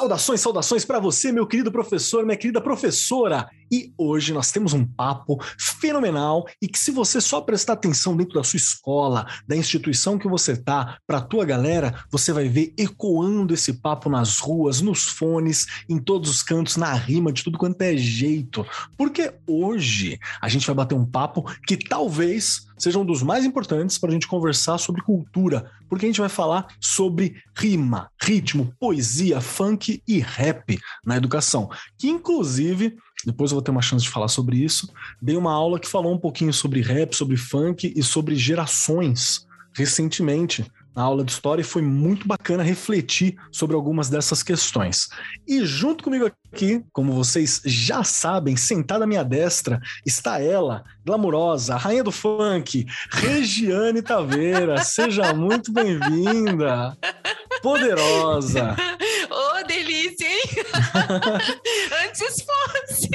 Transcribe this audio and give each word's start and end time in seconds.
Saudações, 0.00 0.40
saudações 0.40 0.84
para 0.86 0.98
você, 0.98 1.30
meu 1.30 1.46
querido 1.46 1.70
professor, 1.70 2.24
minha 2.24 2.34
querida 2.34 2.58
professora. 2.58 3.50
E 3.70 3.92
hoje 3.98 4.32
nós 4.32 4.50
temos 4.50 4.72
um 4.72 4.82
papo 4.82 5.38
fenomenal 5.58 6.46
e 6.60 6.66
que 6.66 6.78
se 6.78 6.90
você 6.90 7.20
só 7.20 7.42
prestar 7.42 7.74
atenção 7.74 8.16
dentro 8.16 8.32
da 8.32 8.42
sua 8.42 8.56
escola, 8.56 9.26
da 9.46 9.54
instituição 9.54 10.18
que 10.18 10.26
você 10.26 10.56
tá, 10.56 10.96
para 11.06 11.18
a 11.18 11.20
tua 11.20 11.44
galera, 11.44 12.02
você 12.10 12.32
vai 12.32 12.48
ver 12.48 12.72
ecoando 12.78 13.52
esse 13.52 13.74
papo 13.74 14.08
nas 14.08 14.38
ruas, 14.38 14.80
nos 14.80 15.04
fones, 15.04 15.66
em 15.86 15.98
todos 15.98 16.30
os 16.30 16.42
cantos, 16.42 16.78
na 16.78 16.94
rima, 16.94 17.30
de 17.30 17.44
tudo 17.44 17.58
quanto 17.58 17.82
é 17.82 17.94
jeito. 17.94 18.66
Porque 18.96 19.34
hoje 19.46 20.18
a 20.40 20.48
gente 20.48 20.66
vai 20.66 20.76
bater 20.76 20.94
um 20.94 21.04
papo 21.04 21.44
que 21.66 21.76
talvez 21.76 22.69
seja 22.80 22.98
um 22.98 23.04
dos 23.04 23.22
mais 23.22 23.44
importantes 23.44 23.98
para 23.98 24.10
a 24.10 24.12
gente 24.12 24.26
conversar 24.26 24.78
sobre 24.78 25.02
cultura, 25.02 25.70
porque 25.88 26.06
a 26.06 26.08
gente 26.08 26.20
vai 26.20 26.28
falar 26.28 26.66
sobre 26.80 27.36
rima, 27.56 28.10
ritmo, 28.20 28.74
poesia, 28.80 29.40
funk 29.40 30.02
e 30.08 30.18
rap 30.18 30.78
na 31.04 31.16
educação, 31.16 31.68
que 31.98 32.08
inclusive 32.08 32.96
depois 33.24 33.50
eu 33.50 33.56
vou 33.56 33.62
ter 33.62 33.70
uma 33.70 33.82
chance 33.82 34.04
de 34.04 34.10
falar 34.10 34.28
sobre 34.28 34.56
isso. 34.56 34.90
Dei 35.20 35.36
uma 35.36 35.52
aula 35.52 35.78
que 35.78 35.86
falou 35.86 36.14
um 36.14 36.18
pouquinho 36.18 36.54
sobre 36.54 36.80
rap, 36.80 37.14
sobre 37.14 37.36
funk 37.36 37.92
e 37.94 38.02
sobre 38.02 38.34
gerações 38.34 39.46
recentemente 39.74 40.64
na 40.94 41.02
aula 41.02 41.24
de 41.24 41.32
história 41.32 41.62
e 41.62 41.64
foi 41.64 41.82
muito 41.82 42.26
bacana 42.26 42.62
refletir 42.62 43.36
sobre 43.50 43.76
algumas 43.76 44.08
dessas 44.08 44.42
questões. 44.42 45.08
E 45.46 45.64
junto 45.64 46.04
comigo 46.04 46.30
aqui, 46.52 46.84
como 46.92 47.12
vocês 47.12 47.60
já 47.64 48.02
sabem, 48.02 48.56
sentada 48.56 49.04
à 49.04 49.06
minha 49.06 49.24
destra, 49.24 49.80
está 50.04 50.40
ela, 50.40 50.84
glamurosa, 51.04 51.76
rainha 51.76 52.04
do 52.04 52.12
funk, 52.12 52.86
Regiane 53.10 54.02
Taveira. 54.02 54.82
Seja 54.82 55.32
muito 55.32 55.72
bem-vinda. 55.72 56.96
Poderosa. 57.62 58.76
Ô, 59.30 59.34
oh, 59.34 59.64
delícia, 59.64 60.26
hein? 60.26 60.42
Antes 62.04 62.44
fosse. 62.44 63.08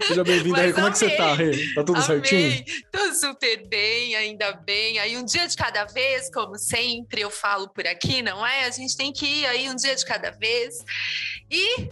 Seja 0.06 0.24
bem-vinda, 0.24 0.62
Rê. 0.62 0.72
Como 0.72 0.86
é 0.86 0.90
que 0.90 0.98
você 0.98 1.10
tá, 1.10 1.34
Rê? 1.34 1.74
Tá 1.74 1.84
tudo 1.84 2.00
amei. 2.00 2.06
certinho? 2.06 2.64
Tô 2.90 3.14
super 3.14 3.68
bem, 3.68 4.16
ainda 4.16 4.52
bem. 4.52 4.98
Aí 4.98 5.16
um 5.16 5.24
dia 5.24 5.46
de 5.46 5.56
cada 5.56 5.84
vez, 5.84 6.30
como 6.32 6.56
sempre 6.56 7.20
eu 7.20 7.30
falo 7.30 7.68
por 7.68 7.86
aqui, 7.86 8.22
não 8.22 8.46
é? 8.46 8.64
A 8.64 8.70
gente 8.70 8.96
tem 8.96 9.12
que 9.12 9.26
ir 9.26 9.46
aí 9.46 9.68
um 9.68 9.76
dia 9.76 9.94
de 9.94 10.04
cada 10.04 10.30
vez. 10.30 10.76
E 11.50 11.90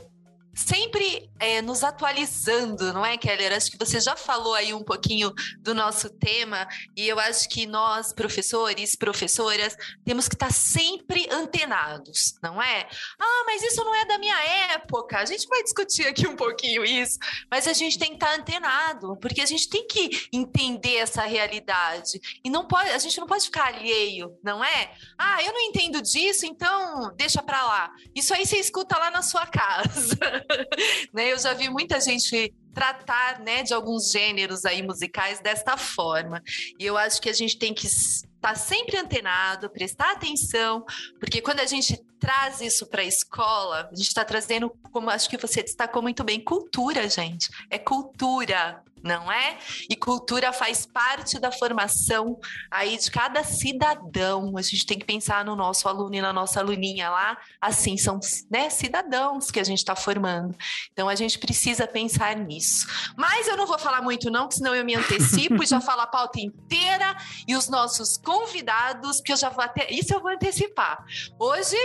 sempre 0.56 1.30
é, 1.38 1.60
nos 1.60 1.84
atualizando, 1.84 2.92
não 2.92 3.04
é, 3.04 3.18
Keller? 3.18 3.52
Acho 3.52 3.70
que 3.70 3.78
você 3.78 4.00
já 4.00 4.16
falou 4.16 4.54
aí 4.54 4.72
um 4.72 4.82
pouquinho 4.82 5.32
do 5.60 5.74
nosso 5.74 6.08
tema, 6.08 6.66
e 6.96 7.06
eu 7.06 7.20
acho 7.20 7.46
que 7.48 7.66
nós, 7.66 8.12
professores, 8.12 8.96
professoras, 8.96 9.76
temos 10.02 10.28
que 10.28 10.34
estar 10.34 10.50
sempre 10.50 11.28
antenados, 11.30 12.34
não 12.42 12.60
é? 12.60 12.88
Ah, 13.20 13.44
mas 13.44 13.62
isso 13.62 13.84
não 13.84 13.94
é 13.94 14.06
da 14.06 14.18
minha 14.18 14.42
época. 14.72 15.18
A 15.18 15.26
gente 15.26 15.46
vai 15.46 15.62
discutir 15.62 16.06
aqui 16.06 16.26
um 16.26 16.34
pouquinho 16.36 16.84
isso, 16.84 17.18
mas 17.50 17.68
a 17.68 17.74
gente 17.74 17.98
tem 17.98 18.08
que 18.08 18.14
estar 18.16 18.34
antenado, 18.34 19.16
porque 19.18 19.42
a 19.42 19.46
gente 19.46 19.68
tem 19.68 19.86
que 19.86 20.28
entender 20.32 20.96
essa 20.96 21.22
realidade. 21.22 22.18
E 22.42 22.48
não 22.48 22.66
pode, 22.66 22.90
a 22.90 22.98
gente 22.98 23.20
não 23.20 23.26
pode 23.26 23.44
ficar 23.44 23.66
alheio, 23.66 24.38
não 24.42 24.64
é? 24.64 24.92
Ah, 25.18 25.42
eu 25.42 25.52
não 25.52 25.60
entendo 25.60 26.00
disso, 26.00 26.46
então 26.46 27.14
deixa 27.14 27.42
para 27.42 27.62
lá. 27.62 27.92
Isso 28.14 28.32
aí 28.32 28.46
você 28.46 28.56
escuta 28.56 28.96
lá 28.98 29.10
na 29.10 29.20
sua 29.20 29.44
casa. 29.46 30.45
né? 31.12 31.32
Eu 31.32 31.38
já 31.38 31.52
vi 31.54 31.68
muita 31.68 32.00
gente 32.00 32.54
tratar 32.74 33.40
né, 33.40 33.62
de 33.62 33.72
alguns 33.72 34.10
gêneros 34.10 34.66
aí 34.66 34.82
musicais 34.82 35.40
desta 35.40 35.76
forma. 35.78 36.42
E 36.78 36.84
eu 36.84 36.96
acho 36.96 37.22
que 37.22 37.30
a 37.30 37.32
gente 37.32 37.58
tem 37.58 37.72
que 37.72 37.86
estar 37.86 38.28
tá 38.40 38.54
sempre 38.54 38.98
antenado, 38.98 39.70
prestar 39.70 40.12
atenção, 40.12 40.84
porque 41.18 41.40
quando 41.40 41.60
a 41.60 41.66
gente 41.66 41.98
traz 42.20 42.60
isso 42.60 42.86
para 42.86 43.00
a 43.00 43.06
escola, 43.06 43.88
a 43.90 43.94
gente 43.94 44.08
está 44.08 44.24
trazendo, 44.24 44.70
como 44.92 45.08
acho 45.08 45.28
que 45.28 45.38
você 45.38 45.62
destacou 45.62 46.02
muito 46.02 46.22
bem, 46.22 46.38
cultura, 46.38 47.08
gente. 47.08 47.48
É 47.70 47.78
cultura, 47.78 48.82
não 49.06 49.30
é? 49.30 49.56
E 49.88 49.96
cultura 49.96 50.52
faz 50.52 50.84
parte 50.84 51.38
da 51.38 51.50
formação 51.50 52.38
aí 52.70 52.98
de 52.98 53.10
cada 53.10 53.42
cidadão. 53.44 54.56
A 54.56 54.62
gente 54.62 54.84
tem 54.84 54.98
que 54.98 55.06
pensar 55.06 55.44
no 55.44 55.54
nosso 55.56 55.88
aluno 55.88 56.14
e 56.14 56.20
na 56.20 56.32
nossa 56.32 56.60
aluninha 56.60 57.08
lá, 57.08 57.38
assim, 57.60 57.96
são 57.96 58.18
né, 58.50 58.68
cidadãos 58.68 59.50
que 59.50 59.60
a 59.60 59.64
gente 59.64 59.78
está 59.78 59.94
formando. 59.94 60.54
Então 60.92 61.08
a 61.08 61.14
gente 61.14 61.38
precisa 61.38 61.86
pensar 61.86 62.36
nisso. 62.36 62.86
Mas 63.16 63.46
eu 63.46 63.56
não 63.56 63.66
vou 63.66 63.78
falar 63.78 64.02
muito, 64.02 64.30
não, 64.30 64.50
senão 64.50 64.74
eu 64.74 64.84
me 64.84 64.94
antecipo 64.94 65.62
e 65.62 65.66
já 65.66 65.80
falo 65.80 66.02
a 66.02 66.06
pauta 66.06 66.40
inteira 66.40 67.16
e 67.46 67.54
os 67.54 67.68
nossos 67.68 68.16
convidados, 68.16 69.20
que 69.20 69.32
eu 69.32 69.36
já 69.36 69.48
vou 69.48 69.64
até. 69.64 69.90
Isso 69.90 70.12
eu 70.12 70.20
vou 70.20 70.30
antecipar. 70.30 71.04
Hoje 71.38 71.76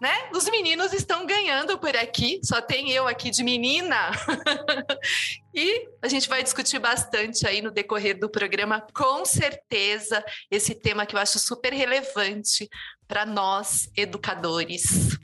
né? 0.00 0.30
Os 0.32 0.48
meninos 0.48 0.94
estão 0.94 1.26
ganhando 1.26 1.78
por 1.78 1.94
aqui, 1.94 2.40
só 2.42 2.62
tem 2.62 2.90
eu 2.90 3.06
aqui 3.06 3.30
de 3.30 3.44
menina. 3.44 4.10
e 5.54 5.86
gente 6.10 6.28
vai 6.28 6.42
discutir 6.42 6.78
bastante 6.78 7.46
aí 7.46 7.62
no 7.62 7.70
decorrer 7.70 8.18
do 8.18 8.28
programa, 8.28 8.84
com 8.94 9.24
certeza, 9.24 10.22
esse 10.50 10.74
tema 10.74 11.06
que 11.06 11.16
eu 11.16 11.20
acho 11.20 11.38
super 11.38 11.72
relevante 11.72 12.68
para 13.08 13.24
nós, 13.24 13.88
educadores. 13.96 15.18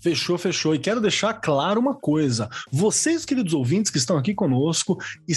Fechou, 0.00 0.38
fechou. 0.38 0.74
E 0.74 0.78
quero 0.78 1.00
deixar 1.00 1.34
claro 1.34 1.80
uma 1.80 1.94
coisa: 1.94 2.48
vocês, 2.70 3.24
queridos 3.24 3.52
ouvintes 3.52 3.90
que 3.90 3.98
estão 3.98 4.16
aqui 4.16 4.34
conosco, 4.34 4.96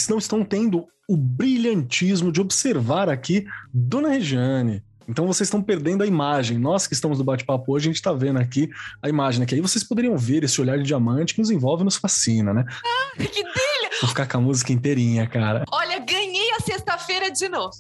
não 0.10 0.18
estão 0.18 0.46
tendo 0.46 0.86
o 1.10 1.18
brilhantismo 1.18 2.32
de 2.32 2.40
observar 2.40 3.10
aqui 3.10 3.46
Dona 3.74 4.10
Regiane, 4.10 4.84
então 5.12 5.28
vocês 5.28 5.48
estão 5.48 5.62
perdendo 5.62 6.04
a 6.04 6.08
imagem. 6.08 6.58
Nós 6.58 6.88
que 6.88 6.94
estamos 6.94 7.18
no 7.18 7.24
bate-papo 7.24 7.74
hoje, 7.74 7.86
a 7.86 7.90
gente 7.90 7.98
está 7.98 8.14
vendo 8.14 8.40
aqui 8.40 8.70
a 9.02 9.10
imagem 9.10 9.44
aqui. 9.44 9.56
Aí 9.56 9.62
vocês 9.62 9.84
poderiam 9.84 10.18
ver 10.18 10.44
esse 10.44 10.62
olhar 10.62 10.78
de 10.78 10.84
diamante 10.84 11.34
que 11.34 11.42
nos 11.42 11.52
envolve 11.52 11.82
e 11.82 11.86
nos 11.86 11.98
fascina, 11.98 12.54
né? 12.54 12.64
Ah, 12.70 13.18
que 13.18 13.44
delha! 13.44 13.71
Vou 14.02 14.10
ficar 14.10 14.28
com 14.28 14.38
a 14.38 14.42
música 14.42 14.74
inteirinha, 14.74 15.28
cara. 15.28 15.64
Olha, 15.72 16.00
ganhei 16.00 16.52
a 16.54 16.60
sexta-feira 16.60 17.30
de 17.30 17.48
novo. 17.48 17.72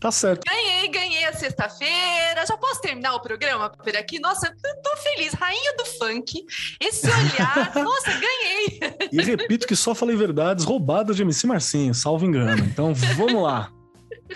tá 0.00 0.10
certo. 0.10 0.44
Ganhei, 0.44 0.88
ganhei 0.88 1.24
a 1.26 1.32
sexta-feira. 1.32 2.44
Já 2.46 2.56
posso 2.56 2.80
terminar 2.80 3.14
o 3.14 3.20
programa 3.20 3.70
por 3.70 3.96
aqui? 3.96 4.18
Nossa, 4.18 4.52
tô 4.82 4.96
feliz. 4.96 5.32
Rainha 5.34 5.76
do 5.76 5.84
funk. 5.84 6.44
Esse 6.80 7.06
olhar, 7.06 7.72
nossa, 7.82 8.10
ganhei. 8.10 8.80
E 9.12 9.22
repito 9.22 9.66
que 9.66 9.76
só 9.76 9.94
falei 9.94 10.16
verdades 10.16 10.64
roubadas 10.64 11.16
de 11.16 11.22
MC 11.22 11.46
Marcinho, 11.46 11.94
salvo 11.94 12.26
engano. 12.26 12.64
Então 12.64 12.92
vamos 12.94 13.42
lá. 13.42 13.70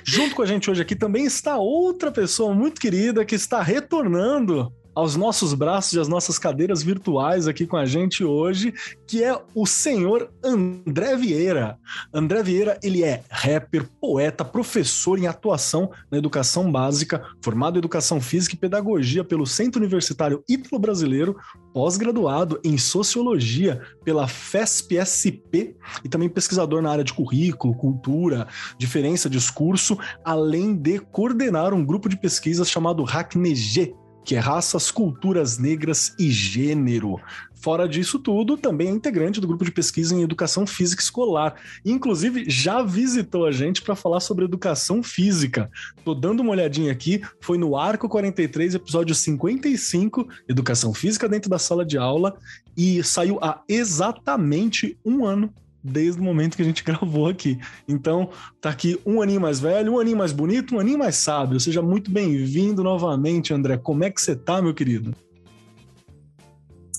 Junto 0.05 0.35
com 0.35 0.43
a 0.43 0.47
gente 0.47 0.71
hoje 0.71 0.83
aqui 0.83 0.95
também 0.95 1.25
está 1.25 1.57
outra 1.57 2.13
pessoa 2.13 2.55
muito 2.55 2.81
querida 2.81 3.25
que 3.25 3.35
está 3.35 3.63
retornando 3.63 4.73
aos 4.97 5.15
nossos 5.15 5.53
braços 5.53 5.93
e 5.93 6.01
às 6.01 6.09
nossas 6.09 6.39
cadeiras 6.39 6.83
virtuais 6.83 7.47
aqui 7.47 7.67
com 7.67 7.77
a 7.77 7.85
gente 7.85 8.25
hoje, 8.25 8.73
que 9.07 9.23
é 9.23 9.39
o 9.55 9.67
senhor 9.67 10.33
André 10.43 11.15
Vieira. 11.17 11.79
André 12.15 12.43
Vieira, 12.43 12.79
ele 12.83 13.05
é 13.05 13.23
rapper, 13.31 13.87
poeta, 14.01 14.43
professor 14.43 15.19
em 15.19 15.27
atuação 15.27 15.91
na 16.11 16.17
educação 16.17 16.73
básica, 16.73 17.23
formado 17.43 17.77
em 17.77 17.79
educação 17.79 18.23
física 18.23 18.55
e 18.55 18.59
pedagogia 18.59 19.23
pelo 19.23 19.47
Centro 19.47 19.83
Universitário 19.83 20.43
Ítalo 20.49 20.81
Brasileiro, 20.81 21.37
pós-graduado 21.75 22.59
em 22.65 22.79
sociologia 22.79 23.83
pela 24.03 24.27
FESP-SP 24.27 25.77
e 26.03 26.09
também 26.09 26.31
pesquisador 26.31 26.81
na 26.81 26.91
área 26.91 27.05
de 27.05 27.13
currículo, 27.13 27.77
cultura, 27.77 28.49
diferença, 28.79 29.29
discurso, 29.29 29.99
além 30.25 30.75
de 30.75 30.99
coordenar 30.99 31.75
um 31.75 31.85
grupo 31.85 32.09
de 32.09 32.17
pesquisas 32.17 32.71
chamado 32.71 33.05
HACNEG, 33.05 33.95
que 34.27 34.35
é 34.35 34.41
raças, 34.41 34.91
culturas 34.91 35.57
negras 35.57 36.13
e 36.19 36.33
gênero. 36.33 37.21
Fora 37.55 37.89
disso 37.89 38.19
tudo, 38.19 38.57
também 38.57 38.89
é 38.89 38.91
integrante 38.91 39.41
do 39.41 39.47
grupo 39.47 39.65
de 39.65 39.71
pesquisa 39.71 40.15
em 40.15 40.23
educação 40.23 40.67
física 40.67 41.01
escolar. 41.01 41.55
Inclusive, 41.85 42.45
já 42.51 42.83
visitou 42.83 43.47
a 43.47 43.53
gente 43.53 43.83
para 43.83 43.95
falar 43.95 44.19
sobre 44.19 44.45
educação 44.45 45.01
física. 45.01 45.71
Tô 46.05 46.13
dando 46.13 46.41
uma 46.41 46.51
olhadinha 46.51 46.91
aqui, 46.91 47.23
foi 47.41 47.57
no 47.57 47.77
Arco 47.77 48.09
43, 48.09 48.75
episódio 48.75 49.15
55, 49.15 50.29
Educação 50.49 50.93
Física 50.93 51.29
dentro 51.29 51.49
da 51.49 51.59
sala 51.59 51.85
de 51.85 51.97
aula, 51.97 52.37
e 52.77 53.03
saiu 53.05 53.39
há 53.41 53.63
exatamente 53.69 54.99
um 55.05 55.25
ano 55.25 55.55
desde 55.87 56.21
o 56.21 56.25
momento 56.25 56.57
que 56.57 56.63
a 56.63 56.65
gente 56.65 56.83
gravou 56.85 57.29
aqui. 57.29 57.59
Então, 57.89 58.31
tá 58.61 58.71
aqui 58.71 58.99
um 59.07 59.23
aninho 59.23 59.41
mais 59.41 59.61
velho, 59.61 59.95
um 59.95 59.99
aninho 59.99 60.17
mais 60.17 60.33
bonito, 60.33 60.75
um 60.75 60.81
aninho 60.81 60.99
mais 60.99 61.17
sábio. 61.17 61.61
Seja 61.61 61.81
muito 61.81 62.11
bem-vindo 62.11 62.83
novamente, 62.83 63.55
André. 63.55 63.77
Como 63.77 64.05
é 64.05 64.11
que 64.11 64.21
você 64.21 64.35
tá, 64.35 64.61
meu 64.61 64.75
querido? 64.75 65.15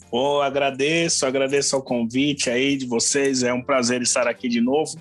Oh, 0.10 0.40
agradeço, 0.40 1.26
agradeço 1.26 1.76
ao 1.76 1.82
convite 1.82 2.50
aí 2.50 2.78
de 2.78 2.86
vocês. 2.86 3.44
É 3.44 3.52
um 3.54 3.62
prazer 3.62 4.02
estar 4.02 4.28
aqui 4.28 4.48
de 4.48 4.62
novo. 4.62 4.96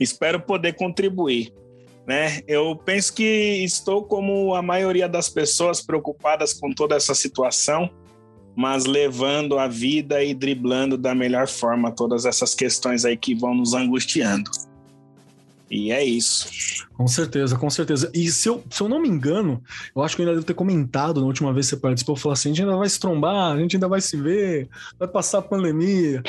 Espero 0.00 0.40
poder 0.40 0.74
contribuir. 0.74 1.52
Né? 2.06 2.40
Eu 2.48 2.74
penso 2.74 3.14
que 3.14 3.62
estou 3.62 4.02
como 4.02 4.54
a 4.54 4.62
maioria 4.62 5.08
das 5.08 5.28
pessoas 5.28 5.80
preocupadas 5.80 6.52
com 6.52 6.72
toda 6.72 6.96
essa 6.96 7.14
situação, 7.14 7.88
mas 8.60 8.84
levando 8.84 9.58
a 9.58 9.66
vida 9.66 10.22
e 10.22 10.34
driblando 10.34 10.98
da 10.98 11.14
melhor 11.14 11.48
forma 11.48 11.90
todas 11.90 12.26
essas 12.26 12.54
questões 12.54 13.06
aí 13.06 13.16
que 13.16 13.34
vão 13.34 13.54
nos 13.54 13.72
angustiando. 13.72 14.50
E 15.70 15.90
é 15.90 16.04
isso. 16.04 16.46
Com 16.92 17.08
certeza, 17.08 17.56
com 17.56 17.70
certeza. 17.70 18.10
E 18.12 18.30
se 18.30 18.50
eu, 18.50 18.62
se 18.68 18.82
eu 18.82 18.86
não 18.86 19.00
me 19.00 19.08
engano, 19.08 19.62
eu 19.96 20.02
acho 20.02 20.14
que 20.14 20.20
eu 20.20 20.26
ainda 20.26 20.34
devo 20.34 20.46
ter 20.46 20.52
comentado 20.52 21.22
na 21.22 21.26
última 21.26 21.54
vez 21.54 21.70
que 21.70 21.76
você 21.76 21.80
participou, 21.80 22.16
falou 22.16 22.34
assim: 22.34 22.50
a 22.50 22.52
gente 22.52 22.62
ainda 22.62 22.76
vai 22.76 22.88
se 22.90 23.00
trombar, 23.00 23.54
a 23.54 23.58
gente 23.58 23.76
ainda 23.76 23.88
vai 23.88 24.02
se 24.02 24.14
ver, 24.18 24.68
vai 24.98 25.08
passar 25.08 25.38
a 25.38 25.42
pandemia. 25.42 26.22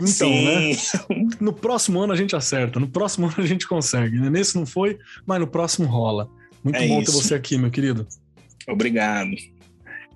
Então, 0.00 0.28
né? 0.28 0.74
Sim. 0.74 0.98
né? 1.08 1.28
No 1.40 1.52
próximo 1.52 2.00
ano 2.00 2.12
a 2.12 2.16
gente 2.16 2.34
acerta, 2.34 2.80
no 2.80 2.88
próximo 2.88 3.28
ano 3.30 3.36
a 3.38 3.46
gente 3.46 3.68
consegue. 3.68 4.18
Né? 4.18 4.28
Nesse 4.28 4.56
não 4.56 4.66
foi, 4.66 4.98
mas 5.24 5.38
no 5.38 5.46
próximo 5.46 5.86
rola. 5.86 6.28
Muito 6.64 6.80
é 6.80 6.88
bom 6.88 7.00
isso. 7.00 7.12
ter 7.12 7.16
você 7.16 7.34
aqui, 7.36 7.56
meu 7.56 7.70
querido. 7.70 8.08
Obrigado. 8.66 9.36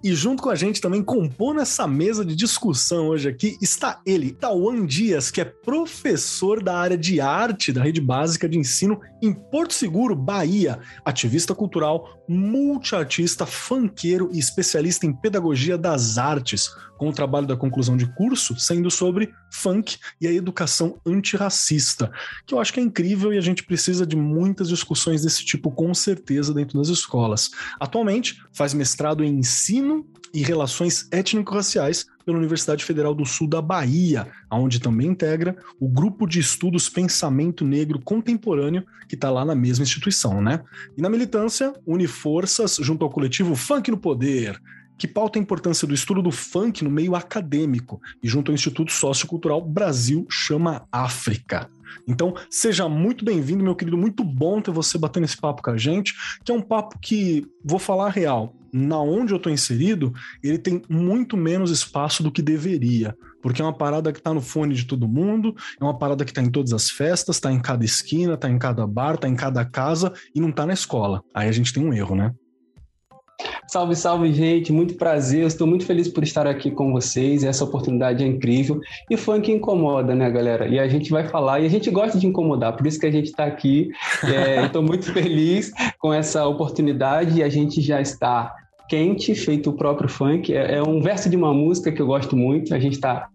E 0.05 0.15
junto 0.15 0.43
com 0.43 0.51
a 0.51 0.55
gente 0.55 0.83
também 0.83 1.03
compondo 1.03 1.63
essa 1.63 1.89
mesa 1.89 2.27
de 2.27 2.37
discussão 2.37 3.09
hoje 3.09 3.27
aqui 3.27 3.57
está 3.63 4.03
ele, 4.05 4.33
Tauan 4.33 4.85
Dias, 4.85 5.31
que 5.31 5.41
é 5.41 5.47
professor 5.47 6.63
da 6.63 6.77
área 6.77 6.99
de 6.99 7.23
arte 7.23 7.73
da 7.73 7.83
rede 7.83 8.03
básica 8.03 8.47
de 8.47 8.59
ensino 8.59 9.01
em 9.23 9.33
Porto 9.33 9.73
Seguro, 9.73 10.15
Bahia, 10.15 10.79
ativista 11.07 11.55
cultural, 11.55 12.23
multiartista, 12.29 13.47
fanqueiro 13.47 14.29
e 14.31 14.39
especialista 14.39 15.07
em 15.07 15.13
pedagogia 15.15 15.79
das 15.79 16.19
artes, 16.19 16.69
com 16.97 17.09
o 17.09 17.13
trabalho 17.13 17.47
da 17.47 17.57
conclusão 17.57 17.97
de 17.97 18.07
curso 18.15 18.59
sendo 18.59 18.91
sobre 18.91 19.33
funk 19.51 19.99
e 20.21 20.27
a 20.27 20.33
educação 20.33 20.99
antirracista, 21.07 22.11
que 22.47 22.55
eu 22.55 22.61
acho 22.61 22.73
que 22.73 22.81
é 22.81 22.83
incrível 22.83 23.33
e 23.33 23.39
a 23.39 23.41
gente 23.41 23.65
precisa 23.65 24.07
de 24.07 24.17
muitas 24.17 24.69
discussões 24.69 25.23
desse 25.23 25.45
tipo 25.45 25.71
com 25.71 25.93
certeza 25.93 26.55
dentro 26.55 26.79
das 26.79 26.89
escolas. 26.89 27.51
Atualmente 27.81 28.43
faz 28.53 28.75
mestrado 28.75 29.25
em 29.25 29.39
ensino 29.39 29.94
e 30.33 30.43
Relações 30.43 31.07
Étnico-Raciais 31.13 32.07
pela 32.25 32.39
Universidade 32.39 32.85
Federal 32.85 33.15
do 33.15 33.25
Sul 33.25 33.47
da 33.47 33.63
Bahia, 33.63 34.27
onde 34.51 34.81
também 34.81 35.09
integra 35.09 35.57
o 35.79 35.89
grupo 35.89 36.27
de 36.27 36.41
estudos 36.41 36.89
Pensamento 36.89 37.65
Negro 37.65 38.01
Contemporâneo, 38.01 38.85
que 39.09 39.15
está 39.15 39.31
lá 39.31 39.45
na 39.45 39.55
mesma 39.55 39.85
instituição, 39.85 40.41
né? 40.41 40.63
E 40.97 41.03
na 41.03 41.09
militância, 41.09 41.73
une 41.87 42.07
forças 42.07 42.79
junto 42.81 43.05
ao 43.05 43.11
coletivo 43.11 43.55
Funk 43.55 43.91
no 43.91 43.99
Poder, 43.99 44.61
que 44.97 45.07
pauta 45.07 45.39
a 45.39 45.43
importância 45.43 45.87
do 45.87 45.95
estudo 45.95 46.23
do 46.23 46.31
funk 46.31 46.85
no 46.85 46.91
meio 46.91 47.15
acadêmico 47.15 48.01
e 48.23 48.29
junto 48.29 48.51
ao 48.51 48.55
Instituto 48.55 48.93
Sociocultural 48.93 49.61
Brasil 49.61 50.27
Chama 50.31 50.87
África. 50.91 51.69
Então, 52.07 52.35
seja 52.51 52.89
muito 52.89 53.25
bem-vindo, 53.25 53.65
meu 53.65 53.75
querido. 53.75 53.97
Muito 53.97 54.25
bom 54.25 54.61
ter 54.61 54.71
você 54.71 54.99
batendo 54.99 55.25
esse 55.25 55.37
papo 55.37 55.63
com 55.63 55.71
a 55.71 55.77
gente, 55.77 56.15
que 56.45 56.53
é 56.53 56.55
um 56.55 56.63
papo 56.63 56.99
que, 57.01 57.47
vou 57.65 57.79
falar 57.79 58.11
real, 58.11 58.55
na 58.73 58.99
onde 58.99 59.33
eu 59.33 59.37
estou 59.37 59.53
inserido, 59.53 60.13
ele 60.43 60.59
tem 60.59 60.83
muito 60.89 61.37
menos 61.37 61.71
espaço 61.71 62.23
do 62.23 62.33
que 62.33 62.43
deveria. 62.43 63.17
Porque 63.41 63.63
é 63.63 63.65
uma 63.65 63.77
parada 63.77 64.13
que 64.13 64.19
está 64.19 64.35
no 64.35 64.41
fone 64.41 64.75
de 64.75 64.85
todo 64.85 65.07
mundo, 65.07 65.55
é 65.81 65.85
uma 65.85 65.97
parada 65.97 66.25
que 66.25 66.33
está 66.33 66.43
em 66.43 66.51
todas 66.51 66.73
as 66.73 66.91
festas, 66.91 67.37
está 67.37 67.53
em 67.53 67.61
cada 67.61 67.85
esquina, 67.85 68.35
está 68.35 68.51
em 68.51 68.59
cada 68.59 68.87
bar, 68.87 69.15
está 69.15 69.29
em 69.29 69.37
cada 69.37 69.65
casa 69.65 70.13
e 70.35 70.41
não 70.41 70.49
está 70.49 70.67
na 70.67 70.73
escola. 70.73 71.23
Aí 71.33 71.49
a 71.49 71.53
gente 71.53 71.73
tem 71.73 71.85
um 71.85 71.93
erro, 71.93 72.17
né? 72.17 72.35
Salve, 73.67 73.97
salve, 73.97 74.33
gente. 74.33 74.73
Muito 74.73 74.95
prazer. 74.95 75.47
estou 75.47 75.67
muito 75.67 75.85
feliz 75.85 76.09
por 76.09 76.23
estar 76.23 76.47
aqui 76.47 76.71
com 76.71 76.93
vocês. 76.93 77.43
Essa 77.43 77.65
oportunidade 77.65 78.23
é 78.23 78.27
incrível. 78.27 78.81
E 79.11 79.17
funk 79.17 79.51
incomoda, 79.51 80.15
né, 80.15 80.31
galera? 80.31 80.69
E 80.69 80.79
a 80.79 80.87
gente 80.87 81.11
vai 81.11 81.27
falar 81.27 81.61
e 81.61 81.67
a 81.67 81.69
gente 81.69 81.91
gosta 81.91 82.19
de 82.19 82.27
incomodar, 82.27 82.77
por 82.77 82.87
isso 82.87 83.01
que 83.01 83.07
a 83.07 83.11
gente 83.11 83.27
está 83.27 83.45
aqui. 83.45 83.91
É, 84.23 84.65
estou 84.67 84.83
muito 84.83 85.13
feliz 85.13 85.73
com 85.99 86.13
essa 86.13 86.47
oportunidade 86.47 87.39
e 87.39 87.43
a 87.43 87.49
gente 87.49 87.81
já 87.81 88.01
está 88.01 88.55
quente, 88.89 89.35
feito 89.35 89.71
o 89.71 89.73
próprio 89.73 90.09
funk. 90.09 90.55
É, 90.55 90.77
é 90.77 90.83
um 90.83 91.01
verso 91.01 91.29
de 91.29 91.37
uma 91.37 91.53
música 91.53 91.91
que 91.91 92.01
eu 92.01 92.07
gosto 92.07 92.37
muito. 92.37 92.75
A 92.75 92.79
gente 92.79 92.95
está 92.95 93.29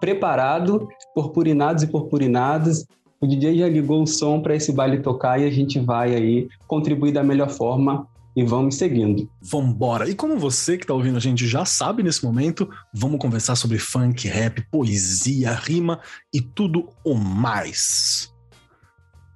preparado, 0.00 0.88
purpurinados 1.14 1.82
e 1.82 1.86
purpurinadas. 1.86 2.86
O 3.20 3.26
DJ 3.26 3.58
já 3.58 3.68
ligou 3.68 4.02
o 4.02 4.06
som 4.06 4.40
para 4.40 4.54
esse 4.54 4.72
baile 4.72 4.98
tocar 4.98 5.40
e 5.40 5.44
a 5.44 5.50
gente 5.50 5.80
vai 5.80 6.14
aí 6.14 6.48
contribuir 6.66 7.12
da 7.12 7.22
melhor 7.22 7.48
forma 7.48 8.06
e 8.36 8.44
vamos 8.44 8.74
seguindo. 8.74 9.28
Vambora! 9.40 10.08
E 10.08 10.14
como 10.14 10.38
você 10.38 10.76
que 10.76 10.84
está 10.84 10.92
ouvindo 10.92 11.16
a 11.16 11.20
gente 11.20 11.48
já 11.48 11.64
sabe 11.64 12.02
nesse 12.02 12.22
momento, 12.22 12.68
vamos 12.92 13.18
conversar 13.18 13.56
sobre 13.56 13.78
funk, 13.78 14.28
rap, 14.28 14.60
poesia, 14.70 15.54
rima 15.54 15.98
e 16.32 16.42
tudo 16.42 16.90
o 17.02 17.14
mais. 17.14 18.30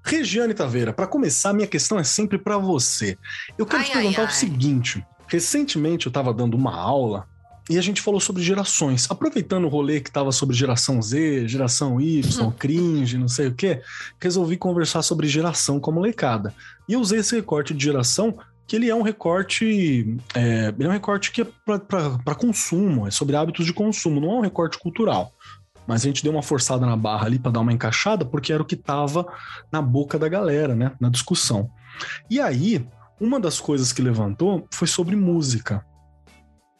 Regiane 0.05 0.52
Taveira, 0.52 0.93
para 0.93 1.06
começar, 1.06 1.55
minha 1.55 1.67
questão 1.67 1.99
é 1.99 2.05
sempre 2.05 2.38
para 2.38 2.58
você. 2.58 3.17
Eu 3.56 3.64
quero 3.64 3.82
ai, 3.82 3.88
te 3.88 3.93
perguntar 3.93 4.23
ai, 4.23 4.29
o 4.29 4.32
seguinte: 4.32 5.05
recentemente 5.26 6.06
eu 6.06 6.11
estava 6.11 6.35
dando 6.35 6.55
uma 6.55 6.75
aula 6.76 7.26
e 7.70 7.79
a 7.79 7.82
gente 7.82 8.03
falou 8.03 8.19
sobre 8.20 8.43
gerações. 8.43 9.06
Aproveitando 9.08 9.64
o 9.64 9.69
rolê 9.69 10.00
que 10.00 10.11
estava 10.11 10.32
sobre 10.32 10.56
geração 10.56 11.00
Z, 11.00 11.46
geração 11.46 12.00
Y, 12.00 12.44
uhum. 12.44 12.50
cringe, 12.50 13.17
não 13.17 13.29
sei 13.29 13.46
o 13.46 13.55
quê, 13.55 13.81
resolvi 14.20 14.56
conversar 14.56 15.03
sobre 15.03 15.29
geração 15.29 15.79
com 15.79 15.91
a 15.91 15.94
molecada. 15.94 16.53
E 16.88 16.94
eu 16.94 17.00
usei 17.00 17.20
esse 17.20 17.37
recorte 17.37 17.73
de 17.73 17.85
geração 17.85 18.37
que 18.70 18.76
ele 18.76 18.88
é 18.88 18.94
um 18.94 19.02
recorte, 19.02 20.17
é, 20.32 20.69
ele 20.69 20.84
é 20.84 20.88
um 20.88 20.93
recorte 20.93 21.32
que 21.32 21.43
é 21.43 21.44
para 21.44 22.37
consumo, 22.37 23.05
é 23.05 23.11
sobre 23.11 23.34
hábitos 23.34 23.67
de 23.67 23.72
consumo, 23.72 24.20
não 24.20 24.31
é 24.31 24.34
um 24.34 24.40
recorte 24.43 24.78
cultural. 24.78 25.32
Mas 25.88 26.02
a 26.02 26.05
gente 26.05 26.22
deu 26.22 26.31
uma 26.31 26.40
forçada 26.40 26.87
na 26.87 26.96
barra 26.96 27.26
ali 27.26 27.37
para 27.37 27.50
dar 27.50 27.58
uma 27.58 27.72
encaixada, 27.72 28.25
porque 28.25 28.52
era 28.52 28.62
o 28.62 28.64
que 28.64 28.76
estava 28.76 29.26
na 29.72 29.82
boca 29.82 30.17
da 30.20 30.28
galera, 30.28 30.72
né, 30.72 30.93
na 31.00 31.08
discussão. 31.08 31.69
E 32.31 32.40
aí, 32.40 32.87
uma 33.20 33.40
das 33.40 33.58
coisas 33.58 33.93
que 33.93 34.00
levantou 34.00 34.69
foi 34.70 34.87
sobre 34.87 35.17
música. 35.17 35.84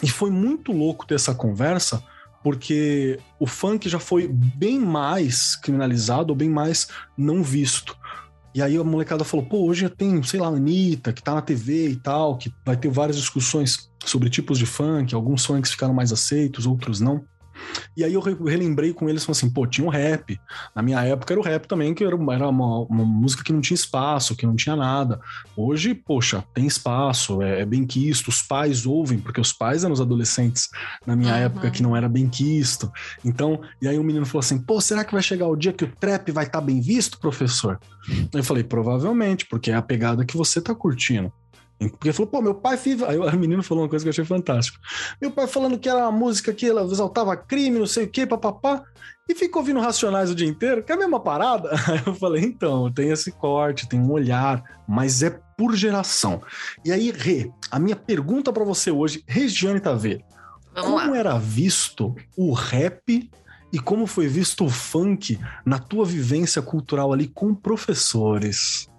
E 0.01 0.09
foi 0.09 0.31
muito 0.31 0.71
louco 0.71 1.05
ter 1.05 1.17
essa 1.17 1.35
conversa, 1.35 2.01
porque 2.41 3.19
o 3.37 3.49
funk 3.49 3.89
já 3.89 3.99
foi 3.99 4.29
bem 4.29 4.79
mais 4.79 5.57
criminalizado 5.57 6.31
ou 6.31 6.37
bem 6.37 6.49
mais 6.49 6.87
não 7.19 7.43
visto. 7.43 7.99
E 8.55 8.61
aí 8.61 8.77
a 8.77 8.85
molecada 8.85 9.25
falou, 9.25 9.47
pô, 9.47 9.67
hoje 9.67 9.89
tem, 9.89 10.23
sei 10.23 10.41
lá, 10.41 10.49
a 10.49 10.51
Anitta, 10.51 11.13
que 11.13 11.23
tá 11.23 11.35
na 11.35 11.43
TV 11.43 11.91
e 11.91 11.97
tal, 11.97 12.37
que 12.37 12.53
vai 12.65 12.77
ter 12.77 12.89
várias 12.89 13.17
discussões 13.17 13.91
sobre 14.05 14.29
tipos 14.29 14.59
de 14.59 14.67
funk, 14.67 15.15
alguns 15.15 15.45
funks 15.45 15.71
ficaram 15.71 15.95
mais 15.95 16.13
aceitos, 16.13 16.67
outros 16.67 17.01
não. 17.01 17.25
E 17.97 18.05
aí 18.05 18.15
eu 18.15 18.21
relembrei 18.21 18.93
com 18.93 19.09
eles, 19.09 19.29
assim, 19.29 19.51
pô, 19.51 19.67
tinha 19.67 19.87
um 19.87 19.91
rap. 19.91 20.41
Na 20.75 20.83
minha 20.83 21.03
época 21.03 21.35
era 21.35 21.41
o 21.41 21.45
rap 21.45 21.67
também, 21.67 21.93
que 21.93 22.05
era 22.05 22.15
uma, 22.15 22.35
era 22.35 22.49
uma, 22.49 22.87
música 23.05 23.43
que 23.43 23.53
não 23.53 23.61
tinha 23.61 23.75
espaço, 23.75 24.37
que 24.37 24.47
não 24.47 24.57
tinha 24.57 24.77
nada. 24.77 25.21
Hoje, 25.57 25.95
poxa, 25.95 26.45
tem 26.55 26.67
espaço, 26.67 27.43
é, 27.43 27.61
é 27.61 27.67
bem 27.67 27.85
quisto, 27.85 28.29
os 28.29 28.43
pais 28.43 28.87
ouvem, 28.87 29.19
porque 29.19 29.41
os 29.41 29.53
pais 29.53 29.85
eram 29.85 29.93
os 29.93 30.01
adolescentes 30.01 30.69
na 31.07 31.17
minha 31.17 31.33
uhum. 31.33 31.41
época 31.41 31.71
que 31.71 31.83
não 31.83 31.97
era 31.97 32.09
bem 32.09 32.29
quisto. 32.29 32.91
Então, 33.25 33.61
e 33.83 33.89
aí 33.89 33.99
o 33.99 34.05
menino 34.05 34.27
falou 34.27 34.41
assim, 34.41 34.59
pô, 34.59 34.81
será 34.81 35.05
que 35.05 35.13
vai 35.13 35.23
chegar 35.23 35.49
o 35.49 35.57
dia 35.57 35.73
que 35.73 35.85
o 35.85 35.93
trap 35.97 36.31
vai 36.33 36.47
estar 36.47 36.61
tá 36.61 36.65
bem 36.65 36.81
visto, 36.81 37.19
professor? 37.19 37.79
Eu 38.33 38.45
falei, 38.45 38.65
provavelmente, 38.65 39.47
porque 39.47 39.71
é 39.71 39.75
a 39.75 39.83
pegada 39.83 40.25
que 40.25 40.37
você 40.37 40.61
tá 40.61 40.75
curtindo. 40.75 41.33
Porque 41.89 42.13
falou, 42.13 42.31
pô, 42.31 42.43
meu 42.43 42.55
pai 42.55 42.77
vive. 42.77 43.05
Aí 43.05 43.17
o 43.17 43.39
menino 43.39 43.63
falou 43.63 43.85
uma 43.85 43.89
coisa 43.89 44.05
que 44.05 44.09
eu 44.09 44.11
achei 44.11 44.25
fantástico. 44.25 44.79
Meu 45.21 45.31
pai 45.31 45.47
falando 45.47 45.79
que 45.79 45.89
era 45.89 46.01
uma 46.01 46.13
música 46.13 46.53
que 46.53 46.69
ela 46.69 46.83
exaltava 46.83 47.35
crime, 47.37 47.79
não 47.79 47.87
sei 47.87 48.05
o 48.05 48.09
quê, 48.09 48.27
papapá. 48.27 48.85
E 49.27 49.35
ficou 49.35 49.63
ouvindo 49.63 49.81
Racionais 49.81 50.31
o 50.31 50.35
dia 50.35 50.47
inteiro, 50.47 50.83
que 50.83 50.93
é 50.93 50.95
a 50.95 50.99
mesma 50.99 51.21
parada. 51.21 51.71
Aí 51.89 52.03
eu 52.05 52.15
falei, 52.15 52.45
então, 52.45 52.93
tem 52.93 53.11
esse 53.11 53.33
corte, 53.33 53.89
tem 53.89 53.99
um 53.99 54.11
olhar, 54.11 54.63
mas 54.87 55.23
é 55.23 55.31
por 55.57 55.75
geração. 55.75 56.43
E 56.85 56.91
aí, 56.91 57.11
Rê, 57.11 57.51
a 57.71 57.79
minha 57.79 57.97
pergunta 57.97 58.53
para 58.53 58.65
você 58.65 58.91
hoje, 58.91 59.23
Regiane 59.27 59.79
Taveira. 59.79 60.25
Vamos 60.75 60.91
como 60.91 61.13
lá. 61.13 61.19
era 61.19 61.39
visto 61.39 62.15
o 62.37 62.53
rap 62.53 63.31
e 63.73 63.79
como 63.79 64.07
foi 64.07 64.27
visto 64.27 64.65
o 64.65 64.71
funk 64.71 65.39
na 65.65 65.79
tua 65.79 66.05
vivência 66.05 66.61
cultural 66.61 67.13
ali 67.13 67.29
com 67.29 67.55
professores? 67.55 68.90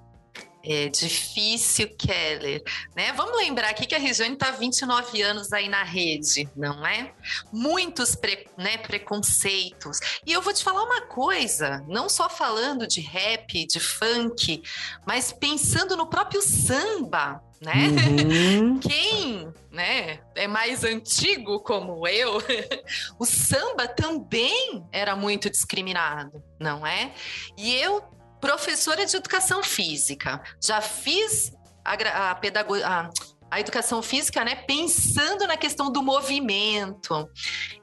É 0.64 0.90
difícil, 0.90 1.90
Keller, 1.98 2.62
né? 2.96 3.12
Vamos 3.14 3.36
lembrar 3.38 3.70
aqui 3.70 3.86
que 3.88 3.96
a 3.96 4.00
Regiane 4.00 4.36
está 4.36 4.52
29 4.52 5.22
anos 5.22 5.52
aí 5.52 5.68
na 5.68 5.84
rede, 5.84 6.48
não 6.56 6.86
é? 6.86 7.14
Muitos 7.52 8.16
pre, 8.16 8.48
né, 8.58 8.78
preconceitos. 8.78 10.00
E 10.26 10.32
eu 10.32 10.42
vou 10.42 10.54
te 10.54 10.64
falar 10.64 10.84
uma 10.84 11.02
coisa, 11.02 11.84
não 11.88 12.08
só 12.08 12.30
falando 12.30 12.88
de 12.88 13.02
rap, 13.02 13.66
de 13.66 13.80
funk, 13.80 14.62
mas 15.06 15.32
pensando 15.32 15.98
no 15.98 16.08
próprio 16.08 16.42
samba, 16.44 17.42
né? 17.60 17.88
Uhum. 17.88 18.80
Quem, 18.82 19.52
né, 19.72 20.20
é 20.36 20.48
mais 20.48 20.84
antigo 20.84 21.60
como 21.62 22.08
eu, 22.08 22.38
o 23.18 23.26
samba 23.26 23.88
também 23.88 24.86
era 24.92 25.16
muito 25.16 25.50
discriminado, 25.50 26.44
não 26.60 26.86
é? 26.86 27.14
E 27.58 27.76
eu 27.76 28.04
professora 28.42 29.06
de 29.06 29.16
educação 29.16 29.64
física. 29.64 30.42
Já 30.62 30.82
fiz 30.82 31.54
a, 31.86 32.32
a 32.32 32.36
pedagogia. 32.36 33.10
A, 33.50 33.60
educação 33.60 34.02
física, 34.02 34.46
né, 34.46 34.56
pensando 34.56 35.46
na 35.46 35.58
questão 35.58 35.92
do 35.92 36.02
movimento. 36.02 37.30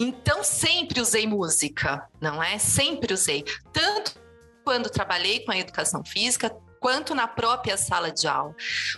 Então, 0.01 0.43
sempre 0.43 0.99
usei 0.99 1.27
música, 1.27 2.09
não 2.21 2.43
é? 2.43 2.59
Sempre 2.59 3.13
usei. 3.13 3.45
Tanto 3.71 4.19
quando 4.65 4.89
trabalhei 4.89 5.45
com 5.45 5.53
a 5.53 5.59
educação 5.59 6.03
física, 6.03 6.51
quanto 6.81 7.15
na 7.15 7.29
própria 7.29 7.77
sala 7.77 8.11
de 8.11 8.27
aula. 8.27 8.55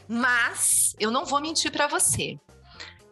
Mas, 0.08 0.94
eu 0.98 1.10
não 1.10 1.24
vou 1.24 1.40
mentir 1.40 1.72
para 1.72 1.88
você. 1.88 2.38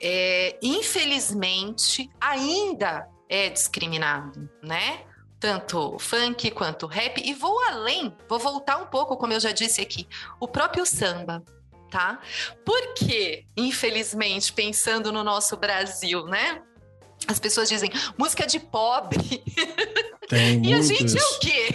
é, 0.00 0.56
infelizmente, 0.62 2.08
ainda 2.20 3.08
é 3.28 3.48
discriminado, 3.50 4.48
né? 4.62 5.04
Tanto 5.40 5.98
funk 5.98 6.50
quanto 6.50 6.86
rap. 6.86 7.20
E 7.24 7.32
vou 7.32 7.58
além, 7.64 8.14
vou 8.28 8.38
voltar 8.38 8.78
um 8.78 8.86
pouco, 8.86 9.16
como 9.16 9.32
eu 9.32 9.40
já 9.40 9.52
disse 9.52 9.80
aqui, 9.80 10.08
o 10.40 10.48
próprio 10.48 10.84
samba. 10.84 11.42
Tá? 11.90 12.20
Porque, 12.66 13.46
infelizmente, 13.56 14.52
pensando 14.52 15.10
no 15.10 15.24
nosso 15.24 15.56
Brasil, 15.56 16.26
né? 16.26 16.60
As 17.26 17.38
pessoas 17.38 17.68
dizem 17.68 17.90
música 18.16 18.46
de 18.46 18.60
pobre. 18.60 19.42
Tem 20.28 20.64
e 20.66 20.74
a 20.74 20.82
gente 20.82 21.16
é 21.16 21.22
o 21.22 21.38
quê? 21.38 21.74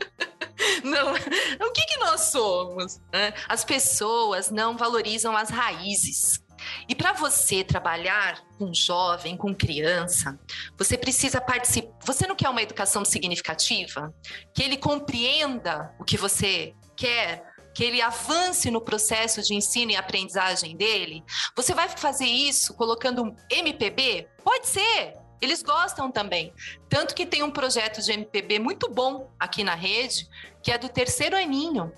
Não, 0.84 1.14
o 1.14 1.72
que, 1.72 1.86
que 1.86 1.98
nós 1.98 2.20
somos? 2.22 3.00
Né? 3.12 3.32
As 3.48 3.64
pessoas 3.64 4.50
não 4.50 4.76
valorizam 4.76 5.36
as 5.36 5.48
raízes. 5.48 6.42
E 6.88 6.94
para 6.94 7.12
você 7.12 7.64
trabalhar 7.64 8.42
com 8.58 8.72
jovem, 8.72 9.36
com 9.36 9.54
criança, 9.54 10.38
você 10.76 10.96
precisa 10.96 11.40
participar. 11.40 11.92
Você 12.04 12.26
não 12.26 12.36
quer 12.36 12.48
uma 12.48 12.62
educação 12.62 13.04
significativa? 13.04 14.14
Que 14.54 14.62
ele 14.62 14.76
compreenda 14.76 15.94
o 15.98 16.04
que 16.04 16.16
você 16.16 16.74
quer? 16.96 17.44
Que 17.74 17.84
ele 17.84 18.02
avance 18.02 18.70
no 18.70 18.80
processo 18.80 19.42
de 19.42 19.54
ensino 19.54 19.92
e 19.92 19.96
aprendizagem 19.96 20.76
dele? 20.76 21.22
Você 21.56 21.74
vai 21.74 21.88
fazer 21.88 22.26
isso 22.26 22.74
colocando 22.74 23.34
MPB? 23.50 24.28
Pode 24.42 24.66
ser, 24.66 25.14
eles 25.40 25.62
gostam 25.62 26.10
também. 26.10 26.52
Tanto 26.88 27.14
que 27.14 27.24
tem 27.24 27.42
um 27.42 27.50
projeto 27.50 28.02
de 28.02 28.12
MPB 28.12 28.58
muito 28.58 28.88
bom 28.90 29.30
aqui 29.38 29.64
na 29.64 29.74
rede, 29.74 30.28
que 30.62 30.70
é 30.70 30.76
do 30.76 30.88
terceiro 30.88 31.36
aninho. 31.36 31.92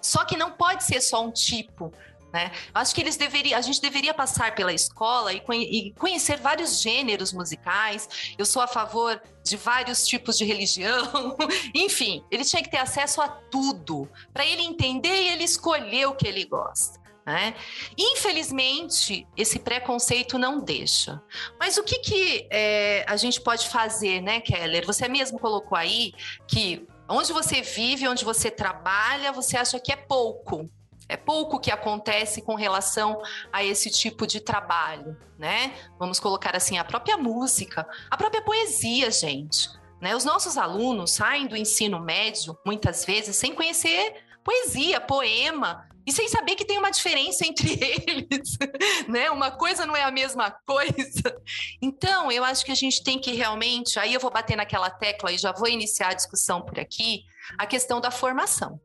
Só 0.00 0.24
que 0.24 0.36
não 0.36 0.52
pode 0.52 0.84
ser 0.84 1.00
só 1.00 1.24
um 1.24 1.32
tipo. 1.32 1.92
Né? 2.36 2.52
Acho 2.74 2.94
que 2.94 3.00
eles 3.00 3.16
deveriam, 3.16 3.58
a 3.58 3.62
gente 3.62 3.80
deveria 3.80 4.12
passar 4.12 4.54
pela 4.54 4.70
escola 4.70 5.32
e, 5.32 5.42
e, 5.48 5.92
conhecer 5.92 6.36
vários 6.36 6.82
gêneros 6.82 7.32
musicais. 7.32 8.34
Eu 8.36 8.44
sou 8.44 8.60
a 8.60 8.66
favor 8.66 9.18
de 9.42 9.56
vários 9.56 10.06
tipos 10.06 10.36
de 10.36 10.44
religião. 10.44 11.34
Enfim, 11.74 12.22
ele 12.30 12.44
tinha 12.44 12.62
que 12.62 12.70
ter 12.70 12.76
acesso 12.76 13.22
a 13.22 13.28
tudo 13.28 14.06
para 14.34 14.44
ele 14.44 14.60
entender 14.60 15.16
e 15.16 15.28
ele 15.28 15.44
escolher 15.44 16.08
o 16.08 16.14
que 16.14 16.28
ele 16.28 16.44
gosta. 16.44 17.00
Né? 17.24 17.54
Infelizmente, 17.96 19.26
esse 19.34 19.58
preconceito 19.58 20.36
não 20.36 20.60
deixa. 20.60 21.18
Mas 21.58 21.78
o 21.78 21.82
que, 21.82 22.00
que 22.00 22.46
é, 22.50 23.02
a 23.08 23.16
gente 23.16 23.40
pode 23.40 23.66
fazer, 23.70 24.20
né, 24.20 24.42
Keller? 24.42 24.84
Você 24.84 25.08
mesmo 25.08 25.38
colocou 25.38 25.78
aí 25.78 26.12
que 26.46 26.86
onde 27.08 27.32
você 27.32 27.62
vive, 27.62 28.06
onde 28.06 28.26
você 28.26 28.50
trabalha, 28.50 29.32
você 29.32 29.56
acha 29.56 29.80
que 29.80 29.90
é 29.90 29.96
pouco. 29.96 30.70
É 31.08 31.16
pouco 31.16 31.60
que 31.60 31.70
acontece 31.70 32.42
com 32.42 32.54
relação 32.54 33.20
a 33.52 33.64
esse 33.64 33.90
tipo 33.90 34.26
de 34.26 34.40
trabalho, 34.40 35.16
né? 35.38 35.72
Vamos 35.98 36.18
colocar 36.18 36.56
assim, 36.56 36.78
a 36.78 36.84
própria 36.84 37.16
música, 37.16 37.88
a 38.10 38.16
própria 38.16 38.42
poesia, 38.42 39.10
gente. 39.10 39.68
Né? 40.00 40.14
Os 40.14 40.24
nossos 40.24 40.58
alunos 40.58 41.12
saem 41.12 41.46
do 41.46 41.56
ensino 41.56 42.00
médio, 42.00 42.58
muitas 42.64 43.04
vezes, 43.04 43.36
sem 43.36 43.54
conhecer 43.54 44.24
poesia, 44.44 45.00
poema, 45.00 45.88
e 46.06 46.12
sem 46.12 46.28
saber 46.28 46.54
que 46.54 46.64
tem 46.64 46.78
uma 46.78 46.90
diferença 46.90 47.44
entre 47.44 47.72
eles, 47.82 48.56
né? 49.08 49.28
Uma 49.28 49.50
coisa 49.50 49.84
não 49.84 49.96
é 49.96 50.04
a 50.04 50.10
mesma 50.10 50.52
coisa. 50.64 51.42
Então, 51.82 52.30
eu 52.30 52.44
acho 52.44 52.64
que 52.64 52.70
a 52.70 52.76
gente 52.76 53.02
tem 53.02 53.18
que 53.18 53.32
realmente, 53.32 53.98
aí 53.98 54.14
eu 54.14 54.20
vou 54.20 54.30
bater 54.30 54.56
naquela 54.56 54.88
tecla 54.88 55.32
e 55.32 55.38
já 55.38 55.50
vou 55.50 55.68
iniciar 55.68 56.10
a 56.10 56.14
discussão 56.14 56.62
por 56.62 56.78
aqui, 56.78 57.24
a 57.58 57.66
questão 57.66 58.00
da 58.00 58.12
formação. 58.12 58.80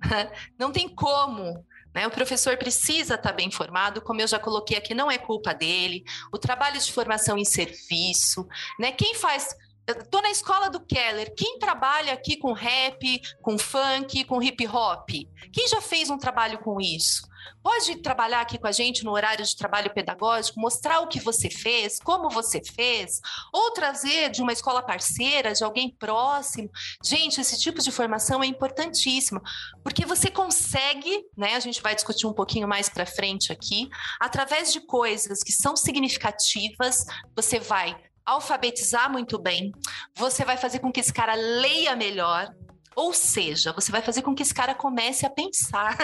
Não 0.58 0.72
tem 0.72 0.88
como 0.88 1.64
né? 1.94 2.06
O 2.06 2.10
professor 2.10 2.56
precisa 2.56 3.14
estar 3.14 3.32
bem 3.32 3.50
formado, 3.50 4.00
como 4.00 4.20
eu 4.20 4.28
já 4.28 4.38
coloquei 4.38 4.76
aqui, 4.76 4.94
não 4.94 5.10
é 5.10 5.18
culpa 5.18 5.52
dele. 5.52 6.04
O 6.32 6.38
trabalho 6.38 6.78
de 6.78 6.92
formação 6.92 7.36
em 7.36 7.44
serviço, 7.44 8.46
né? 8.78 8.92
Quem 8.92 9.14
faz 9.14 9.56
Estou 9.88 10.20
na 10.20 10.30
escola 10.30 10.68
do 10.68 10.80
Keller. 10.80 11.34
Quem 11.34 11.58
trabalha 11.58 12.12
aqui 12.12 12.36
com 12.36 12.52
rap, 12.52 13.22
com 13.40 13.56
funk, 13.56 14.22
com 14.24 14.42
hip 14.42 14.66
hop? 14.68 15.08
Quem 15.50 15.66
já 15.66 15.80
fez 15.80 16.10
um 16.10 16.18
trabalho 16.18 16.58
com 16.58 16.78
isso? 16.78 17.26
Pode 17.62 17.96
trabalhar 17.96 18.40
aqui 18.40 18.58
com 18.58 18.66
a 18.66 18.72
gente 18.72 19.04
no 19.04 19.12
horário 19.12 19.44
de 19.44 19.56
trabalho 19.56 19.92
pedagógico, 19.92 20.60
mostrar 20.60 21.00
o 21.00 21.06
que 21.06 21.20
você 21.20 21.50
fez, 21.50 21.98
como 21.98 22.28
você 22.28 22.62
fez, 22.62 23.20
ou 23.52 23.70
trazer 23.72 24.30
de 24.30 24.42
uma 24.42 24.52
escola 24.52 24.82
parceira, 24.82 25.52
de 25.52 25.64
alguém 25.64 25.90
próximo. 25.90 26.70
Gente, 27.04 27.40
esse 27.40 27.58
tipo 27.58 27.80
de 27.80 27.90
formação 27.90 28.42
é 28.42 28.46
importantíssimo, 28.46 29.40
porque 29.82 30.04
você 30.04 30.30
consegue, 30.30 31.24
né? 31.36 31.54
A 31.54 31.60
gente 31.60 31.82
vai 31.82 31.94
discutir 31.94 32.26
um 32.26 32.32
pouquinho 32.32 32.68
mais 32.68 32.88
para 32.88 33.06
frente 33.06 33.52
aqui, 33.52 33.88
através 34.20 34.72
de 34.72 34.80
coisas 34.80 35.42
que 35.42 35.52
são 35.52 35.76
significativas, 35.76 37.04
você 37.34 37.58
vai 37.58 37.96
alfabetizar 38.24 39.10
muito 39.10 39.38
bem, 39.38 39.72
você 40.14 40.44
vai 40.44 40.58
fazer 40.58 40.80
com 40.80 40.92
que 40.92 41.00
esse 41.00 41.12
cara 41.12 41.34
leia 41.34 41.96
melhor, 41.96 42.54
ou 42.94 43.14
seja, 43.14 43.72
você 43.72 43.90
vai 43.90 44.02
fazer 44.02 44.22
com 44.22 44.34
que 44.34 44.42
esse 44.42 44.52
cara 44.52 44.74
comece 44.74 45.24
a 45.24 45.30
pensar. 45.30 45.96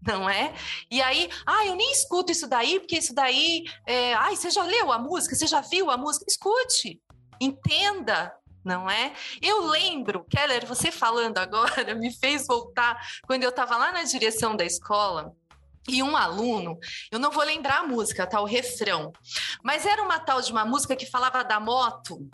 Não 0.00 0.28
é? 0.30 0.54
E 0.90 1.02
aí, 1.02 1.28
ah, 1.44 1.66
eu 1.66 1.74
nem 1.74 1.90
escuto 1.92 2.30
isso 2.32 2.46
daí, 2.46 2.78
porque 2.78 2.98
isso 2.98 3.14
daí. 3.14 3.64
É... 3.86 4.14
Ai, 4.14 4.36
você 4.36 4.50
já 4.50 4.62
leu 4.62 4.92
a 4.92 4.98
música? 4.98 5.34
Você 5.34 5.46
já 5.46 5.60
viu 5.60 5.90
a 5.90 5.96
música? 5.96 6.24
Escute, 6.28 7.00
entenda, 7.40 8.32
não 8.64 8.88
é? 8.88 9.12
Eu 9.42 9.66
lembro, 9.66 10.24
Keller, 10.24 10.66
você 10.66 10.92
falando 10.92 11.38
agora 11.38 11.94
me 11.94 12.12
fez 12.12 12.46
voltar 12.46 12.96
quando 13.26 13.42
eu 13.42 13.50
estava 13.50 13.76
lá 13.76 13.92
na 13.92 14.04
direção 14.04 14.54
da 14.54 14.64
escola 14.64 15.34
e 15.88 16.02
um 16.02 16.16
aluno, 16.16 16.78
eu 17.10 17.18
não 17.18 17.30
vou 17.30 17.42
lembrar 17.42 17.78
a 17.78 17.86
música, 17.86 18.26
tá? 18.26 18.40
O 18.40 18.44
refrão. 18.44 19.10
Mas 19.62 19.86
era 19.86 20.02
uma 20.02 20.18
tal 20.18 20.40
de 20.42 20.52
uma 20.52 20.64
música 20.64 20.94
que 20.94 21.06
falava 21.06 21.42
da 21.42 21.58
moto, 21.58 22.28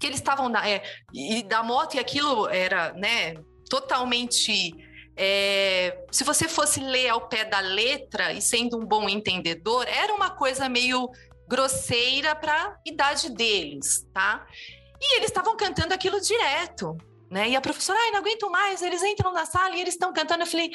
que 0.00 0.06
eles 0.06 0.18
estavam 0.18 0.48
na. 0.48 0.68
É, 0.68 0.82
e 1.12 1.44
da 1.44 1.62
moto, 1.62 1.94
e 1.94 2.00
aquilo 2.00 2.48
era, 2.48 2.92
né, 2.94 3.34
totalmente. 3.70 4.74
É, 5.16 6.04
se 6.10 6.24
você 6.24 6.48
fosse 6.48 6.80
ler 6.80 7.08
ao 7.08 7.28
pé 7.28 7.44
da 7.44 7.60
letra 7.60 8.32
e 8.32 8.40
sendo 8.40 8.78
um 8.78 8.86
bom 8.86 9.08
entendedor, 9.08 9.86
era 9.86 10.14
uma 10.14 10.30
coisa 10.30 10.68
meio 10.68 11.10
grosseira 11.46 12.34
para 12.34 12.52
a 12.54 12.76
idade 12.86 13.30
deles, 13.30 14.06
tá? 14.12 14.46
E 15.00 15.16
eles 15.16 15.28
estavam 15.28 15.56
cantando 15.56 15.92
aquilo 15.92 16.20
direto, 16.20 16.96
né? 17.30 17.50
E 17.50 17.56
a 17.56 17.60
professora, 17.60 17.98
ai, 17.98 18.10
não 18.10 18.20
aguento 18.20 18.50
mais, 18.50 18.80
eles 18.80 19.02
entram 19.02 19.32
na 19.32 19.44
sala 19.44 19.76
e 19.76 19.80
eles 19.80 19.94
estão 19.94 20.12
cantando. 20.12 20.44
Eu 20.44 20.46
falei, 20.46 20.70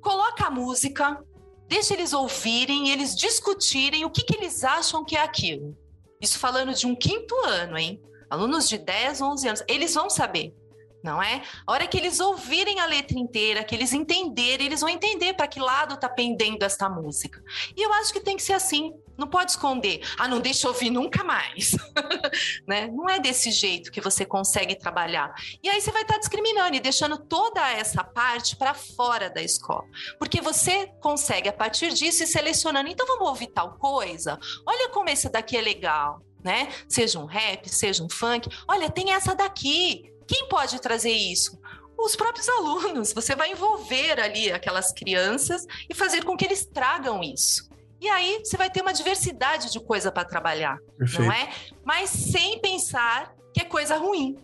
coloca 0.00 0.46
a 0.46 0.50
música, 0.50 1.20
deixa 1.66 1.94
eles 1.94 2.12
ouvirem, 2.12 2.90
eles 2.90 3.16
discutirem 3.16 4.04
o 4.04 4.10
que, 4.10 4.22
que 4.22 4.36
eles 4.36 4.62
acham 4.62 5.04
que 5.04 5.16
é 5.16 5.22
aquilo. 5.22 5.76
Isso 6.20 6.38
falando 6.38 6.72
de 6.72 6.86
um 6.86 6.94
quinto 6.94 7.34
ano, 7.44 7.76
hein? 7.76 8.00
Alunos 8.30 8.68
de 8.68 8.78
10, 8.78 9.20
11 9.20 9.48
anos, 9.48 9.64
eles 9.68 9.94
vão 9.94 10.08
saber, 10.08 10.54
não 11.04 11.22
é? 11.22 11.42
A 11.66 11.72
hora 11.72 11.86
que 11.86 11.98
eles 11.98 12.18
ouvirem 12.18 12.80
a 12.80 12.86
letra 12.86 13.18
inteira, 13.18 13.62
que 13.62 13.74
eles 13.74 13.92
entenderem, 13.92 14.66
eles 14.66 14.80
vão 14.80 14.88
entender 14.88 15.34
para 15.34 15.46
que 15.46 15.60
lado 15.60 15.94
está 15.94 16.08
pendendo 16.08 16.62
esta 16.62 16.88
música. 16.88 17.44
E 17.76 17.82
eu 17.82 17.92
acho 17.92 18.10
que 18.10 18.20
tem 18.20 18.36
que 18.36 18.42
ser 18.42 18.54
assim. 18.54 18.94
Não 19.16 19.28
pode 19.28 19.52
esconder. 19.52 20.00
Ah, 20.18 20.26
não 20.26 20.40
deixa 20.40 20.66
eu 20.66 20.72
ouvir 20.72 20.90
nunca 20.90 21.22
mais. 21.22 21.72
né? 22.66 22.88
Não 22.88 23.08
é 23.08 23.20
desse 23.20 23.50
jeito 23.50 23.92
que 23.92 24.00
você 24.00 24.24
consegue 24.24 24.74
trabalhar. 24.74 25.32
E 25.62 25.68
aí 25.68 25.80
você 25.80 25.92
vai 25.92 26.02
estar 26.02 26.18
discriminando 26.18 26.74
e 26.74 26.80
deixando 26.80 27.18
toda 27.18 27.70
essa 27.70 28.02
parte 28.02 28.56
para 28.56 28.72
fora 28.72 29.28
da 29.28 29.42
escola. 29.42 29.84
Porque 30.18 30.40
você 30.40 30.86
consegue, 31.00 31.50
a 31.50 31.52
partir 31.52 31.92
disso, 31.92 32.24
ir 32.24 32.26
selecionando. 32.26 32.88
Então 32.88 33.06
vamos 33.06 33.28
ouvir 33.28 33.48
tal 33.48 33.74
coisa? 33.74 34.38
Olha 34.66 34.88
como 34.88 35.10
esse 35.10 35.28
daqui 35.28 35.56
é 35.56 35.60
legal. 35.60 36.20
Né? 36.42 36.68
Seja 36.88 37.18
um 37.18 37.24
rap, 37.24 37.68
seja 37.68 38.02
um 38.02 38.08
funk. 38.10 38.48
Olha, 38.66 38.90
tem 38.90 39.12
essa 39.12 39.34
daqui. 39.34 40.13
Quem 40.26 40.48
pode 40.48 40.80
trazer 40.80 41.12
isso? 41.12 41.58
os 41.96 42.16
próprios 42.16 42.48
alunos. 42.48 43.12
Você 43.12 43.34
vai 43.34 43.52
envolver 43.52 44.20
ali 44.20 44.50
aquelas 44.52 44.92
crianças 44.92 45.66
e 45.88 45.94
fazer 45.94 46.24
com 46.24 46.36
que 46.36 46.44
eles 46.44 46.66
tragam 46.66 47.22
isso. 47.22 47.68
E 48.00 48.08
aí 48.08 48.40
você 48.44 48.56
vai 48.56 48.68
ter 48.68 48.82
uma 48.82 48.92
diversidade 48.92 49.72
de 49.72 49.80
coisa 49.80 50.12
para 50.12 50.24
trabalhar, 50.24 50.78
Perfeito. 50.98 51.22
não 51.22 51.32
é? 51.32 51.50
Mas 51.84 52.10
sem 52.10 52.60
pensar 52.60 53.32
que 53.52 53.62
é 53.62 53.64
coisa 53.64 53.96
ruim. 53.96 54.36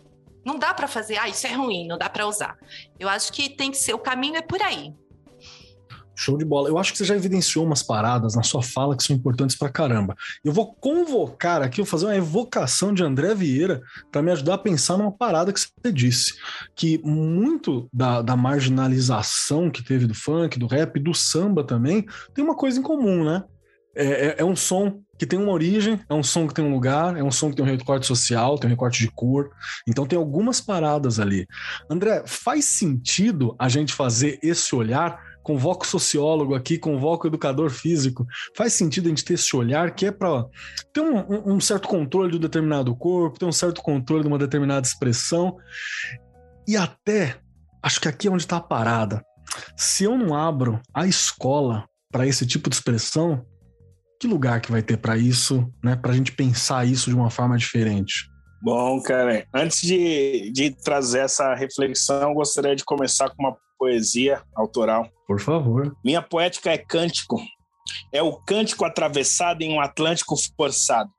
Não 0.43 0.57
dá 0.57 0.73
para 0.73 0.87
fazer, 0.87 1.17
ah, 1.19 1.29
isso 1.29 1.45
é 1.45 1.53
ruim, 1.53 1.87
não 1.87 1.97
dá 1.97 2.09
para 2.09 2.25
usar. 2.25 2.57
Eu 2.99 3.07
acho 3.07 3.31
que 3.31 3.49
tem 3.49 3.69
que 3.69 3.77
ser, 3.77 3.93
o 3.93 3.99
caminho 3.99 4.37
é 4.37 4.41
por 4.41 4.59
aí. 4.63 4.91
Show 6.15 6.37
de 6.37 6.45
bola. 6.45 6.69
Eu 6.69 6.77
acho 6.77 6.91
que 6.91 6.97
você 6.97 7.05
já 7.05 7.15
evidenciou 7.15 7.65
umas 7.65 7.81
paradas 7.81 8.35
na 8.35 8.43
sua 8.43 8.61
fala 8.61 8.95
que 8.95 9.03
são 9.03 9.15
importantes 9.15 9.55
pra 9.55 9.69
caramba. 9.69 10.15
Eu 10.43 10.51
vou 10.51 10.73
convocar 10.73 11.61
aqui, 11.61 11.77
vou 11.77 11.85
fazer 11.85 12.05
uma 12.05 12.15
evocação 12.15 12.93
de 12.93 13.03
André 13.03 13.33
Vieira 13.33 13.81
para 14.11 14.21
me 14.21 14.31
ajudar 14.31 14.55
a 14.55 14.57
pensar 14.57 14.97
numa 14.97 15.11
parada 15.11 15.53
que 15.53 15.59
você 15.59 15.91
disse. 15.91 16.33
Que 16.75 16.99
muito 17.03 17.89
da, 17.91 18.21
da 18.21 18.35
marginalização 18.35 19.69
que 19.69 19.83
teve 19.83 20.05
do 20.05 20.13
funk, 20.13 20.59
do 20.59 20.67
rap, 20.67 20.99
do 20.99 21.13
samba 21.13 21.63
também, 21.63 22.05
tem 22.33 22.43
uma 22.43 22.55
coisa 22.55 22.79
em 22.79 22.83
comum, 22.83 23.23
né? 23.23 23.43
É, 23.93 24.05
é, 24.05 24.35
é, 24.39 24.45
um 24.45 24.55
som 24.55 25.01
que 25.17 25.25
tem 25.25 25.37
uma 25.37 25.51
origem, 25.51 25.99
é 26.09 26.13
um 26.13 26.23
som 26.23 26.47
que 26.47 26.53
tem 26.53 26.63
um 26.63 26.73
lugar, 26.73 27.17
é 27.17 27.23
um 27.23 27.31
som 27.31 27.49
que 27.49 27.57
tem 27.57 27.65
um 27.65 27.67
recorte 27.67 28.07
social, 28.07 28.57
tem 28.57 28.69
um 28.69 28.71
recorte 28.71 28.99
de 28.99 29.11
cor. 29.11 29.51
Então 29.87 30.05
tem 30.05 30.17
algumas 30.17 30.61
paradas 30.61 31.19
ali. 31.19 31.45
André, 31.89 32.23
faz 32.25 32.65
sentido 32.65 33.53
a 33.59 33.67
gente 33.67 33.93
fazer 33.93 34.39
esse 34.41 34.73
olhar 34.73 35.19
convoco 35.43 35.85
sociólogo 35.85 36.55
aqui, 36.55 36.77
convoco 36.77 37.27
educador 37.27 37.69
físico. 37.69 38.25
Faz 38.55 38.73
sentido 38.73 39.07
a 39.07 39.09
gente 39.09 39.25
ter 39.25 39.33
esse 39.33 39.55
olhar 39.55 39.93
que 39.93 40.05
é 40.05 40.11
para 40.11 40.45
ter 40.93 41.01
um, 41.01 41.53
um, 41.55 41.59
certo 41.59 41.87
controle 41.87 42.31
de 42.31 42.37
um 42.37 42.41
determinado 42.41 42.95
corpo, 42.95 43.39
ter 43.39 43.45
um 43.45 43.51
certo 43.51 43.81
controle 43.81 44.23
de 44.23 44.27
uma 44.27 44.37
determinada 44.37 44.85
expressão. 44.85 45.57
E 46.67 46.77
até, 46.77 47.37
acho 47.81 47.99
que 47.99 48.07
aqui 48.07 48.27
é 48.27 48.31
onde 48.31 48.43
está 48.43 48.57
a 48.57 48.61
parada. 48.61 49.23
Se 49.75 50.03
eu 50.03 50.17
não 50.17 50.35
abro 50.35 50.79
a 50.93 51.05
escola 51.05 51.85
para 52.11 52.27
esse 52.27 52.45
tipo 52.45 52.69
de 52.69 52.75
expressão, 52.75 53.45
que 54.19 54.27
lugar 54.27 54.61
que 54.61 54.71
vai 54.71 54.83
ter 54.83 54.97
para 54.97 55.17
isso, 55.17 55.67
né? 55.83 55.95
Para 55.95 56.11
a 56.11 56.15
gente 56.15 56.31
pensar 56.31 56.85
isso 56.85 57.09
de 57.09 57.15
uma 57.15 57.31
forma 57.31 57.57
diferente? 57.57 58.29
Bom, 58.61 59.01
cara, 59.01 59.43
antes 59.51 59.81
de, 59.81 60.51
de 60.51 60.69
trazer 60.69 61.21
essa 61.21 61.55
reflexão, 61.55 62.31
gostaria 62.35 62.75
de 62.75 62.85
começar 62.85 63.29
com 63.29 63.41
uma 63.41 63.57
poesia 63.81 64.43
autoral. 64.55 65.09
Por 65.27 65.39
favor. 65.39 65.97
Minha 66.05 66.21
poética 66.21 66.69
é 66.69 66.77
cântico. 66.77 67.41
É 68.13 68.21
o 68.21 68.33
cântico 68.33 68.85
atravessado 68.85 69.63
em 69.63 69.73
um 69.73 69.81
Atlântico 69.81 70.35
forçado. 70.55 71.09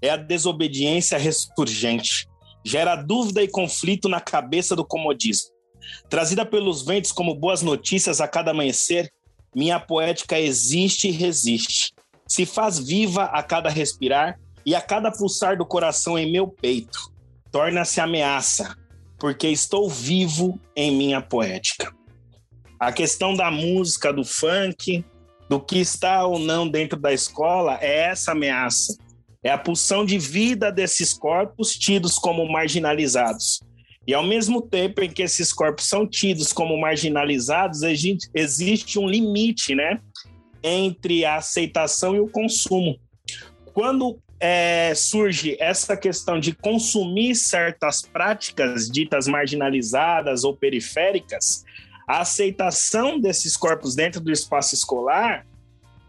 É 0.00 0.08
a 0.08 0.16
desobediência 0.16 1.18
ressurgente. 1.18 2.26
Gera 2.64 2.96
dúvida 2.96 3.42
e 3.42 3.48
conflito 3.48 4.08
na 4.08 4.18
cabeça 4.18 4.74
do 4.74 4.82
comodismo. 4.82 5.50
Trazida 6.08 6.46
pelos 6.46 6.82
ventos 6.82 7.12
como 7.12 7.34
boas 7.34 7.60
notícias 7.60 8.18
a 8.18 8.26
cada 8.26 8.52
amanhecer, 8.52 9.12
minha 9.54 9.78
poética 9.78 10.40
existe 10.40 11.08
e 11.08 11.10
resiste. 11.10 11.92
Se 12.26 12.46
faz 12.46 12.78
viva 12.78 13.24
a 13.24 13.42
cada 13.42 13.68
respirar 13.68 14.40
e 14.64 14.74
a 14.74 14.80
cada 14.80 15.12
pulsar 15.12 15.58
do 15.58 15.66
coração 15.66 16.18
em 16.18 16.32
meu 16.32 16.48
peito. 16.48 16.98
Torna-se 17.52 18.00
ameaça, 18.00 18.74
porque 19.20 19.48
estou 19.48 19.88
vivo 19.88 20.58
em 20.74 20.90
minha 20.96 21.20
poética. 21.20 21.94
A 22.80 22.90
questão 22.90 23.34
da 23.34 23.50
música, 23.50 24.10
do 24.10 24.24
funk, 24.24 25.04
do 25.48 25.60
que 25.60 25.78
está 25.78 26.24
ou 26.24 26.38
não 26.38 26.66
dentro 26.66 26.98
da 26.98 27.12
escola 27.12 27.78
é 27.82 28.08
essa 28.08 28.32
ameaça. 28.32 28.96
É 29.44 29.50
a 29.50 29.58
pulsão 29.58 30.04
de 30.04 30.18
vida 30.18 30.72
desses 30.72 31.12
corpos 31.12 31.74
tidos 31.74 32.14
como 32.14 32.50
marginalizados. 32.50 33.60
E 34.06 34.14
ao 34.14 34.22
mesmo 34.22 34.62
tempo 34.62 35.02
em 35.02 35.10
que 35.10 35.22
esses 35.22 35.52
corpos 35.52 35.86
são 35.86 36.06
tidos 36.06 36.52
como 36.52 36.80
marginalizados, 36.80 37.82
existe 38.34 38.98
um 38.98 39.06
limite, 39.06 39.74
né, 39.74 40.00
entre 40.62 41.26
a 41.26 41.36
aceitação 41.36 42.16
e 42.16 42.20
o 42.20 42.28
consumo. 42.28 42.98
Quando 43.74 44.18
é, 44.40 44.94
surge 44.94 45.56
essa 45.60 45.94
questão 45.96 46.40
de 46.40 46.54
consumir 46.54 47.34
certas 47.34 48.00
práticas 48.00 48.88
ditas 48.88 49.28
marginalizadas 49.28 50.44
ou 50.44 50.56
periféricas, 50.56 51.64
a 52.08 52.22
aceitação 52.22 53.20
desses 53.20 53.56
corpos 53.56 53.94
dentro 53.94 54.20
do 54.20 54.32
espaço 54.32 54.74
escolar 54.74 55.46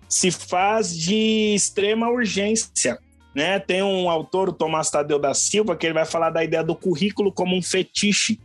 se 0.07 0.31
faz 0.31 0.97
de 0.97 1.53
extrema 1.53 2.09
urgência. 2.09 2.97
Né? 3.35 3.59
Tem 3.59 3.83
um 3.83 4.09
autor, 4.09 4.49
o 4.49 4.53
Tomás 4.53 4.89
Tadeu 4.89 5.19
da 5.19 5.33
Silva, 5.33 5.75
que 5.75 5.85
ele 5.85 5.93
vai 5.93 6.05
falar 6.05 6.29
da 6.29 6.43
ideia 6.43 6.63
do 6.63 6.75
currículo 6.75 7.31
como 7.31 7.55
um 7.55 7.61
fetiche. 7.61 8.39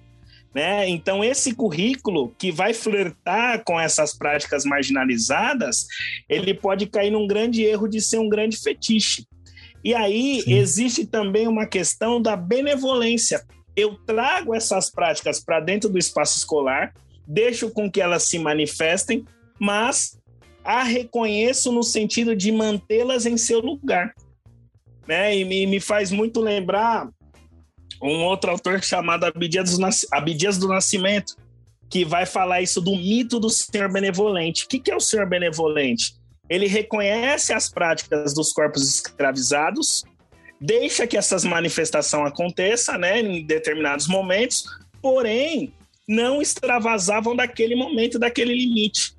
Né? 0.55 0.89
Então, 0.89 1.25
esse 1.25 1.55
currículo 1.55 2.35
que 2.39 2.53
vai 2.53 2.73
flertar 2.73 3.65
com 3.65 3.81
essas 3.81 4.17
práticas 4.17 4.65
marginalizadas, 4.65 5.87
ele 6.29 6.55
pode 6.55 6.87
cair 6.87 7.11
num 7.11 7.27
grande 7.27 7.63
erro 7.63 7.89
de 7.89 8.01
ser 8.01 8.19
um 8.19 8.29
grande 8.29 8.57
fetiche. 8.57 9.27
E 9.85 9.95
aí 9.95 10.43
Sim. 10.43 10.55
existe 10.55 11.07
também 11.07 11.47
uma 11.47 11.67
questão 11.67 12.21
da 12.21 12.37
benevolência. 12.37 13.45
Eu 13.77 13.95
trago 14.07 14.55
essas 14.55 14.91
práticas 14.91 15.41
para 15.41 15.61
dentro 15.61 15.89
do 15.89 15.99
espaço 15.99 16.39
escolar, 16.39 16.93
deixo 17.27 17.71
com 17.71 17.91
que 17.91 18.01
elas 18.01 18.25
se 18.25 18.39
manifestem, 18.39 19.25
mas 19.59 20.19
a 20.65 20.83
reconheço 20.83 21.71
no 21.71 21.83
sentido 21.83 22.35
de 22.35 22.51
mantê-las 22.51 23.27
em 23.27 23.37
seu 23.37 23.61
lugar. 23.61 24.13
Né? 25.07 25.37
E 25.39 25.45
me, 25.45 25.67
me 25.67 25.79
faz 25.79 26.11
muito 26.11 26.41
lembrar 26.41 27.09
um 28.03 28.25
outro 28.25 28.51
autor 28.51 28.83
chamado 28.83 29.25
Abdias 29.25 29.79
do, 29.79 29.87
Abdias 30.13 30.59
do 30.59 30.69
Nascimento, 30.69 31.37
que 31.89 32.05
vai 32.05 32.27
falar 32.27 32.63
isso 32.63 32.81
do 32.81 32.97
mito 32.97 33.39
do 33.39 33.49
Senhor 33.49 33.91
Benevolente. 33.91 34.65
O 34.65 34.69
que, 34.69 34.81
que 34.81 34.91
é 34.91 34.97
o 34.97 35.01
Senhor 35.01 35.27
Benevolente? 35.29 36.15
Ele 36.49 36.67
reconhece 36.67 37.53
as 37.53 37.69
práticas 37.69 38.33
dos 38.35 38.53
corpos 38.53 38.89
escravizados, 38.89 40.05
deixa 40.61 41.07
que 41.07 41.17
essas 41.17 41.45
manifestações 41.45 42.29
aconteçam 42.29 42.99
né, 42.99 43.21
em 43.21 43.45
determinados 43.45 44.07
momentos, 44.07 44.65
porém 45.03 45.73
não 46.09 46.41
extravasavam 46.41 47.35
daquele 47.35 47.75
momento, 47.75 48.19
daquele 48.19 48.55
limite. 48.55 49.17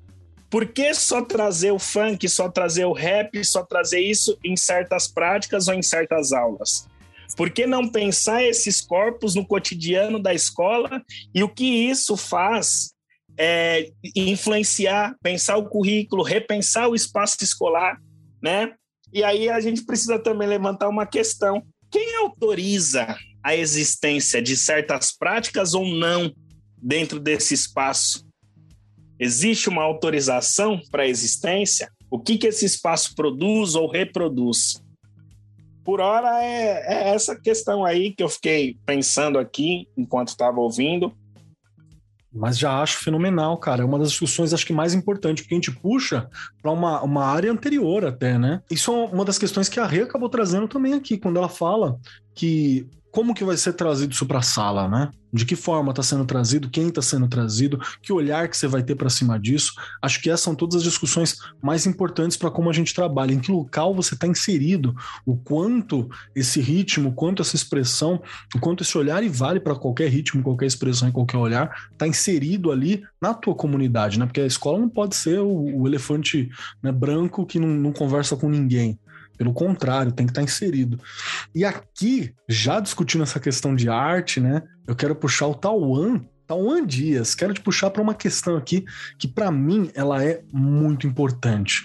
Por 0.50 0.66
que 0.66 0.94
só 0.94 1.22
trazer 1.22 1.72
o 1.72 1.78
funk, 1.78 2.26
só 2.28 2.48
trazer 2.48 2.86
o 2.86 2.92
rap, 2.92 3.44
só 3.44 3.62
trazer 3.62 4.00
isso 4.00 4.38
em 4.42 4.56
certas 4.56 5.06
práticas 5.06 5.68
ou 5.68 5.74
em 5.74 5.82
certas 5.82 6.32
aulas? 6.32 6.88
Por 7.36 7.50
que 7.50 7.66
não 7.66 7.86
pensar 7.86 8.42
esses 8.42 8.80
corpos 8.80 9.34
no 9.34 9.46
cotidiano 9.46 10.18
da 10.18 10.32
escola 10.32 11.02
e 11.34 11.42
o 11.42 11.48
que 11.48 11.64
isso 11.64 12.16
faz 12.16 12.94
é, 13.38 13.90
influenciar, 14.16 15.14
pensar 15.22 15.56
o 15.56 15.68
currículo, 15.68 16.24
repensar 16.24 16.88
o 16.88 16.94
espaço 16.94 17.36
escolar, 17.42 17.96
né? 18.42 18.74
E 19.12 19.22
aí 19.22 19.48
a 19.48 19.60
gente 19.60 19.84
precisa 19.84 20.18
também 20.18 20.48
levantar 20.48 20.88
uma 20.88 21.06
questão: 21.06 21.62
quem 21.90 22.16
autoriza 22.16 23.16
a 23.42 23.54
existência 23.54 24.42
de 24.42 24.56
certas 24.56 25.16
práticas 25.16 25.72
ou 25.72 25.86
não 25.86 26.34
dentro 26.76 27.20
desse 27.20 27.54
espaço? 27.54 28.26
Existe 29.20 29.68
uma 29.68 29.82
autorização 29.82 30.80
para 30.90 31.04
a 31.04 31.08
existência? 31.08 31.90
O 32.10 32.18
que, 32.18 32.38
que 32.38 32.46
esse 32.46 32.64
espaço 32.64 33.14
produz 33.14 33.74
ou 33.74 33.88
reproduz? 33.88 34.82
Por 35.84 36.00
hora 36.00 36.42
é, 36.42 36.84
é 36.86 37.08
essa 37.10 37.38
questão 37.38 37.84
aí 37.84 38.12
que 38.14 38.22
eu 38.22 38.28
fiquei 38.28 38.76
pensando 38.84 39.38
aqui 39.38 39.88
enquanto 39.96 40.28
estava 40.28 40.60
ouvindo 40.60 41.16
mas 42.32 42.58
já 42.58 42.82
acho 42.82 42.98
fenomenal, 42.98 43.56
cara. 43.56 43.82
É 43.82 43.84
uma 43.84 43.98
das 43.98 44.10
discussões, 44.10 44.52
acho 44.52 44.66
que 44.66 44.72
mais 44.72 44.94
importante, 44.94 45.42
porque 45.42 45.54
a 45.54 45.56
gente 45.56 45.72
puxa 45.72 46.28
para 46.62 46.70
uma, 46.70 47.02
uma 47.02 47.24
área 47.24 47.50
anterior 47.50 48.04
até, 48.04 48.38
né? 48.38 48.62
Isso 48.70 48.90
é 48.90 48.94
uma 49.06 49.24
das 49.24 49.38
questões 49.38 49.68
que 49.68 49.80
a 49.80 49.86
Rê 49.86 50.02
acabou 50.02 50.28
trazendo 50.28 50.68
também 50.68 50.94
aqui, 50.94 51.16
quando 51.16 51.38
ela 51.38 51.48
fala 51.48 51.98
que 52.34 52.86
como 53.18 53.34
que 53.34 53.42
vai 53.42 53.56
ser 53.56 53.72
trazido 53.72 54.12
isso 54.12 54.24
para 54.24 54.38
a 54.38 54.42
sala, 54.42 54.86
né? 54.86 55.10
De 55.32 55.44
que 55.44 55.56
forma 55.56 55.90
está 55.90 56.04
sendo 56.04 56.24
trazido, 56.24 56.70
quem 56.70 56.86
está 56.86 57.02
sendo 57.02 57.26
trazido, 57.26 57.80
que 58.00 58.12
olhar 58.12 58.46
que 58.46 58.56
você 58.56 58.68
vai 58.68 58.80
ter 58.80 58.94
para 58.94 59.10
cima 59.10 59.36
disso. 59.40 59.72
Acho 60.00 60.22
que 60.22 60.30
essas 60.30 60.42
são 60.42 60.54
todas 60.54 60.76
as 60.76 60.84
discussões 60.84 61.36
mais 61.60 61.84
importantes 61.84 62.36
para 62.36 62.48
como 62.48 62.70
a 62.70 62.72
gente 62.72 62.94
trabalha, 62.94 63.32
em 63.32 63.40
que 63.40 63.50
local 63.50 63.92
você 63.92 64.14
está 64.14 64.28
inserido, 64.28 64.94
o 65.26 65.36
quanto 65.36 66.08
esse 66.32 66.60
ritmo, 66.60 67.08
o 67.08 67.12
quanto 67.12 67.42
essa 67.42 67.56
expressão, 67.56 68.22
o 68.54 68.60
quanto 68.60 68.84
esse 68.84 68.96
olhar 68.96 69.20
e 69.24 69.28
vale 69.28 69.58
para 69.58 69.74
qualquer 69.74 70.08
ritmo, 70.08 70.40
qualquer 70.40 70.66
expressão 70.66 71.08
e 71.08 71.12
qualquer 71.12 71.38
olhar, 71.38 71.88
está 71.90 72.06
inserido 72.06 72.70
ali 72.70 73.02
na 73.20 73.34
tua 73.34 73.56
comunidade, 73.56 74.16
né? 74.16 74.26
Porque 74.26 74.42
a 74.42 74.46
escola 74.46 74.78
não 74.78 74.88
pode 74.88 75.16
ser 75.16 75.40
o, 75.40 75.80
o 75.80 75.88
elefante 75.88 76.48
né, 76.80 76.92
branco 76.92 77.44
que 77.44 77.58
não, 77.58 77.66
não 77.66 77.92
conversa 77.92 78.36
com 78.36 78.48
ninguém. 78.48 78.96
Pelo 79.38 79.52
contrário, 79.52 80.12
tem 80.12 80.26
que 80.26 80.32
estar 80.32 80.42
inserido. 80.42 81.00
E 81.54 81.64
aqui, 81.64 82.34
já 82.48 82.80
discutindo 82.80 83.22
essa 83.22 83.38
questão 83.38 83.74
de 83.74 83.88
arte, 83.88 84.40
né? 84.40 84.62
Eu 84.86 84.96
quero 84.96 85.14
puxar 85.14 85.46
o 85.46 85.54
Tauan, 85.54 86.20
Tauan 86.46 86.84
Dias. 86.84 87.36
Quero 87.36 87.54
te 87.54 87.60
puxar 87.60 87.90
para 87.90 88.02
uma 88.02 88.14
questão 88.14 88.56
aqui 88.56 88.84
que 89.16 89.28
para 89.28 89.50
mim 89.52 89.90
ela 89.94 90.24
é 90.24 90.42
muito 90.52 91.06
importante. 91.06 91.84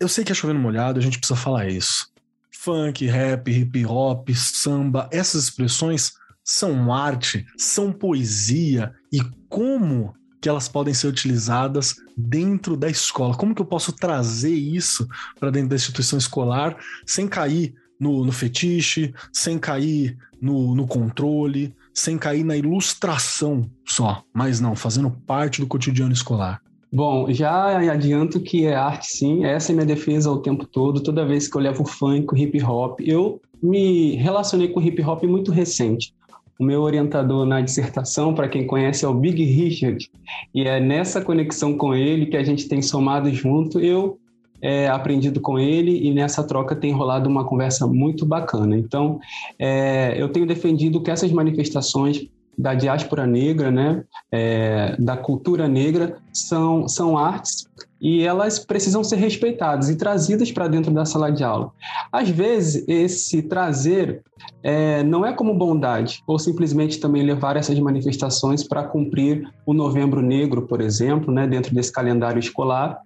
Eu 0.00 0.08
sei 0.08 0.24
que 0.24 0.32
é 0.32 0.34
chovendo 0.34 0.60
molhado, 0.60 0.98
a 0.98 1.02
gente 1.02 1.18
precisa 1.18 1.38
falar 1.38 1.68
isso. 1.68 2.08
Funk, 2.50 3.04
rap, 3.06 3.50
hip 3.50 3.84
hop, 3.84 4.30
samba, 4.30 5.08
essas 5.12 5.44
expressões 5.44 6.14
são 6.42 6.92
arte, 6.92 7.44
são 7.58 7.92
poesia 7.92 8.94
e 9.12 9.20
como 9.48 10.14
que 10.44 10.48
elas 10.50 10.68
podem 10.68 10.92
ser 10.92 11.06
utilizadas 11.06 11.96
dentro 12.14 12.76
da 12.76 12.86
escola. 12.86 13.34
Como 13.34 13.54
que 13.54 13.62
eu 13.62 13.64
posso 13.64 13.92
trazer 13.92 14.52
isso 14.52 15.08
para 15.40 15.50
dentro 15.50 15.70
da 15.70 15.76
instituição 15.76 16.18
escolar 16.18 16.76
sem 17.06 17.26
cair 17.26 17.72
no, 17.98 18.26
no 18.26 18.30
fetiche, 18.30 19.14
sem 19.32 19.58
cair 19.58 20.18
no, 20.42 20.74
no, 20.74 20.86
controle, 20.86 21.74
sem 21.94 22.18
cair 22.18 22.44
na 22.44 22.58
ilustração 22.58 23.70
só, 23.86 24.22
mas 24.34 24.60
não, 24.60 24.76
fazendo 24.76 25.10
parte 25.10 25.62
do 25.62 25.66
cotidiano 25.66 26.12
escolar. 26.12 26.60
Bom, 26.92 27.32
já 27.32 27.78
adianto 27.90 28.38
que 28.38 28.66
é 28.66 28.74
arte 28.74 29.06
sim, 29.06 29.46
essa 29.46 29.72
é 29.72 29.74
minha 29.74 29.86
defesa 29.86 30.30
o 30.30 30.42
tempo 30.42 30.66
todo, 30.66 31.02
toda 31.02 31.24
vez 31.24 31.48
que 31.48 31.56
eu 31.56 31.62
levo 31.62 31.86
funk, 31.86 32.38
hip 32.38 32.62
hop, 32.62 33.00
eu 33.00 33.40
me 33.62 34.16
relacionei 34.16 34.68
com 34.68 34.82
hip 34.82 35.00
hop 35.02 35.22
muito 35.22 35.50
recente. 35.50 36.12
O 36.58 36.64
meu 36.64 36.82
orientador 36.82 37.44
na 37.44 37.60
dissertação, 37.60 38.34
para 38.34 38.48
quem 38.48 38.66
conhece, 38.66 39.04
é 39.04 39.08
o 39.08 39.14
Big 39.14 39.42
Richard, 39.42 40.10
e 40.54 40.62
é 40.62 40.78
nessa 40.78 41.20
conexão 41.20 41.76
com 41.76 41.94
ele 41.94 42.26
que 42.26 42.36
a 42.36 42.44
gente 42.44 42.68
tem 42.68 42.80
somado 42.80 43.32
junto. 43.32 43.80
Eu 43.80 44.18
é, 44.64 44.88
aprendido 44.88 45.40
com 45.40 45.58
ele 45.58 46.06
e 46.06 46.14
nessa 46.14 46.42
troca 46.42 46.74
tem 46.74 46.90
rolado 46.90 47.28
uma 47.28 47.44
conversa 47.44 47.86
muito 47.86 48.24
bacana. 48.24 48.78
Então, 48.78 49.20
é, 49.58 50.14
eu 50.16 50.30
tenho 50.30 50.46
defendido 50.46 51.02
que 51.02 51.10
essas 51.10 51.30
manifestações 51.30 52.26
da 52.56 52.74
diáspora 52.74 53.26
negra, 53.26 53.70
né, 53.70 54.04
é, 54.32 54.96
da 54.98 55.18
cultura 55.18 55.68
negra, 55.68 56.16
são, 56.32 56.88
são 56.88 57.18
artes 57.18 57.68
e 58.00 58.22
elas 58.22 58.58
precisam 58.58 59.02
ser 59.02 59.16
respeitadas 59.16 59.88
e 59.88 59.96
trazidas 59.96 60.50
para 60.52 60.68
dentro 60.68 60.92
da 60.92 61.04
sala 61.04 61.30
de 61.30 61.42
aula. 61.42 61.70
Às 62.12 62.28
vezes, 62.28 62.84
esse 62.86 63.42
trazer 63.42 64.22
é, 64.62 65.02
não 65.02 65.24
é 65.24 65.32
como 65.32 65.54
bondade, 65.54 66.22
ou 66.26 66.38
simplesmente 66.38 67.00
também 67.00 67.22
levar 67.22 67.56
essas 67.56 67.78
manifestações 67.78 68.66
para 68.66 68.84
cumprir 68.84 69.48
o 69.64 69.72
Novembro 69.72 70.20
Negro, 70.20 70.62
por 70.62 70.80
exemplo, 70.80 71.32
né, 71.32 71.46
dentro 71.46 71.74
desse 71.74 71.92
calendário 71.92 72.38
escolar, 72.38 73.00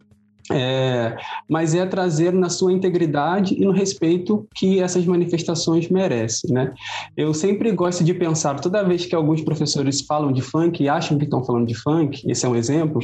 é, 0.53 1.17
mas 1.49 1.75
é 1.75 1.85
trazer 1.87 2.33
na 2.33 2.49
sua 2.49 2.73
integridade 2.73 3.55
e 3.55 3.65
no 3.65 3.73
respeito 3.73 4.47
que 4.55 4.81
essas 4.81 5.05
manifestações 5.05 5.89
merecem, 5.89 6.53
né? 6.53 6.73
Eu 7.17 7.35
sempre 7.35 7.71
gosto 7.73 8.03
de 8.05 8.15
pensar, 8.15 8.61
toda 8.61 8.83
vez 8.83 9.07
que 9.07 9.15
alguns 9.15 9.43
professores 9.43 10.01
falam 10.01 10.33
de 10.33 10.43
funk 10.43 10.83
e 10.83 10.89
acham 10.89 11.19
que 11.19 11.25
estão 11.25 11.45
falando 11.45 11.67
de 11.67 11.75
funk, 11.75 12.23
esse 12.31 12.47
é 12.47 12.49
um 12.49 12.57
exemplo, 12.57 13.01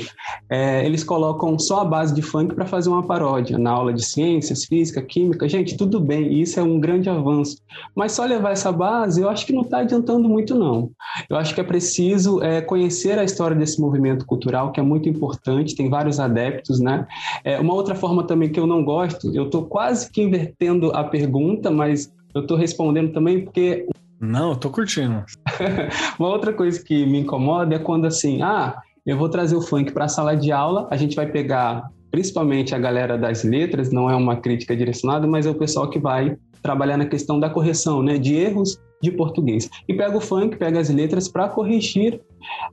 é, 0.48 0.84
eles 0.84 1.04
colocam 1.04 1.58
só 1.58 1.80
a 1.80 1.84
base 1.84 2.14
de 2.14 2.22
funk 2.22 2.54
para 2.54 2.66
fazer 2.66 2.88
uma 2.88 3.06
paródia 3.06 3.58
na 3.58 3.70
aula 3.70 3.92
de 3.92 4.04
ciências, 4.04 4.64
física, 4.64 5.02
química. 5.02 5.48
Gente, 5.48 5.76
tudo 5.76 6.00
bem, 6.00 6.40
isso 6.40 6.58
é 6.58 6.62
um 6.62 6.78
grande 6.80 7.08
avanço, 7.08 7.58
mas 7.94 8.12
só 8.12 8.24
levar 8.24 8.52
essa 8.52 8.72
base, 8.72 9.20
eu 9.20 9.28
acho 9.28 9.46
que 9.46 9.52
não 9.52 9.62
está 9.62 9.78
adiantando 9.78 10.28
muito, 10.28 10.54
não. 10.54 10.90
Eu 11.28 11.36
acho 11.36 11.54
que 11.54 11.60
é 11.60 11.64
preciso 11.64 12.42
é, 12.42 12.60
conhecer 12.60 13.18
a 13.18 13.24
história 13.24 13.56
desse 13.56 13.80
movimento 13.80 14.26
cultural, 14.26 14.72
que 14.72 14.80
é 14.80 14.82
muito 14.82 15.08
importante, 15.08 15.74
tem 15.74 15.88
vários 15.88 16.18
adeptos, 16.18 16.80
né? 16.80 17.06
É, 17.42 17.58
uma 17.58 17.74
outra 17.74 17.94
forma 17.94 18.24
também 18.24 18.50
que 18.50 18.60
eu 18.60 18.66
não 18.66 18.84
gosto, 18.84 19.34
eu 19.34 19.46
estou 19.46 19.64
quase 19.64 20.10
que 20.10 20.22
invertendo 20.22 20.90
a 20.92 21.04
pergunta, 21.04 21.70
mas 21.70 22.12
eu 22.34 22.42
estou 22.42 22.56
respondendo 22.56 23.12
também 23.12 23.44
porque. 23.44 23.86
Não, 24.20 24.50
eu 24.50 24.56
tô 24.56 24.70
curtindo. 24.70 25.24
uma 26.18 26.28
outra 26.28 26.52
coisa 26.52 26.82
que 26.82 27.06
me 27.06 27.20
incomoda 27.20 27.74
é 27.74 27.78
quando 27.78 28.06
assim, 28.06 28.42
ah, 28.42 28.76
eu 29.04 29.16
vou 29.16 29.28
trazer 29.28 29.56
o 29.56 29.60
funk 29.60 29.92
para 29.92 30.06
a 30.06 30.08
sala 30.08 30.36
de 30.36 30.50
aula, 30.50 30.88
a 30.90 30.96
gente 30.96 31.16
vai 31.16 31.26
pegar 31.26 31.88
principalmente 32.10 32.74
a 32.74 32.78
galera 32.78 33.18
das 33.18 33.42
letras, 33.42 33.90
não 33.90 34.08
é 34.08 34.14
uma 34.14 34.36
crítica 34.36 34.76
direcionada, 34.76 35.26
mas 35.26 35.46
é 35.46 35.50
o 35.50 35.54
pessoal 35.54 35.90
que 35.90 35.98
vai 35.98 36.36
trabalhar 36.64 36.96
na 36.96 37.04
questão 37.04 37.38
da 37.38 37.50
correção, 37.50 38.02
né, 38.02 38.16
de 38.16 38.34
erros 38.34 38.80
de 39.02 39.10
português. 39.10 39.68
E 39.86 39.92
pega 39.92 40.16
o 40.16 40.20
funk, 40.20 40.56
pega 40.56 40.80
as 40.80 40.88
letras 40.88 41.28
para 41.28 41.46
corrigir. 41.46 42.22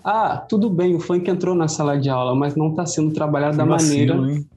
Ah, 0.01 0.37
tudo 0.37 0.69
bem, 0.69 0.95
o 0.95 0.99
funk 0.99 1.29
entrou 1.29 1.53
na 1.53 1.67
sala 1.67 1.99
de 1.99 2.09
aula, 2.09 2.33
mas 2.33 2.55
não 2.55 2.69
está 2.69 2.85
sendo 2.85 3.11
trabalhado 3.13 3.51
que 3.51 3.57
da 3.57 3.65
vacilo, 3.65 4.15
maneira 4.15 4.39
hein? 4.39 4.47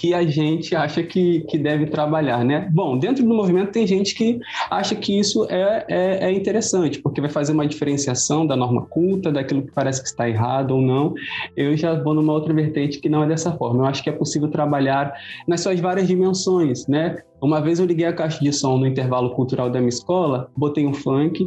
Que 0.00 0.14
a 0.14 0.26
gente 0.26 0.74
acha 0.74 1.02
que, 1.02 1.40
que 1.42 1.58
deve 1.58 1.84
trabalhar, 1.84 2.42
né? 2.42 2.70
Bom, 2.72 2.98
dentro 2.98 3.22
do 3.22 3.34
movimento 3.34 3.70
tem 3.70 3.86
gente 3.86 4.14
que 4.14 4.40
acha 4.70 4.94
que 4.94 5.20
isso 5.20 5.46
é, 5.50 5.84
é, 5.90 6.24
é, 6.24 6.32
interessante, 6.32 6.98
porque 7.02 7.20
vai 7.20 7.28
fazer 7.28 7.52
uma 7.52 7.66
diferenciação 7.66 8.46
da 8.46 8.56
norma 8.56 8.86
culta, 8.86 9.30
daquilo 9.30 9.60
que 9.60 9.70
parece 9.72 10.00
que 10.00 10.08
está 10.08 10.26
errado 10.26 10.70
ou 10.70 10.80
não. 10.80 11.12
Eu 11.54 11.76
já 11.76 11.92
vou 12.02 12.14
numa 12.14 12.32
outra 12.32 12.54
vertente 12.54 12.98
que 12.98 13.10
não 13.10 13.24
é 13.24 13.28
dessa 13.28 13.52
forma. 13.52 13.82
Eu 13.82 13.86
acho 13.88 14.02
que 14.02 14.08
é 14.08 14.12
possível 14.12 14.48
trabalhar 14.48 15.12
nas 15.46 15.60
suas 15.60 15.78
várias 15.78 16.08
dimensões, 16.08 16.86
né? 16.86 17.18
Uma 17.38 17.60
vez 17.60 17.78
eu 17.78 17.84
liguei 17.84 18.06
a 18.06 18.12
caixa 18.14 18.42
de 18.42 18.54
som 18.54 18.78
no 18.78 18.86
intervalo 18.86 19.34
cultural 19.34 19.68
da 19.68 19.80
minha 19.80 19.90
escola, 19.90 20.50
botei 20.56 20.86
um 20.86 20.94
funk 20.94 21.46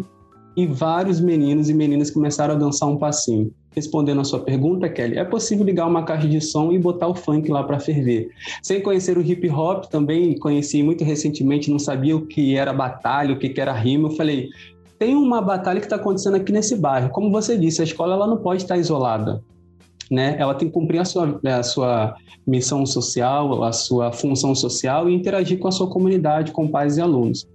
e 0.56 0.68
vários 0.68 1.20
meninos 1.20 1.72
e 1.72 1.74
meninas 1.74 2.12
começaram 2.12 2.54
a 2.54 2.58
dançar 2.58 2.88
um 2.88 2.98
passinho 2.98 3.52
respondendo 3.76 4.22
a 4.22 4.24
sua 4.24 4.40
pergunta, 4.40 4.90
Kelly, 4.90 5.18
é 5.18 5.24
possível 5.24 5.66
ligar 5.66 5.88
uma 5.88 6.04
caixa 6.04 6.28
de 6.28 6.40
som 6.42 6.72
e 6.72 6.80
botar 6.80 7.08
o 7.08 7.16
funk 7.16 7.50
lá 7.50 7.64
para 7.64 7.80
ferver. 7.80 8.30
Sem 8.62 8.82
conhecer 8.82 9.18
o 9.18 9.22
hip 9.22 9.50
hop, 9.50 9.86
também 9.86 10.38
conheci 10.38 10.84
muito 10.84 11.04
recentemente, 11.04 11.72
não 11.72 11.80
sabia 11.80 12.16
o 12.16 12.26
que 12.26 12.56
era 12.56 12.74
batalha, 12.74 13.34
o 13.34 13.40
que 13.40 13.54
era 13.60 13.74
rima. 13.74 14.10
Eu 14.10 14.16
falei, 14.16 14.50
tem 15.00 15.16
uma 15.16 15.42
batalha 15.42 15.80
que 15.80 15.86
está 15.86 15.96
acontecendo 15.96 16.36
aqui 16.36 16.52
nesse 16.52 16.76
bairro. 16.76 17.10
Como 17.10 17.32
você 17.32 17.58
disse, 17.58 17.82
a 17.82 17.84
escola 17.84 18.14
ela 18.14 18.28
não 18.28 18.38
pode 18.38 18.64
estar 18.64 18.78
isolada 18.78 19.44
né? 20.14 20.36
Ela 20.38 20.54
tem 20.54 20.68
que 20.68 20.74
cumprir 20.74 21.00
a 21.00 21.06
sua, 21.06 21.40
a 21.44 21.64
sua 21.64 22.16
missão 22.46 22.86
social, 22.86 23.64
a 23.64 23.72
sua 23.72 24.12
função 24.12 24.54
social 24.54 25.10
e 25.10 25.14
interagir 25.14 25.58
com 25.60 25.68
a 25.68 25.72
sua 25.72 25.90
comunidade, 25.90 26.52
com 26.52 26.68
pais 26.68 26.98
e 26.98 27.02
alunos. 27.02 27.48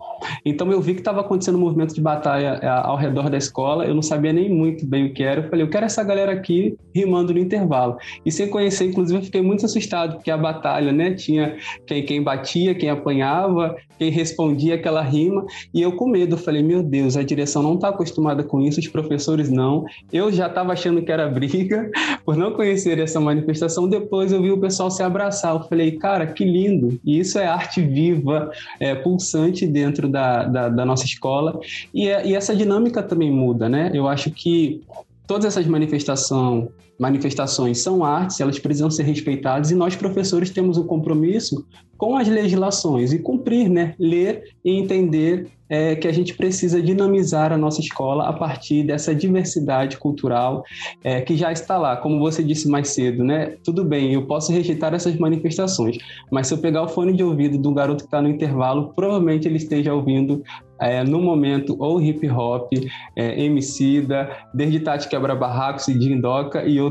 Então 0.44 0.70
eu 0.70 0.80
vi 0.80 0.94
que 0.94 1.00
estava 1.00 1.20
acontecendo 1.20 1.56
um 1.56 1.60
movimento 1.60 1.94
de 1.94 2.00
batalha 2.00 2.58
é, 2.62 2.68
ao 2.68 2.96
redor 2.96 3.30
da 3.30 3.36
escola, 3.36 3.84
eu 3.84 3.94
não 3.94 4.02
sabia 4.02 4.32
nem 4.32 4.48
muito 4.48 4.86
bem 4.86 5.06
o 5.06 5.12
que 5.12 5.22
era. 5.22 5.40
Eu 5.40 5.48
falei, 5.48 5.64
eu 5.64 5.70
quero 5.70 5.86
essa 5.86 6.02
galera 6.02 6.32
aqui 6.32 6.76
rimando 6.94 7.32
no 7.32 7.38
intervalo. 7.38 7.96
E 8.24 8.32
sem 8.32 8.48
conhecer, 8.48 8.86
inclusive, 8.86 9.18
eu 9.18 9.24
fiquei 9.24 9.42
muito 9.42 9.64
assustado, 9.64 10.16
porque 10.16 10.30
a 10.30 10.36
batalha, 10.36 10.92
né, 10.92 11.14
tinha 11.14 11.56
quem, 11.86 12.04
quem 12.04 12.22
batia, 12.22 12.74
quem 12.74 12.90
apanhava, 12.90 13.76
quem 13.98 14.10
respondia 14.10 14.74
aquela 14.74 15.02
rima, 15.02 15.44
e 15.72 15.82
eu 15.82 15.92
com 15.92 16.08
medo, 16.08 16.36
falei, 16.36 16.62
meu 16.62 16.82
Deus, 16.82 17.16
a 17.16 17.22
direção 17.22 17.62
não 17.62 17.74
está 17.74 17.88
acostumada 17.88 18.42
com 18.42 18.60
isso, 18.60 18.80
os 18.80 18.88
professores 18.88 19.50
não. 19.50 19.84
Eu 20.12 20.32
já 20.32 20.46
estava 20.46 20.72
achando 20.72 21.02
que 21.02 21.12
era 21.12 21.28
briga, 21.28 21.90
por 22.24 22.36
não 22.36 22.52
conhecer 22.52 22.98
essa 22.98 23.20
manifestação, 23.20 23.88
depois 23.88 24.32
eu 24.32 24.42
vi 24.42 24.50
o 24.50 24.58
pessoal 24.58 24.90
se 24.90 25.02
abraçar. 25.02 25.54
Eu 25.54 25.62
falei, 25.64 25.92
cara, 25.92 26.26
que 26.26 26.44
lindo! 26.44 26.98
E 27.04 27.18
isso 27.18 27.38
é 27.38 27.46
arte 27.46 27.80
viva, 27.80 28.50
é, 28.80 28.94
pulsante 28.94 29.66
dentro 29.66 30.07
da, 30.10 30.44
da, 30.44 30.68
da 30.68 30.84
nossa 30.84 31.04
escola. 31.04 31.58
E, 31.92 32.06
e 32.06 32.34
essa 32.34 32.54
dinâmica 32.54 33.02
também 33.02 33.30
muda, 33.30 33.68
né? 33.68 33.90
Eu 33.94 34.08
acho 34.08 34.30
que 34.30 34.82
todas 35.26 35.44
essas 35.44 35.66
manifestação, 35.66 36.70
manifestações 36.98 37.80
são 37.80 38.04
artes, 38.04 38.40
elas 38.40 38.58
precisam 38.58 38.90
ser 38.90 39.04
respeitadas 39.04 39.70
e 39.70 39.74
nós, 39.74 39.94
professores, 39.94 40.50
temos 40.50 40.76
um 40.76 40.84
compromisso 40.84 41.64
com 41.96 42.16
as 42.16 42.28
legislações 42.28 43.12
e 43.12 43.18
cumprir, 43.18 43.68
né? 43.68 43.94
Ler 43.98 44.42
e 44.64 44.72
entender 44.78 45.48
é, 45.68 45.94
que 45.94 46.08
a 46.08 46.12
gente 46.12 46.34
precisa 46.34 46.80
dinamizar 46.80 47.52
a 47.52 47.58
nossa 47.58 47.80
escola 47.80 48.28
a 48.28 48.32
partir 48.32 48.84
dessa 48.84 49.14
diversidade 49.14 49.98
cultural 49.98 50.64
é, 51.04 51.20
que 51.20 51.36
já 51.36 51.52
está 51.52 51.76
lá. 51.76 51.96
Como 51.96 52.18
você 52.18 52.42
disse 52.42 52.68
mais 52.68 52.88
cedo, 52.88 53.22
né? 53.22 53.56
Tudo 53.62 53.84
bem, 53.84 54.14
eu 54.14 54.26
posso 54.26 54.52
rejeitar 54.52 54.94
essas 54.94 55.16
manifestações, 55.16 55.98
mas 56.30 56.46
se 56.46 56.54
eu 56.54 56.58
pegar 56.58 56.82
o 56.82 56.88
fone 56.88 57.12
de 57.12 57.22
ouvido 57.22 57.58
do 57.58 57.72
garoto 57.72 58.04
que 58.04 58.08
está 58.08 58.22
no 58.22 58.28
intervalo, 58.28 58.92
provavelmente 58.94 59.46
ele 59.46 59.56
esteja 59.56 59.92
ouvindo 59.92 60.42
é, 60.80 61.02
no 61.02 61.20
momento 61.20 61.76
ou 61.78 62.00
hip 62.00 62.28
hop, 62.30 62.72
é, 63.16 63.42
Emicida, 63.42 64.30
desde 64.54 64.80
Tati 64.80 65.08
Quebra 65.08 65.34
Barracos 65.34 65.88
e 65.88 65.98
Dindoca 65.98 66.64
e 66.64 66.80
outros 66.80 66.87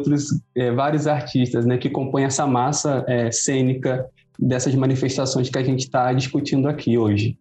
é, 0.55 0.71
vários 0.71 1.07
artistas 1.07 1.65
né, 1.65 1.77
que 1.77 1.89
compõem 1.89 2.25
essa 2.25 2.45
massa 2.45 3.03
é, 3.07 3.31
cênica 3.31 4.05
dessas 4.39 4.73
manifestações 4.75 5.49
que 5.49 5.57
a 5.57 5.63
gente 5.63 5.81
está 5.81 6.13
discutindo 6.13 6.67
aqui 6.67 6.97
hoje. 6.97 7.37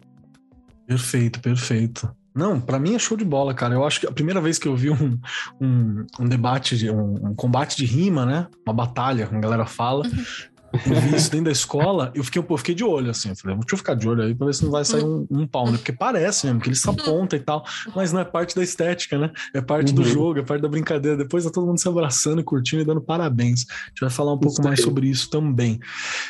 Perfeito, 0.86 1.40
perfeito. 1.40 2.08
Não, 2.34 2.60
para 2.60 2.78
mim 2.78 2.94
é 2.94 2.98
show 2.98 3.16
de 3.16 3.24
bola, 3.24 3.54
cara. 3.54 3.74
Eu 3.74 3.84
acho 3.84 4.00
que 4.00 4.06
a 4.06 4.12
primeira 4.12 4.40
vez 4.40 4.58
que 4.58 4.68
eu 4.68 4.76
vi 4.76 4.90
um, 4.90 5.18
um, 5.60 6.06
um 6.20 6.28
debate, 6.28 6.90
um, 6.90 7.30
um, 7.30 7.34
combate 7.34 7.76
de 7.76 7.86
rima, 7.86 8.26
né? 8.26 8.46
Uma 8.66 8.74
batalha, 8.74 9.26
como 9.26 9.38
a 9.38 9.42
galera 9.42 9.64
fala, 9.64 10.04
uhum 10.06 10.55
eu 10.86 11.00
vi 11.00 11.16
isso 11.16 11.30
dentro 11.30 11.46
da 11.46 11.52
escola, 11.52 12.12
eu 12.14 12.22
fiquei, 12.24 12.42
pô, 12.42 12.56
fiquei 12.56 12.74
de 12.74 12.84
olho, 12.84 13.10
assim. 13.10 13.30
Eu 13.30 13.36
falei, 13.36 13.56
deixa 13.56 13.74
eu 13.74 13.78
ficar 13.78 13.94
de 13.94 14.08
olho 14.08 14.22
aí 14.22 14.34
pra 14.34 14.46
ver 14.46 14.54
se 14.54 14.64
não 14.64 14.70
vai 14.70 14.84
sair 14.84 15.04
um, 15.04 15.26
um 15.30 15.46
pau, 15.46 15.70
né? 15.70 15.78
Porque 15.78 15.92
parece 15.92 16.46
mesmo, 16.46 16.60
que 16.60 16.68
eles 16.68 16.86
apontam 16.86 17.38
e 17.38 17.42
tal, 17.42 17.64
mas 17.94 18.12
não 18.12 18.20
é 18.20 18.24
parte 18.24 18.54
da 18.54 18.62
estética, 18.62 19.18
né? 19.18 19.30
É 19.54 19.60
parte 19.60 19.90
uhum. 19.90 19.96
do 19.96 20.04
jogo, 20.04 20.38
é 20.38 20.42
parte 20.42 20.62
da 20.62 20.68
brincadeira. 20.68 21.16
Depois 21.16 21.44
tá 21.44 21.50
todo 21.50 21.66
mundo 21.66 21.80
se 21.80 21.88
abraçando 21.88 22.40
e 22.40 22.44
curtindo 22.44 22.82
e 22.82 22.84
dando 22.84 23.00
parabéns. 23.00 23.66
A 23.68 23.88
gente 23.88 24.00
vai 24.00 24.10
falar 24.10 24.32
um 24.32 24.38
pouco 24.38 24.62
mais 24.62 24.82
sobre 24.82 25.08
isso 25.08 25.30
também. 25.30 25.78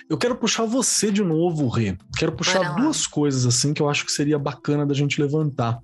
Eu 0.09 0.17
quero 0.17 0.37
puxar 0.37 0.65
você 0.65 1.11
de 1.11 1.23
novo, 1.23 1.69
Rê. 1.69 1.97
Quero 2.17 2.33
puxar 2.33 2.75
duas 2.77 3.07
coisas, 3.07 3.47
assim, 3.47 3.73
que 3.73 3.83
eu 3.83 3.89
acho 3.89 4.05
que 4.05 4.13
seria 4.13 4.39
bacana 4.39 4.87
da 4.87 4.95
gente 4.95 5.21
levantar. 5.21 5.79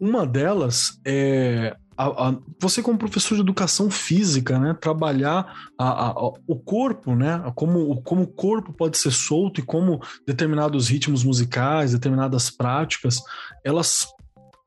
Uma 0.00 0.26
delas 0.26 0.98
é 1.04 1.76
a, 2.00 2.28
a, 2.28 2.38
você 2.58 2.82
como 2.82 2.96
professor 2.96 3.34
de 3.34 3.42
educação 3.42 3.90
física, 3.90 4.58
né, 4.58 4.72
trabalhar 4.72 5.70
a, 5.78 6.14
o 6.46 6.56
corpo, 6.56 7.14
né, 7.14 7.42
como, 7.54 8.00
como 8.02 8.22
o 8.22 8.26
corpo 8.26 8.72
pode 8.72 8.96
ser 8.96 9.10
solto 9.10 9.60
e 9.60 9.62
como 9.62 10.00
determinados 10.26 10.88
ritmos 10.88 11.22
musicais, 11.22 11.92
determinadas 11.92 12.48
práticas, 12.50 13.20
elas 13.62 14.08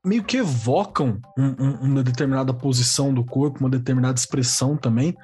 meio 0.04 0.22
que 0.22 0.36
evocam 0.36 1.18
um, 1.36 1.54
um, 1.58 1.70
uma 1.80 2.02
determinada 2.02 2.52
posição 2.52 3.12
do 3.12 3.24
corpo, 3.24 3.60
uma 3.60 3.70
determinada 3.70 4.18
expressão 4.18 4.76
também, 4.76 5.16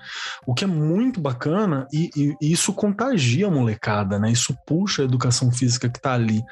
o 0.47 0.55
que 0.55 0.65
é 0.65 0.67
muito 0.67 1.21
bacana 1.21 1.87
e, 1.93 2.11
e, 2.17 2.37
e, 2.41 2.53
isso 2.53 2.73
contagia 2.73 3.47
a 3.47 3.51
molecada, 3.51 4.19
né? 4.19 4.33
Isso 4.33 4.57
puxa 4.67 5.03
a 5.03 5.05
educação 5.05 5.53
física 5.53 5.89
que 5.89 6.01
tá 6.01 6.15
ali. 6.15 6.43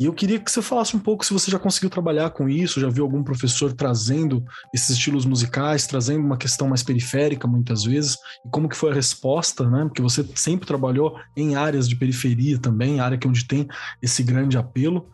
E 0.00 0.06
eu 0.06 0.12
queria 0.12 0.38
que 0.38 0.50
você 0.50 0.62
falasse 0.62 0.96
um 0.96 1.00
pouco 1.00 1.24
se 1.24 1.32
você 1.32 1.50
já 1.50 1.58
conseguiu 1.58 1.90
trabalhar 1.90 2.30
com 2.30 2.48
isso, 2.48 2.80
já 2.80 2.88
viu 2.88 3.04
algum 3.04 3.22
professor 3.22 3.72
trazendo 3.72 4.42
esses 4.74 4.90
estilos 4.90 5.26
musicais, 5.26 5.86
trazendo 5.86 6.24
uma 6.24 6.36
questão 6.38 6.68
mais 6.68 6.82
periférica 6.82 7.46
muitas 7.46 7.84
vezes, 7.84 8.16
e 8.44 8.48
como 8.48 8.68
que 8.68 8.76
foi 8.76 8.90
a 8.90 8.94
resposta, 8.94 9.68
né? 9.68 9.84
Porque 9.84 10.02
você 10.02 10.26
sempre 10.34 10.66
trabalhou 10.66 11.18
em 11.36 11.56
áreas 11.56 11.88
de 11.88 11.96
periferia 11.96 12.58
também, 12.58 13.00
área 13.00 13.18
que 13.18 13.26
é 13.26 13.30
onde 13.30 13.46
tem 13.46 13.68
esse 14.00 14.22
grande 14.22 14.56
apelo. 14.56 15.10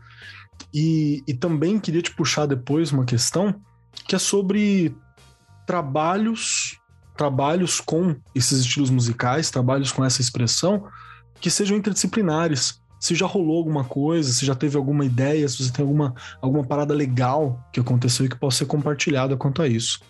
E, 0.73 1.23
e 1.27 1.35
também 1.35 1.79
queria 1.79 2.03
te 2.03 2.15
puxar 2.15 2.47
depois 2.47 2.93
uma 2.93 3.05
questão 3.05 3.55
que 4.07 4.15
é 4.15 4.19
sobre 4.19 4.95
trabalhos, 5.67 6.79
trabalhos 7.17 7.81
com 7.81 8.17
esses 8.35 8.61
estilos 8.61 8.91
musicais, 8.91 9.51
trabalhos 9.51 9.93
com 9.93 10.05
essa 10.05 10.21
expressão 10.21 10.89
que 11.41 11.51
sejam 11.51 11.77
interdisciplinares. 11.77 12.81
Se 12.99 13.15
já 13.15 13.27
rolou 13.27 13.59
alguma 13.59 13.85
coisa, 13.85 14.33
se 14.33 14.47
já 14.47 14.55
teve 14.55 14.77
alguma 14.77 15.05
ideia, 15.05 15.49
se 15.49 15.63
você 15.63 15.73
tem 15.73 15.83
alguma, 15.83 16.15
alguma 16.41 16.65
parada 16.65 16.95
legal 16.95 17.59
que 17.73 17.81
aconteceu 17.81 18.27
e 18.27 18.29
que 18.29 18.37
possa 18.37 18.59
ser 18.59 18.67
compartilhada 18.67 19.37
quanto 19.37 19.61
a 19.61 19.67
isso. 19.67 20.01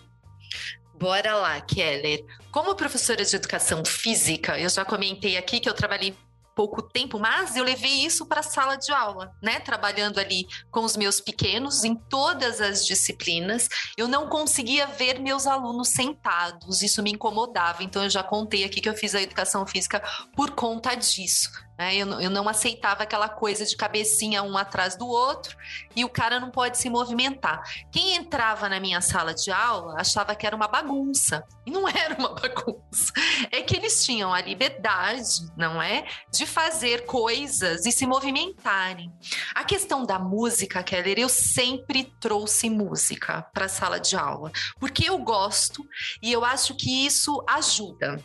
Bora 0.99 1.35
lá, 1.35 1.59
Keller. 1.59 2.23
Como 2.51 2.75
professora 2.75 3.25
de 3.25 3.35
educação 3.35 3.83
física, 3.83 4.59
eu 4.59 4.69
já 4.69 4.85
comentei 4.85 5.35
aqui 5.37 5.59
que 5.59 5.67
eu 5.67 5.73
trabalhei 5.73 6.15
pouco 6.55 6.81
tempo, 6.81 7.19
mas 7.19 7.55
eu 7.55 7.63
levei 7.63 8.05
isso 8.05 8.25
para 8.25 8.39
a 8.39 8.43
sala 8.43 8.75
de 8.75 8.91
aula, 8.91 9.35
né? 9.41 9.59
Trabalhando 9.59 10.19
ali 10.19 10.47
com 10.71 10.81
os 10.81 10.95
meus 10.95 11.19
pequenos 11.19 11.83
em 11.83 11.95
todas 11.95 12.61
as 12.61 12.85
disciplinas. 12.85 13.67
Eu 13.97 14.07
não 14.07 14.27
conseguia 14.27 14.87
ver 14.87 15.19
meus 15.19 15.47
alunos 15.47 15.89
sentados, 15.89 16.81
isso 16.81 17.01
me 17.01 17.11
incomodava. 17.11 17.83
Então 17.83 18.03
eu 18.03 18.09
já 18.09 18.23
contei 18.23 18.63
aqui 18.63 18.81
que 18.81 18.89
eu 18.89 18.95
fiz 18.95 19.15
a 19.15 19.21
educação 19.21 19.65
física 19.65 20.01
por 20.35 20.51
conta 20.51 20.95
disso. 20.95 21.49
Né? 21.77 21.95
Eu, 21.95 22.07
eu 22.19 22.29
não 22.29 22.47
aceitava 22.47 23.03
aquela 23.03 23.27
coisa 23.27 23.65
de 23.65 23.75
cabecinha 23.75 24.43
um 24.43 24.57
atrás 24.57 24.95
do 24.95 25.07
outro 25.07 25.57
e 25.95 26.05
o 26.05 26.09
cara 26.09 26.39
não 26.39 26.51
pode 26.51 26.77
se 26.77 26.89
movimentar. 26.89 27.63
Quem 27.91 28.15
entrava 28.15 28.69
na 28.69 28.79
minha 28.79 29.01
sala 29.01 29.33
de 29.33 29.51
aula 29.51 29.99
achava 29.99 30.35
que 30.35 30.45
era 30.45 30.55
uma 30.55 30.67
bagunça. 30.67 31.43
E 31.65 31.71
não 31.71 31.87
era 31.89 32.15
uma 32.15 32.33
bagunça. 32.33 33.11
É 33.51 33.61
que 33.61 33.75
eles 33.75 34.03
tinham 34.05 34.33
a 34.33 34.41
liberdade, 34.41 35.47
não 35.57 35.81
é? 35.81 36.05
De 36.31 36.45
fazer 36.45 37.05
coisas 37.05 37.85
e 37.85 37.91
se 37.91 38.05
movimentarem. 38.05 39.11
A 39.55 39.63
questão 39.63 40.05
da 40.05 40.19
música, 40.19 40.83
Keller, 40.83 41.19
eu 41.19 41.29
sempre 41.29 42.13
trouxe 42.19 42.69
música 42.69 43.41
para 43.53 43.65
a 43.65 43.69
sala 43.69 43.99
de 43.99 44.15
aula, 44.15 44.51
porque 44.79 45.09
eu 45.09 45.17
gosto 45.17 45.83
e 46.21 46.31
eu 46.31 46.43
acho 46.43 46.75
que 46.75 47.05
isso 47.05 47.43
ajuda. 47.47 48.23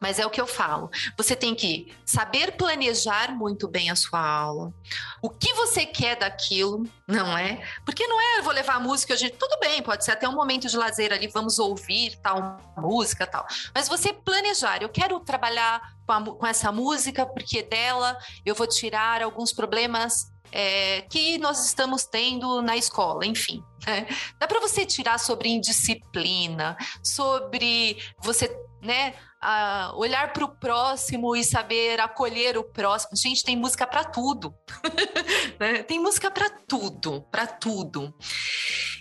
Mas 0.00 0.18
é 0.18 0.26
o 0.26 0.30
que 0.30 0.40
eu 0.40 0.46
falo. 0.46 0.90
Você 1.16 1.34
tem 1.34 1.54
que 1.54 1.92
saber 2.04 2.52
planejar 2.52 3.34
muito 3.34 3.66
bem 3.66 3.90
a 3.90 3.96
sua 3.96 4.20
aula. 4.20 4.72
O 5.20 5.28
que 5.28 5.52
você 5.54 5.84
quer 5.84 6.16
daquilo, 6.16 6.84
não 7.06 7.36
é? 7.36 7.60
Porque 7.84 8.06
não 8.06 8.20
é, 8.20 8.38
eu 8.38 8.44
vou 8.44 8.52
levar 8.52 8.74
a 8.76 8.80
música, 8.80 9.16
gente, 9.16 9.36
tudo 9.36 9.58
bem, 9.58 9.82
pode 9.82 10.04
ser 10.04 10.12
até 10.12 10.28
um 10.28 10.34
momento 10.34 10.68
de 10.68 10.76
lazer 10.76 11.12
ali, 11.12 11.26
vamos 11.26 11.58
ouvir 11.58 12.16
tal 12.22 12.58
música, 12.76 13.26
tal. 13.26 13.46
Mas 13.74 13.88
você 13.88 14.12
planejar, 14.12 14.82
eu 14.82 14.88
quero 14.88 15.18
trabalhar 15.20 15.80
com, 16.06 16.12
a, 16.12 16.24
com 16.24 16.46
essa 16.46 16.70
música 16.70 17.26
porque 17.26 17.62
dela 17.62 18.16
eu 18.46 18.54
vou 18.54 18.66
tirar 18.66 19.22
alguns 19.22 19.52
problemas 19.52 20.32
é, 20.52 21.02
que 21.02 21.38
nós 21.38 21.64
estamos 21.66 22.04
tendo 22.04 22.62
na 22.62 22.76
escola, 22.76 23.26
enfim. 23.26 23.62
Né? 23.86 24.06
Dá 24.38 24.46
para 24.46 24.60
você 24.60 24.86
tirar 24.86 25.18
sobre 25.18 25.48
indisciplina, 25.48 26.76
sobre 27.02 27.98
você 28.20 28.48
né, 28.80 29.14
a 29.40 29.92
olhar 29.94 30.32
para 30.32 30.44
o 30.44 30.48
próximo 30.48 31.36
e 31.36 31.44
saber 31.44 32.00
acolher 32.00 32.58
o 32.58 32.64
próximo. 32.64 33.16
Gente, 33.16 33.44
tem 33.44 33.56
música 33.56 33.86
para 33.86 34.04
tudo. 34.04 34.54
né? 35.58 35.82
Tem 35.82 36.00
música 36.00 36.30
para 36.30 36.50
tudo, 36.50 37.22
para 37.30 37.46
tudo. 37.46 38.12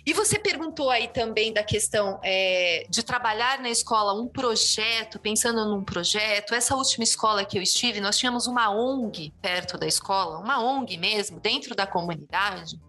E 0.05 0.13
você 0.13 0.39
perguntou 0.39 0.89
aí 0.89 1.07
também 1.09 1.51
da 1.51 1.63
questão 1.63 2.19
é, 2.23 2.85
de 2.89 3.03
trabalhar 3.03 3.59
na 3.59 3.69
escola 3.69 4.13
um 4.13 4.27
projeto, 4.27 5.19
pensando 5.19 5.65
num 5.65 5.83
projeto. 5.83 6.53
Essa 6.53 6.75
última 6.75 7.03
escola 7.03 7.43
que 7.43 7.57
eu 7.57 7.61
estive, 7.61 7.99
nós 7.99 8.17
tínhamos 8.17 8.47
uma 8.47 8.69
ONG 8.69 9.33
perto 9.41 9.77
da 9.77 9.85
escola, 9.85 10.37
uma 10.37 10.63
ONG 10.63 10.97
mesmo, 10.97 11.39
dentro 11.39 11.75
da 11.75 11.85
comunidade. 11.85 12.79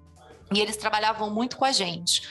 E 0.55 0.61
eles 0.61 0.77
trabalhavam 0.77 1.29
muito 1.29 1.57
com 1.57 1.65
a 1.65 1.73
gente. 1.73 2.23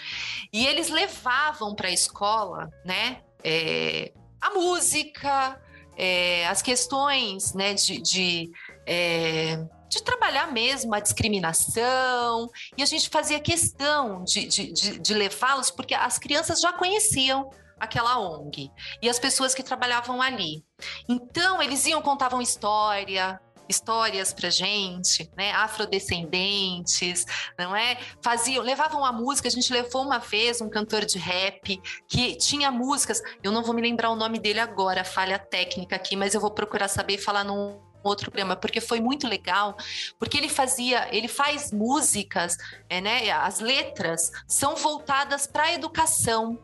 E 0.54 0.66
eles 0.66 0.90
levavam 0.90 1.76
para 1.76 1.90
a 1.90 1.92
escola, 1.92 2.70
né? 2.86 3.22
É, 3.44 4.14
a 4.42 4.52
música, 4.52 5.60
é, 5.96 6.48
as 6.48 6.62
questões 6.62 7.54
né, 7.54 7.74
de, 7.74 8.02
de, 8.02 8.52
é, 8.86 9.58
de, 9.90 10.04
trabalhar 10.04 10.52
mesmo 10.52 10.94
a 10.94 11.00
discriminação, 11.00 12.50
e 12.78 12.84
a 12.84 12.86
gente 12.86 13.10
fazia 13.10 13.40
questão 13.40 14.24
de, 14.24 14.48
de, 14.48 15.00
de 15.00 15.14
levá-los, 15.14 15.72
porque 15.72 15.94
as 15.96 16.20
crianças 16.20 16.62
já 16.62 16.72
conheciam 16.74 17.50
aquela 17.80 18.20
ONG 18.20 18.72
e 19.02 19.10
as 19.10 19.20
pessoas 19.20 19.54
que 19.54 19.64
trabalhavam 19.64 20.22
ali. 20.22 20.64
Então, 21.08 21.62
eles 21.62 21.86
iam, 21.86 22.02
contavam 22.02 22.42
história, 22.42 23.40
histórias 23.70 24.34
pra 24.34 24.50
gente, 24.50 25.30
né? 25.36 25.52
Afrodescendentes, 25.52 27.26
não 27.58 27.76
é? 27.76 27.98
Faziam, 28.22 28.64
levavam 28.64 29.04
a 29.04 29.12
música, 29.12 29.48
a 29.48 29.52
gente 29.52 29.72
levou 29.72 30.04
uma 30.04 30.20
vez 30.20 30.62
um 30.62 30.70
cantor 30.70 31.06
de 31.06 31.18
rap 31.18 31.80
que 32.08 32.36
tinha 32.36 32.72
músicas, 32.72 33.22
eu 33.44 33.52
não 33.52 33.64
vou 33.64 33.74
me 33.74 33.82
lembrar 33.82 34.10
o 34.10 34.16
nome 34.16 34.40
dele 34.40 34.60
agora, 34.60 35.04
falha 35.04 35.40
técnica 35.40 35.96
aqui, 35.96 36.16
mas 36.16 36.34
eu 36.34 36.42
vou 36.42 36.52
procurar 36.52 36.88
saber 36.88 37.16
e 37.16 37.18
falar 37.18 37.44
num 37.44 37.80
outro 38.04 38.32
programa, 38.32 38.56
porque 38.56 38.80
foi 38.80 39.00
muito 39.00 39.28
legal, 39.28 39.76
porque 40.20 40.38
ele 40.38 40.50
fazia, 40.50 41.08
ele 41.16 41.28
faz 41.28 41.72
músicas, 41.72 42.58
é, 42.90 43.02
né? 43.02 43.30
As 43.32 43.60
letras 43.60 44.32
são 44.48 44.76
voltadas 44.76 45.46
para 45.48 45.64
a 45.64 45.74
educação. 45.74 46.60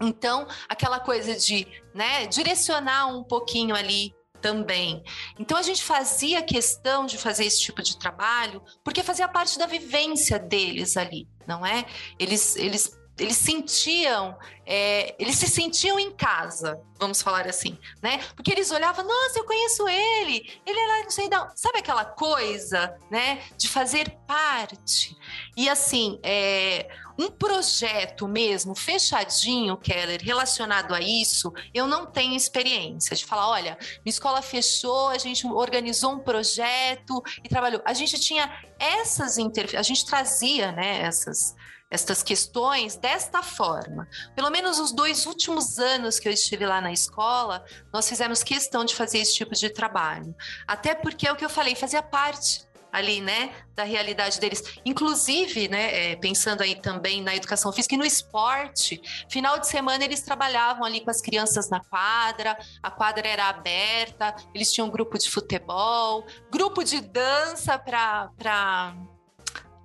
Então, 0.00 0.46
aquela 0.68 0.98
coisa 0.98 1.36
de, 1.36 1.66
né, 1.94 2.26
direcionar 2.26 3.06
um 3.06 3.22
pouquinho 3.22 3.74
ali 3.74 4.12
também. 4.42 5.02
Então 5.38 5.56
a 5.56 5.62
gente 5.62 5.82
fazia 5.82 6.42
questão 6.42 7.06
de 7.06 7.16
fazer 7.16 7.46
esse 7.46 7.60
tipo 7.60 7.80
de 7.80 7.96
trabalho 7.96 8.62
porque 8.84 9.02
fazia 9.02 9.28
parte 9.28 9.58
da 9.58 9.66
vivência 9.66 10.38
deles 10.38 10.96
ali, 10.96 11.26
não 11.46 11.64
é? 11.64 11.86
Eles, 12.18 12.56
eles 12.56 13.00
eles 13.18 13.36
sentiam, 13.36 14.36
é, 14.64 15.14
eles 15.18 15.36
se 15.36 15.46
sentiam 15.46 15.98
em 16.00 16.10
casa, 16.10 16.80
vamos 16.98 17.20
falar 17.20 17.46
assim, 17.46 17.78
né? 18.02 18.18
Porque 18.34 18.50
eles 18.50 18.70
olhavam, 18.70 19.06
nossa, 19.06 19.38
eu 19.38 19.44
conheço 19.44 19.86
ele, 19.86 20.60
ele 20.64 20.78
era 20.78 21.02
não 21.04 21.10
sei 21.10 21.28
da, 21.28 21.52
sabe 21.54 21.78
aquela 21.78 22.04
coisa, 22.04 22.96
né? 23.10 23.42
De 23.56 23.68
fazer 23.68 24.10
parte. 24.26 25.16
E 25.56 25.68
assim, 25.68 26.18
é, 26.22 26.88
um 27.18 27.30
projeto 27.30 28.26
mesmo 28.28 28.74
fechadinho, 28.74 29.76
Keller, 29.76 30.20
relacionado 30.22 30.94
a 30.94 31.00
isso, 31.00 31.52
eu 31.72 31.86
não 31.86 32.06
tenho 32.06 32.34
experiência 32.34 33.16
de 33.16 33.24
falar, 33.24 33.48
olha, 33.48 33.78
minha 34.04 34.12
escola 34.12 34.42
fechou, 34.42 35.08
a 35.08 35.18
gente 35.18 35.46
organizou 35.46 36.12
um 36.12 36.18
projeto 36.18 37.22
e 37.44 37.48
trabalhou. 37.48 37.82
A 37.84 37.92
gente 37.92 38.18
tinha 38.20 38.50
essas 38.78 39.38
inter... 39.38 39.70
a 39.78 39.82
gente 39.82 40.04
trazia, 40.06 40.72
né, 40.72 41.02
essas 41.02 41.54
estas 41.92 42.22
questões 42.22 42.96
desta 42.96 43.42
forma. 43.42 44.08
Pelo 44.34 44.48
menos 44.48 44.78
os 44.78 44.92
dois 44.92 45.26
últimos 45.26 45.78
anos 45.78 46.18
que 46.18 46.26
eu 46.26 46.32
estive 46.32 46.64
lá 46.64 46.80
na 46.80 46.90
escola, 46.90 47.62
nós 47.92 48.08
fizemos 48.08 48.42
questão 48.42 48.82
de 48.82 48.94
fazer 48.94 49.18
esse 49.18 49.34
tipo 49.34 49.54
de 49.54 49.68
trabalho. 49.68 50.34
Até 50.66 50.94
porque 50.94 51.28
é 51.28 51.32
o 51.32 51.36
que 51.36 51.44
eu 51.44 51.50
falei, 51.50 51.74
fazia 51.74 52.02
parte 52.02 52.66
ali, 52.92 53.22
né, 53.22 53.50
da 53.74 53.84
realidade 53.84 54.38
deles. 54.38 54.62
Inclusive, 54.84 55.66
né, 55.68 56.12
é, 56.12 56.16
pensando 56.16 56.62
aí 56.62 56.74
também 56.74 57.22
na 57.22 57.34
educação 57.34 57.72
física 57.72 57.94
e 57.94 57.98
no 57.98 58.04
esporte, 58.04 59.00
final 59.30 59.58
de 59.58 59.66
semana 59.66 60.04
eles 60.04 60.20
trabalhavam 60.20 60.84
ali 60.84 61.00
com 61.00 61.10
as 61.10 61.22
crianças 61.22 61.70
na 61.70 61.80
quadra, 61.80 62.56
a 62.82 62.90
quadra 62.90 63.26
era 63.26 63.48
aberta, 63.48 64.36
eles 64.54 64.70
tinham 64.70 64.88
um 64.88 64.90
grupo 64.90 65.16
de 65.16 65.30
futebol, 65.30 66.26
grupo 66.50 66.84
de 66.84 67.00
dança 67.00 67.78
para 67.78 68.94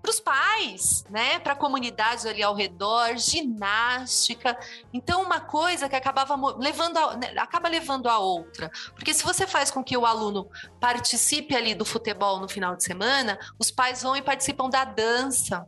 para 0.08 0.12
os 0.12 0.20
pais, 0.22 1.04
né, 1.10 1.40
para 1.40 1.52
a 1.54 1.56
comunidade 1.56 2.28
ali 2.28 2.42
ao 2.42 2.56
redor, 2.56 3.18
ginástica. 3.18 4.58
Então, 4.94 5.22
uma 5.22 5.42
coisa 5.42 5.90
que 5.90 5.96
acabava 5.96 6.36
levando 6.58 6.98
a, 6.98 7.18
né, 7.18 7.34
acaba 7.38 7.68
levando 7.68 8.08
a 8.08 8.18
outra. 8.18 8.72
Porque 8.96 9.14
se 9.14 9.24
você 9.24 9.46
faz 9.46 9.70
com 9.70 9.84
que 9.84 9.98
o 9.98 10.06
aluno 10.06 10.50
participe 10.80 11.56
ali 11.56 11.76
do 11.76 11.84
futebol 11.84 12.40
no 12.40 12.48
final 12.48 12.76
de 12.76 12.84
semana, 12.86 13.38
os 13.60 13.70
pais 13.70 14.02
vão 14.02 14.16
e 14.16 14.22
participam 14.22 14.70
da 14.70 14.86
dança, 14.86 15.66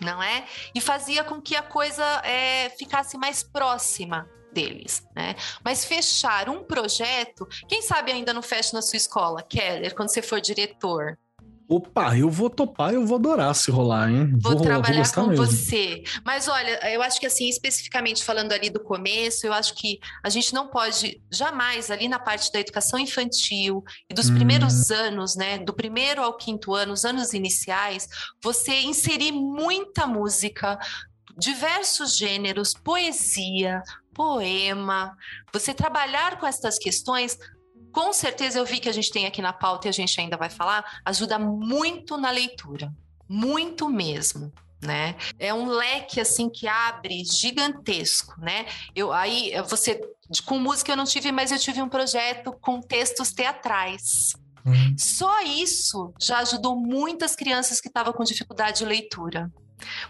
não 0.00 0.20
é? 0.20 0.46
E 0.74 0.80
fazia 0.80 1.22
com 1.22 1.40
que 1.40 1.54
a 1.54 1.62
coisa 1.62 2.04
é, 2.24 2.70
ficasse 2.70 3.16
mais 3.16 3.42
próxima 3.44 4.28
deles, 4.52 5.06
né? 5.14 5.36
Mas 5.64 5.84
fechar 5.84 6.48
um 6.48 6.64
projeto, 6.64 7.46
quem 7.68 7.82
sabe 7.82 8.10
ainda 8.10 8.34
não 8.34 8.42
fecha 8.42 8.70
na 8.72 8.82
sua 8.82 8.96
escola, 8.96 9.42
Keller, 9.42 9.94
quando 9.94 10.08
você 10.08 10.22
for 10.22 10.40
diretor, 10.40 11.16
Opa, 11.72 12.18
eu 12.18 12.28
vou 12.28 12.50
topar, 12.50 12.92
eu 12.92 13.06
vou 13.06 13.16
adorar 13.16 13.54
se 13.54 13.70
rolar, 13.70 14.10
hein? 14.10 14.36
Vou, 14.42 14.54
vou 14.54 14.60
trabalhar 14.60 15.04
vou 15.04 15.14
com 15.14 15.30
mesmo. 15.30 15.46
você. 15.46 16.02
Mas 16.24 16.48
olha, 16.48 16.92
eu 16.92 17.00
acho 17.00 17.20
que 17.20 17.26
assim, 17.26 17.48
especificamente 17.48 18.24
falando 18.24 18.50
ali 18.50 18.68
do 18.68 18.80
começo, 18.80 19.46
eu 19.46 19.52
acho 19.52 19.76
que 19.76 20.00
a 20.20 20.28
gente 20.28 20.52
não 20.52 20.66
pode 20.66 21.22
jamais 21.30 21.88
ali 21.88 22.08
na 22.08 22.18
parte 22.18 22.50
da 22.50 22.58
educação 22.58 22.98
infantil 22.98 23.84
e 24.10 24.14
dos 24.14 24.30
hum. 24.30 24.34
primeiros 24.34 24.90
anos, 24.90 25.36
né, 25.36 25.58
do 25.58 25.72
primeiro 25.72 26.24
ao 26.24 26.36
quinto 26.36 26.74
ano, 26.74 26.92
os 26.92 27.04
anos 27.04 27.34
iniciais, 27.34 28.08
você 28.42 28.80
inserir 28.80 29.30
muita 29.30 30.08
música, 30.08 30.76
diversos 31.38 32.16
gêneros, 32.16 32.74
poesia, 32.74 33.80
poema, 34.12 35.16
você 35.52 35.72
trabalhar 35.72 36.40
com 36.40 36.48
essas 36.48 36.78
questões 36.78 37.38
com 37.92 38.12
certeza 38.12 38.58
eu 38.58 38.64
vi 38.64 38.80
que 38.80 38.88
a 38.88 38.92
gente 38.92 39.10
tem 39.10 39.26
aqui 39.26 39.42
na 39.42 39.52
pauta 39.52 39.86
e 39.86 39.90
a 39.90 39.92
gente 39.92 40.20
ainda 40.20 40.36
vai 40.36 40.50
falar, 40.50 41.00
ajuda 41.04 41.38
muito 41.38 42.16
na 42.16 42.30
leitura, 42.30 42.92
muito 43.28 43.88
mesmo. 43.88 44.52
Né? 44.82 45.14
É 45.38 45.52
um 45.52 45.66
leque 45.66 46.20
assim 46.20 46.48
que 46.48 46.66
abre 46.66 47.22
gigantesco, 47.22 48.40
né? 48.40 48.64
Eu 48.96 49.12
aí 49.12 49.52
você 49.68 50.00
com 50.46 50.58
música 50.58 50.92
eu 50.92 50.96
não 50.96 51.04
tive, 51.04 51.30
mas 51.30 51.52
eu 51.52 51.58
tive 51.58 51.82
um 51.82 51.88
projeto 51.88 52.50
com 52.62 52.80
textos 52.80 53.30
teatrais. 53.30 54.32
Uhum. 54.64 54.94
Só 54.96 55.42
isso 55.42 56.14
já 56.18 56.38
ajudou 56.38 56.76
muitas 56.76 57.36
crianças 57.36 57.78
que 57.78 57.88
estavam 57.88 58.12
com 58.14 58.24
dificuldade 58.24 58.78
de 58.78 58.84
leitura. 58.86 59.52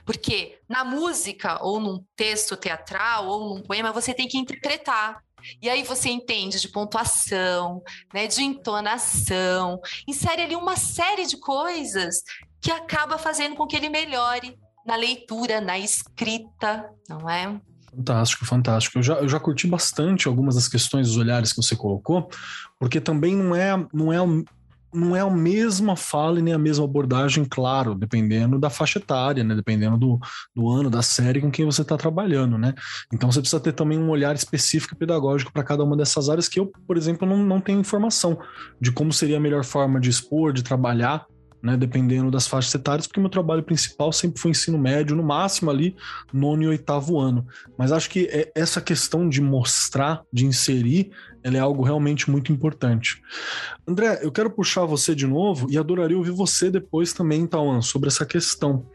Porque 0.05 0.59
na 0.69 0.85
música, 0.85 1.63
ou 1.63 1.81
num 1.81 2.05
texto 2.17 2.57
teatral, 2.57 3.27
ou 3.27 3.55
num 3.55 3.63
poema, 3.63 3.93
você 3.93 4.13
tem 4.13 4.27
que 4.27 4.39
interpretar. 4.39 5.23
E 5.61 5.69
aí 5.69 5.83
você 5.83 6.09
entende 6.09 6.61
de 6.61 6.69
pontuação, 6.69 7.83
né, 8.13 8.27
de 8.27 8.43
entonação, 8.43 9.81
insere 10.07 10.43
ali 10.43 10.57
uma 10.57 10.77
série 10.77 11.27
de 11.27 11.37
coisas 11.37 12.23
que 12.61 12.71
acaba 12.71 13.19
fazendo 13.19 13.57
com 13.57 13.67
que 13.67 13.77
ele 13.77 13.89
melhore 13.89 14.59
na 14.87 14.97
leitura, 14.97 15.61
na 15.61 15.79
escrita, 15.79 16.89
não 17.09 17.29
é? 17.29 17.61
Fantástico, 17.95 18.45
fantástico. 18.45 18.99
Eu 18.99 19.03
já, 19.03 19.15
eu 19.15 19.29
já 19.29 19.41
curti 19.41 19.67
bastante 19.67 20.29
algumas 20.29 20.55
das 20.55 20.69
questões 20.69 21.09
dos 21.09 21.17
olhares 21.17 21.53
que 21.53 21.63
você 21.63 21.75
colocou, 21.75 22.29
porque 22.79 23.01
também 23.01 23.35
não 23.35 23.55
é, 23.55 23.87
não 23.93 24.13
é, 24.13 24.19
não 24.93 25.15
é 25.15 25.21
a 25.21 25.31
mesma 25.31 25.97
fala 25.97 26.39
e 26.39 26.43
nem 26.43 26.55
a 26.55 26.59
mesma 26.59 26.85
abordagem, 26.85 27.45
claro, 27.45 27.95
dependendo 27.95 28.59
da 28.59 28.69
faixa 28.69 28.99
etária, 28.99 29.45
né? 29.45 29.55
Dependendo 29.55 29.97
do, 29.97 30.19
do 30.55 30.69
ano, 30.69 30.91
da 30.91 31.03
série 31.03 31.41
com 31.41 31.51
quem 31.51 31.65
você 31.65 31.83
está 31.83 31.97
trabalhando, 31.97 32.59
né? 32.59 32.75
Então 33.13 33.31
você 33.31 33.41
precisa 33.41 33.61
ter 33.61 33.73
também 33.73 33.99
um 33.99 34.11
olhar 34.11 34.35
específico 34.35 34.95
e 34.95 34.99
pedagógico 34.99 35.53
para 35.53 35.63
cada 35.63 35.85
uma 35.85 35.97
dessas 35.97 36.29
áreas 36.29 36.49
que 36.49 36.59
eu, 36.59 36.71
por 36.87 36.97
exemplo, 36.97 37.27
não, 37.27 37.39
não 37.39 37.61
tenho 37.61 37.81
informação 37.81 38.39
de 38.81 38.93
como 38.93 39.13
seria 39.13 39.37
a 39.37 39.41
melhor 39.41 39.65
forma 39.65 40.01
de 40.01 40.11
expor, 40.11 40.53
de 40.53 40.63
trabalhar 40.63 41.27
né, 41.63 41.77
dependendo 41.77 42.31
das 42.31 42.47
faixas 42.47 42.75
etárias, 42.75 43.07
porque 43.07 43.21
meu 43.21 43.29
trabalho 43.29 43.63
principal 43.63 44.13
sempre 44.13 44.41
foi 44.41 44.51
ensino 44.51 44.79
médio, 44.79 45.15
no 45.15 45.23
máximo 45.23 45.71
ali, 45.71 45.95
nono 46.33 46.63
e 46.63 46.67
oitavo 46.67 47.19
ano. 47.19 47.47
Mas 47.77 47.93
acho 47.93 48.09
que 48.09 48.27
é 48.27 48.51
essa 48.55 48.81
questão 48.81 49.29
de 49.29 49.41
mostrar, 49.41 50.23
de 50.33 50.47
inserir, 50.47 51.11
ela 51.43 51.57
é 51.57 51.61
algo 51.61 51.83
realmente 51.83 52.31
muito 52.31 52.53
importante. 52.53 53.23
André, 53.87 54.21
eu 54.23 54.33
quero 54.33 54.51
puxar 54.51 54.85
você 54.85 55.15
de 55.15 55.27
novo 55.27 55.67
e 55.71 55.79
adoraria 55.79 56.17
ouvir 56.17 56.33
você 56.33 56.71
depois 56.71 57.13
também, 57.13 57.47
Tauan, 57.47 57.81
sobre 57.83 58.09
essa 58.09 58.25
questão. 58.25 58.87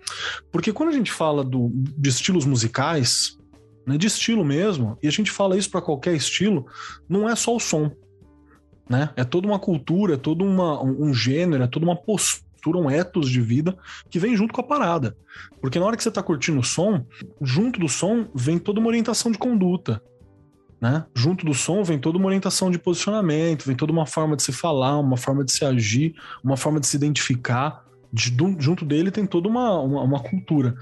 Porque 0.51 0.71
quando 0.71 0.89
a 0.89 0.93
gente 0.93 1.12
fala 1.12 1.43
do, 1.43 1.71
de 1.73 2.10
estilos 2.10 2.45
musicais, 2.45 3.38
né, 3.86 3.97
de 3.97 4.08
estilo 4.08 4.43
mesmo, 4.43 4.97
e 5.01 5.08
a 5.08 5.12
gente 5.12 5.32
fala 5.32 5.58
isso 5.58 5.69
para 5.69 5.82
qualquer 5.82 6.15
estilo, 6.15 6.65
não 7.08 7.30
é 7.30 7.36
só 7.36 7.56
o 7.56 7.60
som. 7.60 7.91
Né? 8.88 9.10
É 9.15 9.23
toda 9.23 9.47
uma 9.47 9.58
cultura, 9.58 10.13
é 10.13 10.17
todo 10.17 10.45
uma, 10.45 10.82
um 10.84 11.12
gênero, 11.12 11.63
é 11.63 11.67
toda 11.67 11.86
uma 11.86 11.95
postura 11.95 12.45
um 12.73 12.89
ethos 12.89 13.30
de 13.30 13.41
vida 13.41 13.78
que 14.10 14.17
vem 14.17 14.38
junto 14.38 14.54
com 14.54 14.62
a 14.62 14.63
parada. 14.63 15.17
Porque 15.60 15.78
na 15.78 15.86
hora 15.86 15.97
que 15.97 16.04
você 16.04 16.08
está 16.08 16.23
curtindo 16.23 16.62
o 16.62 16.63
som, 16.63 17.06
junto 17.41 17.78
do 17.78 17.89
som 17.89 18.30
vem 18.34 18.58
toda 18.58 18.80
uma 18.80 18.88
orientação 18.88 19.30
de 19.30 19.38
conduta. 19.38 20.01
Né? 20.80 21.06
Junto 21.13 21.45
do 21.45 21.54
som 21.54 21.84
vem 21.84 21.99
toda 21.99 22.17
uma 22.17 22.28
orientação 22.28 22.71
de 22.71 22.80
posicionamento, 22.80 23.65
vem 23.65 23.75
toda 23.75 23.91
uma 23.91 24.06
forma 24.06 24.36
de 24.36 24.43
se 24.43 24.54
falar, 24.54 24.97
uma 24.99 25.17
forma 25.17 25.43
de 25.43 25.51
se 25.51 25.65
agir, 25.65 26.15
uma 26.41 26.56
forma 26.56 26.80
de 26.80 26.88
se 26.88 26.95
identificar 26.95 27.84
de, 27.84 27.85
junto 28.60 28.86
dele 28.86 29.12
tem 29.12 29.25
toda 29.25 29.47
uma, 29.47 29.80
uma, 29.80 30.01
uma, 30.01 30.19
cultura. 30.19 30.75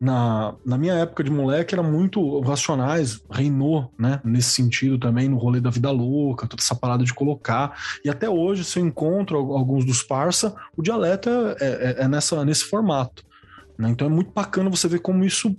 Na, 0.00 0.54
na 0.64 0.78
minha 0.78 0.94
época 0.94 1.24
de 1.24 1.30
moleque 1.30 1.74
era 1.74 1.82
muito 1.82 2.40
Racionais, 2.40 3.22
reinou, 3.30 3.92
né? 3.98 4.20
Nesse 4.24 4.50
sentido 4.50 4.98
também, 4.98 5.28
no 5.28 5.36
rolê 5.36 5.60
da 5.60 5.70
vida 5.70 5.90
louca, 5.90 6.46
toda 6.46 6.62
essa 6.62 6.74
parada 6.74 7.04
de 7.04 7.12
colocar. 7.12 7.76
E 8.04 8.10
até 8.10 8.28
hoje, 8.28 8.64
se 8.64 8.78
eu 8.78 8.86
encontro 8.86 9.36
alguns 9.36 9.84
dos 9.84 10.02
parça, 10.02 10.54
o 10.76 10.82
dialeto 10.82 11.28
é, 11.28 11.56
é, 11.60 11.96
é 12.04 12.08
nessa, 12.08 12.44
nesse 12.44 12.64
formato. 12.64 13.24
Né? 13.78 13.90
Então 13.90 14.06
é 14.06 14.10
muito 14.10 14.30
bacana 14.32 14.70
você 14.70 14.88
ver 14.88 15.00
como 15.00 15.24
isso 15.24 15.56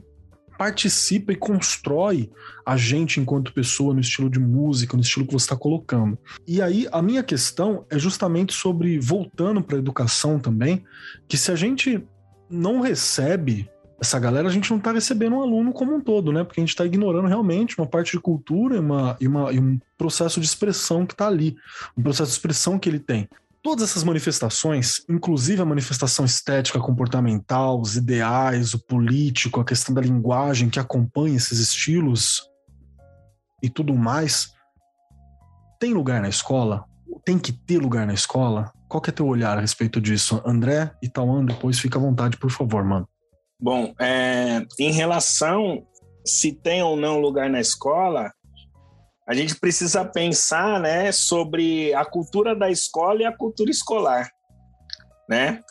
participa 0.58 1.32
e 1.32 1.36
constrói 1.36 2.30
a 2.65 2.76
gente 2.76 3.20
enquanto 3.20 3.54
pessoa 3.54 3.93
no 3.93 4.00
estilo 4.00 4.30
de 4.30 4.39
música, 4.39 4.98
no 4.98 5.04
estilo 5.04 5.26
que 5.26 5.34
você 5.34 5.46
está 5.46 5.56
colocando. 5.56 6.17
E 6.48 6.62
aí 6.62 6.88
a 6.91 7.02
minha 7.02 7.24
questão 7.24 7.86
é 7.89 8.00
justamente 8.00 8.54
sobre 8.54 9.00
voltando 9.00 9.62
para 9.62 9.78
a 9.78 9.80
educação 9.80 10.39
também, 10.39 10.84
que 11.28 11.38
se 11.38 11.52
a 11.52 11.56
gente 11.56 12.04
não 12.50 12.82
recebe 12.82 13.70
essa 14.00 14.20
galera, 14.20 14.48
a 14.48 14.52
gente 14.52 14.70
não 14.70 14.78
está 14.78 14.91
recebendo 14.91 15.36
um 15.36 15.41
aluno 15.41 15.74
como 15.74 15.96
um 15.96 16.00
todo, 16.00 16.32
né? 16.32 16.43
Porque 16.43 16.60
a 16.60 16.63
gente 16.63 16.70
está 16.70 16.86
ignorando 16.86 17.28
realmente 17.28 17.78
uma 17.78 17.88
parte 17.88 18.12
de 18.12 18.20
cultura 18.20 18.76
e, 18.76 18.80
uma, 18.80 19.17
e, 19.20 19.28
uma, 19.28 19.52
e 19.52 19.60
um 19.60 19.80
processo 19.98 20.39
de 20.39 20.46
expressão 20.46 21.06
que 21.06 21.13
está 21.13 21.28
ali, 21.28 21.56
um 21.98 22.04
processo 22.04 22.30
de 22.30 22.38
expressão 22.38 22.78
que 22.78 22.88
ele 22.88 23.00
tem 23.00 23.28
todas 23.67 23.89
essas 23.89 24.06
manifestações, 24.06 25.03
inclusive 25.10 25.62
a 25.62 25.65
manifestação 25.65 26.23
estética 26.23 26.80
comportamental, 26.80 27.82
os 27.82 27.97
ideais, 27.97 28.73
o 28.73 28.80
político, 28.80 29.60
a 29.60 29.65
questão 29.65 29.93
da 29.93 29.99
linguagem 29.99 30.69
que 30.69 30.80
acompanha 30.80 31.36
esses 31.36 31.60
estilos 31.60 32.49
e 33.62 33.69
tudo 33.69 33.93
mais, 33.93 34.53
tem 35.82 35.93
lugar 35.93 36.21
na 36.21 36.30
escola? 36.30 36.86
Tem 37.25 37.38
que 37.38 37.51
ter 37.51 37.77
lugar 37.77 38.08
na 38.08 38.13
escola? 38.13 38.71
Qual 38.88 39.01
que 39.01 39.10
é 39.10 39.13
teu 39.13 39.27
olhar 39.27 39.58
a 39.58 39.62
respeito 39.62 39.99
disso? 39.99 40.41
André 40.45 40.89
e 41.03 41.10
Tauan, 41.10 41.43
depois 41.43 41.77
fica 41.77 41.99
à 41.99 42.01
vontade, 42.01 42.38
por 42.38 42.49
favor, 42.49 42.86
mano. 42.86 43.06
Bom, 43.62 43.93
é, 43.99 44.65
em 44.80 44.93
relação 44.93 45.86
se 46.25 46.53
tem 46.53 46.82
ou 46.82 46.95
não 46.95 47.19
lugar 47.19 47.49
na 47.49 47.60
escola, 47.60 48.32
a 49.27 49.33
gente 49.33 49.59
precisa 49.59 50.05
pensar 50.05 50.79
né, 50.79 51.11
sobre 51.11 51.93
a 51.93 52.05
cultura 52.05 52.55
da 52.55 52.71
escola 52.71 53.21
e 53.21 53.25
a 53.25 53.35
cultura 53.35 53.69
escolar. 53.69 54.29
Né? 55.29 55.61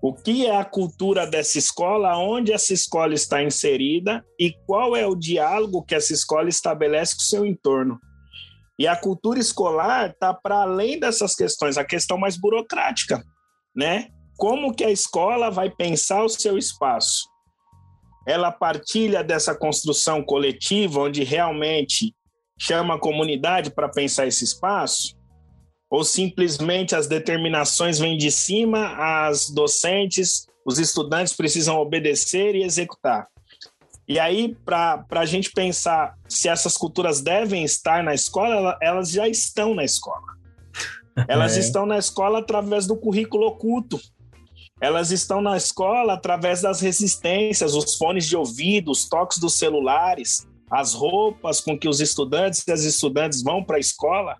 O 0.00 0.14
que 0.14 0.46
é 0.46 0.56
a 0.56 0.64
cultura 0.64 1.26
dessa 1.26 1.58
escola, 1.58 2.16
onde 2.16 2.52
essa 2.52 2.72
escola 2.72 3.12
está 3.12 3.42
inserida 3.42 4.24
e 4.38 4.52
qual 4.64 4.96
é 4.96 5.06
o 5.06 5.16
diálogo 5.16 5.82
que 5.82 5.94
essa 5.94 6.12
escola 6.12 6.48
estabelece 6.48 7.16
com 7.16 7.22
o 7.22 7.24
seu 7.24 7.44
entorno. 7.44 7.98
E 8.78 8.86
a 8.86 8.96
cultura 8.96 9.40
escolar 9.40 10.10
está 10.10 10.32
para 10.32 10.62
além 10.62 10.98
dessas 10.98 11.34
questões, 11.34 11.76
a 11.76 11.84
questão 11.84 12.16
mais 12.16 12.38
burocrática, 12.38 13.22
né? 13.76 14.08
Como 14.38 14.72
que 14.72 14.84
a 14.84 14.90
escola 14.90 15.50
vai 15.50 15.68
pensar 15.68 16.24
o 16.24 16.30
seu 16.30 16.56
espaço? 16.56 17.28
Ela 18.26 18.50
partilha 18.50 19.22
dessa 19.22 19.54
construção 19.54 20.22
coletiva, 20.22 21.00
onde 21.00 21.24
realmente 21.24 22.14
chama 22.60 22.94
a 22.94 22.98
comunidade 22.98 23.70
para 23.70 23.88
pensar 23.88 24.26
esse 24.26 24.44
espaço? 24.44 25.16
Ou 25.90 26.04
simplesmente 26.04 26.94
as 26.94 27.08
determinações 27.08 27.98
vêm 27.98 28.16
de 28.16 28.30
cima, 28.30 28.94
as 28.98 29.48
docentes, 29.48 30.46
os 30.64 30.78
estudantes 30.78 31.32
precisam 31.32 31.78
obedecer 31.78 32.54
e 32.54 32.62
executar? 32.62 33.26
E 34.06 34.18
aí, 34.18 34.54
para 34.64 35.04
a 35.10 35.24
gente 35.24 35.50
pensar 35.52 36.14
se 36.28 36.48
essas 36.48 36.76
culturas 36.76 37.20
devem 37.20 37.64
estar 37.64 38.04
na 38.04 38.12
escola, 38.12 38.76
elas 38.82 39.10
já 39.10 39.26
estão 39.26 39.74
na 39.74 39.84
escola. 39.84 40.38
Elas 41.28 41.56
é. 41.56 41.60
estão 41.60 41.84
na 41.84 41.98
escola 41.98 42.38
através 42.38 42.86
do 42.86 42.96
currículo 42.96 43.48
oculto. 43.48 44.00
Elas 44.80 45.10
estão 45.10 45.42
na 45.42 45.56
escola 45.56 46.14
através 46.14 46.62
das 46.62 46.80
resistências, 46.80 47.74
os 47.74 47.96
fones 47.96 48.26
de 48.26 48.36
ouvido, 48.36 48.90
os 48.90 49.08
toques 49.08 49.38
dos 49.38 49.58
celulares, 49.58 50.46
as 50.70 50.94
roupas 50.94 51.60
com 51.60 51.76
que 51.76 51.88
os 51.88 52.00
estudantes 52.00 52.66
e 52.66 52.70
as 52.70 52.84
estudantes 52.84 53.42
vão 53.42 53.64
para 53.64 53.76
a 53.76 53.80
escola. 53.80 54.38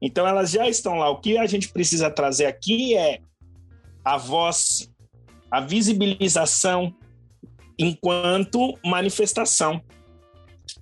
Então, 0.00 0.26
elas 0.26 0.50
já 0.50 0.68
estão 0.68 0.96
lá. 0.96 1.10
O 1.10 1.20
que 1.20 1.36
a 1.36 1.46
gente 1.46 1.68
precisa 1.68 2.10
trazer 2.10 2.46
aqui 2.46 2.96
é 2.96 3.20
a 4.04 4.16
voz, 4.16 4.90
a 5.50 5.60
visibilização 5.60 6.94
enquanto 7.78 8.78
manifestação. 8.84 9.82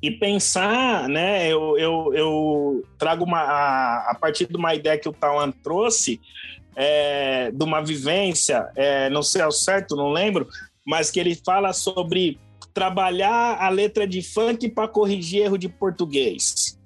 E 0.02 0.11
pensar, 0.11 1.09
né? 1.09 1.48
Eu, 1.48 1.78
eu, 1.78 2.12
eu 2.14 2.83
trago 2.98 3.24
uma. 3.24 3.40
A, 3.40 4.11
a, 4.11 4.14
partir 4.14 4.46
de 4.46 4.57
uma 4.57 4.74
ideia 4.74 4.98
que 4.98 5.09
o 5.09 5.12
Tawan 5.12 5.50
trouxe, 5.50 6.20
é, 6.76 7.50
de 7.50 7.64
uma 7.64 7.81
vivência, 7.81 8.70
é, 8.76 9.09
não 9.09 9.22
sei 9.22 9.40
ao 9.40 9.50
certo, 9.50 9.96
não 9.96 10.11
lembro, 10.11 10.46
mas 10.87 11.11
que 11.11 11.18
ele 11.18 11.35
fala 11.35 11.72
sobre 11.72 12.38
trabalhar 12.72 13.57
a 13.61 13.68
letra 13.68 14.07
de 14.07 14.22
funk 14.22 14.68
para 14.68 14.88
corrigir 14.88 15.42
erro 15.42 15.59
de 15.59 15.68
português. 15.68 16.78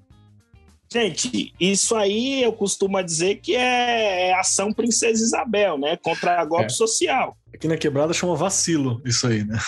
Gente, 0.92 1.54
isso 1.58 1.96
aí 1.96 2.42
eu 2.42 2.52
costumo 2.52 3.02
dizer 3.02 3.36
que 3.36 3.56
é, 3.56 4.28
é 4.28 4.34
ação 4.34 4.72
Princesa 4.72 5.24
Isabel, 5.24 5.78
né? 5.78 5.96
Contra 5.96 6.44
golpe 6.44 6.66
é. 6.66 6.68
social. 6.68 7.36
Aqui 7.54 7.66
na 7.66 7.78
quebrada 7.78 8.12
chama 8.12 8.36
vacilo 8.36 9.00
isso 9.04 9.26
aí, 9.26 9.42
né? 9.42 9.58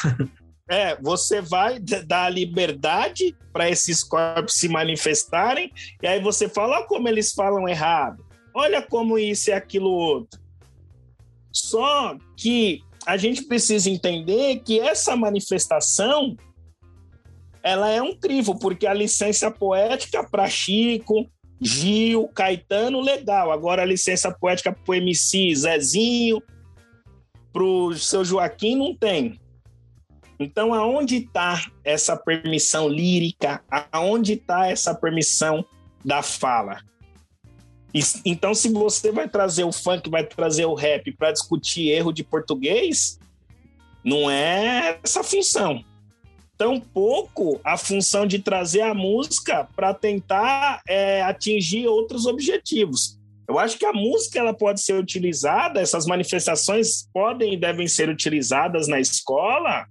É, 0.68 0.96
você 1.00 1.40
vai 1.40 1.79
dar 1.79 2.31
liberdade 2.31 3.37
para 3.53 3.68
esses 3.68 4.03
corpos 4.03 4.55
se 4.55 4.66
manifestarem, 4.68 5.70
e 6.03 6.07
aí 6.07 6.20
você 6.20 6.49
fala, 6.49 6.78
olha 6.78 6.86
como 6.86 7.07
eles 7.07 7.32
falam 7.32 7.68
errado, 7.68 8.24
olha 8.55 8.80
como 8.80 9.18
isso 9.18 9.51
e 9.51 9.53
aquilo 9.53 9.91
outro. 9.91 10.41
Só 11.53 12.16
que 12.36 12.82
a 13.07 13.16
gente 13.16 13.44
precisa 13.44 13.90
entender 13.90 14.61
que 14.64 14.80
essa 14.80 15.14
manifestação 15.16 16.36
ela 17.62 17.88
é 17.88 18.02
um 18.02 18.14
crivo, 18.14 18.59
porque 18.59 18.86
a 18.86 18.92
licença 18.92 19.50
poética 19.50 20.22
para 20.22 20.48
Chico, 20.48 21.26
Gil, 21.61 22.28
Caetano, 22.28 23.00
legal. 23.00 23.50
Agora 23.50 23.82
a 23.82 23.86
licença 23.86 24.30
poética 24.30 24.70
para 24.70 24.92
o 24.92 24.94
MC 24.94 25.55
Zezinho, 25.55 26.42
para 27.52 27.64
o 27.64 27.94
seu 27.94 28.24
Joaquim, 28.24 28.76
não 28.76 28.94
tem. 28.94 29.40
Então, 30.38 30.74
aonde 30.74 31.16
está 31.16 31.64
essa 31.82 32.16
permissão 32.16 32.88
lírica? 32.88 33.62
Aonde 33.90 34.34
está 34.34 34.66
essa 34.66 34.94
permissão 34.94 35.64
da 36.05 36.22
fala? 36.22 36.80
Então, 38.24 38.55
se 38.55 38.68
você 38.68 39.12
vai 39.12 39.28
trazer 39.28 39.62
o 39.62 39.70
funk, 39.70 40.11
vai 40.11 40.26
trazer 40.26 40.64
o 40.64 40.74
rap 40.74 41.12
para 41.12 41.30
discutir 41.30 41.90
erro 41.90 42.12
de 42.12 42.24
português, 42.24 43.18
Não 44.05 44.30
é 44.30 44.99
essa 45.03 45.22
função. 45.22 45.82
Tampouco 46.59 47.59
a 47.64 47.76
função 47.78 48.26
de 48.26 48.38
trazer 48.38 48.82
a 48.82 48.92
música 48.92 49.66
para 49.74 49.95
tentar 49.95 50.82
é, 50.86 51.22
atingir 51.22 51.86
outros 51.86 52.26
objetivos. 52.26 53.18
Eu 53.49 53.59
acho 53.59 53.78
que 53.78 53.86
a 53.86 53.92
música 53.92 54.38
ela 54.38 54.55
pode 54.55 54.80
ser 54.80 54.95
utilizada, 54.95 55.80
essas 55.80 56.07
manifestações 56.07 57.09
podem 57.12 57.55
e 57.55 57.57
devem 57.57 57.86
ser 57.86 58.09
utilizadas 58.09 58.88
na 58.88 59.01
escola 59.01 59.86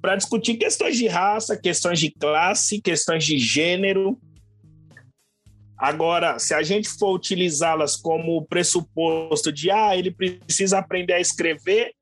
para 0.00 0.16
discutir 0.16 0.56
questões 0.56 0.96
de 0.96 1.06
raça, 1.06 1.56
questões 1.56 1.98
de 1.98 2.10
classe, 2.10 2.80
questões 2.80 3.24
de 3.24 3.38
gênero. 3.38 4.18
Agora, 5.80 6.38
se 6.38 6.52
a 6.52 6.62
gente 6.62 6.90
for 6.90 7.14
utilizá-las 7.14 7.96
como 7.96 8.44
pressuposto 8.44 9.50
de 9.50 9.70
ah, 9.70 9.96
ele 9.96 10.10
precisa 10.10 10.78
aprender 10.78 11.14
a 11.14 11.20
escrever, 11.20 11.92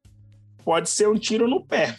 pode 0.65 0.91
ser 0.91 1.09
um 1.09 1.15
tiro 1.15 1.47
no 1.47 1.65
pé. 1.65 1.95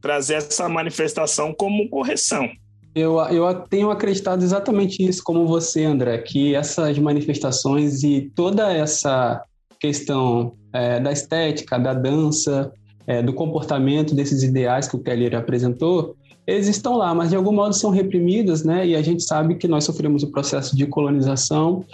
Trazer 0.00 0.34
essa 0.34 0.68
manifestação 0.68 1.52
como 1.52 1.88
correção. 1.90 2.48
Eu, 2.94 3.18
eu 3.22 3.52
tenho 3.62 3.90
acreditado 3.90 4.44
exatamente 4.44 5.04
isso, 5.04 5.20
como 5.24 5.48
você, 5.48 5.84
André, 5.84 6.18
que 6.18 6.54
essas 6.54 6.96
manifestações 6.96 8.04
e 8.04 8.30
toda 8.36 8.72
essa 8.72 9.42
questão 9.80 10.54
é, 10.72 11.00
da 11.00 11.10
estética, 11.10 11.76
da 11.76 11.92
dança, 11.92 12.72
é, 13.04 13.20
do 13.20 13.32
comportamento 13.32 14.14
desses 14.14 14.44
ideais 14.44 14.86
que 14.86 14.94
o 14.94 15.02
Keller 15.02 15.34
apresentou, 15.34 16.16
eles 16.48 16.66
estão 16.66 16.96
lá, 16.96 17.14
mas 17.14 17.28
de 17.28 17.36
algum 17.36 17.52
modo 17.52 17.74
são 17.74 17.90
reprimidos, 17.90 18.64
né? 18.64 18.86
E 18.86 18.96
a 18.96 19.02
gente 19.02 19.22
sabe 19.22 19.56
que 19.56 19.68
nós 19.68 19.84
sofremos 19.84 20.22
o 20.22 20.28
processo 20.32 20.74
de 20.74 20.86
colonização, 20.86 21.84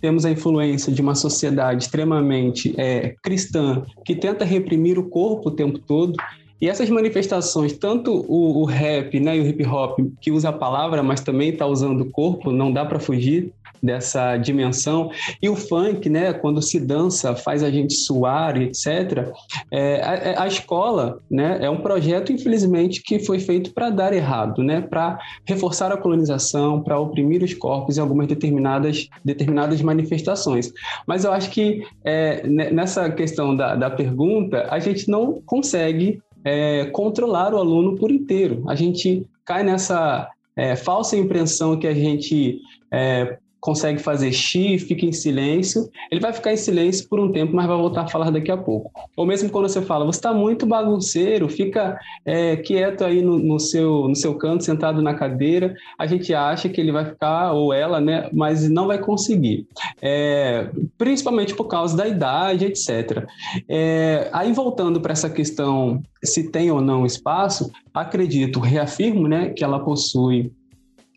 temos 0.00 0.24
a 0.24 0.30
influência 0.32 0.92
de 0.92 1.00
uma 1.00 1.14
sociedade 1.14 1.84
extremamente 1.84 2.74
é, 2.76 3.14
cristã 3.22 3.84
que 4.04 4.16
tenta 4.16 4.44
reprimir 4.44 4.98
o 4.98 5.08
corpo 5.08 5.48
o 5.48 5.52
tempo 5.52 5.78
todo. 5.78 6.16
E 6.60 6.68
essas 6.68 6.90
manifestações, 6.90 7.72
tanto 7.72 8.12
o, 8.28 8.60
o 8.60 8.64
rap 8.64 9.18
né, 9.20 9.36
e 9.36 9.40
o 9.40 9.46
hip 9.46 9.64
hop, 9.64 10.00
que 10.20 10.32
usa 10.32 10.48
a 10.48 10.52
palavra, 10.52 11.04
mas 11.04 11.20
também 11.20 11.50
está 11.50 11.64
usando 11.66 12.00
o 12.00 12.10
corpo, 12.10 12.50
não 12.50 12.72
dá 12.72 12.84
para 12.84 12.98
fugir 12.98 13.52
dessa 13.82 14.36
dimensão. 14.36 15.10
E 15.42 15.48
o 15.48 15.56
funk, 15.56 16.08
né, 16.08 16.32
quando 16.32 16.60
se 16.60 16.78
dança, 16.78 17.34
faz 17.34 17.62
a 17.62 17.70
gente 17.70 17.94
suar, 17.94 18.60
etc. 18.60 19.32
É, 19.70 20.02
a, 20.02 20.14
é, 20.14 20.38
a, 20.38 20.46
escola 20.46 21.18
né, 21.30 21.58
é 21.62 21.70
um 21.70 21.80
projeto, 21.80 22.32
infelizmente, 22.32 23.02
que 23.02 23.18
foi 23.18 23.38
feito 23.38 23.72
para 23.72 23.90
dar 23.90 24.12
errado, 24.12 24.62
né, 24.62 24.80
para 24.80 25.18
reforçar 25.44 25.92
a 25.92 25.96
colonização, 25.96 26.82
para 26.82 26.98
oprimir 26.98 27.42
os 27.42 27.54
corpos 27.54 27.98
em 27.98 28.00
algumas 28.00 28.26
determinadas, 28.26 29.08
determinadas 29.24 29.80
manifestações. 29.82 30.72
Mas 31.06 31.24
eu 31.24 31.32
acho 31.32 31.50
que 31.50 31.84
é, 32.04 32.46
nessa 32.46 33.10
questão 33.10 33.56
da, 33.56 33.74
da 33.74 33.90
pergunta, 33.90 34.66
a 34.70 34.78
gente 34.78 35.08
não 35.08 35.40
consegue 35.44 36.20
é, 36.44 36.86
controlar 36.86 37.54
o 37.54 37.58
aluno 37.58 37.96
por 37.96 38.10
inteiro. 38.10 38.64
A 38.68 38.74
gente 38.74 39.26
cai 39.44 39.62
nessa 39.62 40.28
é, 40.56 40.76
falsa 40.76 41.16
impressão 41.16 41.78
que 41.78 41.86
a 41.86 41.94
gente 41.94 42.60
é, 42.92 43.38
consegue 43.60 44.00
fazer 44.00 44.32
X, 44.32 44.82
fica 44.84 45.04
em 45.04 45.12
silêncio, 45.12 45.88
ele 46.10 46.20
vai 46.20 46.32
ficar 46.32 46.52
em 46.52 46.56
silêncio 46.56 47.08
por 47.08 47.20
um 47.20 47.30
tempo, 47.30 47.54
mas 47.54 47.66
vai 47.66 47.76
voltar 47.76 48.02
a 48.02 48.08
falar 48.08 48.30
daqui 48.30 48.50
a 48.50 48.56
pouco. 48.56 48.90
Ou 49.16 49.26
mesmo 49.26 49.50
quando 49.50 49.68
você 49.68 49.82
fala, 49.82 50.04
você 50.04 50.18
está 50.18 50.32
muito 50.32 50.66
bagunceiro, 50.66 51.48
fica 51.48 51.98
é, 52.24 52.56
quieto 52.56 53.04
aí 53.04 53.22
no, 53.22 53.38
no, 53.38 53.60
seu, 53.60 54.08
no 54.08 54.16
seu 54.16 54.34
canto, 54.34 54.64
sentado 54.64 55.02
na 55.02 55.14
cadeira, 55.14 55.74
a 55.98 56.06
gente 56.06 56.32
acha 56.34 56.68
que 56.68 56.80
ele 56.80 56.92
vai 56.92 57.04
ficar, 57.04 57.52
ou 57.52 57.72
ela, 57.72 58.00
né, 58.00 58.28
mas 58.32 58.68
não 58.68 58.86
vai 58.86 58.98
conseguir. 58.98 59.66
É, 60.00 60.68
principalmente 60.96 61.54
por 61.54 61.64
causa 61.64 61.96
da 61.96 62.08
idade, 62.08 62.64
etc. 62.64 63.26
É, 63.68 64.28
aí 64.32 64.52
voltando 64.52 65.00
para 65.00 65.12
essa 65.12 65.28
questão 65.28 66.02
se 66.22 66.50
tem 66.50 66.70
ou 66.70 66.80
não 66.80 67.06
espaço, 67.06 67.70
acredito, 67.92 68.60
reafirmo, 68.60 69.26
né, 69.26 69.50
que 69.50 69.64
ela 69.64 69.80
possui 69.80 70.52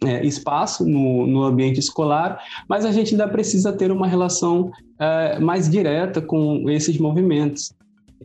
é, 0.06 0.26
espaço 0.26 0.86
no, 0.86 1.28
no 1.28 1.44
ambiente 1.44 1.80
escolar, 1.80 2.40
mas 2.68 2.86
a 2.86 2.92
gente 2.92 3.14
ainda 3.14 3.28
precisa 3.28 3.74
ter 3.74 3.92
uma 3.92 4.08
relação 4.08 4.72
é, 5.00 5.40
mais 5.40 5.70
direta 5.70 6.22
com 6.22 6.70
esses 6.70 6.98
movimentos. 6.98 7.74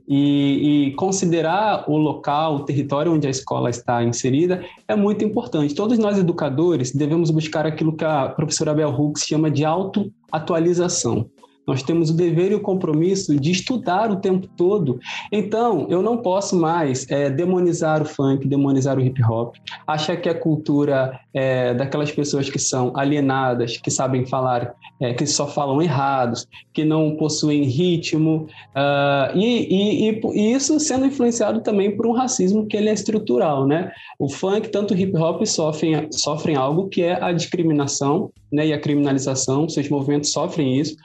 E, 0.06 0.86
e, 0.88 0.94
considerar 0.94 1.84
o 1.90 1.96
local, 1.96 2.56
o 2.56 2.60
território 2.64 3.12
onde 3.12 3.26
a 3.26 3.30
escola 3.30 3.68
está 3.68 4.02
inserida 4.02 4.64
é 4.86 4.94
muito 4.94 5.24
importante. 5.24 5.74
Todos 5.74 5.98
nós 5.98 6.18
educadores 6.18 6.92
devemos 6.94 7.30
buscar 7.30 7.66
aquilo 7.66 7.94
que 7.94 8.04
a 8.04 8.28
professora 8.28 8.72
Bell 8.72 8.90
Hooks 8.90 9.24
chama 9.24 9.50
de 9.50 9.64
autoatualização. 9.64 11.28
Nós 11.68 11.82
temos 11.82 12.08
o 12.08 12.14
dever 12.14 12.50
e 12.50 12.54
o 12.54 12.60
compromisso 12.60 13.38
de 13.38 13.50
estudar 13.50 14.10
o 14.10 14.16
tempo 14.16 14.48
todo. 14.56 14.98
Então, 15.30 15.86
eu 15.90 16.00
não 16.00 16.16
posso 16.16 16.56
mais 16.56 17.06
é, 17.10 17.28
demonizar 17.28 18.00
o 18.00 18.06
funk, 18.06 18.48
demonizar 18.48 18.96
o 18.96 19.00
hip 19.02 19.22
hop, 19.22 19.54
achar 19.86 20.16
que 20.16 20.30
a 20.30 20.34
cultura 20.34 21.20
é, 21.34 21.74
daquelas 21.74 22.10
pessoas 22.10 22.48
que 22.48 22.58
são 22.58 22.92
alienadas, 22.96 23.76
que 23.76 23.90
sabem 23.90 24.24
falar, 24.24 24.74
é, 24.98 25.12
que 25.12 25.26
só 25.26 25.46
falam 25.46 25.82
errados, 25.82 26.48
que 26.72 26.84
não 26.84 27.16
possuem 27.16 27.64
ritmo, 27.64 28.46
uh, 28.74 29.36
e, 29.36 30.08
e, 30.08 30.20
e, 30.34 30.52
isso 30.52 30.78
sendo 30.80 31.06
influenciado 31.06 31.60
também 31.60 31.96
por 31.96 32.06
um 32.06 32.12
racismo 32.12 32.66
que 32.66 32.76
ele 32.76 32.88
é 32.88 32.92
estrutural, 32.92 33.66
né? 33.66 33.92
O 34.18 34.28
funk, 34.28 34.68
tanto 34.68 34.94
o 34.94 34.96
hip 34.96 35.16
hop, 35.16 35.44
sofrem, 35.44 36.08
sofrem 36.12 36.56
algo 36.56 36.88
que 36.88 37.02
é 37.02 37.22
a 37.22 37.32
discriminação 37.32 38.30
né, 38.50 38.66
e 38.66 38.72
a 38.72 38.80
criminalização, 38.80 39.68
seus 39.68 39.88
movimentos 39.88 40.32
sofrem 40.32 40.80
isso, 40.80 40.96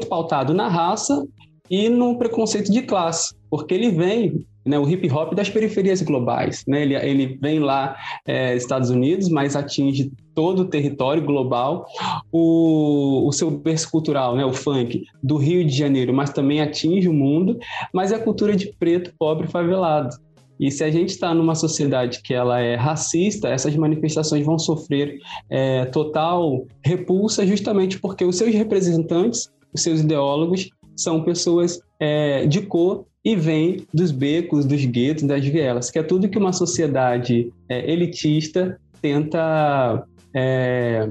pautado 0.00 0.52
na 0.52 0.68
raça 0.68 1.26
e 1.70 1.88
no 1.88 2.18
preconceito 2.18 2.70
de 2.70 2.82
classe, 2.82 3.34
porque 3.50 3.72
ele 3.72 3.90
vem, 3.90 4.46
né, 4.64 4.78
o 4.78 4.88
hip 4.88 5.10
hop 5.10 5.34
das 5.34 5.48
periferias 5.48 6.02
globais, 6.02 6.64
né, 6.66 6.82
ele, 6.82 6.94
ele 6.94 7.38
vem 7.40 7.60
lá 7.60 7.96
é, 8.26 8.54
Estados 8.54 8.90
Unidos, 8.90 9.28
mas 9.28 9.56
atinge 9.56 10.12
todo 10.34 10.60
o 10.62 10.64
território 10.66 11.24
global, 11.24 11.86
o, 12.30 13.26
o 13.26 13.32
seu 13.32 13.50
berço 13.50 13.90
cultural, 13.90 14.36
né, 14.36 14.44
o 14.44 14.52
funk, 14.52 15.04
do 15.22 15.36
Rio 15.36 15.64
de 15.64 15.74
Janeiro, 15.74 16.12
mas 16.12 16.30
também 16.30 16.60
atinge 16.60 17.08
o 17.08 17.12
mundo, 17.14 17.58
mas 17.92 18.12
é 18.12 18.16
a 18.16 18.22
cultura 18.22 18.54
de 18.54 18.72
preto, 18.78 19.12
pobre, 19.18 19.46
favelado. 19.46 20.14
E 20.62 20.70
se 20.70 20.84
a 20.84 20.90
gente 20.90 21.08
está 21.08 21.34
numa 21.34 21.54
sociedade 21.56 22.22
que 22.22 22.32
ela 22.32 22.60
é 22.60 22.76
racista, 22.76 23.48
essas 23.48 23.74
manifestações 23.74 24.46
vão 24.46 24.58
sofrer 24.58 25.18
é, 25.50 25.86
total 25.86 26.64
repulsa, 26.84 27.44
justamente 27.44 27.98
porque 27.98 28.24
os 28.24 28.36
seus 28.36 28.54
representantes, 28.54 29.50
os 29.72 29.82
seus 29.82 30.00
ideólogos, 30.00 30.70
são 30.96 31.22
pessoas 31.22 31.80
é, 31.98 32.46
de 32.46 32.62
cor 32.62 33.04
e 33.24 33.36
vêm 33.36 33.86
dos 33.92 34.10
becos, 34.10 34.64
dos 34.64 34.84
guetos, 34.84 35.24
das 35.24 35.44
vielas, 35.44 35.90
que 35.90 35.98
é 35.98 36.02
tudo 36.02 36.28
que 36.28 36.38
uma 36.38 36.52
sociedade 36.52 37.52
é, 37.68 37.90
elitista 37.90 38.78
tenta 39.00 40.04
é, 40.34 41.08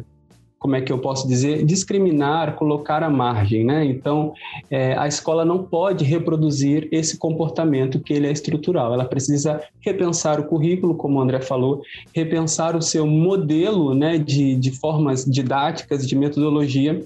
como 0.61 0.75
é 0.75 0.81
que 0.81 0.91
eu 0.91 0.99
posso 0.99 1.27
dizer, 1.27 1.65
discriminar, 1.65 2.55
colocar 2.55 3.01
à 3.01 3.09
margem, 3.09 3.65
né? 3.65 3.83
Então, 3.83 4.31
é, 4.69 4.95
a 4.95 5.07
escola 5.07 5.43
não 5.43 5.63
pode 5.63 6.05
reproduzir 6.05 6.87
esse 6.91 7.17
comportamento 7.17 7.99
que 7.99 8.13
ele 8.13 8.27
é 8.27 8.31
estrutural. 8.31 8.93
Ela 8.93 9.05
precisa 9.05 9.59
repensar 9.79 10.39
o 10.39 10.43
currículo, 10.43 10.93
como 10.93 11.17
o 11.17 11.21
André 11.21 11.41
falou, 11.41 11.81
repensar 12.13 12.75
o 12.75 12.81
seu 12.81 13.07
modelo, 13.07 13.95
né, 13.95 14.19
de, 14.19 14.55
de 14.55 14.69
formas 14.69 15.25
didáticas, 15.25 16.07
de 16.07 16.15
metodologia, 16.15 17.03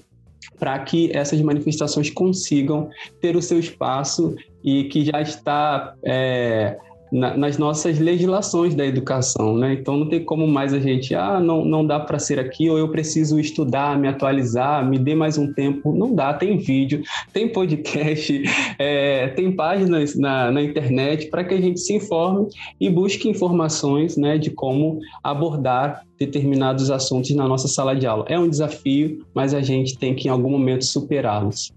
para 0.58 0.78
que 0.80 1.10
essas 1.16 1.40
manifestações 1.40 2.10
consigam 2.10 2.88
ter 3.20 3.36
o 3.36 3.42
seu 3.42 3.58
espaço 3.58 4.34
e 4.64 4.84
que 4.84 5.04
já 5.04 5.20
está 5.20 5.94
é, 6.04 6.78
na, 7.10 7.36
nas 7.36 7.58
nossas 7.58 7.98
legislações 7.98 8.74
da 8.74 8.84
educação, 8.84 9.56
né? 9.56 9.74
Então 9.74 9.96
não 9.96 10.08
tem 10.08 10.24
como 10.24 10.46
mais 10.46 10.72
a 10.72 10.78
gente, 10.78 11.14
ah, 11.14 11.40
não, 11.40 11.64
não 11.64 11.86
dá 11.86 12.00
para 12.00 12.18
ser 12.18 12.38
aqui, 12.38 12.68
ou 12.68 12.78
eu 12.78 12.88
preciso 12.88 13.38
estudar, 13.38 13.98
me 13.98 14.08
atualizar, 14.08 14.86
me 14.88 14.98
dê 14.98 15.14
mais 15.14 15.38
um 15.38 15.52
tempo. 15.52 15.92
Não 15.92 16.14
dá, 16.14 16.34
tem 16.34 16.58
vídeo, 16.58 17.02
tem 17.32 17.48
podcast, 17.48 18.42
é, 18.78 19.28
tem 19.28 19.52
páginas 19.52 20.16
na, 20.16 20.50
na 20.50 20.62
internet 20.62 21.28
para 21.28 21.44
que 21.44 21.54
a 21.54 21.60
gente 21.60 21.80
se 21.80 21.94
informe 21.94 22.48
e 22.80 22.90
busque 22.90 23.28
informações 23.28 24.16
né, 24.16 24.38
de 24.38 24.50
como 24.50 25.00
abordar 25.22 26.02
determinados 26.18 26.90
assuntos 26.90 27.30
na 27.30 27.46
nossa 27.46 27.68
sala 27.68 27.94
de 27.94 28.06
aula. 28.06 28.24
É 28.28 28.38
um 28.38 28.48
desafio, 28.48 29.24
mas 29.34 29.54
a 29.54 29.60
gente 29.60 29.98
tem 29.98 30.14
que 30.14 30.28
em 30.28 30.30
algum 30.30 30.50
momento 30.50 30.84
superá-los. 30.84 31.72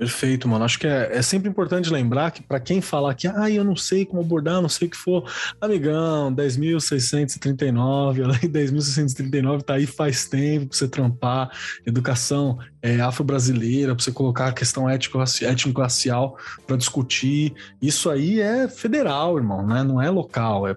Perfeito, 0.00 0.48
mano. 0.48 0.64
Acho 0.64 0.78
que 0.78 0.86
é, 0.86 1.10
é 1.12 1.20
sempre 1.20 1.50
importante 1.50 1.92
lembrar 1.92 2.30
que 2.30 2.42
para 2.42 2.58
quem 2.58 2.80
falar 2.80 3.12
que, 3.12 3.28
ah, 3.28 3.50
eu 3.50 3.62
não 3.62 3.76
sei 3.76 4.06
como 4.06 4.22
abordar, 4.22 4.62
não 4.62 4.68
sei 4.68 4.88
o 4.88 4.90
que 4.90 4.96
for, 4.96 5.30
amigão, 5.60 6.34
10.639, 6.34 8.24
a 8.24 8.28
lei 8.28 8.40
10.639 8.48 9.60
tá 9.60 9.74
aí 9.74 9.84
faz 9.84 10.26
tempo 10.26 10.68
para 10.68 10.78
você 10.78 10.88
trampar, 10.88 11.50
educação 11.84 12.58
é, 12.80 12.98
afro-brasileira, 12.98 13.94
para 13.94 14.02
você 14.02 14.10
colocar 14.10 14.46
a 14.46 14.52
questão 14.52 14.88
étnico-racial 14.88 16.34
para 16.66 16.78
discutir. 16.78 17.52
Isso 17.82 18.08
aí 18.08 18.40
é 18.40 18.68
federal, 18.68 19.36
irmão, 19.36 19.66
né? 19.66 19.82
Não 19.82 20.00
é 20.00 20.08
local. 20.08 20.66
É, 20.66 20.74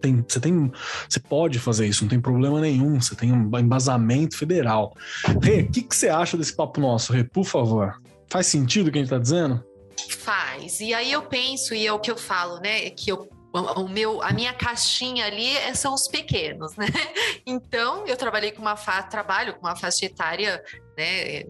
tem, 0.00 0.24
você, 0.26 0.40
tem, 0.40 0.72
você 1.06 1.20
pode 1.20 1.58
fazer 1.58 1.86
isso, 1.86 2.02
não 2.02 2.08
tem 2.08 2.18
problema 2.18 2.62
nenhum. 2.62 2.98
Você 2.98 3.14
tem 3.14 3.30
um 3.30 3.58
embasamento 3.58 4.38
federal. 4.38 4.96
Rê, 5.42 5.60
o 5.60 5.70
que, 5.70 5.82
que 5.82 5.94
você 5.94 6.08
acha 6.08 6.34
desse 6.34 6.56
papo 6.56 6.80
nosso, 6.80 7.12
Rê? 7.12 7.24
Por 7.24 7.44
favor. 7.44 8.00
Faz 8.30 8.46
sentido 8.46 8.88
o 8.88 8.92
que 8.92 8.98
a 8.98 9.02
gente 9.02 9.10
tá 9.10 9.18
dizendo? 9.18 9.64
Faz. 10.10 10.80
E 10.80 10.94
aí 10.94 11.10
eu 11.10 11.22
penso, 11.22 11.74
e 11.74 11.86
é 11.86 11.92
o 11.92 11.98
que 11.98 12.10
eu 12.10 12.16
falo, 12.16 12.60
né? 12.60 12.90
Que 12.90 13.10
eu 13.10 13.28
o 13.50 13.88
meu, 13.88 14.22
a 14.22 14.30
minha 14.30 14.52
caixinha 14.52 15.24
ali 15.24 15.56
é, 15.56 15.72
são 15.74 15.94
os 15.94 16.06
pequenos, 16.06 16.76
né? 16.76 16.86
Então, 17.46 18.06
eu 18.06 18.14
trabalhei 18.14 18.52
com 18.52 18.60
uma 18.60 18.76
faixa, 18.76 19.08
trabalho 19.08 19.54
com 19.54 19.66
uma 19.66 19.74
faixa 19.74 20.04
etária, 20.04 20.62
né? 20.96 21.44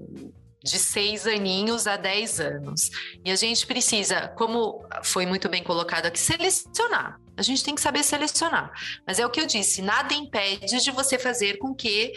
De 0.69 0.79
seis 0.79 1.27
aninhos 1.27 1.87
a 1.87 1.97
dez 1.97 2.41
anos. 2.41 2.91
E 3.25 3.31
a 3.31 3.37
gente 3.37 3.67
precisa, 3.67 4.29
como 4.37 4.85
foi 5.03 5.27
muito 5.27 5.49
bem 5.49 5.63
colocado 5.63 6.07
aqui, 6.07 6.19
selecionar. 6.19 7.19
A 7.39 7.43
gente 7.43 7.63
tem 7.63 7.75
que 7.75 7.81
saber 7.81 8.03
selecionar. 8.03 8.73
Mas 9.07 9.21
é 9.21 9.25
o 9.25 9.31
que 9.31 9.41
eu 9.41 9.47
disse: 9.47 9.81
nada 9.81 10.13
impede 10.13 10.83
de 10.83 10.91
você 10.91 11.17
fazer 11.17 11.59
com 11.59 11.73
que. 11.73 12.13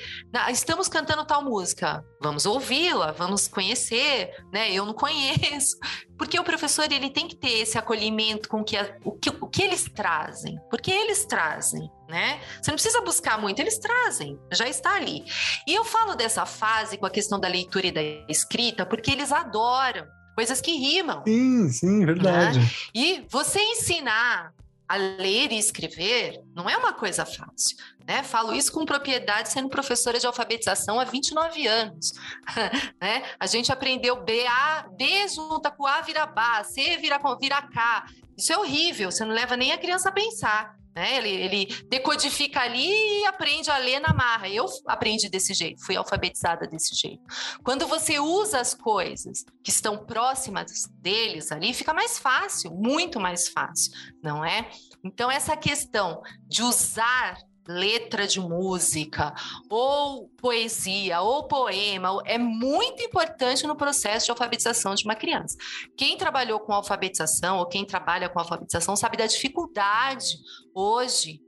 Estamos 0.49 0.88
cantando 0.88 1.24
tal 1.26 1.43
música, 1.43 2.04
vamos 2.20 2.47
ouvi-la, 2.47 3.12
vamos 3.12 3.47
conhecer, 3.47 4.32
né? 4.52 4.72
Eu 4.72 4.84
não 4.84 4.93
conheço. 4.93 5.78
Porque 6.18 6.39
o 6.39 6.43
professor 6.43 6.91
ele 6.91 7.10
tem 7.10 7.28
que 7.28 7.36
ter 7.36 7.60
esse 7.60 7.78
acolhimento 7.78 8.49
com 8.49 8.64
que 8.64 8.76
o, 9.04 9.12
que, 9.12 9.30
o 9.30 9.47
que 9.47 9.62
eles 9.62 9.84
trazem. 9.84 10.60
Porque 10.70 10.91
eles 10.91 11.24
trazem, 11.26 11.88
né? 12.12 12.41
Você 12.62 12.70
não 12.70 12.76
precisa 12.76 13.01
buscar 13.01 13.39
muito, 13.39 13.59
eles 13.59 13.80
trazem, 13.80 14.38
já 14.51 14.68
está 14.68 14.95
ali. 14.95 15.24
E 15.66 15.74
eu 15.74 15.86
falo 15.86 16.14
dessa 16.14 16.45
fase 16.45 16.97
com 16.97 17.05
a 17.05 17.09
questão 17.09 17.39
da 17.39 17.47
leitura 17.47 17.88
e 17.88 17.91
da 17.91 18.01
escrita, 18.28 18.86
porque 18.86 19.09
eles 19.09 19.32
adoram 19.32 20.05
coisas 20.36 20.59
que 20.59 20.74
rimam. 20.74 21.24
Sim, 21.26 21.70
sim, 21.70 22.05
verdade. 22.05 22.59
Né? 22.59 22.70
E 22.93 23.26
você 23.30 23.62
ensinar 23.62 24.53
a 24.89 24.97
ler 24.97 25.53
e 25.53 25.57
escrever 25.57 26.41
não 26.53 26.70
é 26.70 26.76
uma 26.76 26.91
coisa 26.91 27.26
fácil. 27.26 27.78
Né? 28.05 28.24
Falo 28.24 28.53
isso 28.53 28.74
com 28.74 28.84
propriedade, 28.84 29.47
sendo 29.47 29.70
professora 29.70 30.20
de 30.20 30.28
alfabetização 30.28 30.99
há 30.99 31.05
29 31.05 31.66
anos. 31.66 32.12
né? 33.01 33.24
A 33.39 33.47
gente 33.47 33.72
aprendeu 33.72 34.22
B, 34.22 34.45
A, 34.45 34.86
B 34.97 35.30
junta 35.30 35.72
com 35.72 35.88
A 35.88 36.01
vira 36.01 36.26
Bá, 36.26 36.62
C 36.66 36.97
vira, 36.97 37.18
vira 37.39 37.62
K. 37.62 38.05
Isso 38.38 38.51
é 38.51 38.57
horrível, 38.57 39.09
você 39.09 39.24
não 39.24 39.34
leva 39.34 39.55
nem 39.55 39.72
a 39.72 39.78
criança 39.78 40.09
a 40.09 40.12
pensar. 40.12 40.80
Né? 40.96 41.18
Ele, 41.18 41.30
ele, 41.30 41.66
decodifica 41.89 42.60
ali 42.62 42.89
e 42.89 43.26
aprende 43.26 43.72
a 43.72 43.78
ler 43.78 44.00
na 44.00 44.14
marra. 44.14 44.50
Eu 44.50 44.66
aprendi 44.88 45.30
desse 45.30 45.54
jeito, 45.54 45.84
fui 45.86 45.96
alfabetizada 45.96 46.68
desse 46.68 46.96
jeito. 46.96 47.24
Quando 47.64 47.88
você 47.88 48.20
usa 48.20 48.60
as 48.60 48.74
coisas 48.74 49.46
que 49.64 49.70
estão 49.70 50.06
próximas 50.06 50.88
deles 51.00 51.52
ali, 51.52 51.74
fica 51.74 51.94
mais 51.94 52.20
fácil, 52.20 52.72
muito 52.72 53.20
mais 53.20 53.48
fácil, 53.48 53.92
não 54.22 54.44
é? 54.44 54.70
Então, 55.04 55.32
essa 55.32 55.56
questão 55.58 56.22
de 56.48 56.62
usar 56.62 57.38
letra 57.72 58.28
de 58.28 58.39
música, 58.39 59.34
ou 59.69 60.30
poesia, 60.38 61.22
ou 61.22 61.47
poema, 61.47 62.22
é 62.26 62.38
muito 62.38 63.03
importante 63.03 63.65
no 63.65 63.76
processo 63.76 64.26
de 64.26 64.32
alfabetização 64.32 64.93
de 64.95 65.03
uma 65.05 65.15
criança. 65.15 65.57
Quem 65.95 66.17
trabalhou 66.17 66.59
com 66.59 66.74
alfabetização, 66.74 67.59
ou 67.59 67.65
quem 67.65 67.86
trabalha 67.86 68.30
com 68.30 68.39
alfabetização, 68.39 68.95
sabe 68.95 69.17
da 69.17 69.26
dificuldade 69.26 70.38
hoje 70.74 71.41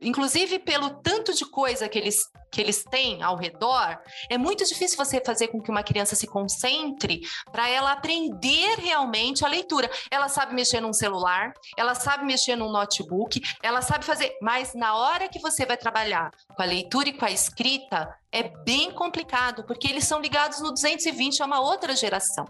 inclusive 0.00 0.58
pelo 0.58 0.90
tanto 0.90 1.32
de 1.32 1.44
coisa 1.44 1.88
que 1.88 1.96
eles, 1.96 2.28
que 2.50 2.60
eles 2.60 2.82
têm 2.82 3.22
ao 3.22 3.36
redor, 3.36 3.98
é 4.28 4.36
muito 4.36 4.64
difícil 4.64 4.96
você 4.96 5.22
fazer 5.24 5.48
com 5.48 5.62
que 5.62 5.70
uma 5.70 5.84
criança 5.84 6.16
se 6.16 6.26
concentre 6.26 7.20
para 7.52 7.68
ela 7.68 7.92
aprender 7.92 8.78
realmente 8.78 9.44
a 9.44 9.48
leitura. 9.48 9.88
Ela 10.10 10.28
sabe 10.28 10.54
mexer 10.54 10.80
num 10.80 10.92
celular, 10.92 11.52
ela 11.76 11.94
sabe 11.94 12.24
mexer 12.24 12.56
num 12.56 12.72
notebook, 12.72 13.40
ela 13.62 13.80
sabe 13.80 14.04
fazer, 14.04 14.36
mas 14.42 14.74
na 14.74 14.96
hora 14.96 15.28
que 15.28 15.38
você 15.38 15.64
vai 15.64 15.76
trabalhar 15.76 16.32
com 16.54 16.62
a 16.62 16.66
leitura 16.66 17.10
e 17.10 17.12
com 17.12 17.24
a 17.24 17.30
escrita, 17.30 18.12
é 18.32 18.42
bem 18.64 18.90
complicado, 18.90 19.64
porque 19.64 19.86
eles 19.86 20.04
são 20.04 20.20
ligados 20.20 20.60
no 20.60 20.72
220 20.72 21.42
a 21.42 21.46
uma 21.46 21.60
outra 21.60 21.94
geração. 21.94 22.44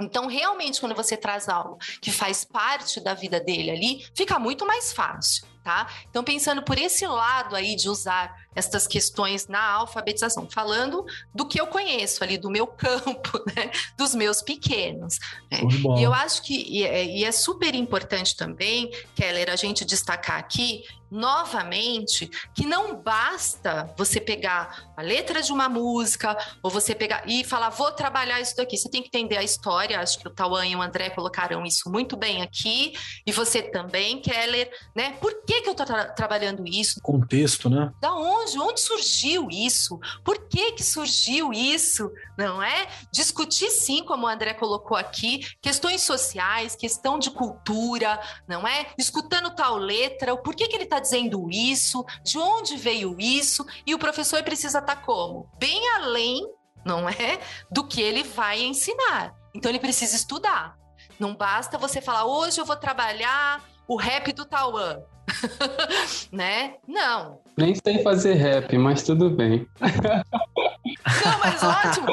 Então, 0.00 0.26
realmente, 0.26 0.78
quando 0.78 0.94
você 0.94 1.16
traz 1.16 1.48
algo 1.48 1.78
que 2.02 2.12
faz 2.12 2.44
parte 2.44 3.00
da 3.00 3.14
vida 3.14 3.40
dele 3.40 3.70
ali, 3.70 4.06
fica 4.14 4.38
muito 4.38 4.66
mais 4.66 4.92
fácil 4.92 5.55
tá? 5.66 5.88
Então, 6.08 6.22
pensando 6.22 6.62
por 6.62 6.78
esse 6.78 7.04
lado 7.04 7.56
aí 7.56 7.74
de 7.74 7.88
usar 7.88 8.45
estas 8.56 8.86
questões 8.86 9.46
na 9.46 9.62
alfabetização, 9.72 10.48
falando 10.50 11.04
do 11.34 11.46
que 11.46 11.60
eu 11.60 11.66
conheço 11.66 12.24
ali, 12.24 12.38
do 12.38 12.50
meu 12.50 12.66
campo, 12.76 13.42
né? 13.54 13.70
dos 13.96 14.14
meus 14.14 14.42
pequenos. 14.42 15.18
Né? 15.50 15.60
E 15.98 16.02
eu 16.02 16.12
acho 16.12 16.42
que 16.42 16.54
e 16.66 16.82
é, 16.82 17.04
e 17.04 17.24
é 17.24 17.30
super 17.30 17.74
importante 17.74 18.34
também, 18.34 18.90
Keller, 19.14 19.50
a 19.50 19.56
gente 19.56 19.84
destacar 19.84 20.38
aqui 20.38 20.82
novamente 21.10 22.28
que 22.54 22.66
não 22.66 22.96
basta 22.96 23.92
você 23.96 24.20
pegar 24.20 24.92
a 24.96 25.02
letra 25.02 25.40
de 25.40 25.52
uma 25.52 25.68
música 25.68 26.36
ou 26.62 26.70
você 26.70 26.94
pegar 26.94 27.22
e 27.26 27.44
falar 27.44 27.70
vou 27.70 27.92
trabalhar 27.92 28.40
isso 28.40 28.56
daqui. 28.56 28.76
Você 28.76 28.88
tem 28.88 29.02
que 29.02 29.08
entender 29.08 29.36
a 29.36 29.42
história. 29.42 30.00
Acho 30.00 30.18
que 30.18 30.26
o 30.26 30.30
Tauan 30.30 30.66
e 30.66 30.76
o 30.76 30.82
André 30.82 31.10
colocaram 31.10 31.64
isso 31.64 31.90
muito 31.90 32.16
bem 32.16 32.42
aqui 32.42 32.94
e 33.26 33.32
você 33.32 33.62
também, 33.62 34.20
Keller, 34.20 34.70
né? 34.94 35.16
Por 35.20 35.44
que 35.44 35.62
que 35.62 35.68
eu 35.68 35.72
estou 35.72 35.86
tra 35.86 36.06
trabalhando 36.06 36.64
isso? 36.66 37.00
Contexto, 37.02 37.68
né? 37.70 37.92
Da 38.00 38.12
onde? 38.14 38.45
Onde 38.54 38.80
surgiu 38.80 39.48
isso? 39.50 39.98
Por 40.24 40.48
que 40.48 40.72
que 40.72 40.82
surgiu 40.82 41.52
isso? 41.52 42.10
Não 42.36 42.62
é? 42.62 42.88
Discutir 43.12 43.70
sim, 43.70 44.04
como 44.04 44.26
o 44.26 44.28
André 44.28 44.54
colocou 44.54 44.96
aqui, 44.96 45.40
questões 45.60 46.02
sociais, 46.02 46.74
questão 46.74 47.18
de 47.18 47.30
cultura, 47.30 48.20
não 48.46 48.66
é? 48.66 48.86
Escutando 48.98 49.54
tal 49.54 49.76
letra, 49.76 50.34
o 50.34 50.38
porquê 50.38 50.66
que 50.66 50.74
ele 50.74 50.84
está 50.84 50.96
está 50.96 51.00
dizendo 51.00 51.48
isso, 51.50 52.04
de 52.24 52.38
onde 52.38 52.76
veio 52.76 53.16
isso, 53.18 53.64
e 53.86 53.94
o 53.94 53.98
professor 53.98 54.42
precisa 54.42 54.78
estar 54.78 54.96
tá 54.96 55.00
como? 55.00 55.50
Bem 55.58 55.80
além, 55.94 56.46
não 56.84 57.08
é? 57.08 57.38
Do 57.70 57.86
que 57.86 58.00
ele 58.00 58.22
vai 58.22 58.62
ensinar. 58.62 59.34
Então 59.54 59.70
ele 59.70 59.78
precisa 59.78 60.16
estudar. 60.16 60.76
Não 61.18 61.34
basta 61.34 61.78
você 61.78 62.00
falar, 62.00 62.24
hoje 62.24 62.60
eu 62.60 62.64
vou 62.64 62.76
trabalhar 62.76 63.62
o 63.86 63.96
rap 63.96 64.32
do 64.32 64.44
Tauan. 64.44 65.02
né? 66.32 66.76
Não. 66.86 67.40
Nem 67.56 67.74
sei 67.74 68.02
fazer 68.02 68.34
rap, 68.34 68.76
mas 68.76 69.02
tudo 69.02 69.30
bem. 69.30 69.66
Não, 69.80 71.38
mas 71.38 71.62
ótimo. 71.62 72.08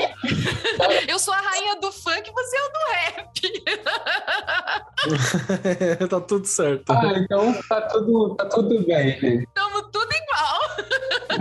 Eu 1.07 1.19
sou 1.19 1.33
a 1.33 1.41
rainha 1.41 1.75
do 1.81 1.91
funk, 1.91 2.31
você 2.31 2.55
é 2.55 2.61
o 2.63 2.69
do 2.69 2.79
rap. 2.91 3.33
tá 6.09 6.21
tudo 6.21 6.45
certo. 6.45 6.89
Ah, 6.89 7.13
então 7.17 7.53
tá 7.67 7.81
tudo, 7.81 8.35
tá 8.35 8.45
tudo 8.45 8.85
bem. 8.85 9.43
Estamos 9.43 9.81
tudo 9.91 10.09
igual. 10.13 10.59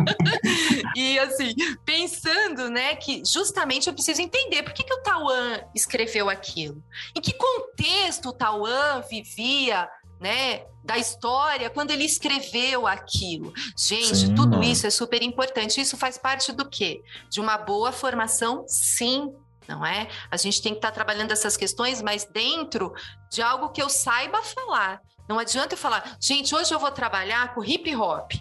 e 0.97 1.19
assim, 1.21 1.55
pensando, 1.85 2.71
né, 2.71 2.97
que 2.97 3.23
justamente 3.25 3.87
eu 3.87 3.95
preciso 3.95 4.21
entender 4.21 4.65
por 4.65 4.73
que, 4.73 4.83
que 4.83 4.95
o 4.95 5.03
Tauan 5.03 5.61
escreveu 5.75 6.29
aquilo. 6.29 6.83
Em 7.17 7.21
que 7.21 7.33
contexto 7.35 8.31
o 8.31 8.33
Tauan 8.33 9.01
vivia 9.09 9.89
né, 10.23 10.65
da 10.85 10.97
história 10.97 11.69
quando 11.69 11.91
ele 11.91 12.05
escreveu 12.05 12.87
aquilo. 12.87 13.53
Gente, 13.77 14.17
sim, 14.17 14.35
tudo 14.35 14.63
isso 14.63 14.87
é 14.87 14.91
super 14.91 15.21
importante. 15.21 15.81
Isso 15.81 15.97
faz 15.97 16.17
parte 16.17 16.53
do 16.53 16.69
quê? 16.69 17.03
De 17.29 17.41
uma 17.41 17.59
boa 17.59 17.91
formação, 17.91 18.65
sim. 18.69 19.35
Não 19.69 19.85
é? 19.85 20.09
A 20.31 20.37
gente 20.37 20.63
tem 20.63 20.73
que 20.73 20.79
estar 20.79 20.89
tá 20.89 20.95
trabalhando 20.95 21.33
essas 21.33 21.57
questões, 21.57 22.01
mas 22.01 22.25
dentro 22.25 22.93
de 23.31 23.43
algo 23.43 23.71
que 23.71 23.83
eu 23.83 23.89
saiba 23.89 24.43
falar. 24.43 25.01
Não 25.29 25.39
adianta 25.39 25.75
eu 25.75 25.79
falar, 25.79 26.17
gente, 26.21 26.55
hoje 26.55 26.73
eu 26.73 26.79
vou 26.79 26.91
trabalhar 26.91 27.55
com 27.55 27.65
hip 27.65 27.95
hop, 27.97 28.33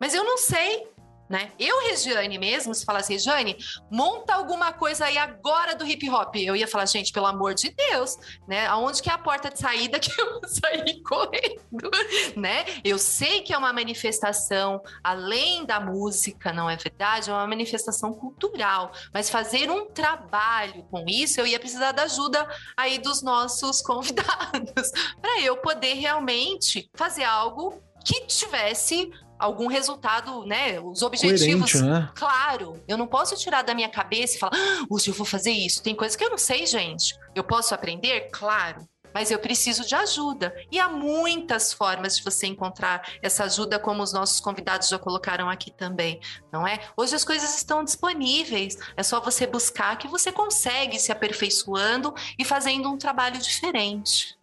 mas 0.00 0.14
eu 0.14 0.24
não 0.24 0.38
sei 0.38 0.86
né? 1.28 1.52
Eu, 1.58 1.80
Regiane 1.88 2.38
mesmo, 2.38 2.74
se 2.74 2.84
falasse, 2.84 3.12
Regiane, 3.12 3.56
monta 3.90 4.34
alguma 4.34 4.72
coisa 4.72 5.06
aí 5.06 5.18
agora 5.18 5.74
do 5.74 5.86
hip 5.86 6.08
hop. 6.08 6.36
Eu 6.36 6.56
ia 6.56 6.66
falar, 6.66 6.86
gente, 6.86 7.12
pelo 7.12 7.26
amor 7.26 7.54
de 7.54 7.70
Deus, 7.70 8.16
né? 8.46 8.66
Aonde 8.66 9.02
que 9.02 9.10
é 9.10 9.12
a 9.12 9.18
porta 9.18 9.50
de 9.50 9.58
saída 9.58 9.98
que 9.98 10.10
eu 10.20 10.40
sair 10.48 11.02
correndo, 11.02 11.90
né? 12.36 12.64
Eu 12.82 12.98
sei 12.98 13.42
que 13.42 13.52
é 13.52 13.58
uma 13.58 13.72
manifestação 13.72 14.82
além 15.04 15.64
da 15.64 15.78
música, 15.78 16.52
não 16.52 16.68
é 16.68 16.76
verdade? 16.76 17.30
É 17.30 17.32
uma 17.32 17.46
manifestação 17.46 18.12
cultural, 18.14 18.92
mas 19.12 19.28
fazer 19.28 19.70
um 19.70 19.86
trabalho 19.86 20.82
com 20.84 21.04
isso, 21.06 21.40
eu 21.40 21.46
ia 21.46 21.60
precisar 21.60 21.92
da 21.92 22.04
ajuda 22.04 22.48
aí 22.76 22.98
dos 22.98 23.22
nossos 23.22 23.82
convidados, 23.82 24.90
para 25.20 25.40
eu 25.40 25.56
poder 25.58 25.94
realmente 25.94 26.90
fazer 26.94 27.24
algo 27.24 27.82
que 28.04 28.26
tivesse 28.26 29.10
algum 29.38 29.66
resultado, 29.66 30.44
né? 30.44 30.80
Os 30.80 31.02
objetivos. 31.02 31.72
Coerente, 31.72 31.82
né? 31.82 32.10
Claro, 32.14 32.82
eu 32.88 32.96
não 32.96 33.06
posso 33.06 33.36
tirar 33.36 33.62
da 33.62 33.74
minha 33.74 33.88
cabeça 33.88 34.36
e 34.36 34.38
falar, 34.38 34.52
ah, 34.54 34.84
hoje 34.90 35.10
eu 35.10 35.14
vou 35.14 35.26
fazer 35.26 35.50
isso. 35.50 35.82
Tem 35.82 35.94
coisas 35.94 36.16
que 36.16 36.24
eu 36.24 36.30
não 36.30 36.38
sei, 36.38 36.66
gente. 36.66 37.14
Eu 37.34 37.44
posso 37.44 37.74
aprender? 37.74 38.28
Claro. 38.32 38.86
Mas 39.14 39.30
eu 39.30 39.38
preciso 39.38 39.86
de 39.86 39.94
ajuda. 39.94 40.54
E 40.70 40.78
há 40.78 40.88
muitas 40.88 41.72
formas 41.72 42.16
de 42.16 42.22
você 42.22 42.46
encontrar 42.46 43.02
essa 43.22 43.44
ajuda, 43.44 43.78
como 43.78 44.02
os 44.02 44.12
nossos 44.12 44.38
convidados 44.38 44.88
já 44.88 44.98
colocaram 44.98 45.48
aqui 45.48 45.70
também, 45.70 46.20
não 46.52 46.66
é? 46.66 46.78
Hoje 46.96 47.14
as 47.14 47.24
coisas 47.24 47.56
estão 47.56 47.82
disponíveis. 47.82 48.76
É 48.96 49.02
só 49.02 49.20
você 49.20 49.46
buscar 49.46 49.96
que 49.96 50.06
você 50.06 50.30
consegue 50.30 50.98
se 50.98 51.10
aperfeiçoando 51.10 52.14
e 52.38 52.44
fazendo 52.44 52.90
um 52.90 52.98
trabalho 52.98 53.38
diferente. 53.38 54.36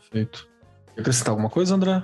Perfeito. 0.00 0.48
Quer 0.94 1.00
acrescentar 1.00 1.30
alguma 1.30 1.48
coisa, 1.48 1.74
André? 1.74 2.02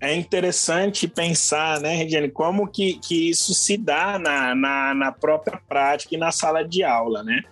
É 0.00 0.14
interessante 0.14 1.06
pensar, 1.06 1.78
né, 1.78 1.94
Regiane, 1.94 2.30
como 2.30 2.66
que, 2.66 2.94
que 2.94 3.28
isso 3.28 3.52
se 3.52 3.76
dá 3.76 4.18
na, 4.18 4.54
na, 4.54 4.94
na 4.94 5.12
própria 5.12 5.60
prática 5.68 6.14
e 6.14 6.18
na 6.18 6.32
sala 6.32 6.64
de 6.64 6.82
aula, 6.82 7.22
né? 7.22 7.42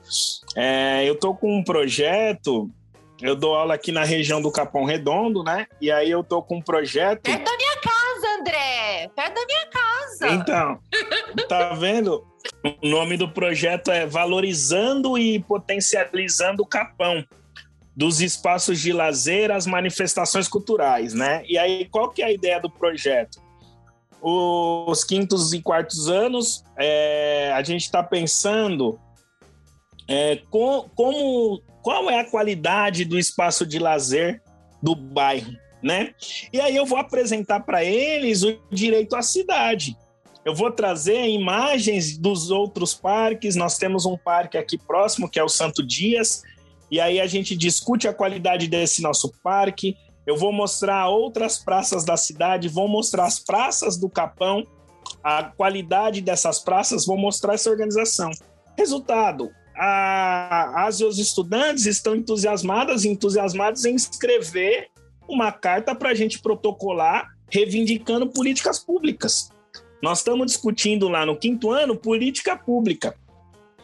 É, 0.57 1.05
eu 1.07 1.13
estou 1.13 1.37
com 1.37 1.59
um 1.59 1.63
projeto, 1.63 2.71
eu 3.21 3.37
dou 3.37 3.55
aula 3.55 3.75
aqui 3.75 3.93
na 3.93 4.03
região 4.03 4.41
do 4.41 4.51
Capão 4.51 4.85
Redondo, 4.85 5.45
né? 5.45 5.67
E 5.79 5.91
aí 5.91 6.11
eu 6.11 6.21
estou 6.21 6.43
com 6.43 6.57
um 6.57 6.63
projeto... 6.63 7.23
Perto 7.23 7.45
da 7.45 7.57
minha 7.57 7.77
casa, 7.77 8.41
André! 8.41 9.11
Perto 9.15 9.35
da 9.35 9.47
minha 9.47 9.67
casa! 9.67 10.29
Então, 10.31 10.79
tá 11.49 11.75
vendo? 11.75 12.27
O 12.83 12.89
nome 12.89 13.19
do 13.19 13.29
projeto 13.29 13.91
é 13.91 14.07
Valorizando 14.07 15.19
e 15.19 15.39
Potencializando 15.39 16.63
o 16.63 16.67
Capão 16.67 17.23
dos 17.99 18.21
espaços 18.21 18.79
de 18.79 18.93
lazer 18.93 19.51
às 19.51 19.67
manifestações 19.67 20.47
culturais, 20.47 21.13
né? 21.13 21.43
E 21.49 21.59
aí, 21.59 21.85
qual 21.87 22.09
que 22.11 22.23
é 22.23 22.27
a 22.27 22.33
ideia 22.33 22.61
do 22.61 22.71
projeto? 22.71 23.43
Os 24.23 25.03
quintos 25.03 25.53
e 25.53 25.61
quartos 25.61 26.09
anos, 26.09 26.63
é, 26.79 27.53
a 27.53 27.61
gente 27.65 27.83
está 27.83 28.01
pensando 28.01 29.01
é, 30.07 30.37
com, 30.49 30.89
como, 30.95 31.61
qual 31.83 32.09
é 32.09 32.21
a 32.21 32.25
qualidade 32.31 33.05
do 33.05 33.19
espaço 33.19 33.67
de 33.67 33.81
lazer 33.81 34.41
do 34.81 34.95
bairro, 34.95 35.53
né? 35.83 36.15
E 36.53 36.61
aí 36.61 36.77
eu 36.77 36.87
vou 36.87 36.99
apresentar 36.99 37.65
para 37.65 37.83
eles 37.83 38.45
o 38.45 38.61
direito 38.71 39.17
à 39.17 39.23
cidade. 39.23 39.97
Eu 40.45 40.55
vou 40.55 40.71
trazer 40.71 41.27
imagens 41.27 42.17
dos 42.17 42.53
outros 42.53 42.95
parques. 42.95 43.57
Nós 43.57 43.77
temos 43.77 44.07
um 44.07 44.17
parque 44.17 44.57
aqui 44.57 44.79
próximo, 44.79 45.29
que 45.29 45.41
é 45.41 45.43
o 45.43 45.49
Santo 45.49 45.85
Dias, 45.85 46.45
e 46.91 47.01
aí 47.01 47.21
a 47.21 47.27
gente 47.27 47.57
discute 47.57 48.09
a 48.09 48.15
qualidade 48.15 48.67
desse 48.67 49.03
nosso 49.03 49.33
parque. 49.43 49.97
Eu 50.27 50.37
vou 50.37 50.53
mostrar 50.53 51.09
outras 51.09 51.59
praças 51.59 52.05
da 52.05 52.17
cidade, 52.17 52.69
vou 52.69 52.89
mostrar 52.89 53.27
as 53.27 53.39
praças 53.39 53.97
do 53.97 54.09
Capão, 54.09 54.67
a 55.23 55.45
qualidade 55.45 56.21
dessas 56.21 56.59
praças, 56.59 57.07
vou 57.07 57.19
mostrar 57.19 57.55
essa 57.55 57.71
organização. 57.71 58.31
Resultado, 58.77 59.51
a, 59.75 60.87
as 60.87 61.01
e 61.01 61.05
os 61.05 61.19
estudantes 61.19 61.87
estão 61.87 62.15
entusiasmadas, 62.15 63.05
entusiasmados 63.05 63.85
em 63.85 63.95
escrever 63.95 64.89
uma 65.29 65.53
carta 65.53 65.95
para 65.95 66.11
a 66.11 66.15
gente 66.15 66.41
protocolar 66.41 67.29
reivindicando 67.51 68.27
políticas 68.29 68.79
públicas. 68.79 69.51
Nós 70.03 70.19
estamos 70.19 70.47
discutindo 70.47 71.09
lá 71.09 71.25
no 71.25 71.37
quinto 71.37 71.71
ano 71.71 71.97
política 71.97 72.57
pública. 72.57 73.15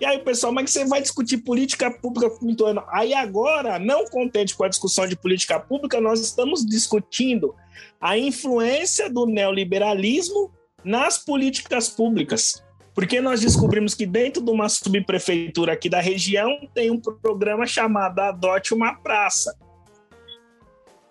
E 0.00 0.04
aí 0.04 0.18
pessoal, 0.18 0.52
mas 0.52 0.70
você 0.70 0.84
vai 0.84 1.00
discutir 1.00 1.38
política 1.38 1.90
pública 1.90 2.28
com 2.28 2.46
o 2.46 2.66
ano? 2.66 2.82
Aí 2.88 3.14
agora, 3.14 3.78
não 3.78 4.04
contente 4.06 4.54
com 4.56 4.64
a 4.64 4.68
discussão 4.68 5.06
de 5.06 5.16
política 5.16 5.58
pública, 5.60 6.00
nós 6.00 6.20
estamos 6.20 6.66
discutindo 6.66 7.54
a 8.00 8.18
influência 8.18 9.08
do 9.08 9.24
neoliberalismo 9.24 10.52
nas 10.84 11.18
políticas 11.18 11.88
públicas. 11.88 12.62
Porque 12.92 13.20
nós 13.20 13.40
descobrimos 13.40 13.94
que 13.94 14.06
dentro 14.06 14.42
de 14.42 14.50
uma 14.50 14.68
subprefeitura 14.68 15.72
aqui 15.72 15.88
da 15.88 16.00
região 16.00 16.50
tem 16.74 16.90
um 16.90 17.00
programa 17.00 17.66
chamado 17.66 18.18
Adote 18.20 18.74
uma 18.74 18.94
Praça. 18.94 19.56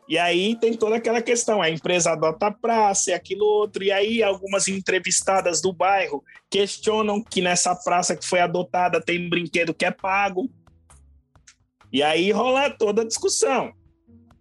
E 0.07 0.17
aí 0.17 0.57
tem 0.59 0.73
toda 0.73 0.97
aquela 0.97 1.21
questão, 1.21 1.61
a 1.61 1.69
empresa 1.69 2.11
adota 2.11 2.47
a 2.47 2.51
praça 2.51 3.11
e 3.11 3.13
aquilo 3.13 3.45
outro, 3.45 3.83
e 3.83 3.91
aí 3.91 4.21
algumas 4.21 4.67
entrevistadas 4.67 5.61
do 5.61 5.71
bairro 5.71 6.23
questionam 6.49 7.23
que 7.23 7.41
nessa 7.41 7.73
praça 7.73 8.15
que 8.15 8.27
foi 8.27 8.41
adotada 8.41 9.01
tem 9.01 9.29
brinquedo 9.29 9.73
que 9.73 9.85
é 9.85 9.91
pago. 9.91 10.49
E 11.91 12.03
aí 12.03 12.31
rola 12.31 12.69
toda 12.69 13.03
a 13.03 13.05
discussão. 13.05 13.71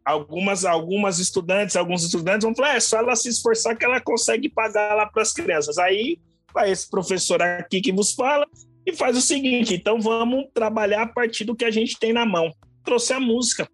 Algumas, 0.05 0.65
algumas 0.65 1.21
estudantes, 1.21 1.77
alguns 1.77 2.03
estudantes 2.03 2.45
vão 2.45 2.55
falar, 2.57 2.75
é 2.75 2.81
só 2.81 2.99
ela 2.99 3.15
se 3.15 3.29
esforçar 3.29 3.77
que 3.77 3.85
ela 3.85 4.01
consegue 4.01 4.49
pagar 4.49 4.97
lá 4.97 5.07
para 5.07 5.23
as 5.23 5.33
crianças. 5.33 5.79
Aí 5.79 6.19
vai 6.53 6.73
esse 6.73 6.91
professor 6.91 7.41
aqui 7.41 7.81
que 7.81 7.93
vos 7.93 8.13
fala 8.13 8.47
e 8.85 8.93
faz 8.97 9.17
o 9.17 9.21
seguinte, 9.21 9.75
então 9.75 10.01
vamos 10.01 10.47
trabalhar 10.53 11.03
a 11.03 11.07
partir 11.07 11.45
do 11.45 11.55
que 11.55 11.65
a 11.65 11.71
gente 11.71 11.97
tem 12.01 12.13
na 12.13 12.27
mão. 12.27 12.51
Trouxe 12.85 13.13
a 13.13 13.21
música 13.21 13.69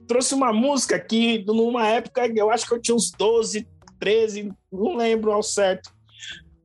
trouxe 0.00 0.34
uma 0.34 0.52
música 0.52 0.98
que, 0.98 1.44
numa 1.46 1.86
época, 1.86 2.26
eu 2.34 2.50
acho 2.50 2.66
que 2.66 2.74
eu 2.74 2.80
tinha 2.80 2.94
uns 2.94 3.10
12, 3.10 3.66
13, 3.98 4.52
não 4.72 4.96
lembro 4.96 5.32
ao 5.32 5.42
certo. 5.42 5.94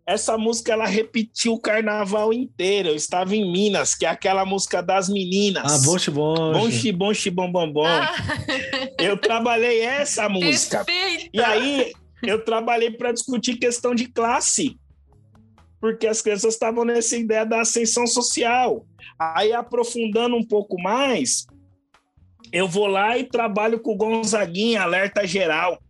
Essa 0.05 0.37
música 0.37 0.73
ela 0.73 0.85
repetiu 0.85 1.53
o 1.53 1.59
carnaval 1.59 2.33
inteiro. 2.33 2.89
Eu 2.89 2.95
estava 2.95 3.35
em 3.35 3.49
Minas, 3.49 3.95
que 3.95 4.05
é 4.05 4.09
aquela 4.09 4.43
música 4.45 4.81
das 4.81 5.07
meninas. 5.07 5.63
Ah, 5.63 5.77
bom 5.85 5.95
bom. 6.11 6.51
Bom 6.53 6.69
bom 6.93 7.11
bom 7.31 7.51
bom 7.51 7.71
bom. 7.71 7.85
Ah. 7.85 8.13
Eu 8.99 9.17
trabalhei 9.17 9.81
essa 9.81 10.27
música. 10.29 10.83
Perfeita. 10.83 11.29
E 11.33 11.39
aí 11.39 11.93
eu 12.23 12.43
trabalhei 12.43 12.91
para 12.91 13.11
discutir 13.11 13.57
questão 13.57 13.93
de 13.95 14.07
classe. 14.07 14.75
Porque 15.79 16.05
as 16.05 16.21
crianças 16.21 16.53
estavam 16.53 16.83
nessa 16.83 17.15
ideia 17.15 17.45
da 17.45 17.61
ascensão 17.61 18.05
social. 18.05 18.85
Aí 19.17 19.53
aprofundando 19.53 20.35
um 20.35 20.45
pouco 20.45 20.81
mais, 20.81 21.45
eu 22.51 22.67
vou 22.67 22.87
lá 22.87 23.17
e 23.17 23.23
trabalho 23.23 23.79
com 23.79 23.93
o 23.93 23.97
Gonzaguinha, 23.97 24.81
alerta 24.81 25.25
geral. 25.25 25.81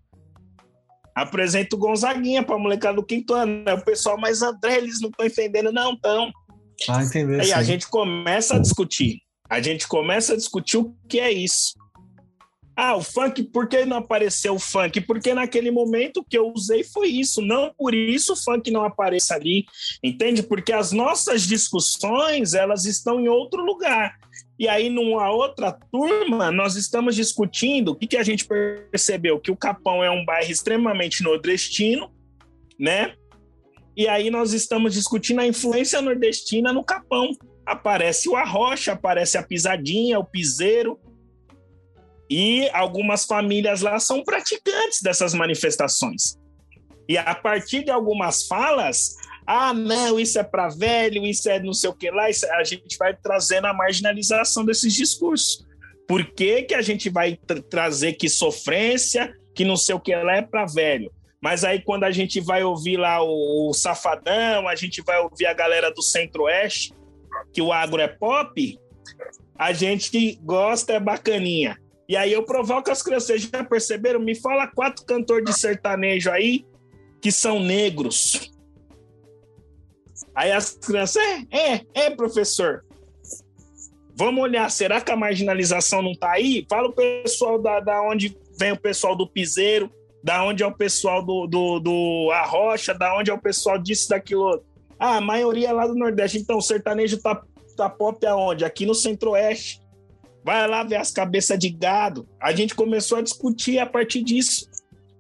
Apresento 1.16 1.76
o 1.76 1.80
Gonzaguinha 1.80 2.43
para 2.43 2.55
a 2.55 2.59
molecada 2.59 2.95
do 2.95 3.03
quinto 3.03 3.34
ano. 3.34 3.64
O 3.74 3.84
pessoal, 3.84 4.18
mas 4.18 4.41
André, 4.41 4.78
eles 4.78 5.01
não 5.01 5.09
estão 5.09 5.26
entendendo, 5.26 5.72
não 5.72 5.93
estão. 5.93 6.32
Ah, 6.88 7.03
entender. 7.03 7.41
Aí 7.41 7.47
sim. 7.47 7.53
a 7.53 7.64
gente 7.64 7.88
começa 7.88 8.55
a 8.55 8.59
discutir. 8.59 9.20
A 9.49 9.62
gente 9.62 9.88
começa 9.88 10.34
a 10.34 10.38
discutir 10.38 10.78
o 10.78 10.95
que 11.09 11.20
é 11.20 11.32
isso. 11.32 11.74
Ah, 12.76 12.95
o 12.95 13.03
funk, 13.03 13.43
por 13.43 13.68
que 13.68 13.86
não 13.86 13.97
apareceu 13.97 14.55
o 14.55 14.59
funk? 14.59 15.01
Porque 15.01 15.34
naquele 15.34 15.70
momento 15.70 16.26
que 16.28 16.38
eu 16.38 16.51
usei 16.55 16.84
foi 16.84 17.09
isso. 17.09 17.41
Não 17.41 17.74
por 17.78 17.93
isso 17.93 18.34
o 18.34 18.36
funk 18.36 18.72
não 18.72 18.86
apareça 18.86 19.36
ali, 19.36 19.66
entende? 20.01 20.41
Porque 20.41 20.72
as 20.72 20.91
nossas 20.91 21.43
discussões, 21.43 22.53
elas 22.53 22.86
estão 22.86 23.20
em 23.20 23.28
outro 23.28 23.64
lugar. 23.64 24.18
E 24.62 24.68
aí, 24.68 24.91
numa 24.91 25.28
outra 25.32 25.72
turma, 25.91 26.51
nós 26.51 26.76
estamos 26.76 27.16
discutindo 27.16 27.93
o 27.93 27.95
que, 27.95 28.05
que 28.05 28.16
a 28.16 28.22
gente 28.22 28.45
percebeu: 28.45 29.39
que 29.39 29.49
o 29.49 29.57
Capão 29.57 30.03
é 30.03 30.12
um 30.12 30.24
bairro 30.24 30.51
extremamente 30.51 31.24
nordestino, 31.24 32.14
né? 32.80 33.16
E 33.97 34.07
aí 34.07 34.30
nós 34.30 34.53
estamos 34.53 34.93
discutindo 34.93 35.39
a 35.39 35.47
influência 35.47 35.99
nordestina 35.99 36.72
no 36.72 36.84
Capão. 36.84 37.32
Aparece 37.66 38.30
o 38.30 38.36
Arrocha, 38.36 38.91
aparece 38.91 39.36
a 39.36 39.41
Pisadinha, 39.41 40.20
o 40.20 40.24
Piseiro, 40.24 40.99
e 42.30 42.70
algumas 42.70 43.26
famílias 43.26 43.82
lá 43.82 43.97
são 43.97 44.24
praticantes 44.24 45.01
dessas 45.01 45.34
manifestações. 45.34 46.38
E 47.09 47.18
a 47.18 47.34
partir 47.34 47.84
de 47.84 47.89
algumas 47.89 48.45
falas, 48.45 49.16
ah, 49.46 49.74
não, 49.74 50.20
isso 50.20 50.39
é 50.39 50.44
para 50.44 50.70
velho, 50.70 51.26
isso 51.26 51.50
é 51.50 51.60
não 51.60 51.74
sei 51.74 51.89
o 51.89 51.94
que 51.94 52.10
lá, 52.12 52.30
isso, 52.30 52.46
é, 52.46 52.56
a 52.56 52.64
gente 52.64 52.98
vai 52.98 53.16
trazendo 53.16 53.68
a 53.68 53.74
marginalização 53.74 54.64
desses 54.64 54.94
discursos. 54.94 55.66
Por 56.08 56.26
que, 56.26 56.64
que 56.64 56.74
a 56.74 56.82
gente 56.82 57.10
vai 57.10 57.38
tra 57.38 57.62
trazer 57.62 58.14
que 58.14 58.30
sofrência, 58.30 59.34
que 59.56 59.64
não 59.64 59.78
sei 59.78 59.96
o 59.96 60.00
que 60.00 60.16
lá 60.16 60.38
é 60.38 60.42
para 60.42 60.66
velho? 60.66 61.12
Mas 61.42 61.64
aí 61.64 61.82
quando 61.82 62.04
a 62.04 62.12
gente 62.12 62.39
vai 62.39 62.64
ouvir 62.64 62.98
lá 62.98 63.24
o, 63.24 63.70
o 63.70 63.74
Safadão, 63.74 64.68
a 64.68 64.76
gente 64.76 65.02
vai 65.02 65.20
ouvir 65.20 65.48
a 65.48 65.54
galera 65.54 65.92
do 65.92 66.04
Centro-Oeste, 66.04 66.94
que 67.54 67.62
o 67.62 67.74
agro 67.74 68.00
é 68.00 68.08
pop, 68.08 68.80
a 69.58 69.74
gente 69.74 70.12
que 70.12 70.39
gosta 70.44 70.94
é 70.94 71.00
bacaninha. 71.00 71.78
E 72.08 72.16
aí 72.16 72.34
eu 72.34 72.44
provoco 72.44 72.92
as 72.92 73.02
crianças, 73.02 73.28
vocês 73.28 73.42
já 73.44 73.64
perceberam? 73.64 74.20
Me 74.20 74.36
fala 74.36 74.68
quatro 74.68 75.06
cantores 75.06 75.46
de 75.46 75.58
sertanejo 75.58 76.30
aí 76.30 76.66
que 77.22 77.32
são 77.32 77.60
negros. 77.60 78.52
Aí 80.42 80.52
as 80.52 80.72
crianças, 80.72 81.22
é, 81.22 81.46
é, 81.52 81.86
é, 81.94 82.10
professor. 82.10 82.84
Vamos 84.16 84.42
olhar, 84.42 84.72
será 84.72 85.00
que 85.00 85.12
a 85.12 85.16
marginalização 85.16 86.02
não 86.02 86.14
está 86.14 86.32
aí? 86.32 86.66
Fala 86.68 86.88
o 86.88 86.94
pessoal 86.94 87.62
da, 87.62 87.80
da 87.80 88.02
onde 88.02 88.36
vem 88.58 88.72
o 88.72 88.80
pessoal 88.80 89.16
do 89.16 89.28
piseiro, 89.28 89.92
da 90.24 90.44
onde 90.44 90.64
é 90.64 90.66
o 90.66 90.74
pessoal 90.74 91.24
do, 91.24 91.46
do, 91.46 91.80
do 91.80 92.32
Arrocha, 92.32 92.92
da 92.92 93.16
onde 93.16 93.30
é 93.30 93.34
o 93.36 93.39
pessoal 93.39 93.78
disso, 93.78 94.10
daquilo. 94.10 94.64
Ah, 94.98 95.18
a 95.18 95.22
maioria 95.22 95.70
é 95.70 95.74
lá 95.74 95.86
do 95.86 95.94
Nordeste. 95.94 96.39
Então, 96.39 96.58
o 96.58 96.62
sertanejo 96.62 97.22
tá, 97.22 97.39
tá 97.78 97.88
pop 97.88 98.26
aonde? 98.26 98.66
Aqui 98.66 98.84
no 98.84 98.96
Centro-Oeste. 98.96 99.80
Vai 100.44 100.68
lá 100.68 100.84
ver 100.84 100.96
as 100.96 101.12
cabeças 101.12 101.60
de 101.60 101.70
gado. 101.70 102.28
A 102.39 102.52
gente 102.52 102.74
começou 102.74 103.20
a 103.20 103.22
discutir 103.22 103.78
a 103.78 103.86
partir 103.86 104.24
disso. 104.24 104.68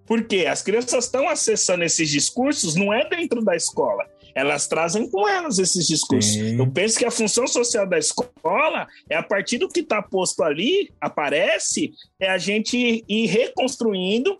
Porque 0.07 0.47
as 0.47 0.63
crianças 0.63 1.05
estão 1.05 1.29
acessando 1.29 1.83
esses 1.83 2.09
discursos, 2.09 2.73
não 2.73 2.91
é 2.91 3.07
dentro 3.07 3.45
da 3.45 3.55
escola. 3.55 4.09
Elas 4.35 4.67
trazem 4.67 5.09
com 5.09 5.27
elas 5.27 5.59
esses 5.59 5.87
discursos. 5.87 6.33
Sim. 6.33 6.57
Eu 6.57 6.71
penso 6.71 6.97
que 6.97 7.05
a 7.05 7.11
função 7.11 7.47
social 7.47 7.87
da 7.87 7.97
escola 7.97 8.87
é 9.09 9.15
a 9.15 9.23
partir 9.23 9.57
do 9.57 9.67
que 9.67 9.81
está 9.81 10.01
posto 10.01 10.43
ali, 10.43 10.91
aparece, 10.99 11.91
é 12.19 12.29
a 12.29 12.37
gente 12.37 13.03
ir 13.07 13.25
reconstruindo. 13.27 14.37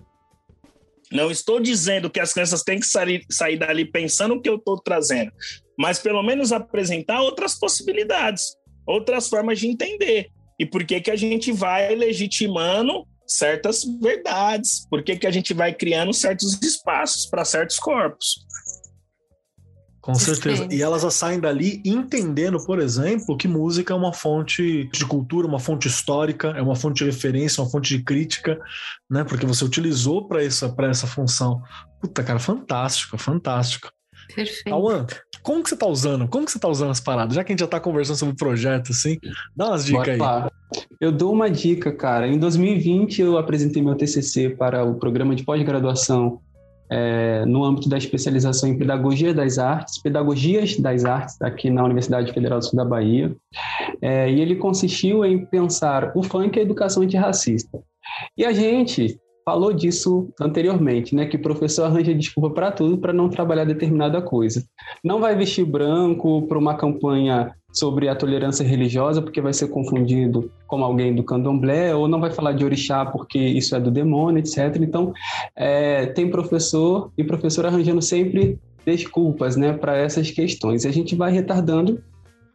Não 1.11 1.29
estou 1.29 1.59
dizendo 1.59 2.09
que 2.09 2.19
as 2.19 2.31
crianças 2.31 2.63
têm 2.63 2.79
que 2.79 2.85
sair, 2.85 3.25
sair 3.29 3.57
dali 3.57 3.85
pensando 3.85 4.35
o 4.35 4.41
que 4.41 4.49
eu 4.49 4.55
estou 4.55 4.79
trazendo, 4.79 5.31
mas 5.77 5.99
pelo 5.99 6.23
menos 6.23 6.53
apresentar 6.53 7.21
outras 7.21 7.59
possibilidades, 7.59 8.55
outras 8.85 9.27
formas 9.27 9.59
de 9.59 9.67
entender 9.67 10.31
e 10.61 10.65
por 10.65 10.85
que, 10.85 11.01
que 11.01 11.09
a 11.09 11.15
gente 11.15 11.51
vai 11.51 11.95
legitimando 11.95 13.07
certas 13.25 13.83
verdades, 13.99 14.85
por 14.87 15.01
que, 15.03 15.15
que 15.15 15.25
a 15.25 15.31
gente 15.31 15.55
vai 15.55 15.73
criando 15.73 16.13
certos 16.13 16.61
espaços 16.61 17.25
para 17.25 17.43
certos 17.43 17.79
corpos. 17.79 18.45
Com 20.01 20.15
certeza. 20.15 20.67
E 20.71 20.81
elas 20.81 21.01
saem 21.13 21.39
dali 21.39 21.79
entendendo, 21.85 22.57
por 22.65 22.79
exemplo, 22.79 23.37
que 23.37 23.47
música 23.47 23.93
é 23.93 23.95
uma 23.95 24.11
fonte 24.11 24.89
de 24.91 25.05
cultura, 25.05 25.47
uma 25.47 25.59
fonte 25.59 25.87
histórica, 25.87 26.49
é 26.49 26.61
uma 26.61 26.75
fonte 26.75 27.03
de 27.03 27.11
referência, 27.11 27.61
uma 27.61 27.69
fonte 27.69 27.95
de 27.95 28.03
crítica, 28.03 28.59
né? 29.09 29.23
Porque 29.23 29.45
você 29.45 29.63
utilizou 29.63 30.27
para 30.27 30.43
essa, 30.43 30.73
essa 30.89 31.05
função. 31.05 31.61
Puta, 32.01 32.23
cara, 32.23 32.39
fantástico, 32.39 33.15
fantástico. 33.15 33.91
Perfeito. 34.33 34.73
Awan, 34.73 35.05
como 35.43 35.61
que 35.61 35.69
você 35.69 35.77
tá 35.77 35.85
usando? 35.85 36.27
Como 36.27 36.45
que 36.45 36.51
você 36.51 36.59
tá 36.59 36.67
usando 36.67 36.89
as 36.89 36.99
paradas? 36.99 37.35
Já 37.35 37.43
que 37.43 37.51
a 37.51 37.53
gente 37.53 37.59
já 37.59 37.67
tá 37.67 37.79
conversando 37.79 38.17
sobre 38.17 38.33
o 38.33 38.37
projeto, 38.37 38.91
assim, 38.91 39.19
dá 39.55 39.67
umas 39.67 39.85
dicas 39.85 40.09
aí. 40.09 40.17
Lá. 40.17 40.49
Eu 40.99 41.11
dou 41.11 41.31
uma 41.31 41.49
dica, 41.49 41.91
cara. 41.91 42.27
Em 42.27 42.39
2020 42.39 43.21
eu 43.21 43.37
apresentei 43.37 43.83
meu 43.83 43.95
TCC 43.95 44.49
para 44.49 44.83
o 44.83 44.95
programa 44.95 45.35
de 45.35 45.43
pós-graduação 45.43 46.41
é, 46.91 47.45
no 47.45 47.63
âmbito 47.63 47.87
da 47.87 47.97
especialização 47.97 48.67
em 48.67 48.77
Pedagogia 48.77 49.33
das 49.33 49.57
Artes, 49.57 50.01
Pedagogias 50.01 50.77
das 50.77 51.05
Artes, 51.05 51.41
aqui 51.41 51.69
na 51.69 51.85
Universidade 51.85 52.33
Federal 52.33 52.59
do 52.59 52.65
Sul 52.65 52.75
da 52.75 52.83
Bahia. 52.83 53.33
É, 54.01 54.29
e 54.29 54.41
ele 54.41 54.57
consistiu 54.57 55.23
em 55.23 55.45
pensar 55.45 56.11
o 56.15 56.21
funk 56.21 56.57
e 56.57 56.59
a 56.59 56.63
educação 56.63 57.01
antirracista. 57.01 57.79
E 58.37 58.45
a 58.45 58.51
gente 58.51 59.17
falou 59.43 59.73
disso 59.73 60.29
anteriormente, 60.39 61.15
né? 61.15 61.25
Que 61.25 61.35
o 61.35 61.41
professor 61.41 61.85
arranja 61.85 62.13
desculpa 62.13 62.49
para 62.49 62.71
tudo 62.71 62.97
para 62.97 63.13
não 63.13 63.29
trabalhar 63.29 63.65
determinada 63.65 64.21
coisa. 64.21 64.63
Não 65.03 65.19
vai 65.19 65.35
vestir 65.35 65.65
branco 65.65 66.43
para 66.47 66.57
uma 66.57 66.75
campanha 66.75 67.53
sobre 67.71 68.09
a 68.09 68.15
tolerância 68.15 68.65
religiosa, 68.65 69.21
porque 69.21 69.41
vai 69.41 69.53
ser 69.53 69.69
confundido 69.69 70.51
como 70.67 70.83
alguém 70.83 71.15
do 71.15 71.23
candomblé, 71.23 71.95
ou 71.95 72.07
não 72.07 72.19
vai 72.19 72.31
falar 72.31 72.51
de 72.51 72.65
orixá 72.65 73.05
porque 73.05 73.39
isso 73.39 73.75
é 73.75 73.79
do 73.79 73.89
demônio, 73.89 74.39
etc. 74.39 74.75
Então, 74.81 75.13
é, 75.55 76.07
tem 76.07 76.29
professor 76.29 77.11
e 77.17 77.23
professor 77.23 77.65
arranjando 77.65 78.01
sempre 78.01 78.59
desculpas 78.85 79.55
né, 79.55 79.73
para 79.73 79.95
essas 79.97 80.31
questões. 80.31 80.83
E 80.83 80.87
a 80.87 80.91
gente 80.91 81.15
vai 81.15 81.31
retardando 81.31 82.01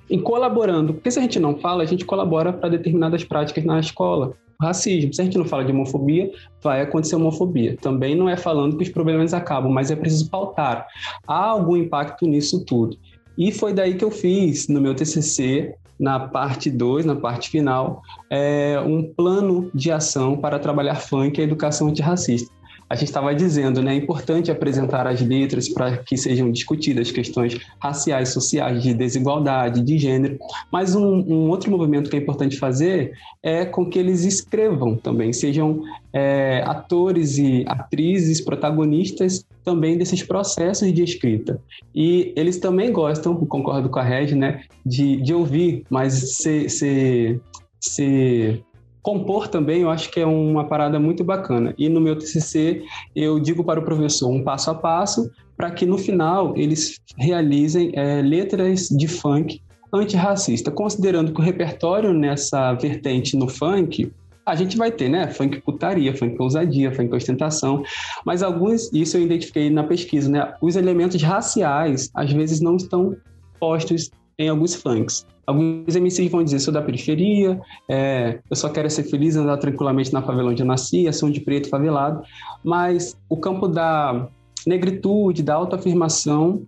e 0.08 0.18
colaborando, 0.18 0.94
porque 0.94 1.10
se 1.10 1.18
a 1.18 1.22
gente 1.22 1.40
não 1.40 1.56
fala, 1.56 1.82
a 1.82 1.86
gente 1.86 2.04
colabora 2.04 2.52
para 2.52 2.68
determinadas 2.68 3.24
práticas 3.24 3.64
na 3.64 3.80
escola. 3.80 4.34
Racismo, 4.60 5.12
se 5.12 5.20
a 5.20 5.24
gente 5.24 5.36
não 5.36 5.44
fala 5.44 5.64
de 5.64 5.72
homofobia, 5.72 6.30
vai 6.62 6.80
acontecer 6.80 7.16
homofobia. 7.16 7.76
Também 7.80 8.14
não 8.14 8.28
é 8.28 8.36
falando 8.36 8.76
que 8.76 8.82
os 8.82 8.88
problemas 8.88 9.34
acabam, 9.34 9.70
mas 9.70 9.90
é 9.90 9.96
preciso 9.96 10.30
pautar. 10.30 10.86
Há 11.26 11.46
algum 11.46 11.76
impacto 11.76 12.26
nisso 12.26 12.64
tudo. 12.64 12.96
E 13.36 13.52
foi 13.52 13.72
daí 13.72 13.96
que 13.96 14.04
eu 14.04 14.10
fiz 14.10 14.66
no 14.68 14.80
meu 14.80 14.94
TCC, 14.94 15.74
na 15.98 16.20
parte 16.20 16.70
2, 16.70 17.04
na 17.04 17.16
parte 17.16 17.50
final, 17.50 18.02
é, 18.30 18.80
um 18.84 19.02
plano 19.02 19.70
de 19.74 19.90
ação 19.90 20.36
para 20.36 20.58
trabalhar 20.58 20.96
funk 20.96 21.38
e 21.38 21.44
educação 21.44 21.88
antirracista 21.88 22.55
a 22.88 22.94
gente 22.94 23.08
estava 23.08 23.34
dizendo, 23.34 23.82
né, 23.82 23.94
é 23.94 23.96
importante 23.96 24.50
apresentar 24.50 25.06
as 25.06 25.20
letras 25.20 25.68
para 25.68 25.98
que 25.98 26.16
sejam 26.16 26.50
discutidas 26.50 27.10
questões 27.10 27.58
raciais, 27.80 28.28
sociais, 28.28 28.82
de 28.82 28.94
desigualdade, 28.94 29.82
de 29.82 29.98
gênero, 29.98 30.38
mas 30.70 30.94
um, 30.94 31.04
um, 31.04 31.50
outro 31.50 31.70
movimento 31.70 32.08
que 32.08 32.16
é 32.16 32.18
importante 32.18 32.56
fazer 32.56 33.12
é 33.42 33.64
com 33.64 33.88
que 33.88 33.98
eles 33.98 34.24
escrevam 34.24 34.96
também, 34.96 35.32
sejam 35.32 35.82
é, 36.12 36.62
atores 36.64 37.38
e 37.38 37.64
atrizes, 37.66 38.40
protagonistas 38.40 39.44
também 39.64 39.98
desses 39.98 40.22
processos 40.22 40.92
de 40.92 41.02
escrita. 41.02 41.60
E 41.94 42.32
eles 42.36 42.58
também 42.58 42.92
gostam, 42.92 43.34
concordo 43.34 43.88
com 43.88 43.98
a 43.98 44.02
Reg, 44.02 44.34
né, 44.34 44.62
de, 44.84 45.16
de 45.16 45.34
ouvir, 45.34 45.84
mas 45.90 46.36
ser, 46.36 46.70
ser, 46.70 47.40
ser 47.80 48.62
Compor 49.06 49.46
também 49.46 49.82
eu 49.82 49.88
acho 49.88 50.10
que 50.10 50.18
é 50.18 50.26
uma 50.26 50.64
parada 50.64 50.98
muito 50.98 51.22
bacana. 51.22 51.72
E 51.78 51.88
no 51.88 52.00
meu 52.00 52.18
TCC 52.18 52.82
eu 53.14 53.38
digo 53.38 53.62
para 53.62 53.78
o 53.78 53.84
professor 53.84 54.28
um 54.28 54.42
passo 54.42 54.68
a 54.68 54.74
passo 54.74 55.30
para 55.56 55.70
que 55.70 55.86
no 55.86 55.96
final 55.96 56.56
eles 56.56 56.98
realizem 57.16 57.92
é, 57.94 58.20
letras 58.20 58.88
de 58.88 59.06
funk 59.06 59.62
antirracista, 59.94 60.72
considerando 60.72 61.32
que 61.32 61.40
o 61.40 61.44
repertório 61.44 62.12
nessa 62.12 62.72
vertente 62.72 63.36
no 63.36 63.48
funk 63.48 64.12
a 64.44 64.56
gente 64.56 64.76
vai 64.76 64.90
ter, 64.90 65.08
né? 65.08 65.28
Funk 65.28 65.60
putaria, 65.60 66.12
funk 66.12 66.34
ousadia, 66.42 66.92
funk 66.92 67.14
ostentação, 67.14 67.84
mas 68.24 68.42
alguns, 68.42 68.92
isso 68.92 69.16
eu 69.16 69.22
identifiquei 69.22 69.70
na 69.70 69.84
pesquisa, 69.84 70.28
né? 70.28 70.52
Os 70.60 70.74
elementos 70.74 71.22
raciais 71.22 72.10
às 72.12 72.32
vezes 72.32 72.60
não 72.60 72.74
estão 72.74 73.16
postos 73.60 74.10
em 74.36 74.48
alguns 74.48 74.74
funks. 74.74 75.24
Alguns 75.46 75.94
MCs 75.94 76.30
vão 76.30 76.42
dizer, 76.42 76.58
sou 76.58 76.74
da 76.74 76.82
periferia, 76.82 77.60
é, 77.88 78.40
eu 78.50 78.56
só 78.56 78.68
quero 78.68 78.90
ser 78.90 79.04
feliz, 79.04 79.36
andar 79.36 79.56
tranquilamente 79.58 80.12
na 80.12 80.22
favela 80.22 80.50
onde 80.50 80.62
eu 80.62 80.66
nasci, 80.66 81.06
ação 81.06 81.30
de 81.30 81.40
preto 81.40 81.68
favelado, 81.68 82.22
mas 82.64 83.16
o 83.28 83.36
campo 83.36 83.68
da 83.68 84.28
negritude, 84.66 85.42
da 85.42 85.54
autoafirmação, 85.54 86.62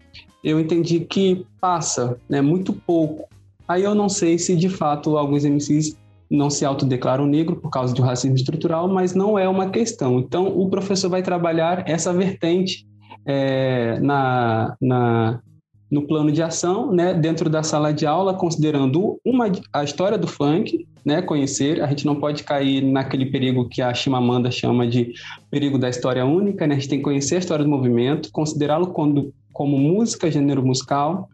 eu 0.44 0.60
entendi 0.60 1.00
que 1.00 1.44
passa 1.60 2.16
né, 2.28 2.40
muito 2.40 2.72
pouco. 2.72 3.28
Aí 3.66 3.82
eu 3.82 3.94
não 3.94 4.08
sei 4.08 4.38
se 4.38 4.54
de 4.54 4.68
fato 4.68 5.18
alguns 5.18 5.44
MCs 5.44 5.96
não 6.30 6.50
se 6.50 6.64
autodeclaram 6.64 7.26
negro 7.26 7.56
por 7.56 7.70
causa 7.70 7.94
do 7.94 8.02
racismo 8.02 8.36
estrutural, 8.36 8.86
mas 8.86 9.14
não 9.14 9.38
é 9.38 9.48
uma 9.48 9.70
questão. 9.70 10.18
Então 10.20 10.46
o 10.46 10.68
professor 10.68 11.08
vai 11.08 11.22
trabalhar 11.22 11.88
essa 11.88 12.12
vertente 12.12 12.86
é, 13.26 13.98
na, 14.00 14.76
na, 14.80 15.40
no 15.90 16.06
plano 16.06 16.30
de 16.30 16.42
ação, 16.42 16.92
né, 16.92 17.14
dentro 17.14 17.48
da 17.48 17.62
sala 17.62 17.92
de 17.92 18.06
aula, 18.06 18.34
considerando 18.34 19.18
uma, 19.24 19.50
a 19.72 19.82
história 19.82 20.18
do 20.18 20.26
funk, 20.26 20.86
né, 21.04 21.22
conhecer, 21.22 21.82
a 21.82 21.86
gente 21.86 22.04
não 22.04 22.16
pode 22.16 22.42
cair 22.42 22.82
naquele 22.82 23.26
perigo 23.26 23.68
que 23.68 23.80
a 23.80 23.94
Chimamanda 23.94 24.50
chama 24.50 24.86
de 24.86 25.14
perigo 25.50 25.78
da 25.78 25.88
história 25.88 26.24
única, 26.26 26.66
né, 26.66 26.74
a 26.74 26.78
gente 26.78 26.88
tem 26.88 26.98
que 26.98 27.04
conhecer 27.04 27.36
a 27.36 27.38
história 27.38 27.64
do 27.64 27.70
movimento, 27.70 28.30
considerá-lo 28.30 28.88
como, 28.88 29.32
como 29.52 29.78
música, 29.78 30.30
gênero 30.30 30.64
musical, 30.64 31.28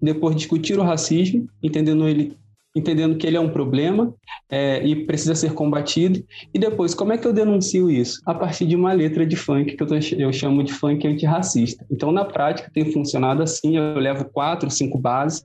depois 0.00 0.34
discutir 0.34 0.78
o 0.78 0.82
racismo, 0.82 1.46
entendendo 1.62 2.08
ele 2.08 2.36
entendendo 2.74 3.16
que 3.16 3.26
ele 3.26 3.36
é 3.36 3.40
um 3.40 3.50
problema 3.50 4.14
é, 4.48 4.84
e 4.86 5.04
precisa 5.06 5.34
ser 5.34 5.52
combatido. 5.54 6.22
E 6.52 6.58
depois, 6.58 6.94
como 6.94 7.12
é 7.12 7.18
que 7.18 7.26
eu 7.26 7.32
denuncio 7.32 7.90
isso? 7.90 8.20
A 8.24 8.34
partir 8.34 8.66
de 8.66 8.76
uma 8.76 8.92
letra 8.92 9.26
de 9.26 9.36
funk, 9.36 9.76
que 9.76 9.82
eu, 9.82 9.86
tô, 9.86 9.94
eu 10.16 10.32
chamo 10.32 10.62
de 10.62 10.72
funk 10.72 11.06
antirracista. 11.06 11.84
Então, 11.90 12.12
na 12.12 12.24
prática, 12.24 12.70
tem 12.72 12.92
funcionado 12.92 13.42
assim: 13.42 13.76
eu 13.76 13.98
levo 13.98 14.24
quatro, 14.24 14.70
cinco 14.70 14.98
bases, 14.98 15.44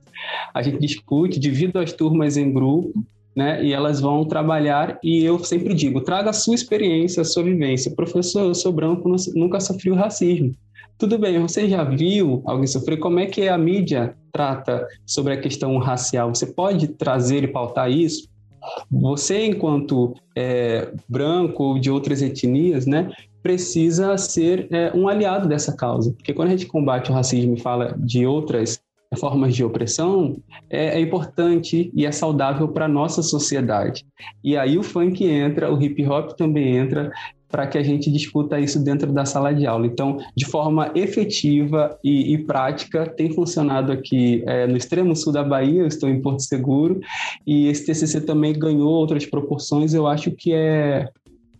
a 0.54 0.62
gente 0.62 0.78
discute, 0.78 1.40
divido 1.40 1.78
as 1.78 1.92
turmas 1.92 2.36
em 2.36 2.52
grupo. 2.52 2.92
Né, 3.34 3.62
e 3.62 3.74
elas 3.74 4.00
vão 4.00 4.24
trabalhar, 4.24 4.98
e 5.04 5.22
eu 5.22 5.38
sempre 5.40 5.74
digo: 5.74 6.00
traga 6.00 6.30
a 6.30 6.32
sua 6.32 6.54
experiência, 6.54 7.20
a 7.20 7.24
sua 7.24 7.42
vivência. 7.42 7.94
Professor, 7.94 8.40
eu 8.46 8.54
sou 8.54 8.72
branco, 8.72 9.14
nunca 9.34 9.60
sofri 9.60 9.90
o 9.90 9.94
racismo. 9.94 10.54
Tudo 10.98 11.18
bem, 11.18 11.38
você 11.38 11.68
já 11.68 11.84
viu 11.84 12.42
alguém 12.46 12.66
sofrer? 12.66 12.96
Como 12.96 13.18
é 13.18 13.26
que 13.26 13.48
a 13.48 13.58
mídia 13.58 14.16
trata 14.32 14.86
sobre 15.04 15.34
a 15.34 15.40
questão 15.40 15.76
racial? 15.76 16.34
Você 16.34 16.46
pode 16.46 16.88
trazer 16.88 17.44
e 17.44 17.48
pautar 17.48 17.90
isso? 17.90 18.28
Você, 18.90 19.44
enquanto 19.44 20.14
é, 20.34 20.90
branco 21.06 21.62
ou 21.62 21.78
de 21.78 21.90
outras 21.90 22.22
etnias, 22.22 22.86
né, 22.86 23.10
precisa 23.42 24.16
ser 24.16 24.68
é, 24.72 24.90
um 24.94 25.06
aliado 25.06 25.46
dessa 25.46 25.76
causa. 25.76 26.12
Porque 26.12 26.32
quando 26.32 26.48
a 26.48 26.50
gente 26.52 26.66
combate 26.66 27.10
o 27.10 27.14
racismo 27.14 27.54
e 27.54 27.60
fala 27.60 27.94
de 27.98 28.26
outras 28.26 28.80
formas 29.18 29.54
de 29.54 29.62
opressão, 29.62 30.36
é, 30.68 30.98
é 30.98 31.00
importante 31.00 31.90
e 31.94 32.06
é 32.06 32.10
saudável 32.10 32.68
para 32.68 32.86
a 32.86 32.88
nossa 32.88 33.22
sociedade. 33.22 34.04
E 34.42 34.56
aí 34.56 34.78
o 34.78 34.82
funk 34.82 35.24
entra, 35.24 35.72
o 35.72 35.80
hip 35.80 36.04
hop 36.06 36.32
também 36.32 36.76
entra, 36.76 37.12
para 37.48 37.66
que 37.66 37.78
a 37.78 37.82
gente 37.82 38.10
discuta 38.10 38.58
isso 38.58 38.82
dentro 38.82 39.12
da 39.12 39.24
sala 39.24 39.54
de 39.54 39.66
aula. 39.66 39.86
Então, 39.86 40.18
de 40.36 40.44
forma 40.44 40.90
efetiva 40.94 41.98
e, 42.02 42.34
e 42.34 42.38
prática, 42.38 43.06
tem 43.06 43.30
funcionado 43.30 43.92
aqui 43.92 44.42
é, 44.46 44.66
no 44.66 44.76
extremo 44.76 45.14
sul 45.14 45.32
da 45.32 45.44
Bahia, 45.44 45.82
eu 45.82 45.86
estou 45.86 46.08
em 46.08 46.20
Porto 46.20 46.42
Seguro, 46.42 47.00
e 47.46 47.68
esse 47.68 47.86
TCC 47.86 48.20
também 48.20 48.52
ganhou 48.58 48.90
outras 48.90 49.24
proporções, 49.24 49.94
eu 49.94 50.06
acho 50.06 50.30
que 50.32 50.52
é 50.52 51.08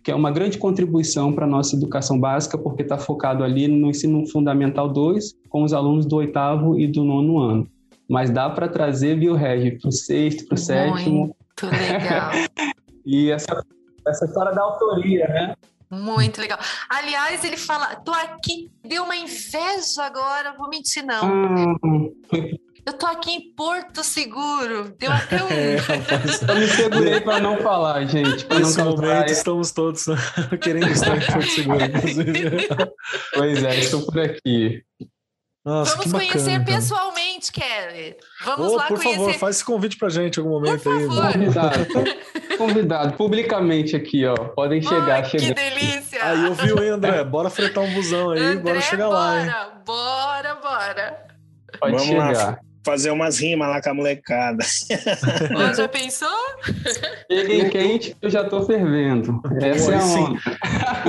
que 0.03 0.11
é 0.11 0.15
uma 0.15 0.31
grande 0.31 0.57
contribuição 0.57 1.33
para 1.33 1.43
a 1.43 1.49
nossa 1.49 1.75
educação 1.75 2.17
básica, 2.17 2.57
porque 2.57 2.81
está 2.81 2.97
focado 2.97 3.43
ali 3.43 3.67
no 3.67 3.89
ensino 3.89 4.25
fundamental 4.25 4.87
2, 4.87 5.35
com 5.49 5.63
os 5.63 5.73
alunos 5.73 6.05
do 6.05 6.15
oitavo 6.15 6.79
e 6.79 6.87
do 6.87 7.03
nono 7.03 7.39
ano. 7.39 7.67
Mas 8.07 8.29
dá 8.29 8.49
para 8.49 8.69
trazer, 8.69 9.19
viu, 9.19 9.35
Regi, 9.35 9.71
para 9.71 9.89
o 9.89 9.91
sexto, 9.91 10.47
para 10.47 10.55
o 10.55 10.57
sétimo. 10.57 11.19
Muito 11.19 11.75
legal. 11.75 12.31
e 13.05 13.31
essa, 13.31 13.61
essa 14.07 14.25
história 14.25 14.53
da 14.53 14.61
autoria, 14.61 15.27
né? 15.27 15.53
Muito 15.89 16.41
legal. 16.41 16.59
Aliás, 16.89 17.43
ele 17.43 17.57
fala, 17.57 17.95
tô 17.95 18.11
aqui, 18.11 18.69
deu 18.83 19.03
uma 19.03 19.15
inveja 19.15 20.03
agora, 20.03 20.53
vou 20.57 20.69
mentir 20.69 21.05
não. 21.05 21.25
Hum. 21.25 22.13
Eu 22.87 22.93
tô 22.93 23.05
aqui 23.05 23.31
em 23.31 23.53
Porto 23.53 24.01
Seguro, 24.01 24.95
deu 24.97 25.11
até 25.13 25.43
um... 25.43 25.47
É, 25.49 25.75
eu 26.47 26.55
me 26.55 26.67
segurei 26.67 27.19
para 27.19 27.41
não 27.41 27.57
falar, 27.57 28.05
gente. 28.05 28.47
Nesse 28.47 28.77
não 28.77 28.91
momento, 28.91 29.29
estamos 29.29 29.71
todos 29.71 30.05
querendo 30.61 30.89
estar 30.89 31.17
em 31.17 31.25
Porto 31.25 31.49
Seguro, 31.49 31.83
inclusive. 31.83 32.67
pois 33.33 33.63
é, 33.63 33.79
estou 33.79 34.05
por 34.05 34.19
aqui. 34.19 34.83
Nossa, 35.65 35.97
Vamos 35.97 36.13
bacana, 36.13 36.31
conhecer 36.31 36.63
pessoalmente, 36.63 37.51
Kelly. 37.51 38.15
Vamos 38.45 38.71
oh, 38.71 38.75
lá 38.77 38.87
por 38.87 38.97
conhecer. 38.99 39.19
favor, 39.19 39.33
faz 39.33 39.57
esse 39.57 39.65
convite 39.65 39.97
pra 39.97 40.07
gente 40.07 40.37
em 40.37 40.39
algum 40.39 40.53
momento 40.53 40.81
por 40.81 40.95
aí. 40.95 41.07
Favor. 41.07 42.03
Convidado 42.57 43.13
publicamente 43.13 43.95
aqui, 43.95 44.25
ó. 44.25 44.35
Podem 44.35 44.81
chegar, 44.81 45.23
Ai, 45.23 45.25
chegar. 45.25 45.53
Que 45.53 45.53
delícia! 45.53 46.25
Aí 46.25 46.45
ouviu, 46.45 46.83
hein, 46.83 46.89
André? 46.89 47.23
Bora 47.23 47.49
fretar 47.49 47.83
um 47.83 47.93
busão 47.93 48.31
aí, 48.31 48.39
André, 48.39 48.55
bora 48.61 48.81
chegar 48.81 49.07
bora, 49.07 49.19
lá, 49.19 49.41
hein? 49.41 49.51
Bora, 49.85 50.55
bora. 50.55 51.27
Pode 51.79 51.95
Vamos 51.95 52.37
lá. 52.37 52.59
Fazer 52.87 53.11
umas 53.11 53.37
rimas 53.37 53.67
lá 53.67 53.81
com 53.81 53.89
a 53.89 53.93
molecada. 53.93 54.63
Já 55.75 55.89
pensou? 55.89 56.29
Cheguem 57.29 57.69
quente, 57.69 58.15
eu 58.21 58.29
já 58.29 58.45
tô 58.45 58.63
fervendo. 58.65 59.41
Essa 59.61 59.91
é 59.91 59.95
a 59.97 59.99
sim. 59.99 60.19
onda. 60.19 60.39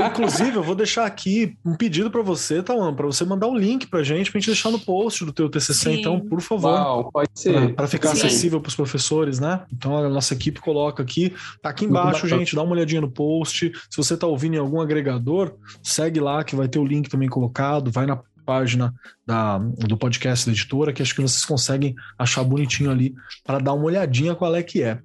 Inclusive, 0.09 0.57
eu 0.57 0.62
vou 0.64 0.74
deixar 0.74 1.07
aqui 1.07 1.57
um 1.64 1.76
pedido 1.76 2.11
pra 2.11 2.20
você, 2.20 2.64
tá, 2.64 2.74
mano? 2.74 2.97
Pra 2.97 3.07
você 3.07 3.24
mandar 3.24 3.47
um 3.47 3.57
link 3.57 3.87
pra 3.87 4.03
gente, 4.03 4.29
pra 4.33 4.41
gente 4.41 4.49
deixar 4.49 4.72
no 4.72 4.81
post 4.81 5.24
do 5.24 5.33
teu 5.33 5.49
TCC, 5.49 5.74
Sim. 5.74 6.01
então, 6.01 6.18
por 6.18 6.41
favor. 6.41 6.72
Uau, 6.72 7.12
pode 7.12 7.31
ser. 7.33 7.72
pra 7.76 7.87
ficar 7.87 8.09
Sim. 8.09 8.26
acessível 8.26 8.61
pros 8.61 8.74
professores, 8.74 9.39
né? 9.39 9.61
Então 9.72 9.97
a 9.97 10.09
nossa 10.09 10.35
equipe 10.35 10.61
coloca 10.61 11.01
aqui. 11.01 11.33
Tá 11.62 11.70
aqui 11.70 11.85
embaixo, 11.85 12.26
gente. 12.26 12.57
Dá 12.57 12.62
uma 12.64 12.72
olhadinha 12.72 13.01
no 13.01 13.09
post. 13.09 13.70
Se 13.89 13.97
você 13.97 14.16
tá 14.16 14.26
ouvindo 14.26 14.55
em 14.55 14.59
algum 14.59 14.81
agregador, 14.81 15.55
segue 15.81 16.18
lá 16.18 16.43
que 16.43 16.57
vai 16.57 16.66
ter 16.66 16.81
o 16.81 16.85
link 16.85 17.09
também 17.09 17.29
colocado. 17.29 17.89
Vai 17.89 18.05
na 18.05 18.18
página 18.49 18.94
da, 19.26 19.59
do 19.59 19.99
podcast 19.99 20.46
da 20.46 20.53
editora, 20.53 20.90
que 20.90 21.03
acho 21.03 21.14
que 21.14 21.20
vocês 21.20 21.44
conseguem 21.44 21.94
achar 22.18 22.42
bonitinho 22.42 22.90
ali 22.90 23.14
para 23.44 23.59
dar 23.59 23.74
uma 23.74 23.84
olhadinha 23.84 24.34
qual 24.34 24.57
é 24.57 24.62
que 24.62 24.82
é. 24.82 24.99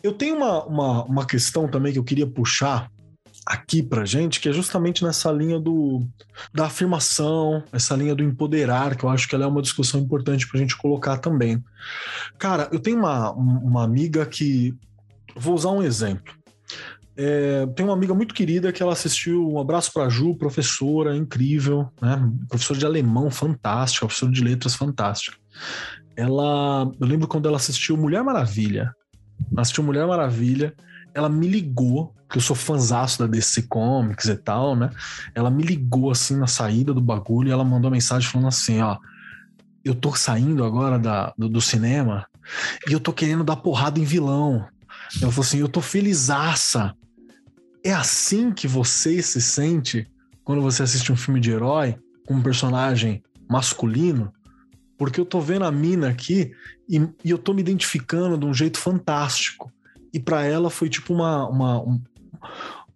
Eu 0.00 0.12
tenho 0.12 0.36
uma, 0.36 0.64
uma, 0.64 1.04
uma 1.04 1.26
questão 1.26 1.66
também 1.66 1.92
que 1.92 1.98
eu 1.98 2.04
queria 2.04 2.26
puxar 2.26 2.88
aqui 3.44 3.82
pra 3.82 4.04
gente, 4.04 4.38
que 4.38 4.48
é 4.48 4.52
justamente 4.52 5.02
nessa 5.02 5.32
linha 5.32 5.58
do 5.58 6.06
da 6.54 6.66
afirmação, 6.66 7.64
essa 7.72 7.96
linha 7.96 8.14
do 8.14 8.22
empoderar, 8.22 8.94
que 8.94 9.04
eu 9.04 9.08
acho 9.08 9.26
que 9.26 9.34
ela 9.34 9.44
é 9.44 9.48
uma 9.48 9.62
discussão 9.62 10.00
importante 10.00 10.46
pra 10.46 10.60
gente 10.60 10.76
colocar 10.76 11.18
também. 11.18 11.60
Cara, 12.38 12.68
eu 12.70 12.78
tenho 12.78 12.98
uma, 12.98 13.32
uma 13.32 13.82
amiga 13.82 14.24
que. 14.24 14.72
Vou 15.34 15.54
usar 15.54 15.70
um 15.70 15.82
exemplo. 15.82 16.32
É, 17.20 17.66
tem 17.74 17.84
uma 17.84 17.94
amiga 17.94 18.14
muito 18.14 18.32
querida 18.32 18.70
que 18.70 18.80
ela 18.80 18.92
assistiu 18.92 19.50
Um 19.50 19.58
Abraço 19.58 19.92
pra 19.92 20.08
Ju, 20.08 20.36
professora 20.36 21.16
incrível, 21.16 21.90
né? 22.00 22.16
Professora 22.48 22.78
de 22.78 22.86
alemão 22.86 23.28
fantástica, 23.28 24.06
professora 24.06 24.30
de 24.30 24.40
letras 24.40 24.76
fantástica. 24.76 25.36
Ela. 26.16 26.88
Eu 27.00 27.06
lembro 27.08 27.26
quando 27.26 27.48
ela 27.48 27.56
assistiu 27.56 27.96
Mulher 27.96 28.22
Maravilha. 28.22 28.94
Assistiu 29.56 29.82
Mulher 29.82 30.06
Maravilha. 30.06 30.72
Ela 31.12 31.28
me 31.28 31.48
ligou, 31.48 32.14
que 32.30 32.38
eu 32.38 32.42
sou 32.42 32.54
fãzaço 32.54 33.18
da 33.18 33.26
DC 33.26 33.62
Comics 33.62 34.26
e 34.26 34.36
tal, 34.36 34.76
né? 34.76 34.88
Ela 35.34 35.50
me 35.50 35.64
ligou 35.64 36.12
assim 36.12 36.36
na 36.36 36.46
saída 36.46 36.94
do 36.94 37.00
bagulho 37.00 37.48
e 37.48 37.52
ela 37.52 37.64
mandou 37.64 37.88
uma 37.88 37.96
mensagem 37.96 38.30
falando 38.30 38.46
assim: 38.46 38.80
ó, 38.80 38.96
eu 39.84 39.94
tô 39.94 40.14
saindo 40.14 40.62
agora 40.64 41.00
da, 41.00 41.34
do, 41.36 41.48
do 41.48 41.60
cinema 41.60 42.28
e 42.88 42.92
eu 42.92 43.00
tô 43.00 43.12
querendo 43.12 43.42
dar 43.42 43.56
porrada 43.56 43.98
em 43.98 44.04
vilão. 44.04 44.64
Ela 45.20 45.32
falou 45.32 45.44
assim: 45.44 45.58
eu 45.58 45.68
tô 45.68 45.80
felizaça. 45.80 46.94
É 47.84 47.92
assim 47.92 48.50
que 48.52 48.66
você 48.66 49.22
se 49.22 49.40
sente 49.40 50.06
quando 50.44 50.62
você 50.62 50.82
assiste 50.82 51.12
um 51.12 51.16
filme 51.16 51.40
de 51.40 51.50
herói 51.50 51.96
com 52.26 52.34
um 52.34 52.42
personagem 52.42 53.22
masculino? 53.48 54.32
Porque 54.96 55.20
eu 55.20 55.24
tô 55.24 55.40
vendo 55.40 55.64
a 55.64 55.70
mina 55.70 56.08
aqui 56.08 56.50
e, 56.88 56.96
e 57.24 57.30
eu 57.30 57.38
tô 57.38 57.54
me 57.54 57.60
identificando 57.60 58.36
de 58.36 58.44
um 58.44 58.52
jeito 58.52 58.78
fantástico. 58.78 59.72
E 60.12 60.18
para 60.18 60.44
ela 60.44 60.70
foi 60.70 60.88
tipo 60.88 61.14
uma, 61.14 61.48
uma 61.48 61.80
um, 61.80 62.00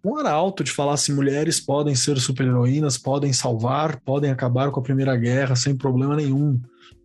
um 0.03 0.17
arauto 0.17 0.63
de 0.63 0.71
falar 0.71 0.93
assim: 0.93 1.13
mulheres 1.13 1.59
podem 1.61 1.95
ser 1.95 2.19
super-heroínas, 2.19 2.97
podem 2.97 3.31
salvar, 3.31 4.01
podem 4.01 4.31
acabar 4.31 4.69
com 4.69 4.79
a 4.79 4.83
Primeira 4.83 5.15
Guerra 5.15 5.55
sem 5.55 5.75
problema 5.75 6.15
nenhum. 6.15 6.59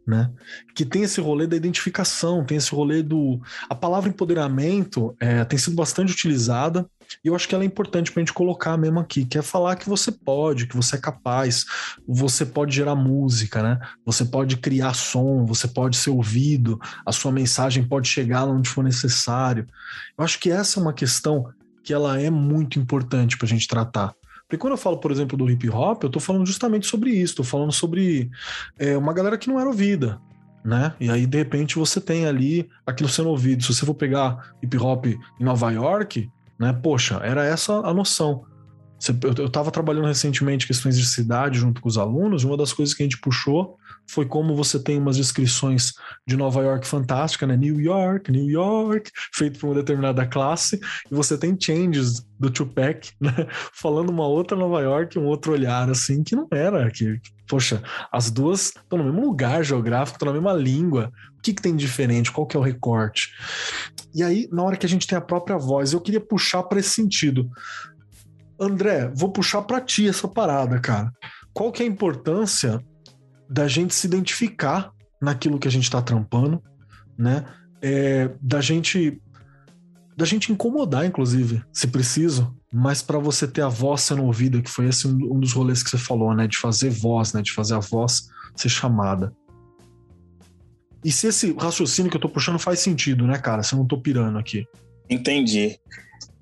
Né? 0.04 0.30
Que 0.74 0.86
tem 0.86 1.02
esse 1.02 1.20
rolê 1.20 1.46
da 1.46 1.54
identificação, 1.54 2.42
tem 2.42 2.56
esse 2.56 2.74
rolê 2.74 3.02
do. 3.02 3.40
A 3.68 3.74
palavra 3.74 4.08
empoderamento 4.08 5.14
é, 5.20 5.44
tem 5.44 5.58
sido 5.58 5.76
bastante 5.76 6.12
utilizada 6.12 6.88
e 7.24 7.28
eu 7.28 7.34
acho 7.34 7.48
que 7.48 7.54
ela 7.54 7.64
é 7.64 7.66
importante 7.66 8.12
para 8.12 8.20
a 8.20 8.24
gente 8.24 8.32
colocar 8.32 8.76
mesmo 8.76 9.00
aqui, 9.00 9.24
que 9.24 9.38
é 9.38 9.42
falar 9.42 9.76
que 9.76 9.88
você 9.88 10.12
pode, 10.12 10.66
que 10.66 10.76
você 10.76 10.96
é 10.96 11.00
capaz, 11.00 11.64
você 12.06 12.44
pode 12.44 12.74
gerar 12.74 12.94
música, 12.94 13.62
né? 13.62 13.78
Você 14.04 14.24
pode 14.24 14.56
criar 14.56 14.94
som, 14.94 15.44
você 15.44 15.66
pode 15.66 15.96
ser 15.96 16.10
ouvido, 16.10 16.78
a 17.04 17.12
sua 17.12 17.32
mensagem 17.32 17.84
pode 17.84 18.08
chegar 18.08 18.44
onde 18.44 18.68
for 18.68 18.84
necessário. 18.84 19.66
Eu 20.16 20.24
acho 20.24 20.38
que 20.38 20.50
essa 20.50 20.78
é 20.78 20.82
uma 20.82 20.92
questão 20.92 21.52
que 21.82 21.92
ela 21.92 22.20
é 22.20 22.30
muito 22.30 22.78
importante 22.78 23.36
para 23.36 23.46
a 23.46 23.48
gente 23.48 23.66
tratar. 23.66 24.14
Porque 24.42 24.56
quando 24.56 24.72
eu 24.72 24.78
falo, 24.78 24.98
por 24.98 25.10
exemplo, 25.10 25.36
do 25.36 25.50
hip 25.50 25.68
hop, 25.68 26.04
eu 26.04 26.10
tô 26.10 26.18
falando 26.18 26.46
justamente 26.46 26.86
sobre 26.86 27.10
isso, 27.10 27.36
tô 27.36 27.44
falando 27.44 27.72
sobre 27.72 28.30
é, 28.78 28.96
uma 28.96 29.12
galera 29.12 29.36
que 29.36 29.48
não 29.48 29.60
era 29.60 29.68
ouvida, 29.68 30.18
né? 30.64 30.94
E 30.98 31.10
aí, 31.10 31.26
de 31.26 31.36
repente, 31.36 31.76
você 31.76 32.00
tem 32.00 32.26
ali 32.26 32.68
aquilo 32.86 33.10
sendo 33.10 33.28
ouvido. 33.28 33.62
Se 33.62 33.74
você 33.74 33.84
for 33.84 33.94
pegar 33.94 34.54
hip 34.62 34.74
hop 34.78 35.04
em 35.06 35.44
Nova 35.44 35.70
York, 35.70 36.30
né? 36.58 36.72
Poxa, 36.72 37.20
era 37.22 37.44
essa 37.44 37.74
a 37.74 37.94
noção. 37.94 38.44
Eu, 39.22 39.44
eu 39.44 39.48
tava 39.48 39.70
trabalhando 39.70 40.06
recentemente 40.06 40.66
questões 40.66 40.98
de 40.98 41.06
cidade 41.06 41.58
junto 41.58 41.80
com 41.80 41.88
os 41.88 41.96
alunos, 41.96 42.42
uma 42.42 42.56
das 42.56 42.72
coisas 42.72 42.94
que 42.94 43.02
a 43.02 43.06
gente 43.06 43.20
puxou 43.20 43.78
foi 44.08 44.24
como 44.24 44.56
você 44.56 44.82
tem 44.82 44.98
umas 44.98 45.16
descrições 45.16 45.92
de 46.26 46.36
Nova 46.36 46.62
York 46.62 46.86
fantástica, 46.86 47.46
né? 47.46 47.56
New 47.56 47.78
York, 47.78 48.32
New 48.32 48.48
York, 48.48 49.10
feito 49.34 49.58
por 49.58 49.68
uma 49.68 49.74
determinada 49.76 50.26
classe, 50.26 50.80
e 51.10 51.14
você 51.14 51.36
tem 51.36 51.56
changes 51.60 52.26
do 52.38 52.50
Tupac, 52.50 53.12
né? 53.20 53.46
Falando 53.72 54.08
uma 54.08 54.26
outra 54.26 54.56
Nova 54.56 54.80
York, 54.80 55.18
um 55.18 55.26
outro 55.26 55.52
olhar, 55.52 55.90
assim, 55.90 56.22
que 56.22 56.34
não 56.34 56.48
era. 56.50 56.90
Que, 56.90 57.20
poxa, 57.46 57.82
as 58.10 58.30
duas 58.30 58.68
estão 58.68 58.98
no 58.98 59.04
mesmo 59.04 59.20
lugar 59.20 59.62
geográfico, 59.62 60.16
estão 60.16 60.32
na 60.32 60.40
mesma 60.40 60.54
língua. 60.54 61.12
O 61.38 61.42
que, 61.42 61.52
que 61.52 61.62
tem 61.62 61.76
de 61.76 61.84
diferente? 61.84 62.32
Qual 62.32 62.46
que 62.46 62.56
é 62.56 62.60
o 62.60 62.62
recorte? 62.62 63.32
E 64.14 64.22
aí, 64.22 64.48
na 64.50 64.62
hora 64.62 64.76
que 64.76 64.86
a 64.86 64.88
gente 64.88 65.06
tem 65.06 65.16
a 65.16 65.20
própria 65.22 65.56
voz, 65.56 65.92
eu 65.92 66.00
queria 66.00 66.20
puxar 66.20 66.62
para 66.62 66.80
esse 66.80 66.90
sentido. 66.90 67.50
André, 68.60 69.10
vou 69.14 69.30
puxar 69.30 69.62
para 69.62 69.80
ti 69.80 70.08
essa 70.08 70.26
parada, 70.26 70.80
cara. 70.80 71.12
Qual 71.52 71.70
que 71.70 71.82
é 71.82 71.86
a 71.86 71.88
importância 71.88 72.84
da 73.48 73.68
gente 73.68 73.94
se 73.94 74.06
identificar 74.06 74.92
naquilo 75.20 75.58
que 75.58 75.68
a 75.68 75.70
gente 75.70 75.84
está 75.84 76.02
trampando, 76.02 76.62
né? 77.16 77.44
É, 77.80 78.30
da 78.40 78.60
gente 78.60 79.20
da 80.16 80.24
gente 80.24 80.50
incomodar, 80.50 81.06
inclusive, 81.06 81.62
se 81.72 81.86
preciso, 81.86 82.52
mas 82.72 83.00
para 83.00 83.20
você 83.20 83.46
ter 83.46 83.62
a 83.62 83.68
voz 83.68 84.00
sendo 84.00 84.24
ouvida, 84.24 84.60
que 84.60 84.68
foi 84.68 84.88
esse 84.88 85.06
um 85.06 85.38
dos 85.38 85.52
rolês 85.52 85.80
que 85.80 85.90
você 85.90 85.98
falou, 85.98 86.34
né? 86.34 86.48
De 86.48 86.58
fazer 86.58 86.90
voz, 86.90 87.32
né? 87.32 87.40
De 87.40 87.52
fazer 87.52 87.74
a 87.74 87.78
voz 87.78 88.28
ser 88.56 88.68
chamada. 88.68 89.32
E 91.04 91.12
se 91.12 91.28
esse 91.28 91.52
raciocínio 91.52 92.10
que 92.10 92.16
eu 92.16 92.20
tô 92.20 92.28
puxando 92.28 92.58
faz 92.58 92.80
sentido, 92.80 93.26
né, 93.26 93.38
cara? 93.38 93.62
Se 93.62 93.74
eu 93.74 93.78
não 93.78 93.86
tô 93.86 93.98
pirando 93.98 94.38
aqui. 94.38 94.66
Entendi. 95.08 95.78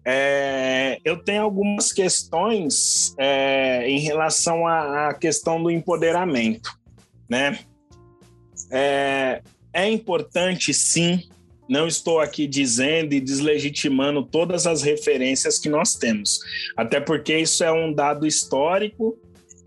É, 0.09 0.99
eu 1.05 1.17
tenho 1.17 1.43
algumas 1.43 1.93
questões 1.93 3.13
é, 3.19 3.89
em 3.89 3.99
relação 3.99 4.67
à, 4.67 5.09
à 5.09 5.15
questão 5.15 5.61
do 5.61 5.69
empoderamento, 5.69 6.71
né? 7.29 7.59
É, 8.71 9.43
é 9.73 9.91
importante, 9.91 10.73
sim. 10.73 11.29
Não 11.69 11.89
estou 11.89 12.21
aqui 12.21 12.47
dizendo 12.47 13.13
e 13.13 13.21
deslegitimando 13.21 14.23
todas 14.25 14.65
as 14.65 14.83
referências 14.83 15.59
que 15.59 15.69
nós 15.69 15.97
temos, 15.97 16.39
até 16.77 17.01
porque 17.01 17.37
isso 17.37 17.65
é 17.65 17.73
um 17.73 17.93
dado 17.93 18.25
histórico, 18.25 19.19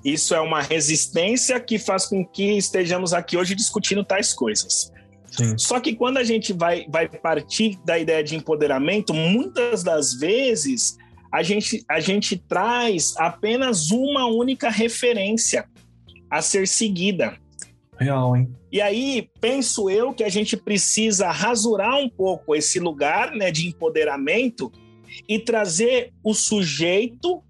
isso 0.03 0.33
é 0.33 0.39
uma 0.39 0.61
resistência 0.61 1.59
que 1.59 1.77
faz 1.77 2.05
com 2.05 2.25
que 2.25 2.57
estejamos 2.57 3.13
aqui 3.13 3.37
hoje 3.37 3.55
discutindo 3.55 4.03
tais 4.03 4.33
coisas. 4.33 4.91
Sim. 5.31 5.57
Só 5.57 5.79
que 5.79 5.95
quando 5.95 6.17
a 6.17 6.23
gente 6.23 6.53
vai, 6.53 6.85
vai 6.89 7.07
partir 7.07 7.79
da 7.85 7.97
ideia 7.99 8.23
de 8.23 8.35
empoderamento, 8.35 9.13
muitas 9.13 9.83
das 9.83 10.13
vezes 10.13 10.97
a 11.31 11.43
gente, 11.43 11.83
a 11.87 11.99
gente 11.99 12.37
traz 12.37 13.13
apenas 13.17 13.91
uma 13.91 14.25
única 14.25 14.69
referência 14.69 15.65
a 16.29 16.41
ser 16.41 16.67
seguida. 16.67 17.37
Real, 17.97 18.35
hein? 18.35 18.49
E 18.71 18.81
aí, 18.81 19.29
penso 19.41 19.89
eu 19.89 20.13
que 20.13 20.23
a 20.23 20.29
gente 20.29 20.55
precisa 20.55 21.31
rasurar 21.31 21.97
um 21.97 22.09
pouco 22.09 22.55
esse 22.55 22.79
lugar 22.79 23.31
né, 23.31 23.51
de 23.51 23.67
empoderamento 23.67 24.71
e 25.27 25.39
trazer 25.39 26.13
o 26.23 26.33
sujeito, 26.33 27.43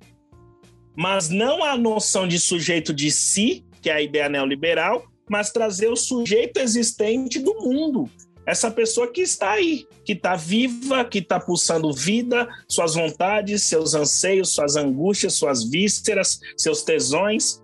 mas 1.00 1.30
não 1.30 1.64
a 1.64 1.78
noção 1.78 2.28
de 2.28 2.38
sujeito 2.38 2.93
de 2.93 3.10
si, 3.10 3.64
que 3.82 3.89
é 3.89 3.93
a 3.93 4.02
ideia 4.02 4.28
neoliberal, 4.28 5.06
mas 5.30 5.50
trazer 5.50 5.88
o 5.88 5.95
sujeito 5.95 6.58
existente 6.58 7.39
do 7.39 7.54
mundo. 7.56 8.10
Essa 8.45 8.70
pessoa 8.70 9.10
que 9.10 9.22
está 9.22 9.52
aí, 9.52 9.88
que 10.04 10.12
está 10.12 10.36
viva, 10.36 11.06
que 11.06 11.20
está 11.20 11.39
pulsando 11.39 11.93
vida, 11.93 12.50
suas 12.68 12.95
vontades, 12.95 13.64
seus 13.64 13.93
anseios, 13.93 14.54
suas 14.54 14.76
angústias, 14.76 15.36
suas 15.36 15.64
vísceras, 15.64 16.38
seus 16.58 16.84
tesões. 16.84 17.62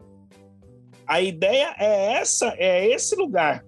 A 1.06 1.20
ideia 1.20 1.76
é 1.78 2.14
essa, 2.14 2.56
é 2.58 2.88
esse 2.88 3.18
lugar. 3.18 3.66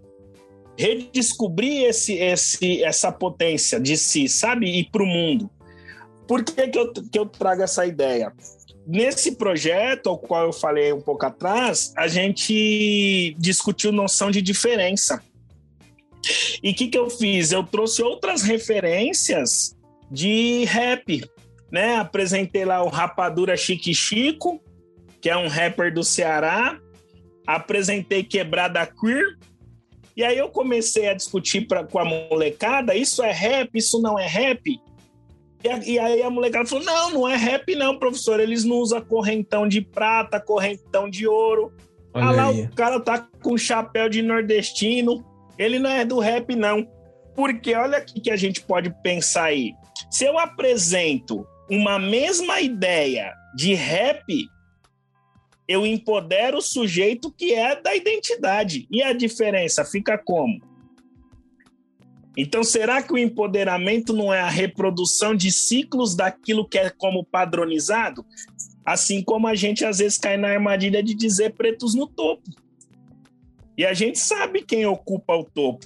Redescobrir 0.77 1.89
esse, 1.89 2.13
esse, 2.13 2.81
essa 2.85 3.11
potência 3.11 3.81
de 3.81 3.97
si, 3.97 4.29
sabe? 4.29 4.79
E 4.79 4.89
para 4.89 5.03
o 5.03 5.05
mundo. 5.05 5.49
Por 6.25 6.41
que, 6.41 6.69
que, 6.69 6.79
eu, 6.79 6.93
que 6.93 7.19
eu 7.19 7.25
trago 7.25 7.63
essa 7.63 7.85
ideia? 7.85 8.31
Nesse 8.87 9.35
projeto, 9.35 10.07
ao 10.07 10.17
qual 10.17 10.45
eu 10.45 10.53
falei 10.53 10.93
um 10.93 11.01
pouco 11.01 11.25
atrás, 11.25 11.93
a 11.97 12.07
gente 12.07 13.35
discutiu 13.37 13.91
noção 13.91 14.31
de 14.31 14.41
diferença. 14.41 15.21
E 16.63 16.71
o 16.71 16.73
que, 16.73 16.87
que 16.87 16.97
eu 16.97 17.09
fiz? 17.09 17.51
Eu 17.51 17.63
trouxe 17.63 18.01
outras 18.01 18.43
referências 18.43 19.75
de 20.09 20.63
rap, 20.63 21.21
né? 21.69 21.97
Apresentei 21.97 22.63
lá 22.63 22.81
o 22.81 22.87
Rapadura 22.87 23.57
Chique 23.57 23.93
Chico, 23.93 24.63
que 25.19 25.29
é 25.29 25.35
um 25.35 25.49
rapper 25.49 25.93
do 25.93 26.03
Ceará. 26.03 26.79
Apresentei 27.45 28.23
Quebrada 28.23 28.85
Queer. 28.85 29.37
E 30.15 30.23
aí 30.23 30.37
eu 30.37 30.47
comecei 30.47 31.09
a 31.09 31.13
discutir 31.13 31.67
pra, 31.67 31.83
com 31.83 31.99
a 31.99 32.05
molecada, 32.05 32.95
isso 32.95 33.21
é 33.21 33.31
rap, 33.33 33.69
isso 33.75 34.01
não 34.01 34.17
é 34.17 34.25
rap? 34.25 34.79
E, 35.85 35.99
aí 35.99 36.21
a 36.21 36.29
molecada 36.29 36.67
falou, 36.67 36.83
não, 36.83 37.11
não 37.11 37.27
é 37.27 37.35
rap 37.35 37.75
não, 37.75 37.97
professor, 37.97 38.39
eles 38.39 38.63
não 38.63 38.77
usam 38.77 39.01
correntão 39.01 39.67
de 39.67 39.81
prata, 39.81 40.39
correntão 40.39 41.09
de 41.09 41.27
ouro. 41.27 41.73
Olha 42.13 42.25
ah 42.25 42.31
lá, 42.31 42.47
aí. 42.47 42.61
o 42.63 42.75
cara 42.75 42.99
tá 42.99 43.27
com 43.41 43.57
chapéu 43.57 44.09
de 44.09 44.21
nordestino, 44.21 45.25
ele 45.57 45.79
não 45.79 45.89
é 45.89 46.05
do 46.05 46.19
rap 46.19 46.55
não. 46.55 46.87
Porque 47.35 47.75
olha 47.75 47.99
o 47.99 48.21
que 48.21 48.31
a 48.31 48.35
gente 48.35 48.61
pode 48.61 48.93
pensar 49.03 49.45
aí. 49.45 49.73
Se 50.09 50.25
eu 50.25 50.39
apresento 50.39 51.45
uma 51.69 51.99
mesma 51.99 52.59
ideia 52.61 53.33
de 53.55 53.73
rap, 53.73 54.23
eu 55.67 55.85
empodero 55.85 56.57
o 56.57 56.61
sujeito 56.61 57.31
que 57.31 57.53
é 57.53 57.79
da 57.79 57.95
identidade. 57.95 58.87
E 58.89 59.03
a 59.03 59.13
diferença 59.13 59.83
fica 59.83 60.17
como? 60.17 60.59
Então, 62.37 62.63
será 62.63 63.01
que 63.01 63.11
o 63.11 63.17
empoderamento 63.17 64.13
não 64.13 64.31
é 64.31 64.39
a 64.39 64.49
reprodução 64.49 65.35
de 65.35 65.51
ciclos 65.51 66.15
daquilo 66.15 66.69
que 66.69 66.77
é 66.77 66.91
como 66.91 67.25
padronizado? 67.25 68.23
Assim 68.85 69.23
como 69.23 69.47
a 69.47 69.55
gente 69.55 69.83
às 69.83 69.97
vezes 69.97 70.19
cai 70.19 70.37
na 70.37 70.49
armadilha 70.49 71.01
de 71.01 71.15
dizer 71.15 71.53
pretos 71.53 71.95
no 71.95 72.05
topo. 72.05 72.43
E 73.75 73.83
a 73.83 73.93
gente 73.93 74.19
sabe 74.19 74.61
quem 74.61 74.85
ocupa 74.85 75.35
o 75.35 75.43
topo. 75.43 75.85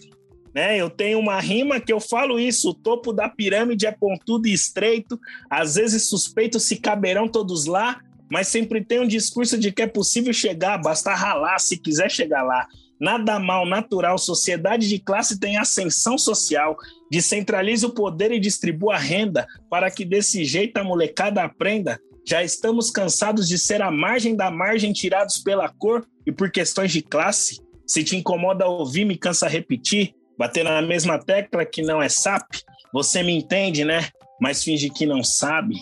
Né? 0.53 0.77
Eu 0.77 0.89
tenho 0.89 1.17
uma 1.19 1.39
rima 1.39 1.79
que 1.79 1.93
eu 1.93 2.01
falo 2.01 2.37
isso: 2.37 2.71
o 2.71 2.73
topo 2.73 3.13
da 3.13 3.29
pirâmide 3.29 3.85
é 3.85 3.91
pontudo 3.91 4.45
e 4.45 4.53
estreito, 4.53 5.17
às 5.49 5.75
vezes 5.75 6.09
suspeito 6.09 6.59
se 6.59 6.75
caberão 6.75 7.29
todos 7.29 7.65
lá, 7.65 8.01
mas 8.29 8.49
sempre 8.49 8.83
tem 8.83 8.99
um 8.99 9.07
discurso 9.07 9.57
de 9.57 9.71
que 9.71 9.81
é 9.81 9.87
possível 9.87 10.33
chegar, 10.33 10.77
basta 10.77 11.13
ralar 11.13 11.59
se 11.59 11.77
quiser 11.77 12.11
chegar 12.11 12.43
lá. 12.43 12.67
Nada 13.01 13.39
mal, 13.39 13.65
natural, 13.65 14.15
sociedade 14.19 14.87
de 14.87 14.99
classe 14.99 15.39
tem 15.39 15.57
ascensão 15.57 16.19
social, 16.19 16.77
descentralize 17.09 17.83
o 17.83 17.89
poder 17.89 18.31
e 18.31 18.39
distribua 18.39 18.93
a 18.93 18.99
renda, 18.99 19.47
para 19.71 19.89
que 19.89 20.05
desse 20.05 20.45
jeito 20.45 20.77
a 20.77 20.83
molecada 20.83 21.41
aprenda. 21.41 21.99
Já 22.23 22.43
estamos 22.43 22.91
cansados 22.91 23.47
de 23.47 23.57
ser 23.57 23.81
à 23.81 23.89
margem 23.89 24.35
da 24.35 24.51
margem, 24.51 24.93
tirados 24.93 25.39
pela 25.39 25.67
cor 25.67 26.05
e 26.27 26.31
por 26.31 26.51
questões 26.51 26.91
de 26.91 27.01
classe. 27.01 27.59
Se 27.87 28.03
te 28.03 28.15
incomoda 28.15 28.67
ouvir, 28.67 29.03
me 29.03 29.17
cansa 29.17 29.47
repetir 29.47 30.13
bater 30.37 30.63
na 30.63 30.81
mesma 30.81 31.19
tecla 31.19 31.65
que 31.65 31.81
não 31.81 32.01
é 32.01 32.09
SAP, 32.09 32.47
você 32.93 33.21
me 33.23 33.31
entende, 33.31 33.85
né? 33.85 34.09
Mas 34.39 34.63
finge 34.63 34.89
que 34.89 35.05
não 35.05 35.23
sabe. 35.23 35.75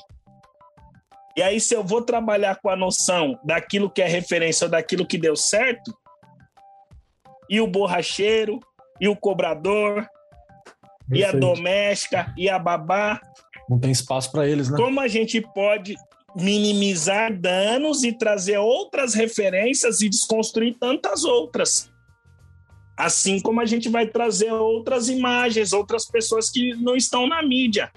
E 1.35 1.41
aí, 1.41 1.61
se 1.61 1.73
eu 1.73 1.81
vou 1.81 2.01
trabalhar 2.01 2.59
com 2.61 2.69
a 2.69 2.75
noção 2.75 3.39
daquilo 3.43 3.89
que 3.89 4.01
é 4.01 4.07
referência 4.07 4.65
ou 4.65 4.71
daquilo 4.71 5.07
que 5.07 5.17
deu 5.17 5.35
certo, 5.35 5.93
e 7.49 7.59
o 7.59 7.67
borracheiro, 7.67 8.59
e 8.99 9.07
o 9.07 9.15
cobrador, 9.15 10.07
Perfeito. 11.07 11.13
e 11.13 11.23
a 11.23 11.31
doméstica, 11.31 12.33
e 12.37 12.49
a 12.49 12.59
babá. 12.59 13.19
Não 13.69 13.79
tem 13.79 13.91
espaço 13.91 14.31
para 14.31 14.47
eles, 14.47 14.69
né? 14.69 14.77
Como 14.77 14.99
a 14.99 15.07
gente 15.07 15.41
pode 15.41 15.95
minimizar 16.35 17.35
danos 17.35 18.03
e 18.03 18.11
trazer 18.11 18.57
outras 18.57 19.13
referências 19.13 20.01
e 20.01 20.09
desconstruir 20.09 20.77
tantas 20.79 21.23
outras? 21.23 21.89
Assim 22.95 23.39
como 23.39 23.61
a 23.61 23.65
gente 23.65 23.87
vai 23.89 24.05
trazer 24.05 24.51
outras 24.51 25.07
imagens, 25.07 25.71
outras 25.71 26.05
pessoas 26.05 26.49
que 26.49 26.75
não 26.75 26.95
estão 26.95 27.27
na 27.27 27.41
mídia. 27.41 27.91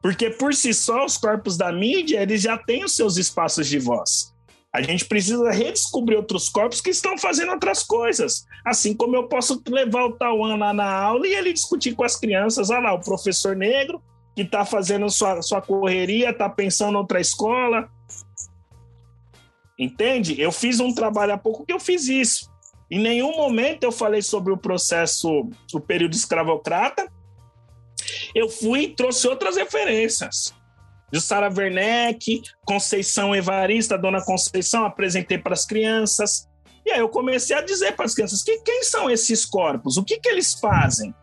Porque 0.00 0.30
por 0.30 0.54
si 0.54 0.72
só, 0.72 1.04
os 1.04 1.16
corpos 1.16 1.56
da 1.56 1.72
mídia, 1.72 2.22
eles 2.22 2.42
já 2.42 2.56
têm 2.56 2.84
os 2.84 2.94
seus 2.94 3.16
espaços 3.16 3.66
de 3.66 3.78
voz. 3.78 4.33
A 4.74 4.82
gente 4.82 5.04
precisa 5.04 5.52
redescobrir 5.52 6.18
outros 6.18 6.48
corpos 6.48 6.80
que 6.80 6.90
estão 6.90 7.16
fazendo 7.16 7.52
outras 7.52 7.84
coisas. 7.84 8.44
Assim 8.66 8.92
como 8.92 9.14
eu 9.14 9.28
posso 9.28 9.62
levar 9.68 10.04
o 10.04 10.16
Tauan 10.16 10.56
lá 10.56 10.74
na 10.74 10.92
aula 10.92 11.28
e 11.28 11.32
ele 11.32 11.52
discutir 11.52 11.94
com 11.94 12.02
as 12.02 12.16
crianças. 12.16 12.70
Olha 12.70 12.80
lá, 12.80 12.92
o 12.94 13.00
professor 13.00 13.54
negro 13.54 14.02
que 14.34 14.42
está 14.42 14.64
fazendo 14.64 15.08
sua, 15.08 15.40
sua 15.42 15.62
correria, 15.62 16.30
está 16.30 16.48
pensando 16.48 16.98
outra 16.98 17.20
escola. 17.20 17.88
Entende? 19.78 20.40
Eu 20.40 20.50
fiz 20.50 20.80
um 20.80 20.92
trabalho 20.92 21.34
há 21.34 21.38
pouco 21.38 21.64
que 21.64 21.72
eu 21.72 21.78
fiz 21.78 22.08
isso. 22.08 22.50
Em 22.90 22.98
nenhum 22.98 23.36
momento 23.36 23.84
eu 23.84 23.92
falei 23.92 24.22
sobre 24.22 24.52
o 24.52 24.58
processo, 24.58 25.48
o 25.72 25.80
período 25.80 26.14
escravocrata. 26.14 27.08
Eu 28.34 28.48
fui 28.48 28.80
e 28.82 28.88
trouxe 28.88 29.28
outras 29.28 29.56
referências. 29.56 30.52
De 31.14 31.20
Sara 31.20 31.48
Werneck, 31.48 32.42
Conceição 32.66 33.36
Evarista, 33.36 33.96
Dona 33.96 34.20
Conceição, 34.20 34.84
apresentei 34.84 35.38
para 35.38 35.52
as 35.52 35.64
crianças. 35.64 36.48
E 36.84 36.90
aí 36.90 36.98
eu 36.98 37.08
comecei 37.08 37.54
a 37.54 37.60
dizer 37.60 37.94
para 37.94 38.04
as 38.04 38.14
crianças 38.16 38.42
que, 38.42 38.58
quem 38.62 38.82
são 38.82 39.08
esses 39.08 39.44
corpos, 39.46 39.96
o 39.96 40.02
que, 40.02 40.18
que 40.18 40.28
eles 40.28 40.54
fazem. 40.54 41.14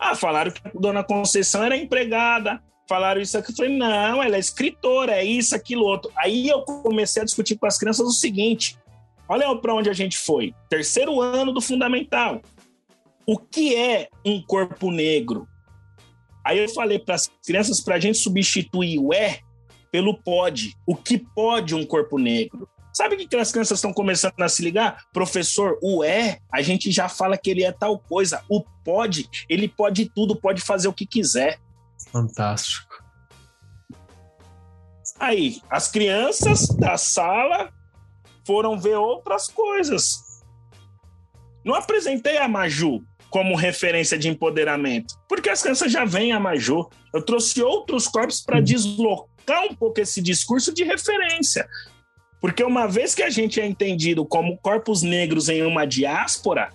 Ah, 0.00 0.16
falaram 0.16 0.50
que 0.50 0.66
a 0.66 0.70
Dona 0.72 1.04
Conceição 1.04 1.62
era 1.62 1.76
empregada, 1.76 2.58
falaram 2.88 3.20
isso 3.20 3.36
aqui. 3.36 3.52
Eu 3.52 3.56
falei, 3.56 3.76
não, 3.76 4.22
ela 4.22 4.36
é 4.36 4.38
escritora, 4.38 5.12
é 5.12 5.24
isso, 5.26 5.54
aquilo, 5.54 5.84
outro. 5.84 6.10
Aí 6.16 6.48
eu 6.48 6.62
comecei 6.62 7.20
a 7.20 7.26
discutir 7.26 7.58
com 7.58 7.66
as 7.66 7.76
crianças 7.76 8.06
o 8.06 8.12
seguinte: 8.12 8.78
Olha 9.28 9.54
para 9.56 9.74
onde 9.74 9.90
a 9.90 9.92
gente 9.92 10.16
foi. 10.16 10.54
Terceiro 10.70 11.20
ano 11.20 11.52
do 11.52 11.60
fundamental. 11.60 12.40
O 13.26 13.36
que 13.36 13.76
é 13.76 14.08
um 14.24 14.40
corpo 14.40 14.90
negro? 14.90 15.46
Aí 16.44 16.58
eu 16.58 16.68
falei 16.68 16.98
para 16.98 17.14
as 17.14 17.30
crianças 17.44 17.80
para 17.80 17.94
a 17.94 18.00
gente 18.00 18.18
substituir 18.18 18.98
o 18.98 19.14
é 19.14 19.40
pelo 19.90 20.14
pode. 20.14 20.76
O 20.86 20.94
que 20.94 21.18
pode 21.18 21.74
um 21.74 21.86
corpo 21.86 22.18
negro? 22.18 22.68
Sabe 22.92 23.16
o 23.16 23.18
que 23.18 23.36
as 23.36 23.50
crianças 23.50 23.78
estão 23.78 23.92
começando 23.92 24.40
a 24.40 24.48
se 24.48 24.62
ligar? 24.62 25.04
Professor, 25.12 25.78
o 25.82 26.04
é, 26.04 26.38
a 26.52 26.62
gente 26.62 26.92
já 26.92 27.08
fala 27.08 27.36
que 27.36 27.50
ele 27.50 27.64
é 27.64 27.72
tal 27.72 27.98
coisa. 27.98 28.44
O 28.48 28.62
pode, 28.84 29.28
ele 29.48 29.66
pode 29.66 30.08
tudo, 30.14 30.36
pode 30.36 30.60
fazer 30.60 30.86
o 30.86 30.92
que 30.92 31.06
quiser. 31.06 31.58
Fantástico. 32.12 33.02
Aí, 35.18 35.60
as 35.70 35.90
crianças 35.90 36.68
da 36.68 36.96
sala 36.96 37.72
foram 38.46 38.78
ver 38.78 38.96
outras 38.96 39.48
coisas. 39.48 40.42
Não 41.64 41.74
apresentei 41.74 42.38
a 42.38 42.46
Maju 42.46 43.04
como 43.34 43.56
referência 43.56 44.16
de 44.16 44.28
empoderamento, 44.28 45.18
porque 45.28 45.50
as 45.50 45.60
crianças 45.60 45.90
já 45.90 46.04
vêm 46.04 46.30
a 46.30 46.38
Maju. 46.38 46.88
Eu 47.12 47.20
trouxe 47.20 47.60
outros 47.60 48.06
corpos 48.06 48.40
para 48.40 48.60
deslocar 48.60 49.64
um 49.64 49.74
pouco 49.74 50.00
esse 50.00 50.22
discurso 50.22 50.72
de 50.72 50.84
referência. 50.84 51.68
Porque 52.40 52.62
uma 52.62 52.86
vez 52.86 53.12
que 53.12 53.24
a 53.24 53.30
gente 53.30 53.60
é 53.60 53.66
entendido 53.66 54.24
como 54.24 54.56
corpos 54.58 55.02
negros 55.02 55.48
em 55.48 55.64
uma 55.64 55.84
diáspora, 55.84 56.70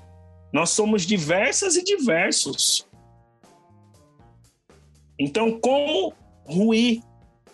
nós 0.51 0.71
somos 0.71 1.05
diversas 1.05 1.77
e 1.77 1.81
diversos. 1.81 2.85
Então, 5.17 5.57
como 5.61 6.13
ruir 6.45 6.99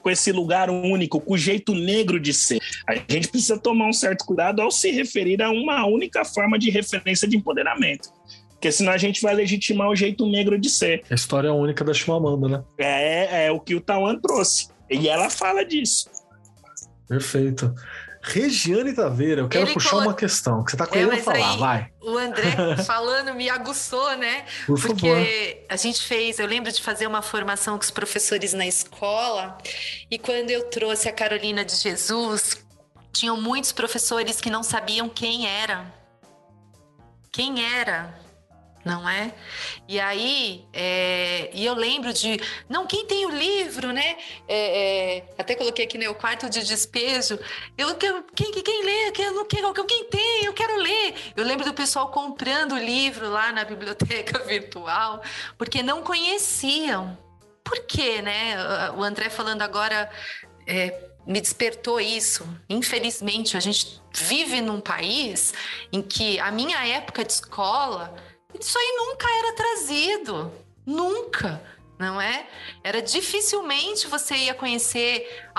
com 0.01 0.09
esse 0.09 0.31
lugar 0.31 0.71
único, 0.71 1.21
com 1.21 1.35
o 1.35 1.37
jeito 1.37 1.75
negro 1.75 2.19
de 2.19 2.33
ser. 2.33 2.59
A 2.87 2.95
gente 2.95 3.27
precisa 3.27 3.59
tomar 3.59 3.87
um 3.87 3.93
certo 3.93 4.25
cuidado 4.25 4.63
ao 4.63 4.71
se 4.71 4.89
referir 4.89 5.43
a 5.43 5.51
uma 5.51 5.85
única 5.85 6.25
forma 6.25 6.57
de 6.57 6.71
referência 6.71 7.27
de 7.27 7.37
empoderamento. 7.37 8.14
Porque 8.55 8.71
senão 8.71 8.91
a 8.91 8.97
gente 8.97 9.21
vai 9.21 9.33
legitimar 9.35 9.89
o 9.89 9.95
jeito 9.95 10.25
negro 10.25 10.57
de 10.57 10.69
ser. 10.69 11.03
A 11.09 11.13
história 11.13 11.53
única 11.53 11.83
da 11.83 11.93
Chimamanda, 11.93 12.47
né? 12.47 12.63
É, 12.77 13.45
é 13.45 13.51
o 13.51 13.59
que 13.59 13.75
o 13.75 13.81
Tawan 13.81 14.17
trouxe. 14.19 14.69
E 14.89 15.07
ela 15.07 15.29
fala 15.29 15.63
disso. 15.63 16.09
Perfeito. 17.07 17.73
Regiane 18.27 18.91
Taveira, 18.91 19.41
eu 19.41 19.47
quero 19.47 19.65
Ele 19.65 19.73
puxar 19.75 19.97
uma 19.97 20.13
questão 20.15 20.63
que 20.63 20.71
você 20.71 20.75
está 20.75 20.87
querendo 20.87 21.13
é, 21.13 21.21
falar, 21.21 21.51
aí, 21.51 21.59
vai. 21.59 21.91
O 22.01 22.17
André 22.17 22.55
falando 22.83 23.35
me 23.35 23.47
aguçou, 23.49 24.17
né? 24.17 24.45
Por 24.65 24.81
Porque 24.81 25.07
favor. 25.07 25.65
a 25.69 25.75
gente 25.75 26.01
fez, 26.01 26.39
eu 26.39 26.47
lembro 26.47 26.71
de 26.71 26.81
fazer 26.81 27.05
uma 27.05 27.21
formação 27.21 27.77
com 27.77 27.83
os 27.83 27.91
professores 27.91 28.51
na 28.53 28.65
escola, 28.65 29.55
e 30.09 30.17
quando 30.17 30.49
eu 30.49 30.63
trouxe 30.69 31.07
a 31.07 31.13
Carolina 31.13 31.63
de 31.63 31.75
Jesus, 31.75 32.65
tinham 33.13 33.39
muitos 33.39 33.71
professores 33.71 34.41
que 34.41 34.49
não 34.49 34.63
sabiam 34.63 35.07
quem 35.07 35.47
era. 35.47 35.85
Quem 37.31 37.63
era? 37.63 38.24
Não 38.86 39.09
é? 39.09 39.33
E 39.88 39.99
aí, 39.99 40.63
é, 40.71 41.49
e 41.51 41.65
eu 41.65 41.73
lembro 41.73 42.13
de, 42.13 42.39
não, 42.69 42.86
quem 42.86 43.03
tem 43.07 43.25
o 43.25 43.31
livro, 43.31 43.91
né? 43.91 44.15
É, 44.47 45.17
é, 45.17 45.33
até 45.39 45.55
coloquei 45.55 45.86
aqui, 45.86 45.97
né, 45.97 46.07
o 46.07 46.13
quarto 46.13 46.47
de 46.47 46.63
despejo. 46.63 47.39
Eu 47.75 47.95
quero, 47.95 48.23
quem, 48.36 48.51
quem 48.51 48.86
lê? 48.86 49.11
Eu 49.17 49.33
não 49.33 49.45
quero, 49.45 49.73
quem 49.73 50.03
tem? 50.05 50.45
Eu 50.45 50.53
quero 50.53 50.77
ler. 50.77 51.15
Eu 51.36 51.43
lembro 51.43 51.65
do 51.65 51.73
pessoal 51.73 52.11
comprando 52.11 52.73
o 52.73 52.77
livro 52.77 53.27
lá 53.27 53.51
na 53.51 53.65
biblioteca 53.65 54.38
virtual, 54.45 55.23
porque 55.57 55.81
não 55.81 56.03
conheciam. 56.03 57.17
Por 57.63 57.79
quê, 57.88 58.21
né? 58.21 58.91
O 58.91 59.01
André 59.01 59.31
falando 59.31 59.63
agora 59.63 60.07
é, 60.67 61.09
me 61.25 61.41
despertou 61.41 61.99
isso. 61.99 62.47
Infelizmente, 62.69 63.57
a 63.57 63.59
gente 63.59 63.99
vive 64.13 64.61
num 64.61 64.79
país 64.79 65.55
em 65.91 66.03
que 66.03 66.39
a 66.39 66.51
minha 66.51 66.86
época 66.86 67.25
de 67.25 67.33
escola 67.33 68.15
isso 68.59 68.77
aí 68.77 68.95
nunca 68.97 69.27
era 69.29 69.53
trazido. 69.53 70.51
Nunca. 70.85 71.61
não 71.97 72.19
é? 72.19 72.47
Era 72.83 73.01
dificilmente 73.01 74.07
você 74.07 74.35
ia 74.35 74.53
conhecer. 74.53 75.49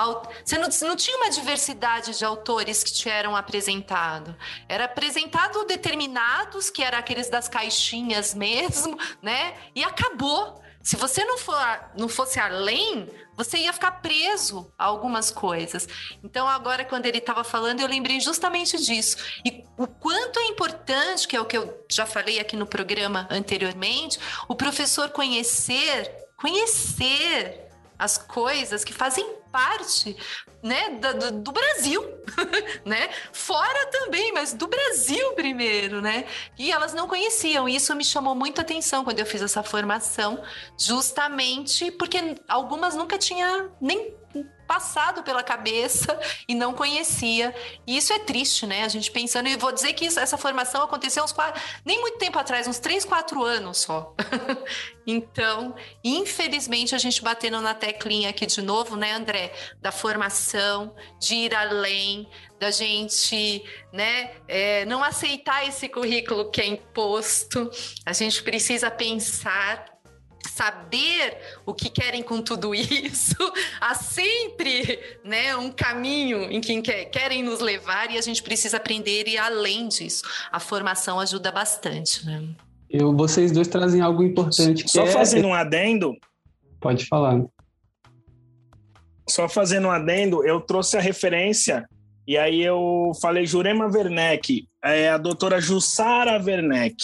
Você 0.44 0.58
não, 0.58 0.68
não 0.88 0.96
tinha 0.96 1.16
uma 1.16 1.30
diversidade 1.30 2.16
de 2.16 2.24
autores 2.24 2.84
que 2.84 2.92
te 2.92 3.08
eram 3.08 3.34
apresentados. 3.34 4.34
Era 4.68 4.84
apresentado 4.84 5.64
determinados, 5.64 6.68
que 6.70 6.82
eram 6.82 6.98
aqueles 6.98 7.30
das 7.30 7.48
caixinhas 7.48 8.34
mesmo, 8.34 8.98
né? 9.22 9.54
E 9.74 9.82
acabou. 9.82 10.62
Se 10.86 10.94
você 10.94 11.24
não, 11.24 11.36
for, 11.36 11.56
não 11.98 12.08
fosse 12.08 12.38
além, 12.38 13.08
você 13.36 13.58
ia 13.58 13.72
ficar 13.72 13.90
preso 13.90 14.72
a 14.78 14.84
algumas 14.84 15.32
coisas. 15.32 15.88
Então, 16.22 16.46
agora, 16.46 16.84
quando 16.84 17.06
ele 17.06 17.18
estava 17.18 17.42
falando, 17.42 17.80
eu 17.80 17.88
lembrei 17.88 18.20
justamente 18.20 18.80
disso. 18.80 19.16
E 19.44 19.64
o 19.76 19.88
quanto 19.88 20.38
é 20.38 20.44
importante, 20.44 21.26
que 21.26 21.34
é 21.34 21.40
o 21.40 21.44
que 21.44 21.58
eu 21.58 21.84
já 21.90 22.06
falei 22.06 22.38
aqui 22.38 22.54
no 22.54 22.68
programa 22.68 23.26
anteriormente, 23.28 24.20
o 24.46 24.54
professor 24.54 25.10
conhecer 25.10 26.08
conhecer 26.36 27.65
as 27.98 28.18
coisas 28.18 28.84
que 28.84 28.92
fazem 28.92 29.36
parte 29.50 30.16
né, 30.62 30.98
do, 30.98 31.32
do 31.40 31.52
Brasil, 31.52 32.02
né? 32.84 33.08
Fora 33.32 33.86
também, 33.86 34.32
mas 34.32 34.52
do 34.52 34.66
Brasil 34.66 35.32
primeiro, 35.32 36.02
né? 36.02 36.26
E 36.58 36.72
elas 36.72 36.92
não 36.92 37.08
conheciam. 37.08 37.68
E 37.68 37.76
isso 37.76 37.94
me 37.94 38.04
chamou 38.04 38.34
muito 38.34 38.60
atenção 38.60 39.04
quando 39.04 39.18
eu 39.18 39.26
fiz 39.26 39.40
essa 39.40 39.62
formação, 39.62 40.42
justamente 40.78 41.90
porque 41.92 42.36
algumas 42.48 42.94
nunca 42.94 43.16
tinha 43.16 43.70
nem 43.80 44.14
passado 44.66 45.22
pela 45.22 45.42
cabeça 45.42 46.18
e 46.48 46.54
não 46.54 46.74
conhecia. 46.74 47.54
E 47.86 47.96
isso 47.96 48.12
é 48.12 48.18
triste, 48.18 48.66
né? 48.66 48.84
A 48.84 48.88
gente 48.88 49.10
pensando, 49.10 49.48
e 49.48 49.56
vou 49.56 49.72
dizer 49.72 49.92
que 49.92 50.06
isso, 50.06 50.18
essa 50.18 50.36
formação 50.36 50.82
aconteceu 50.82 51.24
uns 51.24 51.32
quatro, 51.32 51.60
nem 51.84 52.00
muito 52.00 52.18
tempo 52.18 52.38
atrás, 52.38 52.66
uns 52.66 52.78
três, 52.78 53.04
quatro 53.04 53.42
anos 53.42 53.78
só. 53.78 54.14
então, 55.06 55.74
infelizmente, 56.02 56.94
a 56.94 56.98
gente 56.98 57.22
batendo 57.22 57.60
na 57.60 57.74
teclinha 57.74 58.30
aqui 58.30 58.46
de 58.46 58.62
novo, 58.62 58.96
né, 58.96 59.12
André? 59.12 59.52
Da 59.80 59.92
formação, 59.92 60.94
de 61.20 61.34
ir 61.34 61.54
além, 61.54 62.28
da 62.58 62.70
gente 62.70 63.62
né, 63.92 64.32
é, 64.48 64.84
não 64.86 65.04
aceitar 65.04 65.66
esse 65.66 65.88
currículo 65.88 66.50
que 66.50 66.60
é 66.60 66.66
imposto. 66.66 67.70
A 68.04 68.12
gente 68.12 68.42
precisa 68.42 68.90
pensar 68.90 69.95
saber 70.48 71.38
o 71.64 71.74
que 71.74 71.88
querem 71.88 72.22
com 72.22 72.40
tudo 72.40 72.74
isso, 72.74 73.36
há 73.80 73.94
sempre 73.94 74.98
né, 75.24 75.56
um 75.56 75.70
caminho 75.70 76.50
em 76.50 76.60
que 76.60 76.80
querem 77.06 77.42
nos 77.42 77.60
levar 77.60 78.10
e 78.10 78.18
a 78.18 78.20
gente 78.20 78.42
precisa 78.42 78.76
aprender 78.76 79.28
e 79.28 79.36
além 79.36 79.88
disso. 79.88 80.22
A 80.50 80.60
formação 80.60 81.20
ajuda 81.20 81.50
bastante. 81.50 82.24
Né? 82.24 82.48
Eu, 82.88 83.14
vocês 83.16 83.52
dois 83.52 83.68
trazem 83.68 84.00
algo 84.00 84.22
importante. 84.22 84.88
Só 84.88 85.04
é... 85.04 85.06
fazendo 85.10 85.48
um 85.48 85.54
adendo. 85.54 86.14
Pode 86.80 87.06
falar. 87.06 87.44
Só 89.28 89.48
fazendo 89.48 89.88
um 89.88 89.90
adendo, 89.90 90.46
eu 90.46 90.60
trouxe 90.60 90.96
a 90.96 91.00
referência 91.00 91.84
e 92.26 92.36
aí 92.36 92.60
eu 92.60 93.12
falei 93.20 93.46
Jurema 93.46 93.86
Werneck, 93.86 94.68
é 94.82 95.10
a 95.10 95.18
doutora 95.18 95.60
Jussara 95.60 96.42
Werneck, 96.42 96.96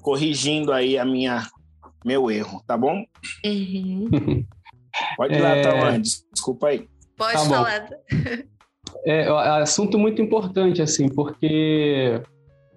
corrigindo 0.00 0.72
aí 0.72 0.96
a 0.96 1.04
minha 1.04 1.46
meu 2.04 2.30
erro, 2.30 2.62
tá 2.66 2.76
bom? 2.76 3.04
Uhum. 3.44 4.44
Pode 5.16 5.34
ir 5.34 5.40
lá, 5.40 5.56
é... 5.56 5.98
desculpa 5.98 6.68
aí. 6.68 6.86
Pode 7.16 7.32
tá 7.32 7.44
falar. 7.44 7.88
É, 9.04 9.22
é 9.22 9.28
assunto 9.28 9.98
muito 9.98 10.22
importante, 10.22 10.80
assim, 10.80 11.08
porque 11.08 12.22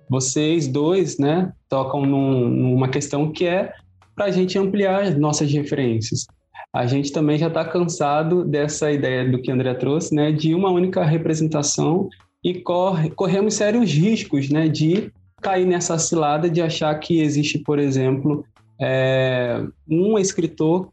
vocês 0.10 0.68
dois, 0.68 1.18
né, 1.18 1.52
tocam 1.70 2.06
num, 2.06 2.50
numa 2.50 2.90
questão 2.90 3.32
que 3.32 3.46
é 3.46 3.72
para 4.16 4.26
a 4.26 4.32
gente 4.32 4.58
ampliar 4.58 5.16
nossas 5.18 5.52
referências. 5.52 6.26
A 6.74 6.86
gente 6.86 7.12
também 7.12 7.38
já 7.38 7.48
está 7.48 7.64
cansado 7.64 8.44
dessa 8.44 8.92
ideia 8.92 9.30
do 9.30 9.42
que 9.42 9.52
André 9.52 9.74
trouxe, 9.76 10.14
né, 10.14 10.32
de 10.32 10.54
uma 10.54 10.70
única 10.70 11.04
representação 11.04 12.10
e 12.44 12.56
corre, 12.56 13.10
corremos 13.12 13.54
sérios 13.54 13.92
riscos, 13.92 14.50
né, 14.50 14.68
de 14.68 15.12
cair 15.42 15.66
nessa 15.66 15.98
cilada 16.00 16.50
de 16.50 16.62
achar 16.62 16.94
que 16.96 17.22
existe, 17.22 17.60
por 17.60 17.80
exemplo, 17.80 18.44
é, 18.80 19.64
um 19.90 20.18
escritor 20.18 20.90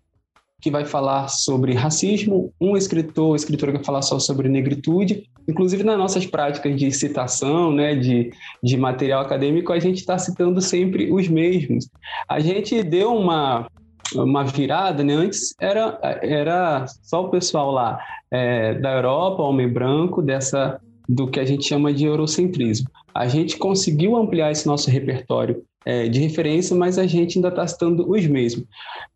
que 0.61 0.71
vai 0.71 0.87
falar 0.87 1.29
sobre 1.29 1.75
racismo, 1.75 2.53
um 2.59 2.75
escritor 2.75 3.27
ou 3.27 3.37
escritora 3.37 3.71
que 3.73 3.79
vai 3.79 3.85
falar 3.85 4.01
só 4.01 4.19
sobre 4.19 4.49
negritude. 4.49 5.25
Inclusive, 5.47 5.83
nas 5.85 5.99
nossas 5.99 6.25
práticas 6.25 6.75
de 6.75 6.91
citação, 6.91 7.71
né, 7.71 7.95
de, 7.95 8.31
de 8.63 8.77
material 8.79 9.21
acadêmico, 9.21 9.75
a 9.75 9.79
gente 9.79 9.99
está 9.99 10.17
citando 10.17 10.63
sempre 10.63 11.13
os 11.13 11.29
mesmos. 11.29 11.87
A 12.27 12.41
gente 12.41 12.83
deu 12.83 13.15
uma, 13.15 13.67
uma 14.15 14.43
virada, 14.43 15.05
né? 15.05 15.13
Antes 15.13 15.55
era, 15.61 15.99
era 16.23 16.87
só 17.03 17.27
o 17.27 17.31
pessoal 17.31 17.71
lá 17.71 17.99
é, 18.31 18.73
da 18.73 18.95
Europa, 18.95 19.43
homem 19.43 19.69
branco, 19.69 20.23
dessa 20.23 20.81
do 21.07 21.29
que 21.29 21.39
a 21.39 21.45
gente 21.45 21.67
chama 21.67 21.93
de 21.93 22.07
eurocentrismo. 22.07 22.89
A 23.15 23.29
gente 23.29 23.57
conseguiu 23.57 24.17
ampliar 24.17 24.51
esse 24.51 24.67
nosso 24.67 24.91
repertório 24.91 25.63
é, 25.85 26.09
de 26.09 26.21
referência, 26.21 26.75
mas 26.75 26.99
a 26.99 27.07
gente 27.07 27.39
ainda 27.39 27.49
está 27.49 27.67
citando 27.67 28.11
os 28.11 28.27
mesmos. 28.27 28.67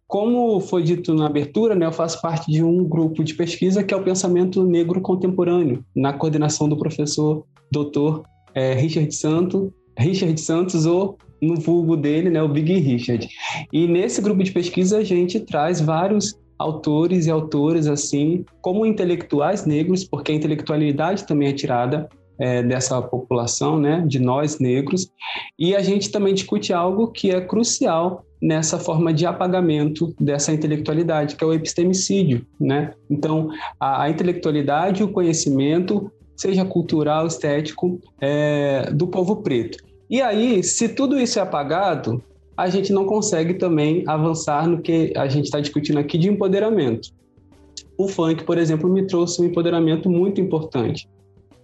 Como 0.07 0.59
foi 0.61 0.83
dito 0.83 1.13
na 1.15 1.27
abertura, 1.27 1.75
né, 1.75 1.85
eu 1.85 1.93
faço 1.93 2.21
parte 2.23 2.51
de 2.51 2.63
um 2.63 2.85
grupo 2.85 3.23
de 3.23 3.35
pesquisa 3.35 3.83
que 3.83 3.93
é 3.93 3.97
o 3.97 4.03
Pensamento 4.03 4.65
Negro 4.65 5.01
Contemporâneo, 5.01 5.85
na 5.95 6.13
coordenação 6.13 6.69
do 6.69 6.79
professor 6.79 7.45
doutor 7.71 8.23
é, 8.55 8.73
Richard 8.73 9.15
Santos, 9.15 9.71
Richard 9.99 10.41
Santos, 10.41 10.87
ou 10.87 11.19
no 11.43 11.57
vulgo 11.57 11.97
dele, 11.97 12.31
né, 12.31 12.43
o 12.43 12.49
Big 12.49 12.73
Richard. 12.73 13.29
E 13.73 13.87
nesse 13.87 14.23
grupo 14.23 14.43
de 14.43 14.51
pesquisa 14.51 14.99
a 14.99 15.05
gente 15.05 15.41
traz 15.41 15.81
vários 15.81 16.39
autores 16.59 17.27
e 17.27 17.31
autoras 17.31 17.87
assim, 17.87 18.45
como 18.61 18.87
intelectuais 18.87 19.65
negros, 19.65 20.05
porque 20.05 20.33
a 20.33 20.35
intelectualidade 20.35 21.27
também 21.27 21.49
é 21.49 21.53
tirada 21.53 22.09
é, 22.39 22.63
dessa 22.63 23.01
população, 23.03 23.79
né, 23.79 24.05
de 24.07 24.19
nós 24.19 24.59
negros, 24.59 25.11
e 25.59 25.75
a 25.75 25.81
gente 25.81 26.11
também 26.11 26.35
discute 26.35 26.73
algo 26.73 27.09
que 27.09 27.31
é 27.31 27.41
crucial 27.41 28.25
nessa 28.41 28.79
forma 28.79 29.13
de 29.13 29.27
apagamento 29.27 30.15
dessa 30.21 30.53
intelectualidade, 30.53 31.35
que 31.35 31.43
é 31.43 31.47
o 31.47 31.53
epistemicídio, 31.53 32.47
né? 32.61 32.93
Então, 33.11 33.51
a, 33.81 34.05
a 34.05 34.11
intelectualidade, 34.11 35.03
o 35.03 35.09
conhecimento, 35.09 36.11
seja 36.37 36.65
cultural, 36.65 37.27
estético, 37.27 38.01
é, 38.21 38.91
do 38.93 39.09
povo 39.09 39.37
preto. 39.37 39.79
E 40.09 40.23
aí, 40.23 40.63
se 40.63 40.89
tudo 40.89 41.19
isso 41.19 41.39
é 41.39 41.43
apagado, 41.43 42.23
a 42.57 42.69
gente 42.69 42.93
não 42.93 43.05
consegue 43.05 43.55
também 43.55 44.05
avançar 44.07 44.67
no 44.67 44.81
que 44.81 45.13
a 45.17 45.29
gente 45.29 45.47
está 45.47 45.61
discutindo 45.61 45.99
aqui 45.99 46.17
de 46.17 46.29
empoderamento. 46.29 47.11
O 47.97 48.09
funk, 48.09 48.45
por 48.45 48.59
exemplo, 48.59 48.89
me 48.89 49.07
trouxe 49.07 49.43
um 49.43 49.45
empoderamento 49.45 50.09
muito 50.09 50.41
importante. 50.41 51.09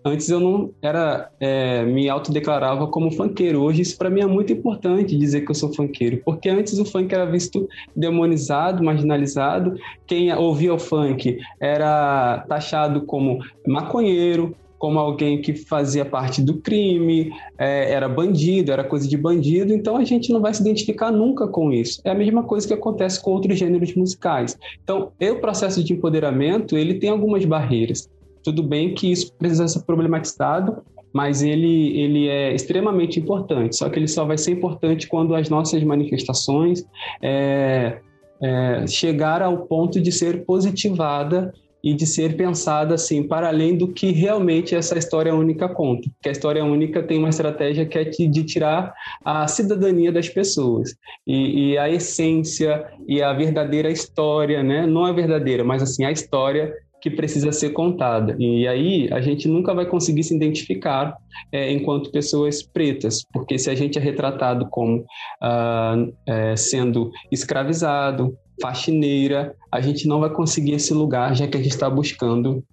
Antes 0.04 0.28
eu 0.28 0.38
não 0.38 0.70
era 0.82 1.30
é, 1.40 1.82
me 1.84 2.08
autodeclarava 2.08 2.86
como 2.88 3.10
funkeiro. 3.10 3.62
Hoje 3.62 3.80
isso 3.82 3.96
para 3.96 4.10
mim 4.10 4.20
é 4.20 4.26
muito 4.26 4.52
importante 4.52 5.16
dizer 5.16 5.42
que 5.42 5.50
eu 5.50 5.54
sou 5.54 5.72
funkeiro, 5.72 6.20
porque 6.24 6.50
antes 6.50 6.78
o 6.78 6.84
funk 6.84 7.14
era 7.14 7.24
visto 7.24 7.66
demonizado, 7.96 8.84
marginalizado. 8.84 9.78
Quem 10.06 10.32
ouvia 10.34 10.74
o 10.74 10.78
funk 10.78 11.38
era 11.58 12.44
taxado 12.48 13.02
como 13.02 13.38
maconheiro, 13.66 14.54
como 14.84 14.98
alguém 14.98 15.40
que 15.40 15.54
fazia 15.54 16.04
parte 16.04 16.42
do 16.42 16.58
crime, 16.58 17.32
é, 17.56 17.90
era 17.90 18.06
bandido, 18.06 18.70
era 18.70 18.84
coisa 18.84 19.08
de 19.08 19.16
bandido, 19.16 19.72
então 19.72 19.96
a 19.96 20.04
gente 20.04 20.30
não 20.30 20.42
vai 20.42 20.52
se 20.52 20.60
identificar 20.60 21.10
nunca 21.10 21.48
com 21.48 21.72
isso. 21.72 22.02
É 22.04 22.10
a 22.10 22.14
mesma 22.14 22.42
coisa 22.42 22.68
que 22.68 22.74
acontece 22.74 23.22
com 23.22 23.30
outros 23.30 23.58
gêneros 23.58 23.94
musicais. 23.94 24.58
Então, 24.82 25.10
o 25.18 25.36
processo 25.36 25.82
de 25.82 25.94
empoderamento, 25.94 26.76
ele 26.76 26.94
tem 26.98 27.08
algumas 27.08 27.46
barreiras. 27.46 28.10
Tudo 28.44 28.62
bem 28.62 28.94
que 28.94 29.10
isso 29.10 29.32
precisa 29.34 29.66
ser 29.66 29.82
problematizado, 29.84 30.82
mas 31.12 31.42
ele, 31.42 31.98
ele 31.98 32.28
é 32.28 32.54
extremamente 32.54 33.18
importante. 33.18 33.76
Só 33.76 33.88
que 33.88 33.98
ele 33.98 34.08
só 34.08 34.24
vai 34.24 34.36
ser 34.36 34.50
importante 34.50 35.08
quando 35.08 35.34
as 35.34 35.48
nossas 35.48 35.82
manifestações 35.82 36.84
é, 37.22 38.00
é, 38.42 38.86
chegar 38.86 39.40
ao 39.40 39.58
ponto 39.66 40.00
de 40.00 40.12
ser 40.12 40.44
positivada 40.44 41.54
e 41.84 41.92
de 41.92 42.06
ser 42.06 42.34
pensada 42.34 42.94
assim 42.94 43.22
para 43.22 43.48
além 43.48 43.76
do 43.76 43.88
que 43.88 44.10
realmente 44.10 44.74
essa 44.74 44.98
história 44.98 45.34
única 45.34 45.68
conta. 45.68 46.08
Porque 46.14 46.30
a 46.30 46.32
história 46.32 46.64
única 46.64 47.02
tem 47.02 47.18
uma 47.18 47.28
estratégia 47.28 47.84
que 47.84 47.98
é 47.98 48.04
de 48.04 48.42
tirar 48.42 48.94
a 49.22 49.46
cidadania 49.46 50.10
das 50.10 50.28
pessoas 50.28 50.96
e, 51.26 51.72
e 51.72 51.78
a 51.78 51.90
essência 51.90 52.86
e 53.06 53.22
a 53.22 53.34
verdadeira 53.34 53.90
história, 53.90 54.62
né? 54.62 54.86
Não 54.86 55.06
é 55.06 55.12
verdadeira, 55.12 55.62
mas 55.62 55.82
assim 55.82 56.04
a 56.04 56.10
história 56.10 56.72
que 57.04 57.10
precisa 57.10 57.52
ser 57.52 57.68
contada. 57.74 58.34
E 58.38 58.66
aí 58.66 59.12
a 59.12 59.20
gente 59.20 59.46
nunca 59.46 59.74
vai 59.74 59.84
conseguir 59.84 60.22
se 60.22 60.34
identificar 60.34 61.14
é, 61.52 61.70
enquanto 61.70 62.10
pessoas 62.10 62.62
pretas, 62.62 63.22
porque 63.30 63.58
se 63.58 63.68
a 63.68 63.74
gente 63.74 63.98
é 63.98 64.00
retratado 64.00 64.66
como 64.70 65.04
ah, 65.38 65.96
é, 66.26 66.56
sendo 66.56 67.10
escravizado, 67.30 68.34
faxineira, 68.58 69.54
a 69.70 69.82
gente 69.82 70.08
não 70.08 70.18
vai 70.18 70.30
conseguir 70.30 70.72
esse 70.72 70.94
lugar, 70.94 71.36
já 71.36 71.46
que 71.46 71.58
a 71.58 71.62
gente 71.62 71.72
está 71.72 71.90
buscando 71.90 72.64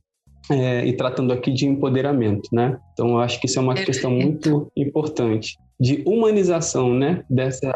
é, 0.49 0.85
e 0.85 0.93
tratando 0.93 1.33
aqui 1.33 1.51
de 1.51 1.67
empoderamento, 1.67 2.47
né? 2.53 2.79
Então, 2.93 3.09
eu 3.09 3.19
acho 3.19 3.37
que 3.37 3.47
isso 3.47 3.59
é 3.59 3.61
uma 3.61 3.73
Perfeito. 3.73 3.87
questão 3.87 4.11
muito 4.11 4.71
importante 4.77 5.57
de 5.77 6.03
humanização, 6.05 6.93
né, 6.93 7.25
dessa, 7.29 7.69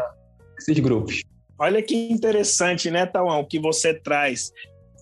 desses 0.54 0.78
grupos. 0.78 1.20
Olha 1.58 1.82
que 1.82 1.94
interessante, 1.94 2.90
né, 2.90 3.04
Tauão, 3.04 3.44
que 3.44 3.58
você 3.58 3.92
traz. 3.92 4.50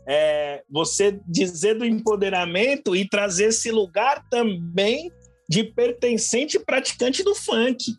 É, 0.06 0.62
você 0.70 1.18
dizer 1.26 1.78
do 1.78 1.84
empoderamento 1.84 2.94
e 2.94 3.08
trazer 3.08 3.46
esse 3.46 3.70
lugar 3.70 4.22
também 4.28 5.10
de 5.48 5.64
pertencente 5.64 6.58
praticante 6.58 7.22
do 7.22 7.34
funk. 7.34 7.94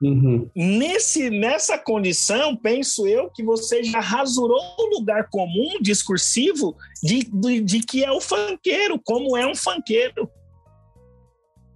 Uhum. 0.00 0.48
Nesse, 0.54 1.28
nessa 1.28 1.76
condição, 1.76 2.56
penso 2.56 3.06
eu 3.06 3.30
que 3.30 3.42
você 3.42 3.82
já 3.82 3.98
rasurou 3.98 4.60
o 4.78 4.98
lugar 4.98 5.28
comum 5.28 5.80
discursivo 5.80 6.76
de, 7.02 7.24
de, 7.24 7.60
de 7.60 7.80
que 7.80 8.04
é 8.04 8.12
o 8.12 8.20
fanqueiro, 8.20 9.00
como 9.04 9.36
é 9.36 9.46
um 9.46 9.56
fanqueiro. 9.56 10.30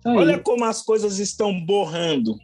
Olha 0.05 0.39
como 0.39 0.65
as 0.65 0.83
coisas 0.83 1.19
estão 1.19 1.59
borrando. 1.65 2.37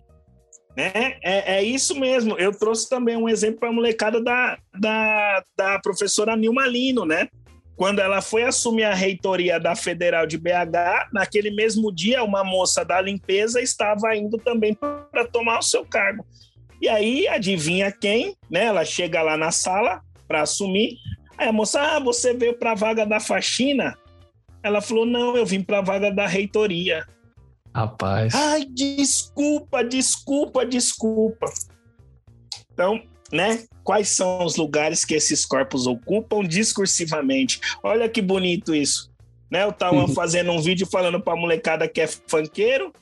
Né? 0.78 0.92
É, 1.24 1.56
é 1.56 1.62
isso 1.64 1.98
mesmo. 1.98 2.38
Eu 2.38 2.56
trouxe 2.56 2.88
também 2.88 3.16
um 3.16 3.28
exemplo 3.28 3.59
para 3.59 3.68
a 3.68 3.72
molecada 3.72 4.22
da, 4.22 4.56
da, 4.78 5.42
da 5.56 5.78
professora 5.80 6.36
Nilma 6.36 6.68
Lino, 6.68 7.05
né? 7.05 7.26
Quando 7.74 7.98
ela 7.98 8.22
foi 8.22 8.44
assumir 8.44 8.84
a 8.84 8.94
reitoria 8.94 9.59
da 9.59 9.74
Federal 9.74 10.24
de 10.24 10.38
BH, 10.38 11.10
naquele 11.12 11.50
mesmo 11.50 11.92
dia, 11.92 12.22
uma 12.22 12.44
moça 12.44 12.84
da 12.84 13.00
limpeza 13.00 13.60
estava 13.60 14.14
indo 14.14 14.38
também 14.38 14.72
para 14.72 15.24
tomar 15.26 15.59
o 15.59 15.62
seu 15.62 15.84
cargo. 15.84 16.24
E 16.80 16.88
aí, 16.88 17.26
adivinha 17.26 17.90
quem? 17.90 18.36
Né? 18.48 18.66
Ela 18.66 18.84
chega 18.84 19.20
lá 19.20 19.36
na 19.36 19.50
sala 19.50 20.00
para 20.28 20.42
assumir. 20.42 20.96
Aí 21.36 21.48
a 21.48 21.52
moça, 21.52 21.80
ah, 21.80 21.98
você 21.98 22.32
veio 22.32 22.56
para 22.56 22.70
a 22.70 22.76
vaga 22.76 23.05
da 23.05 23.18
faxina? 23.18 23.98
Ela 24.62 24.80
falou, 24.80 25.05
não, 25.05 25.36
eu 25.36 25.44
vim 25.44 25.60
para 25.60 25.78
a 25.78 25.82
vaga 25.82 26.09
da 26.12 26.26
reitoria. 26.26 27.05
Rapaz. 27.74 28.34
Ai, 28.34 28.64
desculpa, 28.64 29.84
desculpa, 29.84 30.64
desculpa. 30.64 31.52
Então, 32.72 33.00
né? 33.32 33.64
Quais 33.82 34.10
são 34.10 34.44
os 34.44 34.56
lugares 34.56 35.04
que 35.04 35.14
esses 35.14 35.44
corpos 35.44 35.86
ocupam 35.86 36.42
discursivamente? 36.42 37.60
Olha 37.82 38.08
que 38.08 38.20
bonito 38.20 38.74
isso. 38.74 39.10
Né? 39.50 39.64
O 39.66 39.72
Tauan 39.72 40.02
uhum. 40.02 40.08
fazendo 40.14 40.52
um 40.52 40.60
vídeo 40.60 40.86
falando 40.86 41.20
pra 41.20 41.36
molecada 41.36 41.88
que 41.88 42.00
é 42.00 42.06
funkeiro, 42.06 42.92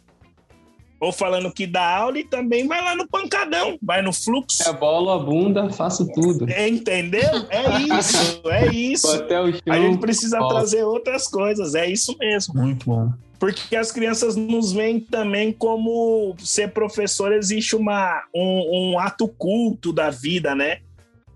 ou 1.00 1.12
falando 1.12 1.52
que 1.52 1.66
dá 1.66 1.96
aula 1.96 2.18
e 2.18 2.24
também 2.24 2.66
vai 2.66 2.82
lá 2.82 2.94
no 2.94 3.06
pancadão, 3.08 3.78
vai 3.82 4.02
no 4.02 4.12
fluxo. 4.12 4.68
É 4.68 4.72
bola, 4.72 5.16
a 5.16 5.18
bunda, 5.18 5.70
faço 5.70 6.10
tudo. 6.12 6.46
Entendeu? 6.50 7.46
É 7.50 7.98
isso, 7.98 8.42
é 8.46 8.66
isso. 8.74 9.26
A 9.68 9.78
gente 9.78 9.98
precisa 9.98 10.38
trazer 10.48 10.84
outras 10.84 11.28
coisas, 11.28 11.74
é 11.74 11.86
isso 11.86 12.16
mesmo. 12.18 12.54
Muito 12.54 12.86
bom 12.86 13.12
porque 13.38 13.76
as 13.76 13.92
crianças 13.92 14.34
nos 14.34 14.72
veem 14.72 14.98
também 15.00 15.52
como 15.52 16.34
ser 16.38 16.72
professor 16.72 17.32
existe 17.32 17.76
uma, 17.76 18.22
um, 18.34 18.92
um 18.92 18.98
ato 18.98 19.28
culto 19.28 19.92
da 19.92 20.10
vida, 20.10 20.54
né? 20.54 20.78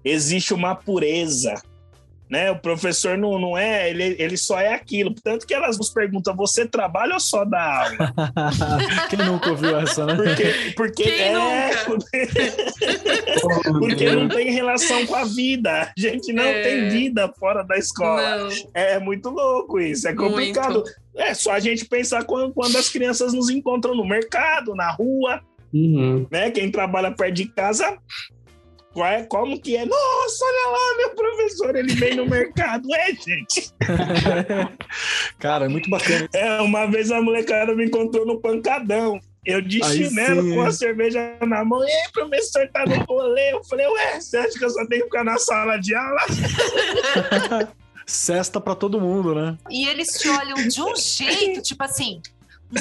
Existe 0.04 0.54
uma 0.54 0.74
pureza, 0.74 1.60
né? 2.30 2.50
O 2.52 2.58
professor 2.58 3.18
não, 3.18 3.38
não 3.40 3.58
é, 3.58 3.90
ele, 3.90 4.14
ele 4.18 4.36
só 4.36 4.60
é 4.60 4.72
aquilo. 4.72 5.12
Tanto 5.22 5.44
que 5.44 5.52
elas 5.52 5.76
nos 5.76 5.90
perguntam: 5.90 6.36
você 6.36 6.64
trabalha 6.64 7.14
ou 7.14 7.20
só 7.20 7.44
dá 7.44 7.84
aula? 7.84 8.14
Quem 9.10 9.18
nunca 9.18 9.50
ouviu 9.50 9.76
essa, 9.80 10.06
né? 10.06 10.14
Porque, 10.14 10.72
porque 10.76 11.02
Quem 11.02 11.12
é. 11.12 11.70
porque 13.80 14.10
não 14.12 14.28
tem 14.28 14.52
relação 14.52 15.04
com 15.06 15.16
a 15.16 15.24
vida. 15.24 15.82
A 15.82 15.92
gente 16.00 16.32
não 16.32 16.44
é... 16.44 16.62
tem 16.62 16.88
vida 16.88 17.28
fora 17.38 17.64
da 17.64 17.76
escola. 17.76 18.36
Não. 18.36 18.48
É 18.74 19.00
muito 19.00 19.28
louco 19.28 19.80
isso, 19.80 20.06
é 20.06 20.14
complicado. 20.14 20.74
Muito. 20.74 21.00
É 21.16 21.34
só 21.34 21.50
a 21.52 21.58
gente 21.58 21.84
pensar 21.84 22.24
quando, 22.24 22.54
quando 22.54 22.76
as 22.76 22.88
crianças 22.88 23.32
nos 23.32 23.50
encontram 23.50 23.96
no 23.96 24.06
mercado, 24.06 24.76
na 24.76 24.92
rua, 24.92 25.40
uhum. 25.74 26.26
né? 26.30 26.52
Quem 26.52 26.70
trabalha 26.70 27.10
perto 27.10 27.34
de 27.34 27.46
casa, 27.46 27.98
é, 28.96 29.22
como 29.24 29.60
que 29.60 29.76
é? 29.76 29.86
Nossa, 29.86 30.44
olha 30.44 30.70
lá, 30.72 30.96
meu 30.96 31.10
professor, 31.10 31.76
ele 31.76 31.94
vem 31.94 32.16
no 32.16 32.26
mercado. 32.26 32.88
É, 32.92 33.14
gente. 33.14 33.72
Cara, 35.38 35.66
é 35.66 35.68
muito 35.68 35.88
bacana. 35.88 36.28
É, 36.34 36.60
uma 36.60 36.86
vez 36.86 37.10
a 37.10 37.22
molecada 37.22 37.74
me 37.74 37.86
encontrou 37.86 38.26
no 38.26 38.40
pancadão. 38.40 39.20
Eu 39.44 39.62
de 39.62 39.82
Aí 39.82 40.04
chinelo 40.04 40.42
sim. 40.42 40.54
com 40.54 40.60
a 40.60 40.72
cerveja 40.72 41.36
na 41.40 41.64
mão. 41.64 41.82
E 41.82 41.90
aí, 41.90 42.12
professor, 42.12 42.68
tá 42.72 42.84
no 42.84 43.02
rolê? 43.04 43.54
Eu 43.54 43.64
falei, 43.64 43.86
ué, 43.86 44.20
você 44.20 44.36
acha 44.36 44.58
que 44.58 44.64
eu 44.64 44.70
só 44.70 44.86
tenho 44.86 45.02
que 45.02 45.08
ficar 45.08 45.24
na 45.24 45.38
sala 45.38 45.78
de 45.78 45.94
aula? 45.94 46.20
cesta 48.10 48.60
para 48.60 48.74
todo 48.74 49.00
mundo, 49.00 49.34
né? 49.34 49.56
E 49.70 49.88
eles 49.88 50.08
te 50.18 50.28
olham 50.28 50.68
de 50.68 50.82
um 50.82 50.94
jeito, 50.96 51.62
tipo 51.62 51.82
assim, 51.82 52.20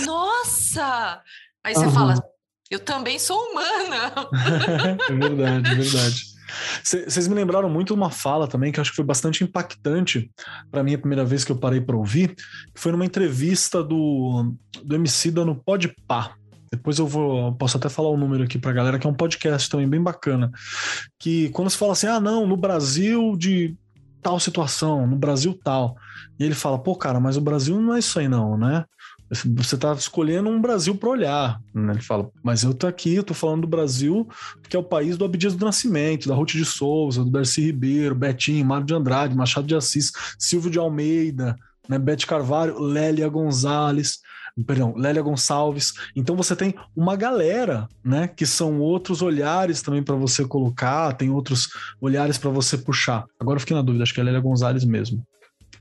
nossa! 0.05 1.21
Aí 1.63 1.73
você 1.73 1.85
uhum. 1.85 1.93
fala, 1.93 2.23
eu 2.69 2.79
também 2.79 3.17
sou 3.17 3.37
humana. 3.37 4.13
é 5.09 5.13
verdade, 5.13 5.71
é 5.71 5.75
verdade. 5.75 6.39
Vocês 6.83 7.27
me 7.27 7.35
lembraram 7.35 7.69
muito 7.69 7.93
uma 7.93 8.09
fala 8.09 8.47
também 8.47 8.71
que 8.71 8.79
eu 8.79 8.81
acho 8.81 8.91
que 8.91 8.95
foi 8.95 9.05
bastante 9.05 9.43
impactante 9.43 10.31
para 10.71 10.83
mim 10.83 10.93
a 10.93 10.97
primeira 10.97 11.23
vez 11.23 11.43
que 11.43 11.51
eu 11.51 11.57
parei 11.57 11.79
para 11.79 11.95
ouvir, 11.95 12.35
que 12.35 12.79
foi 12.79 12.91
numa 12.91 13.05
entrevista 13.05 13.83
do, 13.83 14.55
do 14.83 15.31
da 15.31 15.45
no 15.45 15.55
Pode 15.55 15.95
Pá. 16.07 16.35
Depois 16.71 16.99
eu 16.99 17.07
vou, 17.07 17.53
posso 17.55 17.77
até 17.77 17.89
falar 17.89 18.09
o 18.09 18.17
número 18.17 18.43
aqui 18.43 18.59
pra 18.59 18.71
galera, 18.71 18.99
que 18.99 19.07
é 19.07 19.09
um 19.09 19.13
podcast 19.13 19.69
também 19.69 19.89
bem 19.89 20.01
bacana. 20.01 20.51
Que 21.17 21.49
quando 21.49 21.69
se 21.69 21.77
fala 21.77 21.93
assim, 21.93 22.07
ah, 22.07 22.19
não, 22.19 22.45
no 22.45 22.55
Brasil 22.55 23.35
de 23.35 23.75
tal 24.21 24.39
situação, 24.39 25.07
no 25.07 25.15
Brasil 25.15 25.57
tal. 25.63 25.95
E 26.39 26.43
ele 26.43 26.53
fala, 26.53 26.77
pô, 26.77 26.95
cara, 26.95 27.19
mas 27.19 27.37
o 27.37 27.41
Brasil 27.41 27.79
não 27.81 27.95
é 27.95 27.99
isso 27.99 28.19
aí 28.19 28.27
não, 28.27 28.57
né? 28.57 28.85
Você 29.29 29.77
tá 29.77 29.93
escolhendo 29.93 30.49
um 30.49 30.59
Brasil 30.59 30.95
para 30.95 31.09
olhar. 31.09 31.61
Né? 31.73 31.93
Ele 31.93 32.01
fala, 32.01 32.29
mas 32.43 32.63
eu 32.63 32.73
tô 32.73 32.87
aqui, 32.87 33.15
eu 33.15 33.23
tô 33.23 33.33
falando 33.33 33.61
do 33.61 33.67
Brasil, 33.67 34.27
que 34.67 34.75
é 34.75 34.79
o 34.79 34.83
país 34.83 35.17
do 35.17 35.25
Abdias 35.25 35.55
do 35.55 35.65
Nascimento, 35.65 36.27
da 36.27 36.35
Ruth 36.35 36.51
de 36.51 36.65
Souza, 36.65 37.23
do 37.23 37.29
Darcy 37.29 37.61
Ribeiro, 37.61 38.15
Betinho, 38.15 38.65
Mário 38.65 38.85
de 38.85 38.93
Andrade, 38.93 39.35
Machado 39.35 39.67
de 39.67 39.75
Assis, 39.75 40.11
Silvio 40.37 40.71
de 40.71 40.79
Almeida, 40.79 41.55
né? 41.87 41.99
Bete 41.99 42.25
Carvalho, 42.25 42.79
Lélia 42.79 43.29
Gonzalez 43.29 44.19
perdão, 44.63 44.93
Lélia 44.95 45.21
Gonçalves. 45.21 45.93
Então 46.15 46.35
você 46.35 46.55
tem 46.55 46.73
uma 46.95 47.15
galera, 47.15 47.87
né, 48.03 48.27
que 48.27 48.45
são 48.45 48.79
outros 48.79 49.21
olhares 49.21 49.81
também 49.81 50.03
para 50.03 50.15
você 50.15 50.45
colocar, 50.45 51.13
tem 51.13 51.29
outros 51.29 51.69
olhares 52.01 52.37
para 52.37 52.49
você 52.49 52.77
puxar. 52.77 53.25
Agora 53.39 53.57
eu 53.57 53.61
fiquei 53.61 53.75
na 53.75 53.81
dúvida, 53.81 54.03
acho 54.03 54.13
que 54.13 54.19
é 54.19 54.23
Lélia 54.23 54.41
Gonzalez 54.41 54.83
mesmo. 54.83 55.23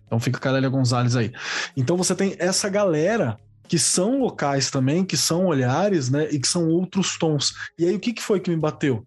Então 0.08 0.18
fica 0.18 0.40
com 0.40 0.48
a 0.48 0.52
Lélia 0.52 0.70
Gonzalez 0.70 1.14
aí. 1.14 1.30
Então 1.76 1.96
você 1.96 2.14
tem 2.14 2.34
essa 2.38 2.68
galera 2.68 3.38
que 3.68 3.78
são 3.78 4.18
locais 4.18 4.70
também, 4.70 5.04
que 5.04 5.16
são 5.16 5.44
olhares, 5.44 6.08
né, 6.08 6.26
e 6.30 6.38
que 6.38 6.48
são 6.48 6.68
outros 6.68 7.18
tons. 7.18 7.52
E 7.78 7.84
aí 7.84 7.94
o 7.94 8.00
que, 8.00 8.14
que 8.14 8.22
foi 8.22 8.40
que 8.40 8.50
me 8.50 8.56
bateu? 8.56 9.04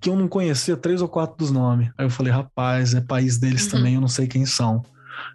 Que 0.00 0.10
eu 0.10 0.16
não 0.16 0.26
conhecia 0.26 0.76
três 0.76 1.00
ou 1.00 1.08
quatro 1.08 1.36
dos 1.38 1.52
nomes. 1.52 1.88
Aí 1.96 2.04
eu 2.04 2.10
falei, 2.10 2.32
rapaz, 2.32 2.94
é 2.94 3.00
país 3.00 3.38
deles 3.38 3.64
uhum. 3.64 3.70
também, 3.70 3.94
eu 3.94 4.00
não 4.00 4.08
sei 4.08 4.26
quem 4.26 4.44
são. 4.44 4.82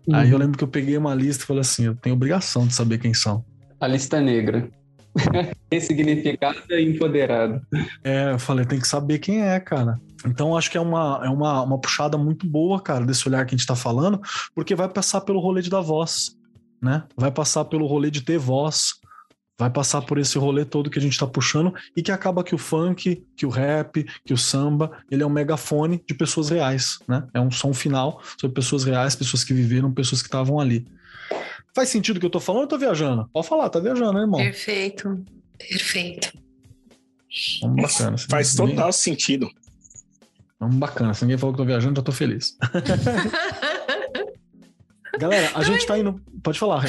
Uhum. 0.05 0.15
Aí 0.15 0.30
eu 0.30 0.38
lembro 0.38 0.57
que 0.57 0.63
eu 0.63 0.68
peguei 0.68 0.97
uma 0.97 1.15
lista 1.15 1.43
e 1.43 1.47
falei 1.47 1.61
assim, 1.61 1.85
eu 1.85 1.95
tenho 1.95 2.13
obrigação 2.13 2.68
de 2.68 2.73
saber 2.73 2.97
quem 2.97 3.13
são. 3.13 3.43
A 3.80 3.88
lista 3.88 4.19
negra. 4.19 4.69
Ressignificado 5.72 6.59
e 6.69 6.84
empoderado. 6.84 7.61
É, 8.03 8.31
eu 8.34 8.39
falei, 8.39 8.65
tem 8.65 8.80
que 8.80 8.88
saber 8.88 9.19
quem 9.19 9.41
é, 9.41 9.59
cara. 9.59 9.97
Então, 10.26 10.56
acho 10.56 10.69
que 10.69 10.77
é 10.77 10.81
uma, 10.81 11.22
é 11.23 11.30
uma, 11.30 11.64
uma 11.64 11.80
puxada 11.80 12.18
muito 12.18 12.48
boa, 12.48 12.80
cara, 12.81 13.06
desse 13.06 13.27
olhar 13.27 13.45
que 13.45 13.56
a 13.56 13.57
gente 13.57 13.68
tá 13.68 13.76
falando, 13.76 14.22
porque 14.53 14.76
vai 14.76 14.88
passar 14.88 15.22
pelo 15.22 15.39
rolê 15.39 15.61
de 15.61 15.69
dar 15.69 15.81
voz, 15.81 16.38
né? 16.81 17.03
Vai 17.15 17.31
passar 17.31 17.65
pelo 17.65 17.85
rolê 17.88 18.11
de 18.11 18.22
ter 18.22 18.38
voz, 18.38 18.95
vai 19.57 19.69
passar 19.69 20.02
por 20.02 20.18
esse 20.18 20.38
rolê 20.38 20.65
todo 20.65 20.89
que 20.89 20.98
a 20.98 21.02
gente 21.02 21.18
tá 21.18 21.27
puxando 21.27 21.73
e 21.95 22.02
que 22.02 22.11
acaba 22.11 22.43
que 22.43 22.56
o 22.56 22.57
funk, 22.57 23.23
que 23.35 23.45
o 23.45 23.49
rap, 23.49 24.06
que 24.26 24.34
o 24.34 24.38
samba, 24.38 24.91
ele 25.10 25.23
é 25.23 25.26
um 25.26 25.30
megafone 25.30 26.03
de 26.06 26.14
pessoas 26.14 26.49
reais, 26.49 26.99
né? 27.07 27.27
É 27.34 27.39
um 27.39 27.52
som 27.52 27.73
final 27.73 28.22
sobre 28.39 28.56
pessoas 28.56 28.84
reais, 28.84 29.15
pessoas 29.15 29.43
que 29.43 29.53
viveram, 29.53 29.93
pessoas 29.93 30.22
que 30.22 30.27
estavam 30.27 30.60
ali. 30.60 30.85
Faz 31.76 31.89
sentido 31.89 32.18
o 32.18 32.19
que 32.19 32.26
eu 32.26 32.31
tô 32.31 32.39
falando 32.39 32.61
ou 32.61 32.65
eu 32.65 32.69
tô 32.69 32.77
viajando? 32.77 33.30
Pode 33.31 33.48
falar, 33.48 33.69
tá 33.69 33.80
viajando, 33.80 34.14
né, 34.14 34.22
irmão? 34.22 34.39
Perfeito. 34.39 35.23
Perfeito. 35.57 36.34
Bacana. 37.64 38.18
Faz 38.18 38.56
total 38.56 38.91
sentido. 38.91 39.49
Vamos 40.61 40.77
bacana. 40.77 41.13
Se 41.15 41.25
ninguém 41.25 41.39
falou 41.39 41.55
que 41.55 41.59
eu 41.59 41.65
tô 41.65 41.67
viajando, 41.67 41.99
já 41.99 42.03
tô 42.03 42.11
feliz. 42.11 42.55
Galera, 45.17 45.49
a 45.55 45.63
gente 45.63 45.88
tá 45.88 45.97
indo. 45.97 46.21
Pode 46.43 46.59
falar. 46.59 46.83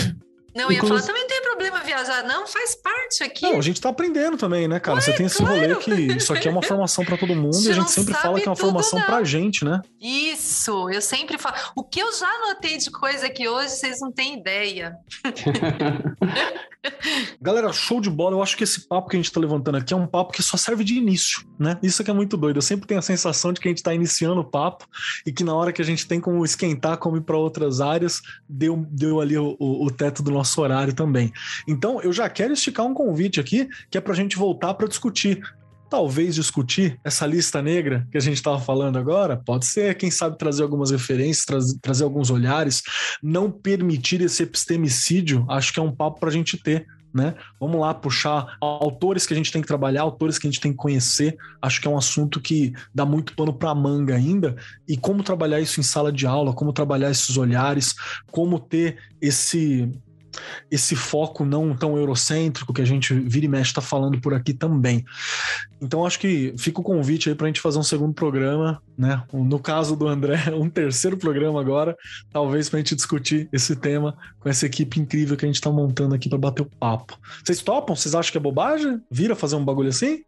Não, 0.54 0.70
Inclusive... 0.70 0.74
ia 0.74 0.82
falar 0.82 1.00
também 1.00 1.26
tem 2.02 2.12
viajar, 2.12 2.22
não, 2.24 2.46
faz 2.46 2.74
parte 2.74 3.22
aqui. 3.22 3.42
Não, 3.42 3.58
a 3.58 3.62
gente 3.62 3.80
tá 3.80 3.88
aprendendo 3.88 4.36
também, 4.36 4.66
né, 4.66 4.80
cara? 4.80 4.96
Ué, 4.96 5.00
Você 5.02 5.12
tem 5.12 5.26
esse 5.26 5.38
claro. 5.38 5.54
rolê 5.54 5.74
que 5.76 5.90
isso 6.16 6.32
aqui 6.32 6.48
é 6.48 6.50
uma 6.50 6.62
formação 6.62 7.04
para 7.04 7.16
todo 7.16 7.34
mundo 7.34 7.56
e 7.62 7.70
a 7.70 7.74
gente 7.74 7.90
sempre 7.90 8.14
fala 8.14 8.40
que 8.40 8.46
é 8.46 8.50
uma 8.50 8.56
formação 8.56 8.98
não. 8.98 9.06
pra 9.06 9.24
gente, 9.24 9.64
né? 9.64 9.80
Isso, 10.00 10.90
eu 10.90 11.00
sempre 11.00 11.38
falo. 11.38 11.54
O 11.76 11.84
que 11.84 12.00
eu 12.00 12.12
já 12.12 12.30
notei 12.48 12.76
de 12.78 12.90
coisa 12.90 13.26
aqui 13.26 13.48
hoje, 13.48 13.70
vocês 13.70 14.00
não 14.00 14.12
têm 14.12 14.38
ideia. 14.38 14.96
Galera, 17.40 17.72
show 17.72 18.00
de 18.00 18.10
bola. 18.10 18.36
Eu 18.36 18.42
acho 18.42 18.56
que 18.56 18.64
esse 18.64 18.88
papo 18.88 19.08
que 19.08 19.16
a 19.16 19.18
gente 19.18 19.30
tá 19.30 19.40
levantando 19.40 19.78
aqui 19.78 19.94
é 19.94 19.96
um 19.96 20.06
papo 20.06 20.32
que 20.32 20.42
só 20.42 20.56
serve 20.56 20.82
de 20.82 20.94
início, 20.94 21.46
né? 21.58 21.78
Isso 21.82 22.02
que 22.02 22.10
é 22.10 22.14
muito 22.14 22.36
doido. 22.36 22.56
Eu 22.56 22.62
sempre 22.62 22.86
tenho 22.86 22.98
a 22.98 23.02
sensação 23.02 23.52
de 23.52 23.60
que 23.60 23.68
a 23.68 23.70
gente 23.70 23.82
tá 23.82 23.94
iniciando 23.94 24.40
o 24.40 24.44
papo 24.44 24.86
e 25.24 25.32
que 25.32 25.44
na 25.44 25.54
hora 25.54 25.72
que 25.72 25.80
a 25.80 25.84
gente 25.84 26.06
tem 26.06 26.20
como 26.20 26.44
esquentar, 26.44 26.96
como 26.98 27.16
ir 27.16 27.20
para 27.20 27.36
outras 27.36 27.80
áreas, 27.80 28.20
deu, 28.48 28.84
deu 28.90 29.20
ali 29.20 29.38
o, 29.38 29.56
o, 29.58 29.86
o 29.86 29.90
teto 29.90 30.22
do 30.22 30.30
nosso 30.32 30.60
horário 30.60 30.92
também. 30.92 31.32
Então, 31.68 31.91
eu 32.00 32.12
já 32.12 32.28
quero 32.28 32.52
esticar 32.52 32.86
um 32.86 32.94
convite 32.94 33.40
aqui, 33.40 33.68
que 33.90 33.98
é 33.98 34.00
para 34.00 34.12
a 34.12 34.16
gente 34.16 34.36
voltar 34.36 34.74
para 34.74 34.88
discutir 34.88 35.42
talvez 35.90 36.36
discutir 36.36 36.98
essa 37.04 37.26
lista 37.26 37.60
negra 37.60 38.08
que 38.10 38.16
a 38.16 38.20
gente 38.20 38.36
estava 38.36 38.58
falando 38.58 38.98
agora. 38.98 39.36
Pode 39.36 39.66
ser, 39.66 39.94
quem 39.94 40.10
sabe, 40.10 40.38
trazer 40.38 40.62
algumas 40.62 40.90
referências, 40.90 41.44
trazer, 41.44 41.78
trazer 41.82 42.04
alguns 42.04 42.30
olhares, 42.30 42.82
não 43.22 43.50
permitir 43.50 44.22
esse 44.22 44.42
epistemicídio. 44.42 45.44
Acho 45.50 45.70
que 45.70 45.78
é 45.78 45.82
um 45.82 45.94
papo 45.94 46.18
para 46.18 46.30
a 46.30 46.32
gente 46.32 46.56
ter 46.56 46.86
né? 47.14 47.34
Vamos 47.60 47.80
lá 47.80 47.92
puxar 47.92 48.56
autores 48.60 49.26
que 49.26 49.34
a 49.34 49.36
gente 49.36 49.52
tem 49.52 49.60
que 49.60 49.68
trabalhar, 49.68 50.02
autores 50.02 50.38
que 50.38 50.46
a 50.46 50.50
gente 50.50 50.60
tem 50.60 50.72
que 50.72 50.78
conhecer. 50.78 51.36
Acho 51.60 51.80
que 51.80 51.86
é 51.86 51.90
um 51.90 51.98
assunto 51.98 52.40
que 52.40 52.72
dá 52.94 53.04
muito 53.04 53.34
pano 53.36 53.52
para 53.52 53.74
manga 53.74 54.14
ainda. 54.14 54.56
E 54.88 54.96
como 54.96 55.22
trabalhar 55.22 55.60
isso 55.60 55.78
em 55.78 55.82
sala 55.82 56.10
de 56.10 56.26
aula, 56.26 56.54
como 56.54 56.72
trabalhar 56.72 57.10
esses 57.10 57.36
olhares, 57.36 57.94
como 58.30 58.58
ter 58.58 58.96
esse 59.20 59.92
esse 60.70 60.96
foco 60.96 61.44
não 61.44 61.76
tão 61.76 61.96
eurocêntrico 61.96 62.72
que 62.72 62.82
a 62.82 62.84
gente 62.84 63.14
vira 63.14 63.46
e 63.46 63.48
mexe 63.48 63.70
está 63.70 63.80
falando 63.80 64.20
por 64.20 64.34
aqui 64.34 64.52
também. 64.52 65.04
Então 65.80 66.06
acho 66.06 66.18
que 66.18 66.54
fica 66.56 66.80
o 66.80 66.84
convite 66.84 67.28
aí 67.28 67.34
para 67.34 67.46
a 67.46 67.48
gente 67.48 67.60
fazer 67.60 67.78
um 67.78 67.82
segundo 67.82 68.14
programa, 68.14 68.80
né? 68.96 69.22
No 69.32 69.58
caso 69.58 69.96
do 69.96 70.06
André, 70.06 70.36
um 70.54 70.70
terceiro 70.70 71.16
programa 71.16 71.60
agora, 71.60 71.96
talvez 72.32 72.68
para 72.68 72.78
a 72.78 72.80
gente 72.80 72.94
discutir 72.94 73.48
esse 73.52 73.76
tema 73.76 74.16
com 74.40 74.48
essa 74.48 74.66
equipe 74.66 75.00
incrível 75.00 75.36
que 75.36 75.44
a 75.44 75.48
gente 75.48 75.56
está 75.56 75.70
montando 75.70 76.14
aqui 76.14 76.28
para 76.28 76.38
bater 76.38 76.62
o 76.62 76.70
papo. 76.78 77.18
Vocês 77.44 77.60
topam? 77.62 77.96
Vocês 77.96 78.14
acham 78.14 78.32
que 78.32 78.38
é 78.38 78.40
bobagem? 78.40 79.00
Vira 79.10 79.34
fazer 79.34 79.56
um 79.56 79.64
bagulho 79.64 79.88
assim? 79.88 80.22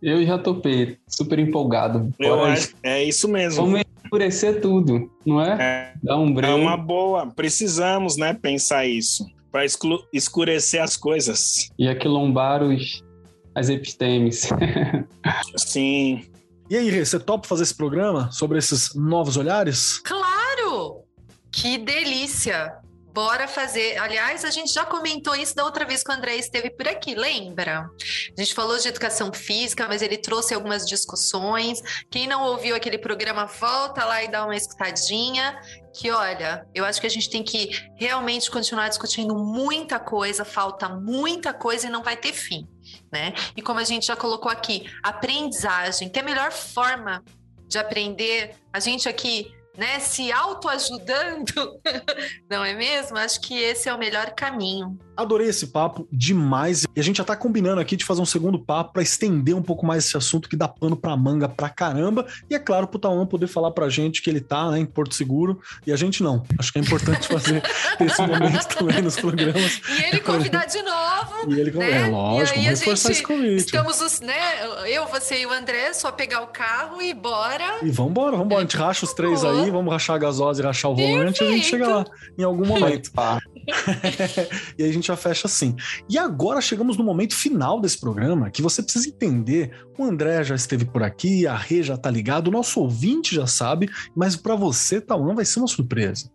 Eu 0.00 0.24
já 0.26 0.36
topei, 0.36 0.98
super 1.06 1.38
empolgado. 1.38 2.12
Eu 2.18 2.44
acho, 2.44 2.74
é 2.82 3.04
isso 3.04 3.28
mesmo. 3.28 3.64
Vamos 3.64 3.82
enfurecer 4.04 4.60
tudo, 4.60 5.10
não 5.24 5.40
é? 5.40 5.56
É, 5.60 5.92
Dá 6.02 6.18
um 6.18 6.38
É 6.40 6.54
uma 6.54 6.76
boa. 6.76 7.26
Precisamos, 7.26 8.16
né, 8.16 8.34
pensar 8.34 8.84
isso 8.84 9.24
para 9.52 9.66
escurecer 10.12 10.82
as 10.82 10.96
coisas. 10.96 11.70
E 11.78 11.86
aquilombar 11.86 12.62
os, 12.62 13.04
as 13.54 13.68
epistemes. 13.68 14.48
Sim. 15.56 16.24
E 16.70 16.76
aí, 16.76 16.90
Rê, 16.90 17.04
você 17.04 17.20
topa 17.20 17.46
fazer 17.46 17.64
esse 17.64 17.74
programa 17.74 18.32
sobre 18.32 18.58
esses 18.58 18.94
novos 18.94 19.36
olhares? 19.36 19.98
Claro! 19.98 21.02
Que 21.52 21.76
delícia! 21.76 22.81
Bora 23.12 23.46
fazer. 23.46 23.98
Aliás, 23.98 24.42
a 24.42 24.50
gente 24.50 24.72
já 24.72 24.86
comentou 24.86 25.34
isso 25.34 25.54
da 25.54 25.64
outra 25.64 25.84
vez 25.84 26.02
que 26.02 26.10
o 26.10 26.14
André 26.14 26.36
esteve 26.36 26.70
por 26.70 26.88
aqui, 26.88 27.14
lembra? 27.14 27.90
A 28.36 28.40
gente 28.40 28.54
falou 28.54 28.78
de 28.78 28.88
educação 28.88 29.30
física, 29.32 29.86
mas 29.86 30.00
ele 30.00 30.16
trouxe 30.16 30.54
algumas 30.54 30.86
discussões. 30.86 31.82
Quem 32.10 32.26
não 32.26 32.42
ouviu 32.44 32.74
aquele 32.74 32.96
programa, 32.96 33.44
volta 33.44 34.04
lá 34.06 34.22
e 34.22 34.28
dá 34.28 34.44
uma 34.44 34.56
escutadinha. 34.56 35.60
Que 35.94 36.10
olha, 36.10 36.66
eu 36.74 36.86
acho 36.86 37.02
que 37.02 37.06
a 37.06 37.10
gente 37.10 37.28
tem 37.28 37.42
que 37.42 37.70
realmente 37.96 38.50
continuar 38.50 38.88
discutindo 38.88 39.36
muita 39.36 39.98
coisa, 39.98 40.42
falta 40.42 40.88
muita 40.88 41.52
coisa 41.52 41.88
e 41.88 41.90
não 41.90 42.02
vai 42.02 42.16
ter 42.16 42.32
fim, 42.32 42.66
né? 43.12 43.34
E 43.54 43.60
como 43.60 43.78
a 43.78 43.84
gente 43.84 44.06
já 44.06 44.16
colocou 44.16 44.50
aqui, 44.50 44.90
aprendizagem, 45.02 46.08
que 46.08 46.18
é 46.18 46.22
a 46.22 46.24
melhor 46.24 46.50
forma 46.50 47.22
de 47.68 47.76
aprender. 47.76 48.54
A 48.72 48.80
gente 48.80 49.06
aqui 49.06 49.52
né, 49.76 49.98
se 50.00 50.30
autoajudando, 50.30 51.80
não 52.50 52.64
é 52.64 52.74
mesmo? 52.74 53.16
Acho 53.16 53.40
que 53.40 53.58
esse 53.58 53.88
é 53.88 53.94
o 53.94 53.98
melhor 53.98 54.34
caminho. 54.34 54.98
Adorei 55.16 55.48
esse 55.48 55.66
papo 55.66 56.06
demais. 56.10 56.84
E 56.94 57.00
a 57.00 57.02
gente 57.02 57.18
já 57.18 57.24
tá 57.24 57.36
combinando 57.36 57.80
aqui 57.80 57.96
de 57.96 58.04
fazer 58.04 58.20
um 58.20 58.26
segundo 58.26 58.58
papo 58.58 58.94
para 58.94 59.02
estender 59.02 59.54
um 59.54 59.62
pouco 59.62 59.84
mais 59.84 60.06
esse 60.06 60.16
assunto 60.16 60.48
que 60.48 60.56
dá 60.56 60.66
pano 60.66 60.96
pra 60.96 61.16
manga 61.16 61.48
pra 61.48 61.68
caramba. 61.68 62.26
E 62.48 62.54
é 62.54 62.58
claro, 62.58 62.86
pro 62.86 62.98
Tauan 62.98 63.26
poder 63.26 63.46
falar 63.46 63.70
pra 63.72 63.88
gente 63.88 64.22
que 64.22 64.30
ele 64.30 64.40
tá 64.40 64.70
né, 64.70 64.78
em 64.78 64.86
Porto 64.86 65.14
Seguro 65.14 65.60
e 65.86 65.92
a 65.92 65.96
gente 65.96 66.22
não. 66.22 66.42
Acho 66.58 66.72
que 66.72 66.78
é 66.78 66.82
importante 66.82 67.28
fazer 67.28 67.62
esse 68.00 68.22
momento 68.22 68.66
também 68.68 69.02
nos 69.02 69.16
programas. 69.16 69.80
E 69.88 70.02
ele 70.04 70.20
convidar 70.20 70.66
de 70.66 70.82
novo. 70.82 71.52
E 71.52 71.60
ele 71.60 71.70
convidar, 71.70 72.00
né? 72.00 72.08
é 72.08 72.10
lógico, 72.10 72.58
vamos 72.58 72.80
reforçar 72.80 73.12
esse 73.12 73.22
convite. 73.22 73.56
Estamos, 73.56 74.00
os, 74.00 74.20
né, 74.20 74.34
eu, 74.86 75.06
você 75.06 75.40
e 75.40 75.46
o 75.46 75.52
André, 75.52 75.92
só 75.92 76.10
pegar 76.10 76.42
o 76.42 76.46
carro 76.46 77.02
e 77.02 77.12
bora. 77.12 77.80
E 77.82 77.90
vambora, 77.90 78.36
vambora. 78.36 78.60
A 78.60 78.62
gente 78.62 78.76
racha 78.76 79.04
os 79.04 79.12
três 79.12 79.44
aí, 79.44 79.70
vamos 79.70 79.92
rachar 79.92 80.16
a 80.16 80.18
gasose, 80.18 80.62
rachar 80.62 80.90
o 80.90 80.96
volante 80.96 81.44
e 81.44 81.46
a 81.46 81.50
gente 81.50 81.66
chega 81.66 81.86
lá 81.86 82.04
em 82.38 82.42
algum 82.42 82.66
momento. 82.66 83.10
e 84.78 84.82
aí 84.84 84.90
a 84.90 84.92
gente 84.92 85.06
já 85.06 85.16
fecha 85.16 85.46
assim. 85.46 85.74
E 86.08 86.18
agora 86.18 86.60
chegamos 86.60 86.96
no 86.96 87.04
momento 87.04 87.34
final 87.34 87.80
desse 87.80 87.98
programa, 87.98 88.50
que 88.50 88.62
você 88.62 88.82
precisa 88.82 89.08
entender. 89.08 89.70
O 89.98 90.04
André 90.04 90.44
já 90.44 90.54
esteve 90.54 90.84
por 90.84 91.02
aqui, 91.02 91.46
a 91.46 91.56
Rê 91.56 91.82
já 91.82 91.96
tá 91.96 92.10
ligado, 92.10 92.48
o 92.48 92.52
nosso 92.52 92.80
ouvinte 92.80 93.34
já 93.34 93.46
sabe, 93.46 93.90
mas 94.16 94.36
para 94.36 94.54
você, 94.54 95.02
não 95.08 95.34
vai 95.34 95.44
ser 95.44 95.60
uma 95.60 95.68
surpresa. 95.68 96.30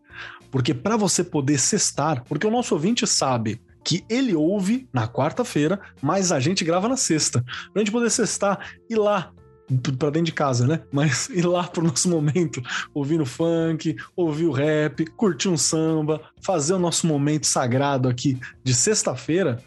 Porque 0.51 0.73
para 0.73 0.95
você 0.95 1.23
poder 1.23 1.57
cestar, 1.59 2.23
porque 2.23 2.47
o 2.47 2.51
nosso 2.51 2.73
ouvinte 2.73 3.05
sabe 3.05 3.59
que 3.83 4.03
ele 4.09 4.35
ouve 4.35 4.87
na 4.91 5.07
quarta-feira, 5.07 5.79
mas 6.01 6.31
a 6.31 6.39
gente 6.39 6.65
grava 6.65 6.89
na 6.89 6.97
sexta. 6.97 7.43
Pra 7.71 7.79
gente 7.79 7.91
poder 7.91 8.09
cestar 8.09 8.59
e 8.89 8.95
lá 8.95 9.31
para 9.98 10.10
dentro 10.10 10.26
de 10.26 10.34
casa, 10.34 10.65
né? 10.65 10.81
Mas 10.91 11.30
ir 11.30 11.45
lá 11.45 11.64
pro 11.64 11.84
nosso 11.84 12.10
momento, 12.10 12.61
ouvir 12.94 13.19
o 13.22 13.26
funk, 13.26 13.95
ouvir 14.15 14.45
o 14.45 14.52
rap, 14.52 15.06
curtir 15.11 15.49
um 15.49 15.57
samba, 15.57 16.22
fazer 16.41 16.73
o 16.73 16.80
nosso 16.80 17.06
momento 17.07 17.45
sagrado 17.45 18.07
aqui 18.07 18.39
de 18.64 18.73
sexta-feira, 18.73 19.61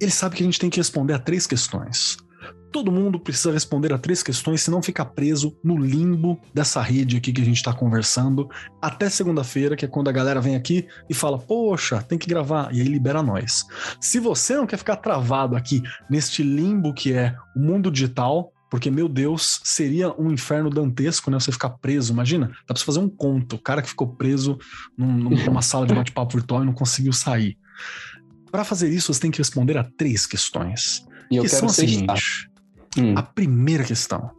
ele 0.00 0.10
sabe 0.10 0.36
que 0.36 0.42
a 0.42 0.46
gente 0.46 0.58
tem 0.58 0.70
que 0.70 0.78
responder 0.78 1.12
a 1.12 1.18
três 1.18 1.46
questões. 1.46 2.16
Todo 2.72 2.92
mundo 2.92 3.18
precisa 3.18 3.52
responder 3.52 3.92
a 3.92 3.98
três 3.98 4.22
questões, 4.22 4.62
senão 4.62 4.80
fica 4.80 5.04
preso 5.04 5.58
no 5.62 5.76
limbo 5.76 6.40
dessa 6.54 6.80
rede 6.80 7.16
aqui 7.16 7.32
que 7.32 7.42
a 7.42 7.44
gente 7.44 7.56
está 7.56 7.72
conversando 7.72 8.48
até 8.80 9.10
segunda-feira, 9.10 9.74
que 9.74 9.84
é 9.84 9.88
quando 9.88 10.08
a 10.08 10.12
galera 10.12 10.40
vem 10.40 10.54
aqui 10.54 10.86
e 11.08 11.14
fala: 11.14 11.36
Poxa, 11.36 12.00
tem 12.00 12.16
que 12.16 12.28
gravar, 12.28 12.72
e 12.72 12.80
aí 12.80 12.86
libera 12.86 13.24
nós. 13.24 13.66
Se 14.00 14.20
você 14.20 14.56
não 14.56 14.66
quer 14.66 14.76
ficar 14.76 14.96
travado 14.96 15.56
aqui 15.56 15.82
neste 16.08 16.44
limbo 16.44 16.94
que 16.94 17.12
é 17.12 17.34
o 17.56 17.60
mundo 17.60 17.90
digital, 17.90 18.52
porque, 18.70 18.88
meu 18.88 19.08
Deus, 19.08 19.60
seria 19.64 20.14
um 20.16 20.30
inferno 20.30 20.70
dantesco, 20.70 21.28
né? 21.28 21.40
Você 21.40 21.50
ficar 21.50 21.70
preso. 21.70 22.12
Imagina, 22.12 22.46
dá 22.46 22.66
pra 22.68 22.76
você 22.76 22.84
fazer 22.84 23.00
um 23.00 23.08
conto. 23.08 23.56
O 23.56 23.58
cara 23.58 23.82
que 23.82 23.88
ficou 23.88 24.06
preso 24.06 24.56
num, 24.96 25.30
numa 25.44 25.60
sala 25.60 25.86
de 25.86 25.92
bate-papo 25.92 26.36
virtual 26.36 26.62
e 26.62 26.66
não 26.66 26.72
conseguiu 26.72 27.12
sair. 27.12 27.58
Para 28.50 28.64
fazer 28.64 28.88
isso, 28.88 29.12
você 29.12 29.20
tem 29.20 29.30
que 29.30 29.38
responder 29.38 29.76
a 29.76 29.82
três 29.82 30.24
questões. 30.24 31.04
E 31.28 31.36
eu 31.36 31.42
que 31.42 31.50
quero 31.50 31.60
são 31.60 31.68
a 31.68 31.72
seguinte: 31.72 32.48
hum. 32.96 33.14
a 33.16 33.22
primeira 33.22 33.82
questão. 33.82 34.30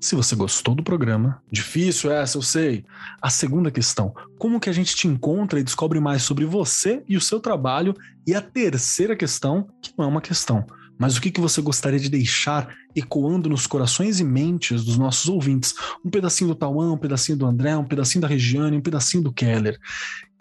Se 0.00 0.14
você 0.14 0.36
gostou 0.36 0.74
do 0.74 0.82
programa, 0.82 1.42
difícil 1.50 2.12
essa, 2.12 2.36
eu 2.36 2.42
sei. 2.42 2.84
A 3.20 3.30
segunda 3.30 3.70
questão, 3.70 4.14
como 4.38 4.60
que 4.60 4.68
a 4.68 4.72
gente 4.72 4.94
te 4.94 5.08
encontra 5.08 5.58
e 5.58 5.64
descobre 5.64 5.98
mais 6.00 6.22
sobre 6.22 6.44
você 6.44 7.02
e 7.08 7.16
o 7.16 7.20
seu 7.20 7.40
trabalho? 7.40 7.94
E 8.26 8.34
a 8.34 8.42
terceira 8.42 9.16
questão, 9.16 9.68
que 9.80 9.92
não 9.96 10.04
é 10.04 10.08
uma 10.08 10.20
questão, 10.20 10.66
mas 10.98 11.16
o 11.16 11.20
que, 11.20 11.30
que 11.30 11.40
você 11.40 11.60
gostaria 11.60 11.98
de 11.98 12.08
deixar 12.08 12.74
ecoando 12.94 13.48
nos 13.48 13.66
corações 13.66 14.20
e 14.20 14.24
mentes 14.24 14.84
dos 14.84 14.96
nossos 14.96 15.28
ouvintes? 15.28 15.74
Um 16.04 16.10
pedacinho 16.10 16.48
do 16.48 16.54
Tauan, 16.54 16.92
um 16.92 16.98
pedacinho 16.98 17.36
do 17.36 17.46
André, 17.46 17.76
um 17.76 17.84
pedacinho 17.84 18.22
da 18.22 18.28
Regiane, 18.28 18.76
um 18.76 18.82
pedacinho 18.82 19.22
do 19.22 19.32
Keller. 19.32 19.78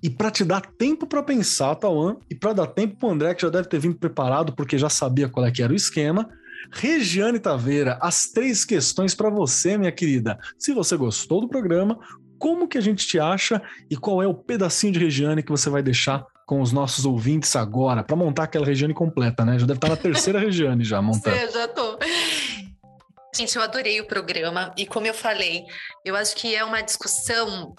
E 0.02 0.10
para 0.10 0.32
te 0.32 0.44
dar 0.44 0.62
tempo 0.62 1.08
para 1.08 1.24
pensar, 1.24 1.76
Tauan, 1.76 2.18
e 2.30 2.36
para 2.36 2.54
dar 2.54 2.68
tempo 2.68 2.96
para 2.98 3.10
o 3.10 3.12
André, 3.12 3.34
que 3.34 3.42
já 3.42 3.50
deve 3.50 3.68
ter 3.68 3.80
vindo 3.80 3.96
preparado 3.96 4.54
porque 4.54 4.78
já 4.78 4.90
sabia 4.90 5.28
qual 5.28 5.46
é 5.46 5.52
que 5.52 5.64
era 5.64 5.74
o 5.74 5.76
esquema, 5.76 6.30
Regiane 6.72 7.40
Taveira, 7.40 7.98
as 8.02 8.28
três 8.28 8.66
questões 8.66 9.14
para 9.14 9.30
você, 9.30 9.78
minha 9.78 9.92
querida. 9.92 10.38
Se 10.58 10.74
você 10.74 10.96
gostou 10.98 11.42
do 11.42 11.48
programa, 11.48 11.98
como 12.38 12.68
que 12.68 12.78
a 12.78 12.82
gente 12.82 13.08
te 13.08 13.20
acha 13.20 13.62
e 13.90 13.96
qual 13.96 14.22
é 14.22 14.28
o 14.28 14.34
pedacinho 14.34 14.94
de 14.94 15.00
Regiane 15.00 15.44
que 15.44 15.52
você 15.52 15.70
vai 15.70 15.82
deixar 15.82 16.26
com 16.46 16.62
os 16.62 16.72
nossos 16.72 17.06
ouvintes 17.06 17.56
agora, 17.56 18.04
para 18.04 18.16
montar 18.16 18.44
aquela 18.44 18.66
região 18.66 18.94
completa, 18.94 19.44
né? 19.44 19.58
Já 19.58 19.66
deve 19.66 19.78
estar 19.78 19.90
na 19.90 19.98
terceira 19.98 20.40
região 20.40 20.80
já 20.82 21.02
montando. 21.02 21.36
Sim, 21.36 21.52
já 21.52 21.68
tô. 21.68 21.98
Gente, 23.36 23.56
eu 23.56 23.62
adorei 23.62 24.00
o 24.00 24.08
programa 24.08 24.74
e 24.78 24.86
como 24.86 25.08
eu 25.08 25.14
falei, 25.14 25.66
eu 26.06 26.16
acho 26.16 26.36
que 26.36 26.56
é 26.56 26.64
uma 26.64 26.82
discussão 26.82 27.76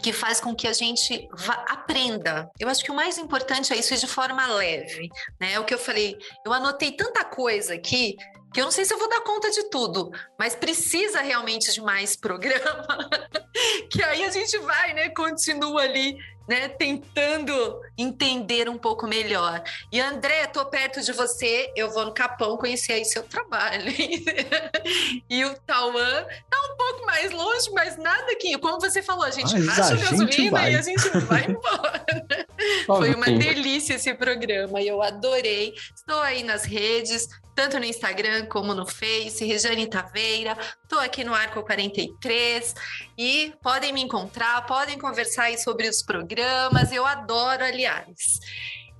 que 0.00 0.12
faz 0.12 0.40
com 0.40 0.54
que 0.54 0.66
a 0.66 0.72
gente 0.72 1.28
aprenda. 1.68 2.50
Eu 2.58 2.68
acho 2.68 2.84
que 2.84 2.90
o 2.90 2.94
mais 2.94 3.16
importante 3.18 3.72
é 3.72 3.76
isso 3.76 3.96
de 3.96 4.06
forma 4.06 4.46
leve, 4.46 5.08
né? 5.40 5.52
É 5.52 5.60
o 5.60 5.64
que 5.64 5.72
eu 5.72 5.78
falei, 5.78 6.16
eu 6.44 6.52
anotei 6.52 6.92
tanta 6.92 7.24
coisa 7.24 7.74
aqui 7.74 8.16
que 8.52 8.60
eu 8.60 8.64
não 8.64 8.72
sei 8.72 8.84
se 8.84 8.94
eu 8.94 8.98
vou 8.98 9.08
dar 9.08 9.20
conta 9.20 9.50
de 9.50 9.68
tudo, 9.68 10.10
mas 10.38 10.56
precisa 10.56 11.20
realmente 11.20 11.72
de 11.72 11.80
mais 11.82 12.16
programa, 12.16 12.86
que 13.90 14.02
aí 14.02 14.24
a 14.24 14.30
gente 14.30 14.56
vai, 14.58 14.94
né, 14.94 15.10
continua 15.10 15.82
ali 15.82 16.16
né, 16.48 16.68
tentando 16.68 17.80
entender 17.98 18.68
um 18.68 18.78
pouco 18.78 19.06
melhor. 19.06 19.62
E 19.92 20.00
André, 20.00 20.46
tô 20.46 20.64
perto 20.66 21.00
de 21.00 21.12
você, 21.12 21.72
eu 21.76 21.90
vou 21.90 22.04
no 22.04 22.12
Capão 22.12 22.56
conhecer 22.56 22.94
aí 22.94 23.04
seu 23.04 23.22
trabalho. 23.22 23.90
e 25.28 25.44
o 25.44 25.54
Tauan 25.60 26.26
tá 26.50 26.58
um 26.72 26.76
pouco 26.76 27.06
mais 27.06 27.30
longe, 27.30 27.70
mas 27.72 27.96
nada 27.96 28.32
aqui. 28.32 28.56
Como 28.58 28.80
você 28.80 29.02
falou, 29.02 29.24
a 29.24 29.30
gente 29.30 29.58
mas 29.58 29.78
racha 29.78 29.94
a 29.94 30.10
gasolina 30.10 30.70
e 30.70 30.74
a 30.76 30.82
gente 30.82 31.08
vai 31.20 31.44
embora. 31.48 32.46
Foi 32.86 33.14
uma 33.14 33.26
delícia 33.26 33.94
esse 33.94 34.12
programa 34.14 34.80
e 34.80 34.88
eu 34.88 35.02
adorei. 35.02 35.74
Estou 35.94 36.20
aí 36.20 36.42
nas 36.42 36.64
redes, 36.64 37.28
tanto 37.54 37.78
no 37.78 37.84
Instagram 37.84 38.46
como 38.46 38.74
no 38.74 38.86
Face, 38.86 39.44
Regiane 39.44 39.88
Taveira. 39.88 40.56
Estou 40.82 41.00
aqui 41.00 41.24
no 41.24 41.34
Arco 41.34 41.62
43 41.62 42.74
e 43.18 43.52
podem 43.62 43.92
me 43.92 44.02
encontrar, 44.02 44.64
podem 44.66 44.98
conversar 44.98 45.44
aí 45.44 45.58
sobre 45.58 45.88
os 45.88 46.02
programas. 46.02 46.92
Eu 46.92 47.06
adoro, 47.06 47.64
aliás. 47.86 48.40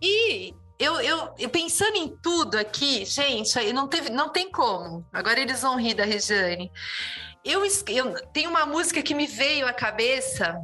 E 0.01 0.55
eu, 0.79 1.01
eu, 1.01 1.35
eu, 1.39 1.49
pensando 1.49 1.97
em 1.97 2.17
tudo 2.23 2.59
aqui, 2.59 3.05
gente, 3.05 3.73
não, 3.73 3.89
teve, 3.89 4.11
não 4.11 4.29
tem 4.29 4.51
como. 4.51 5.07
Agora 5.13 5.41
eles 5.41 5.63
vão 5.63 5.79
rir 5.79 5.95
da 5.95 6.05
Regiane. 6.05 6.71
Eu, 7.45 7.63
eu 7.89 8.27
tenho 8.33 8.51
uma 8.51 8.67
música 8.67 9.03
que 9.03 9.15
me 9.15 9.27
veio 9.27 9.67
à 9.67 9.73
cabeça, 9.73 10.59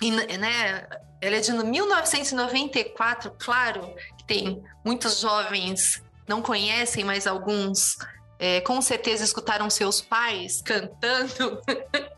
e, 0.00 0.10
né? 0.10 0.86
Ela 1.20 1.36
é 1.36 1.40
de 1.40 1.52
1994, 1.52 3.36
claro, 3.38 3.94
que 4.18 4.26
tem 4.26 4.62
muitos 4.84 5.20
jovens 5.20 6.02
não 6.26 6.40
conhecem, 6.40 7.04
mas 7.04 7.26
alguns 7.26 7.96
é, 8.38 8.60
com 8.62 8.80
certeza 8.80 9.24
escutaram 9.24 9.68
seus 9.70 10.00
pais 10.00 10.62
cantando. 10.62 11.60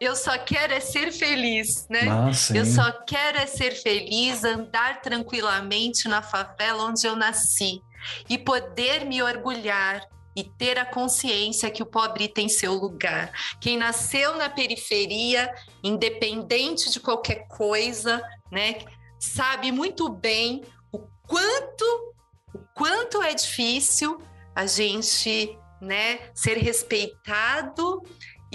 eu 0.00 0.14
só 0.14 0.36
quero 0.38 0.72
é 0.72 0.80
ser 0.80 1.12
feliz, 1.12 1.86
né? 1.88 2.02
Ah, 2.08 2.30
eu 2.54 2.64
só 2.64 2.92
quero 3.04 3.38
é 3.38 3.46
ser 3.46 3.72
feliz, 3.72 4.44
andar 4.44 5.00
tranquilamente 5.00 6.08
na 6.08 6.22
favela 6.22 6.84
onde 6.84 7.06
eu 7.06 7.16
nasci 7.16 7.80
e 8.28 8.38
poder 8.38 9.04
me 9.04 9.22
orgulhar 9.22 10.00
e 10.36 10.44
ter 10.44 10.78
a 10.78 10.84
consciência 10.84 11.70
que 11.70 11.82
o 11.82 11.86
pobre 11.86 12.28
tem 12.28 12.48
seu 12.48 12.74
lugar. 12.74 13.32
Quem 13.58 13.78
nasceu 13.78 14.36
na 14.36 14.50
periferia, 14.50 15.50
independente 15.82 16.90
de 16.90 17.00
qualquer 17.00 17.48
coisa, 17.48 18.22
né, 18.52 18.78
sabe 19.18 19.72
muito 19.72 20.10
bem 20.10 20.62
o 20.92 20.98
quanto 21.26 22.14
o 22.54 22.58
quanto 22.74 23.22
é 23.22 23.34
difícil 23.34 24.18
a 24.54 24.66
gente, 24.66 25.58
né, 25.80 26.20
ser 26.34 26.56
respeitado 26.56 28.02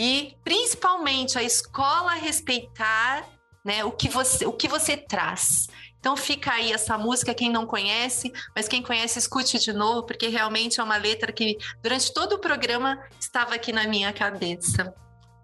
e 0.02 0.36
principalmente 0.44 1.38
a 1.38 1.44
escola 1.44 2.16
respeitar, 2.16 3.24
né, 3.64 3.86
o 3.86 3.92
que 3.92 4.10
você 4.10 4.48
o 4.48 4.52
que 4.52 4.68
você 4.68 4.98
traz. 4.98 5.68
Então 6.00 6.18
fica 6.18 6.54
aí 6.54 6.74
essa 6.74 6.98
música, 6.98 7.36
quem 7.36 7.52
não 7.52 7.68
conhece, 7.68 8.34
mas 8.56 8.68
quem 8.68 8.82
conhece, 8.82 9.20
escute 9.20 9.60
de 9.60 9.72
novo, 9.72 10.04
porque 10.04 10.28
realmente 10.28 10.80
é 10.80 10.84
uma 10.84 10.98
letra 10.98 11.32
que 11.32 11.56
durante 11.84 12.12
todo 12.12 12.34
o 12.34 12.40
programa 12.40 13.00
estava 13.20 13.54
aqui 13.54 13.72
na 13.72 13.88
minha 13.88 14.12
cabeça. 14.12 14.92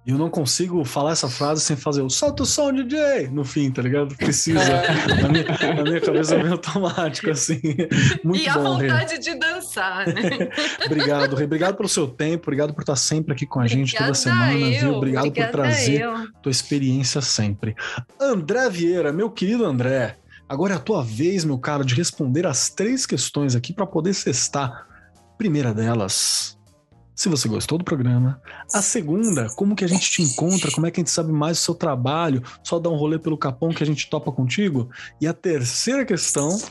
Eu 0.07 0.17
não 0.17 0.29
consigo 0.29 0.85
falar 0.85 1.11
essa 1.11 1.27
frase 1.27 1.59
sem 1.59 1.75
fazer 1.75 2.01
o 2.01 2.09
solta 2.09 2.43
o 2.43 2.45
som, 2.45 2.71
DJ! 2.71 3.27
No 3.29 3.43
fim, 3.43 3.69
tá 3.69 3.81
ligado? 3.81 4.15
Precisa. 4.15 4.57
na, 5.21 5.27
minha, 5.27 5.43
na 5.75 5.83
minha 5.83 5.99
cabeça 5.99 6.35
é 6.35 6.37
meio 6.37 6.53
automático, 6.53 7.29
assim. 7.29 7.59
Muito 8.23 8.41
e 8.41 8.45
bom, 8.45 8.51
a 8.51 8.57
vontade 8.57 9.15
Rê. 9.15 9.19
de 9.19 9.35
dançar, 9.35 10.07
né? 10.07 10.49
obrigado, 10.85 11.35
Rê. 11.35 11.43
Obrigado 11.43 11.75
pelo 11.75 11.89
seu 11.89 12.07
tempo, 12.07 12.43
obrigado 12.43 12.73
por 12.73 12.83
estar 12.83 12.95
sempre 12.95 13.33
aqui 13.33 13.45
com 13.45 13.59
a 13.59 13.67
gente 13.67 13.95
Obrigada 13.95 14.05
toda 14.05 14.15
semana, 14.15 14.53
eu. 14.53 14.79
viu? 14.79 14.93
Obrigado 14.93 15.27
Obrigada 15.27 15.51
por 15.51 15.61
trazer 15.61 16.01
eu. 16.01 16.13
tua 16.41 16.51
experiência 16.51 17.19
sempre. 17.19 17.75
André 18.17 18.69
Vieira, 18.69 19.11
meu 19.11 19.29
querido 19.29 19.65
André, 19.65 20.15
Agora 20.49 20.75
é 20.75 20.77
a 20.77 20.79
tua 20.79 21.03
vez, 21.03 21.43
meu 21.43 21.57
caro, 21.57 21.83
de 21.83 21.93
responder 21.93 22.47
as 22.47 22.69
três 22.69 23.05
questões 23.05 23.53
aqui 23.53 23.73
para 23.73 23.85
poder 23.85 24.13
cestar. 24.13 24.87
Primeira 25.37 25.73
delas, 25.73 26.56
se 27.17 27.27
você 27.27 27.49
gostou 27.49 27.79
do 27.79 27.83
programa. 27.83 28.39
A 28.71 28.81
segunda, 28.81 29.47
como 29.55 29.75
que 29.75 29.83
a 29.83 29.87
gente 29.87 30.09
te 30.09 30.21
encontra, 30.21 30.71
como 30.71 30.85
é 30.85 30.91
que 30.91 30.99
a 30.99 31.01
gente 31.01 31.09
sabe 31.09 31.31
mais 31.31 31.57
do 31.57 31.61
seu 31.61 31.73
trabalho, 31.73 32.43
só 32.63 32.77
dá 32.77 32.89
um 32.89 32.95
rolê 32.95 33.17
pelo 33.17 33.37
capão 33.37 33.73
que 33.73 33.81
a 33.81 33.85
gente 33.85 34.07
topa 34.07 34.31
contigo. 34.31 34.89
E 35.19 35.27
a 35.27 35.33
terceira 35.33 36.05
questão, 36.05 36.61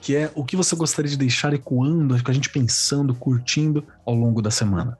que 0.00 0.16
é 0.16 0.30
o 0.34 0.44
que 0.44 0.56
você 0.56 0.74
gostaria 0.74 1.10
de 1.10 1.16
deixar 1.16 1.54
ecoando, 1.54 2.20
com 2.22 2.30
a 2.30 2.34
gente 2.34 2.50
pensando, 2.50 3.14
curtindo 3.14 3.86
ao 4.04 4.14
longo 4.14 4.42
da 4.42 4.50
semana. 4.50 4.98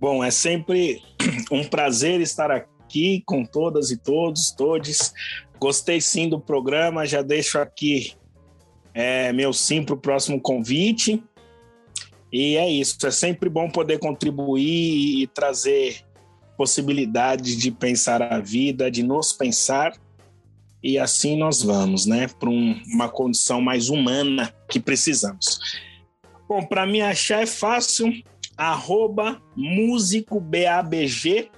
Bom, 0.00 0.24
é 0.24 0.30
sempre 0.30 1.02
um 1.52 1.62
prazer 1.62 2.20
estar 2.22 2.50
aqui 2.50 3.22
com 3.26 3.44
todas 3.44 3.90
e 3.90 3.98
todos, 3.98 4.50
todes, 4.50 5.12
Gostei 5.60 6.00
sim 6.00 6.28
do 6.28 6.40
programa, 6.40 7.04
já 7.04 7.20
deixo 7.20 7.58
aqui 7.58 8.12
é, 8.94 9.32
meu 9.32 9.52
sim 9.52 9.82
para 9.82 9.94
o 9.94 9.98
próximo 9.98 10.40
convite. 10.40 11.22
E 12.32 12.56
é 12.56 12.68
isso, 12.70 12.98
é 13.06 13.10
sempre 13.10 13.48
bom 13.48 13.70
poder 13.70 13.98
contribuir 13.98 15.22
e 15.22 15.26
trazer 15.26 16.04
possibilidades 16.56 17.56
de 17.56 17.70
pensar 17.70 18.20
a 18.20 18.38
vida, 18.38 18.90
de 18.90 19.02
nos 19.02 19.32
pensar. 19.32 19.92
E 20.82 20.98
assim 20.98 21.36
nós 21.36 21.62
vamos, 21.62 22.06
né, 22.06 22.28
para 22.28 22.50
um, 22.50 22.80
uma 22.92 23.08
condição 23.08 23.60
mais 23.60 23.88
humana 23.88 24.54
que 24.68 24.78
precisamos. 24.78 25.58
Bom, 26.48 26.64
para 26.64 26.86
me 26.86 27.00
achar 27.00 27.42
é 27.42 27.46
fácil, 27.46 28.12
arroba 28.56 29.40
músicobabg 29.56 31.50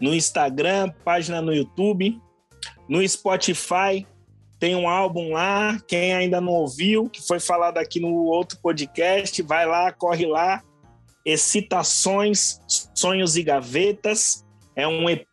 no 0.00 0.14
Instagram, 0.14 0.92
página 1.04 1.42
no 1.42 1.52
YouTube, 1.54 2.20
no 2.88 3.06
Spotify 3.06 4.06
tem 4.58 4.74
um 4.74 4.88
álbum 4.88 5.32
lá, 5.32 5.78
quem 5.86 6.12
ainda 6.12 6.40
não 6.40 6.52
ouviu, 6.52 7.08
que 7.08 7.24
foi 7.24 7.38
falado 7.38 7.78
aqui 7.78 8.00
no 8.00 8.12
outro 8.24 8.58
podcast, 8.60 9.40
vai 9.42 9.64
lá, 9.64 9.92
corre 9.92 10.26
lá. 10.26 10.62
Excitações, 11.24 12.60
Sonhos 12.94 13.36
e 13.36 13.42
Gavetas. 13.42 14.44
É 14.74 14.86
um 14.88 15.08
EP 15.08 15.26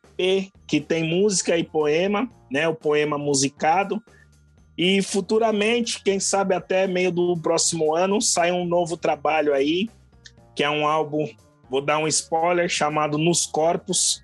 que 0.68 0.80
tem 0.80 1.03
música 1.03 1.57
e 1.57 1.64
poema, 1.64 2.30
né? 2.52 2.68
O 2.68 2.76
poema 2.76 3.18
musicado. 3.18 4.02
E 4.77 5.02
futuramente, 5.02 6.03
quem 6.03 6.19
sabe 6.19 6.53
até 6.53 6.85
meio 6.85 7.11
do 7.11 7.35
próximo 7.38 7.95
ano, 7.95 8.22
sai 8.22 8.52
um 8.52 8.65
novo 8.65 8.97
trabalho 8.97 9.53
aí, 9.53 9.89
que 10.53 10.64
é 10.64 10.69
um 10.69 10.85
álbum, 10.85 11.27
vou 11.69 11.81
dar 11.81 11.97
um 11.97 12.07
spoiler, 12.07 12.68
chamado 12.69 13.18
Nos 13.18 13.45
Corpos, 13.45 14.22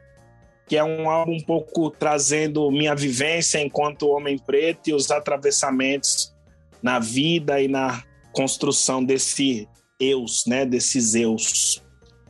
que 0.72 0.78
é 0.78 0.84
um 0.86 1.10
álbum 1.10 1.34
um 1.34 1.42
pouco 1.42 1.90
trazendo 1.92 2.72
minha 2.72 2.96
vivência 2.96 3.60
enquanto 3.60 4.08
homem 4.08 4.38
preto 4.38 4.90
e 4.90 4.94
os 4.94 5.12
atravessamentos 5.12 6.34
na 6.82 6.98
vida 6.98 7.62
e 7.62 7.68
na 7.68 8.02
construção 8.32 9.04
desse 9.04 9.68
eus, 10.00 10.46
né, 10.48 10.66
desses 10.66 11.14
eus. 11.14 11.84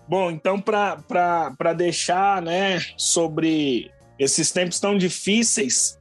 Bom, 0.09 0.31
então 0.31 0.59
para 0.59 1.73
deixar, 1.77 2.41
né, 2.41 2.79
sobre 2.97 3.91
esses 4.17 4.49
tempos 4.49 4.79
tão 4.79 4.97
difíceis, 4.97 5.99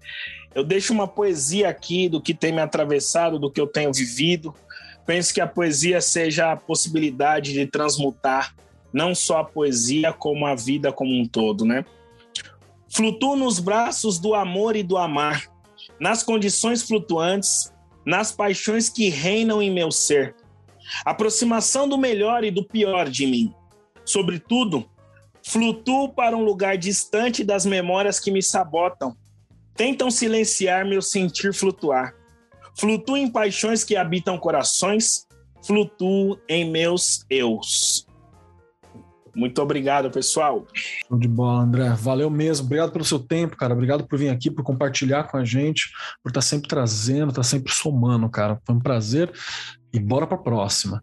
eu 0.55 0.65
deixo 0.65 0.95
uma 0.95 1.07
poesia 1.07 1.69
aqui 1.69 2.09
do 2.09 2.23
que 2.23 2.33
tem 2.33 2.53
me 2.53 2.63
atravessado, 2.63 3.39
do 3.39 3.51
que 3.51 3.61
eu 3.61 3.67
tenho 3.67 3.93
vivido. 3.93 4.55
Penso 5.05 5.35
que 5.35 5.43
a 5.43 5.47
poesia 5.47 6.01
seja 6.01 6.53
a 6.53 6.57
possibilidade 6.57 7.53
de 7.53 7.67
transmutar 7.67 8.57
não 8.91 9.15
só 9.15 9.41
a 9.41 9.45
poesia, 9.45 10.11
como 10.11 10.47
a 10.47 10.55
vida 10.55 10.91
como 10.91 11.13
um 11.13 11.29
todo, 11.29 11.67
né? 11.67 11.85
Flutuo 12.93 13.37
nos 13.37 13.61
braços 13.61 14.19
do 14.19 14.35
amor 14.35 14.75
e 14.75 14.83
do 14.83 14.99
amar, 14.99 15.49
nas 16.01 16.23
condições 16.23 16.83
flutuantes, 16.83 17.73
nas 18.05 18.33
paixões 18.33 18.89
que 18.89 19.09
reinam 19.09 19.63
em 19.63 19.71
meu 19.71 19.93
ser. 19.93 20.35
Aproximação 21.05 21.89
do 21.89 21.97
melhor 21.97 22.43
e 22.43 22.51
do 22.51 22.65
pior 22.65 23.09
de 23.09 23.27
mim. 23.27 23.55
Sobretudo, 24.05 24.91
flutuo 25.41 26.09
para 26.09 26.37
um 26.37 26.43
lugar 26.43 26.77
distante 26.77 27.45
das 27.45 27.65
memórias 27.65 28.19
que 28.19 28.31
me 28.31 28.43
sabotam. 28.43 29.17
Tentam 29.77 30.11
silenciar 30.11 30.85
meu 30.85 31.01
sentir 31.01 31.55
flutuar. 31.55 32.15
Flutuo 32.77 33.17
em 33.17 33.31
paixões 33.31 33.85
que 33.85 33.95
habitam 33.95 34.37
corações, 34.37 35.29
flutuo 35.65 36.39
em 36.49 36.69
meus 36.69 37.25
eus. 37.31 38.07
Muito 39.35 39.61
obrigado, 39.63 40.11
pessoal. 40.11 40.67
Show 40.75 41.19
de 41.19 41.29
bola, 41.29 41.63
André. 41.63 41.89
Valeu 41.91 42.29
mesmo. 42.31 42.67
Obrigado 42.67 42.93
pelo 42.93 43.05
seu 43.05 43.19
tempo, 43.19 43.57
cara. 43.57 43.75
Obrigado 43.75 44.07
por 44.07 44.19
vir 44.19 44.29
aqui, 44.29 44.51
por 44.51 44.63
compartilhar 44.63 45.25
com 45.25 45.37
a 45.37 45.45
gente, 45.45 45.91
por 46.23 46.31
estar 46.31 46.41
tá 46.41 46.47
sempre 46.47 46.69
trazendo, 46.69 47.31
estar 47.31 47.43
tá 47.43 47.49
sempre 47.49 47.73
somando, 47.73 48.29
cara. 48.29 48.61
Foi 48.65 48.75
um 48.75 48.81
prazer. 48.81 49.33
E 49.93 49.99
bora 49.99 50.27
para 50.27 50.37
a 50.37 50.41
próxima. 50.41 51.03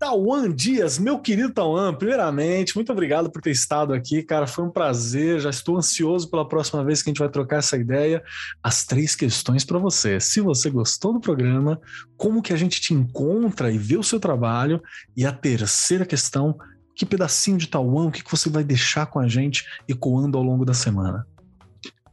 Tauan 0.00 0.50
Dias, 0.50 0.98
meu 0.98 1.18
querido 1.18 1.52
Tauan, 1.52 1.92
primeiramente, 1.92 2.74
muito 2.74 2.90
obrigado 2.90 3.30
por 3.30 3.42
ter 3.42 3.50
estado 3.50 3.92
aqui, 3.92 4.22
cara. 4.22 4.46
Foi 4.46 4.64
um 4.64 4.70
prazer. 4.70 5.40
Já 5.40 5.50
estou 5.50 5.76
ansioso 5.76 6.30
pela 6.30 6.48
próxima 6.48 6.82
vez 6.82 7.02
que 7.02 7.10
a 7.10 7.12
gente 7.12 7.18
vai 7.18 7.28
trocar 7.28 7.58
essa 7.58 7.76
ideia. 7.76 8.22
As 8.62 8.86
três 8.86 9.14
questões 9.14 9.62
para 9.62 9.78
você. 9.78 10.18
Se 10.18 10.40
você 10.40 10.70
gostou 10.70 11.12
do 11.12 11.20
programa, 11.20 11.78
como 12.16 12.40
que 12.40 12.54
a 12.54 12.56
gente 12.56 12.80
te 12.80 12.94
encontra 12.94 13.70
e 13.70 13.76
vê 13.76 13.98
o 13.98 14.02
seu 14.02 14.18
trabalho? 14.18 14.82
E 15.14 15.26
a 15.26 15.32
terceira 15.32 16.06
questão 16.06 16.56
que 16.94 17.06
pedacinho 17.06 17.56
de 17.56 17.68
Tauã, 17.68 18.06
o 18.06 18.10
que, 18.10 18.22
que 18.22 18.30
você 18.30 18.48
vai 18.50 18.64
deixar 18.64 19.06
com 19.06 19.18
a 19.18 19.28
gente 19.28 19.64
ecoando 19.88 20.36
ao 20.36 20.44
longo 20.44 20.64
da 20.64 20.74
semana? 20.74 21.26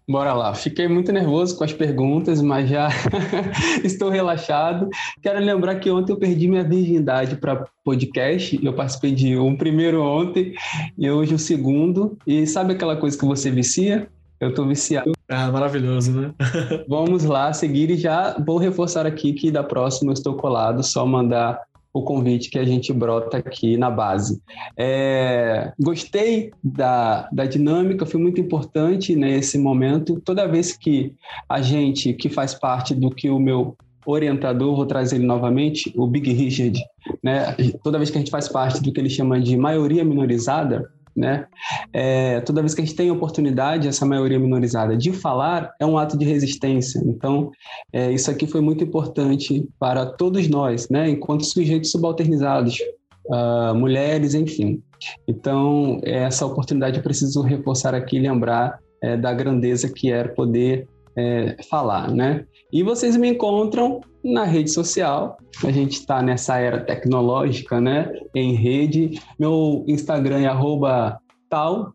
Bora 0.09 0.33
lá. 0.33 0.53
Fiquei 0.53 0.87
muito 0.87 1.11
nervoso 1.11 1.57
com 1.57 1.65
as 1.65 1.73
perguntas, 1.73 2.41
mas 2.41 2.69
já 2.69 2.87
estou 3.83 4.09
relaxado. 4.09 4.87
Quero 5.21 5.37
lembrar 5.39 5.75
que 5.75 5.91
ontem 5.91 6.13
eu 6.13 6.17
perdi 6.17 6.47
minha 6.47 6.63
virgindade 6.63 7.35
para 7.35 7.65
podcast. 7.83 8.57
Eu 8.63 8.71
participei 8.71 9.11
de 9.11 9.37
um 9.37 9.57
primeiro 9.57 10.01
ontem 10.01 10.53
e 10.97 11.11
hoje 11.11 11.35
o 11.35 11.39
segundo. 11.39 12.17
E 12.25 12.47
sabe 12.47 12.71
aquela 12.71 12.95
coisa 12.95 13.17
que 13.17 13.25
você 13.25 13.51
vicia? 13.51 14.07
Eu 14.39 14.49
estou 14.49 14.65
viciado. 14.65 15.11
Ah, 15.27 15.51
maravilhoso, 15.51 16.11
né? 16.13 16.33
Vamos 16.87 17.25
lá 17.25 17.51
seguir 17.51 17.89
e 17.89 17.97
já 17.97 18.37
vou 18.39 18.57
reforçar 18.57 19.05
aqui 19.05 19.33
que 19.33 19.51
da 19.51 19.63
próxima 19.63 20.11
eu 20.11 20.13
estou 20.13 20.35
colado, 20.35 20.83
só 20.83 21.05
mandar 21.05 21.59
o 21.93 22.03
convite 22.03 22.49
que 22.49 22.59
a 22.59 22.65
gente 22.65 22.93
brota 22.93 23.37
aqui 23.37 23.77
na 23.77 23.89
base. 23.89 24.41
É, 24.77 25.71
gostei 25.79 26.51
da, 26.63 27.27
da 27.31 27.45
dinâmica, 27.45 28.05
foi 28.05 28.19
muito 28.19 28.39
importante 28.39 29.15
nesse 29.15 29.57
momento. 29.57 30.21
Toda 30.23 30.47
vez 30.47 30.75
que 30.75 31.13
a 31.49 31.61
gente, 31.61 32.13
que 32.13 32.29
faz 32.29 32.53
parte 32.53 32.93
do 32.93 33.09
que 33.09 33.29
o 33.29 33.39
meu 33.39 33.75
orientador, 34.05 34.75
vou 34.75 34.85
trazer 34.85 35.17
ele 35.17 35.25
novamente, 35.25 35.91
o 35.95 36.07
Big 36.07 36.31
Richard, 36.31 36.79
né? 37.21 37.55
toda 37.83 37.97
vez 37.97 38.09
que 38.09 38.17
a 38.17 38.19
gente 38.19 38.31
faz 38.31 38.47
parte 38.47 38.81
do 38.81 38.91
que 38.91 39.01
ele 39.01 39.09
chama 39.09 39.39
de 39.39 39.57
maioria 39.57 40.03
minorizada, 40.05 40.89
né? 41.17 41.47
É, 41.91 42.39
toda 42.41 42.61
vez 42.61 42.75
que 42.75 42.81
a 42.81 42.85
gente 42.85 42.95
tem 42.95 43.09
oportunidade, 43.09 43.87
essa 43.87 44.05
maioria 44.05 44.39
minorizada, 44.39 44.95
de 44.95 45.11
falar, 45.11 45.73
é 45.79 45.85
um 45.85 45.97
ato 45.97 46.17
de 46.17 46.25
resistência. 46.25 47.01
Então, 47.05 47.51
é, 47.91 48.11
isso 48.11 48.29
aqui 48.29 48.45
foi 48.45 48.61
muito 48.61 48.83
importante 48.83 49.67
para 49.79 50.05
todos 50.05 50.47
nós, 50.47 50.87
né? 50.89 51.09
Enquanto 51.09 51.43
sujeitos 51.43 51.91
subalternizados, 51.91 52.77
uh, 53.25 53.73
mulheres, 53.75 54.35
enfim. 54.35 54.81
Então, 55.27 55.99
essa 56.03 56.45
oportunidade 56.45 56.97
eu 56.97 57.03
preciso 57.03 57.41
reforçar 57.41 57.95
aqui 57.95 58.17
e 58.17 58.19
lembrar 58.19 58.79
é, 59.01 59.17
da 59.17 59.33
grandeza 59.33 59.91
que 59.91 60.11
era 60.11 60.29
poder 60.29 60.87
é, 61.15 61.55
falar, 61.69 62.11
né? 62.11 62.45
E 62.71 62.83
vocês 62.83 63.15
me 63.15 63.29
encontram 63.29 64.01
na 64.23 64.43
rede 64.43 64.71
social. 64.71 65.37
A 65.63 65.71
gente 65.71 65.93
está 65.93 66.21
nessa 66.21 66.57
era 66.57 66.81
tecnológica, 66.81 67.79
né? 67.79 68.11
Em 68.35 68.53
rede. 68.53 69.19
Meu 69.39 69.85
Instagram 69.87 70.41
é 70.41 70.47
arroba 70.47 71.19
tal 71.49 71.93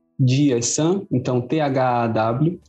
então 1.11 1.41
T-H-A-W 1.41 2.61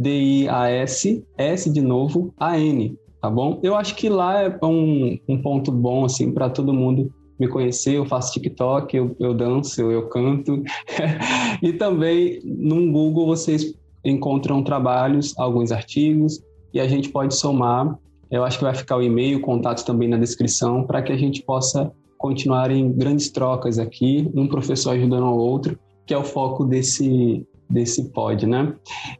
D-I-A-S, 0.00 1.22
S 1.36 1.70
de 1.70 1.82
novo, 1.82 2.32
A-N, 2.38 2.96
tá 3.20 3.28
bom? 3.28 3.60
Eu 3.62 3.74
acho 3.74 3.94
que 3.94 4.08
lá 4.08 4.42
é 4.42 4.58
um, 4.64 5.18
um 5.28 5.42
ponto 5.42 5.70
bom, 5.70 6.06
assim, 6.06 6.32
para 6.32 6.48
todo 6.48 6.72
mundo 6.72 7.12
me 7.38 7.46
conhecer. 7.46 7.96
Eu 7.96 8.06
faço 8.06 8.32
TikTok, 8.32 8.96
eu, 8.96 9.14
eu 9.20 9.34
danço, 9.34 9.80
eu, 9.80 9.90
eu 9.90 10.08
canto. 10.08 10.62
e 11.62 11.72
também 11.74 12.40
no 12.44 12.90
Google 12.90 13.26
vocês 13.26 13.74
encontram 14.02 14.62
trabalhos, 14.62 15.38
alguns 15.38 15.70
artigos, 15.70 16.42
e 16.72 16.80
a 16.80 16.88
gente 16.88 17.08
pode 17.08 17.34
somar. 17.34 17.98
Eu 18.30 18.44
acho 18.44 18.58
que 18.58 18.64
vai 18.64 18.74
ficar 18.74 18.96
o 18.96 19.02
e-mail, 19.02 19.38
o 19.38 19.40
contato 19.40 19.84
também 19.84 20.08
na 20.08 20.16
descrição, 20.16 20.84
para 20.84 21.02
que 21.02 21.12
a 21.12 21.16
gente 21.16 21.42
possa 21.42 21.90
continuar 22.16 22.70
em 22.70 22.92
grandes 22.92 23.30
trocas 23.30 23.78
aqui, 23.78 24.30
um 24.34 24.46
professor 24.46 24.90
ajudando 24.90 25.24
ao 25.24 25.36
outro, 25.36 25.78
que 26.06 26.14
é 26.14 26.18
o 26.18 26.22
foco 26.22 26.64
desse, 26.64 27.46
desse 27.68 28.10
pod, 28.10 28.46
né? 28.46 28.74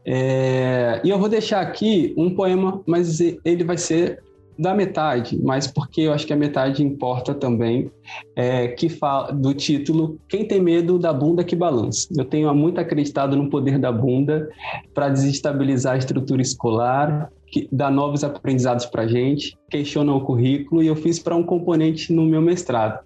É, 0.05 1.01
e 1.03 1.09
eu 1.09 1.17
vou 1.17 1.27
deixar 1.27 1.61
aqui 1.61 2.13
um 2.15 2.35
poema, 2.35 2.81
mas 2.85 3.19
ele 3.19 3.63
vai 3.63 3.77
ser 3.77 4.21
da 4.61 4.75
metade, 4.75 5.39
mas 5.41 5.65
porque 5.65 6.01
eu 6.01 6.13
acho 6.13 6.27
que 6.27 6.33
a 6.33 6.35
metade 6.35 6.83
importa 6.83 7.33
também, 7.33 7.89
é, 8.35 8.67
que 8.67 8.89
fala 8.89 9.31
do 9.31 9.53
título 9.55 10.19
Quem 10.29 10.45
tem 10.45 10.61
medo 10.61 10.99
da 10.99 11.11
bunda 11.11 11.43
que 11.43 11.55
balança. 11.55 12.07
Eu 12.15 12.25
tenho 12.25 12.53
muito 12.53 12.79
acreditado 12.79 13.35
no 13.35 13.49
poder 13.49 13.79
da 13.79 13.91
bunda 13.91 14.47
para 14.93 15.09
desestabilizar 15.09 15.95
a 15.95 15.97
estrutura 15.97 16.43
escolar, 16.43 17.31
que 17.51 17.67
dá 17.71 17.91
novos 17.91 18.23
aprendizados 18.23 18.85
para 18.85 19.03
a 19.03 19.07
gente, 19.07 19.57
questiona 19.69 20.13
o 20.13 20.21
currículo 20.21 20.81
e 20.81 20.87
eu 20.87 20.95
fiz 20.95 21.19
para 21.19 21.35
um 21.35 21.43
componente 21.43 22.13
no 22.13 22.25
meu 22.25 22.41
mestrado. 22.41 22.99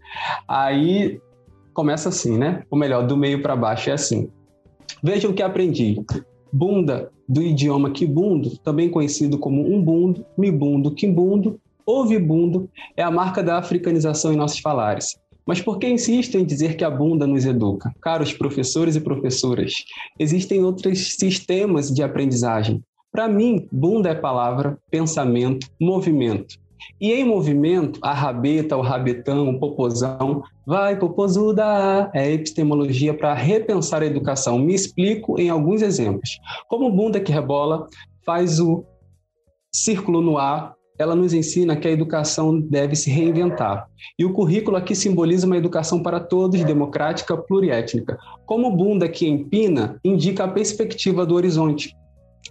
Aí 0.47 1.19
começa 1.73 2.09
assim, 2.09 2.37
né? 2.37 2.63
Ou 2.69 2.77
melhor, 2.77 3.05
do 3.05 3.17
meio 3.17 3.41
para 3.41 3.55
baixo 3.55 3.89
é 3.89 3.93
assim. 3.93 4.29
Vejam 5.03 5.31
o 5.31 5.33
que 5.33 5.43
aprendi. 5.43 6.01
Bunda 6.53 7.11
do 7.27 7.41
idioma 7.41 7.89
kibundo, 7.89 8.57
também 8.59 8.89
conhecido 8.89 9.37
como 9.37 9.61
umbundo, 9.61 10.25
mibundo, 10.37 10.91
quimbundo, 10.91 11.59
ouvibundo, 11.85 12.69
é 12.95 13.03
a 13.03 13.11
marca 13.11 13.43
da 13.43 13.57
africanização 13.57 14.31
em 14.31 14.37
nossos 14.37 14.59
falares. 14.59 15.17
Mas 15.45 15.61
por 15.61 15.77
que 15.77 15.87
insisto 15.87 16.37
em 16.37 16.45
dizer 16.45 16.75
que 16.75 16.83
a 16.83 16.89
bunda 16.89 17.27
nos 17.27 17.45
educa? 17.45 17.93
Caros 18.01 18.33
professores 18.33 18.95
e 18.95 19.01
professoras, 19.01 19.73
existem 20.17 20.63
outros 20.63 21.15
sistemas 21.15 21.91
de 21.93 22.01
aprendizagem. 22.01 22.83
Para 23.15 23.29
mim, 23.29 23.65
bunda 23.71 24.09
é 24.09 24.13
palavra, 24.13 24.77
pensamento, 24.91 25.69
movimento. 25.79 26.57
E 26.99 27.13
em 27.13 27.23
movimento, 27.23 27.97
a 28.03 28.13
rabeta, 28.13 28.75
o 28.75 28.81
rabetão, 28.81 29.51
o 29.51 29.57
popozão, 29.57 30.43
vai 30.67 30.99
popozuda, 30.99 32.11
é 32.13 32.29
epistemologia 32.33 33.13
para 33.13 33.33
repensar 33.33 34.03
a 34.03 34.05
educação. 34.05 34.59
Me 34.59 34.75
explico 34.75 35.39
em 35.39 35.49
alguns 35.49 35.81
exemplos. 35.81 36.29
Como 36.67 36.91
bunda 36.91 37.17
que 37.21 37.31
rebola 37.31 37.87
faz 38.25 38.59
o 38.59 38.83
círculo 39.73 40.19
no 40.19 40.37
ar, 40.37 40.73
ela 40.99 41.15
nos 41.15 41.33
ensina 41.33 41.77
que 41.77 41.87
a 41.87 41.91
educação 41.91 42.59
deve 42.59 42.97
se 42.97 43.09
reinventar. 43.09 43.87
E 44.19 44.25
o 44.25 44.33
currículo 44.33 44.75
aqui 44.75 44.93
simboliza 44.93 45.47
uma 45.47 45.55
educação 45.55 46.03
para 46.03 46.19
todos, 46.19 46.61
democrática, 46.65 47.37
pluriétnica. 47.37 48.17
Como 48.45 48.75
bunda 48.75 49.07
que 49.07 49.25
empina, 49.25 49.97
indica 50.03 50.43
a 50.43 50.49
perspectiva 50.49 51.25
do 51.25 51.33
horizonte 51.33 51.95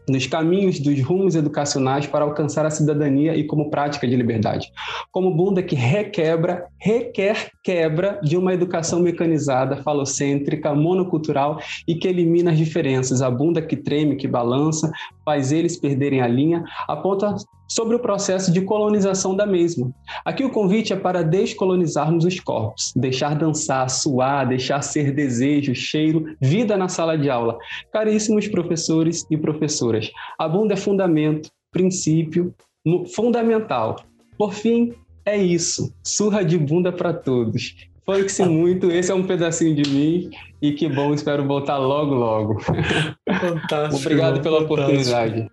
nos 0.08 0.26
caminhos 0.26 0.78
dos 0.78 1.02
rumos 1.02 1.34
educacionais 1.34 2.06
para 2.06 2.24
alcançar 2.24 2.66
a 2.66 2.70
cidadania 2.70 3.34
e 3.34 3.44
como 3.44 3.70
prática 3.70 4.06
de 4.06 4.16
liberdade. 4.16 4.70
Como 5.10 5.34
bunda 5.34 5.62
que 5.62 5.74
requebra, 5.74 6.66
requer 6.78 7.50
quebra 7.62 8.20
de 8.22 8.36
uma 8.36 8.52
educação 8.52 9.00
mecanizada, 9.00 9.76
falocêntrica, 9.78 10.74
monocultural 10.74 11.58
e 11.88 11.94
que 11.94 12.08
elimina 12.08 12.50
as 12.50 12.58
diferenças. 12.58 13.22
A 13.22 13.30
bunda 13.30 13.62
que 13.62 13.76
treme, 13.76 14.16
que 14.16 14.28
balança, 14.28 14.92
faz 15.24 15.52
eles 15.52 15.76
perderem 15.76 16.20
a 16.20 16.28
linha, 16.28 16.64
aponta 16.88 17.34
sobre 17.68 17.96
o 17.96 17.98
processo 17.98 18.52
de 18.52 18.60
colonização 18.60 19.34
da 19.34 19.46
mesma. 19.46 19.90
Aqui 20.24 20.44
o 20.44 20.50
convite 20.50 20.92
é 20.92 20.96
para 20.96 21.22
descolonizarmos 21.22 22.24
os 22.24 22.38
corpos, 22.40 22.92
deixar 22.94 23.34
dançar, 23.34 23.88
suar, 23.88 24.46
deixar 24.46 24.82
ser 24.82 25.12
desejo, 25.12 25.74
cheiro, 25.74 26.36
vida 26.40 26.76
na 26.76 26.88
sala 26.88 27.16
de 27.16 27.30
aula. 27.30 27.58
Caríssimos 27.92 28.46
professores 28.48 29.24
e 29.30 29.36
professoras, 29.36 30.10
a 30.38 30.48
bunda 30.48 30.74
é 30.74 30.76
fundamento, 30.76 31.50
princípio, 31.72 32.54
fundamental. 33.14 33.96
Por 34.36 34.52
fim, 34.52 34.92
é 35.24 35.36
isso. 35.36 35.92
Surra 36.02 36.44
de 36.44 36.58
bunda 36.58 36.92
para 36.92 37.12
todos. 37.12 37.74
Funk-se 38.04 38.44
muito, 38.46 38.90
esse 38.90 39.10
é 39.10 39.14
um 39.14 39.26
pedacinho 39.26 39.74
de 39.74 39.88
mim 39.90 40.30
e 40.64 40.72
que 40.72 40.88
bom, 40.88 41.12
espero 41.12 41.46
voltar 41.46 41.76
logo, 41.76 42.14
logo. 42.14 42.60
Fantástico. 42.60 43.96
Obrigado 43.96 44.40
pela 44.40 44.60
fantástico. 44.60 44.74
oportunidade. 44.74 45.50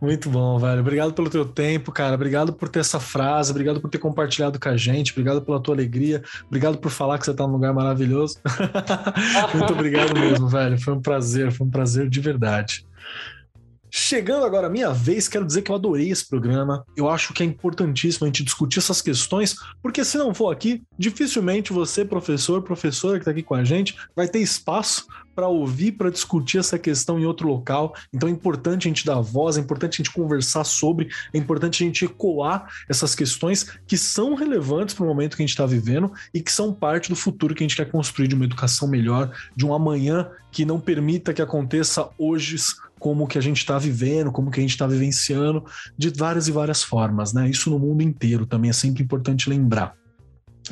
Muito 0.00 0.30
bom, 0.30 0.58
velho. 0.58 0.80
Obrigado 0.80 1.12
pelo 1.12 1.28
teu 1.28 1.44
tempo, 1.44 1.92
cara. 1.92 2.14
Obrigado 2.14 2.54
por 2.54 2.70
ter 2.70 2.80
essa 2.80 2.98
frase, 2.98 3.50
obrigado 3.50 3.78
por 3.78 3.90
ter 3.90 3.98
compartilhado 3.98 4.58
com 4.58 4.70
a 4.70 4.76
gente, 4.78 5.12
obrigado 5.12 5.42
pela 5.42 5.60
tua 5.60 5.74
alegria, 5.74 6.22
obrigado 6.46 6.78
por 6.78 6.90
falar 6.90 7.18
que 7.18 7.26
você 7.26 7.34
tá 7.34 7.46
num 7.46 7.52
lugar 7.52 7.74
maravilhoso. 7.74 8.38
Muito 9.54 9.72
obrigado 9.74 10.18
mesmo, 10.18 10.48
velho. 10.48 10.80
Foi 10.80 10.94
um 10.94 11.02
prazer, 11.02 11.52
foi 11.52 11.66
um 11.66 11.70
prazer 11.70 12.08
de 12.08 12.20
verdade. 12.20 12.86
Chegando 13.90 14.44
agora 14.44 14.66
a 14.66 14.70
minha 14.70 14.92
vez, 14.92 15.28
quero 15.28 15.46
dizer 15.46 15.62
que 15.62 15.70
eu 15.70 15.74
adorei 15.74 16.10
esse 16.10 16.28
programa. 16.28 16.84
Eu 16.96 17.08
acho 17.08 17.32
que 17.32 17.42
é 17.42 17.46
importantíssimo 17.46 18.24
a 18.24 18.28
gente 18.28 18.44
discutir 18.44 18.78
essas 18.78 19.00
questões, 19.00 19.56
porque 19.82 20.04
se 20.04 20.18
não 20.18 20.34
for 20.34 20.50
aqui, 20.50 20.82
dificilmente 20.98 21.72
você, 21.72 22.04
professor, 22.04 22.62
professora 22.62 23.14
que 23.14 23.22
está 23.22 23.30
aqui 23.30 23.42
com 23.42 23.54
a 23.54 23.64
gente, 23.64 23.96
vai 24.14 24.28
ter 24.28 24.40
espaço 24.40 25.06
para 25.38 25.46
ouvir, 25.46 25.92
para 25.92 26.10
discutir 26.10 26.58
essa 26.58 26.76
questão 26.76 27.16
em 27.16 27.24
outro 27.24 27.46
local. 27.46 27.94
Então 28.12 28.28
é 28.28 28.32
importante 28.32 28.88
a 28.88 28.90
gente 28.90 29.06
dar 29.06 29.20
voz, 29.20 29.56
é 29.56 29.60
importante 29.60 29.94
a 29.94 29.96
gente 29.98 30.12
conversar 30.12 30.64
sobre, 30.64 31.10
é 31.32 31.38
importante 31.38 31.84
a 31.84 31.86
gente 31.86 32.04
ecoar 32.04 32.66
essas 32.88 33.14
questões 33.14 33.78
que 33.86 33.96
são 33.96 34.34
relevantes 34.34 34.96
para 34.96 35.04
o 35.04 35.06
momento 35.06 35.36
que 35.36 35.42
a 35.44 35.46
gente 35.46 35.54
está 35.54 35.64
vivendo 35.64 36.10
e 36.34 36.40
que 36.40 36.50
são 36.50 36.74
parte 36.74 37.08
do 37.08 37.14
futuro 37.14 37.54
que 37.54 37.62
a 37.62 37.68
gente 37.68 37.76
quer 37.76 37.88
construir 37.88 38.26
de 38.26 38.34
uma 38.34 38.46
educação 38.46 38.88
melhor, 38.88 39.30
de 39.54 39.64
um 39.64 39.72
amanhã 39.72 40.28
que 40.50 40.64
não 40.64 40.80
permita 40.80 41.32
que 41.32 41.40
aconteça 41.40 42.08
hoje 42.18 42.56
como 42.98 43.28
que 43.28 43.38
a 43.38 43.40
gente 43.40 43.58
está 43.58 43.78
vivendo, 43.78 44.32
como 44.32 44.50
que 44.50 44.58
a 44.58 44.62
gente 44.62 44.72
está 44.72 44.88
vivenciando, 44.88 45.64
de 45.96 46.10
várias 46.10 46.48
e 46.48 46.50
várias 46.50 46.82
formas, 46.82 47.32
né? 47.32 47.48
Isso 47.48 47.70
no 47.70 47.78
mundo 47.78 48.02
inteiro 48.02 48.44
também 48.44 48.70
é 48.70 48.74
sempre 48.74 49.04
importante 49.04 49.48
lembrar. 49.48 49.94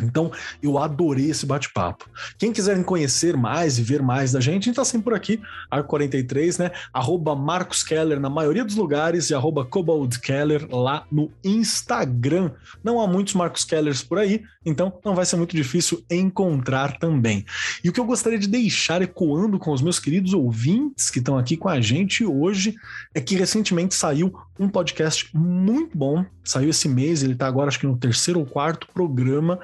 Então, 0.02 0.30
eu 0.62 0.78
adorei 0.78 1.30
esse 1.30 1.46
bate-papo. 1.46 2.08
Quem 2.38 2.52
quiser 2.52 2.82
conhecer 2.84 3.36
mais 3.36 3.78
e 3.78 3.82
ver 3.82 4.02
mais 4.02 4.32
da 4.32 4.40
gente, 4.40 4.64
a 4.64 4.66
gente 4.66 4.76
tá 4.76 4.84
sempre 4.84 5.04
por 5.04 5.14
aqui, 5.14 5.40
Arco43, 5.72 6.58
né? 6.58 6.70
Arroba 6.92 7.34
Marcos 7.34 7.82
Keller 7.82 8.20
na 8.20 8.30
maioria 8.30 8.64
dos 8.64 8.76
lugares 8.76 9.30
e 9.30 9.34
arroba 9.34 9.64
Cobold 9.64 10.20
Keller 10.20 10.66
lá 10.70 11.06
no 11.10 11.30
Instagram. 11.44 12.50
Não 12.82 13.00
há 13.00 13.06
muitos 13.06 13.34
Marcos 13.34 13.64
Kellers 13.64 14.02
por 14.02 14.18
aí, 14.18 14.42
então 14.66 14.92
não 15.04 15.14
vai 15.14 15.24
ser 15.24 15.36
muito 15.36 15.54
difícil 15.54 16.04
encontrar 16.10 16.98
também. 16.98 17.46
E 17.82 17.88
o 17.88 17.92
que 17.92 18.00
eu 18.00 18.04
gostaria 18.04 18.38
de 18.38 18.48
deixar 18.48 19.00
ecoando 19.00 19.58
com 19.58 19.72
os 19.72 19.80
meus 19.80 20.00
queridos 20.00 20.34
ouvintes 20.34 21.08
que 21.08 21.20
estão 21.20 21.38
aqui 21.38 21.56
com 21.56 21.68
a 21.68 21.80
gente 21.80 22.24
hoje 22.24 22.74
é 23.14 23.20
que 23.20 23.36
recentemente 23.36 23.94
saiu 23.94 24.34
um 24.58 24.68
podcast 24.68 25.28
muito 25.32 25.96
bom 25.96 26.24
saiu 26.46 26.70
esse 26.70 26.88
mês, 26.88 27.22
ele 27.22 27.34
tá 27.34 27.46
agora 27.46 27.68
acho 27.68 27.78
que 27.78 27.86
no 27.86 27.96
terceiro 27.96 28.40
ou 28.40 28.46
quarto 28.46 28.86
programa. 28.94 29.58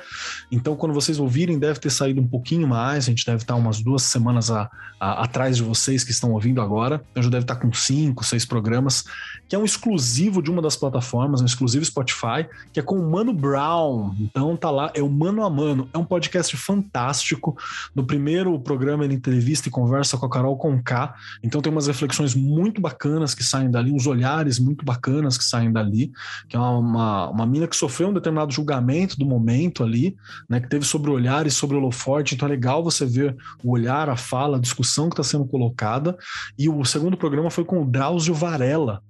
Então, 0.50 0.76
quando 0.76 0.92
vocês 0.92 1.18
ouvirem, 1.18 1.58
deve 1.58 1.78
ter 1.78 1.90
saído 1.90 2.20
um 2.20 2.26
pouquinho 2.26 2.66
mais. 2.66 3.04
A 3.04 3.10
gente 3.10 3.24
deve 3.24 3.38
estar 3.38 3.54
umas 3.54 3.80
duas 3.80 4.02
semanas 4.02 4.50
a, 4.50 4.68
a, 4.98 5.24
atrás 5.24 5.56
de 5.56 5.62
vocês 5.62 6.02
que 6.04 6.10
estão 6.10 6.32
ouvindo 6.32 6.60
agora. 6.60 7.02
Então, 7.10 7.22
já 7.22 7.30
deve 7.30 7.44
estar 7.44 7.56
com 7.56 7.72
cinco, 7.72 8.24
seis 8.24 8.44
programas, 8.44 9.04
que 9.48 9.54
é 9.54 9.58
um 9.58 9.64
exclusivo 9.64 10.42
de 10.42 10.50
uma 10.50 10.60
das 10.60 10.76
plataformas, 10.76 11.40
um 11.40 11.46
exclusivo 11.46 11.84
Spotify, 11.84 12.46
que 12.72 12.80
é 12.80 12.82
com 12.82 12.96
o 12.98 13.10
Mano 13.10 13.32
Brown. 13.32 14.14
Então, 14.20 14.56
tá 14.56 14.70
lá, 14.70 14.91
é 14.94 15.02
o 15.02 15.08
Mano 15.08 15.44
a 15.44 15.50
Mano. 15.50 15.88
É 15.92 15.98
um 15.98 16.04
podcast 16.04 16.56
fantástico. 16.56 17.56
No 17.94 18.04
primeiro 18.04 18.58
programa, 18.60 19.04
ele 19.04 19.14
entrevista 19.14 19.68
e 19.68 19.70
conversa 19.70 20.16
com 20.16 20.26
a 20.26 20.30
Carol 20.30 20.56
Conká. 20.56 21.14
Então, 21.42 21.60
tem 21.60 21.72
umas 21.72 21.86
reflexões 21.86 22.34
muito 22.34 22.80
bacanas 22.80 23.34
que 23.34 23.44
saem 23.44 23.70
dali, 23.70 23.92
uns 23.92 24.06
olhares 24.06 24.58
muito 24.58 24.84
bacanas 24.84 25.36
que 25.36 25.44
saem 25.44 25.72
dali, 25.72 26.12
que 26.48 26.56
é 26.56 26.58
uma, 26.58 26.78
uma, 26.78 27.30
uma 27.30 27.46
mina 27.46 27.66
que 27.66 27.76
sofreu 27.76 28.08
um 28.08 28.12
determinado 28.12 28.52
julgamento 28.52 29.18
do 29.18 29.26
momento 29.26 29.82
ali, 29.82 30.16
né, 30.48 30.60
que 30.60 30.68
teve 30.68 30.84
sobre 30.84 31.10
o 31.10 31.14
olhar 31.14 31.46
e 31.46 31.50
sobre 31.50 31.76
holoforte, 31.76 32.34
então 32.34 32.46
é 32.46 32.50
legal 32.50 32.82
você 32.82 33.04
ver 33.04 33.36
o 33.62 33.70
olhar, 33.72 34.08
a 34.08 34.16
fala, 34.16 34.56
a 34.56 34.60
discussão 34.60 35.08
que 35.08 35.14
está 35.14 35.24
sendo 35.24 35.44
colocada, 35.44 36.16
e 36.58 36.68
o 36.68 36.84
segundo 36.84 37.16
programa 37.16 37.50
foi 37.50 37.64
com 37.64 37.82
o 37.82 37.86
Drauzio 37.86 38.34
Varela, 38.34 39.02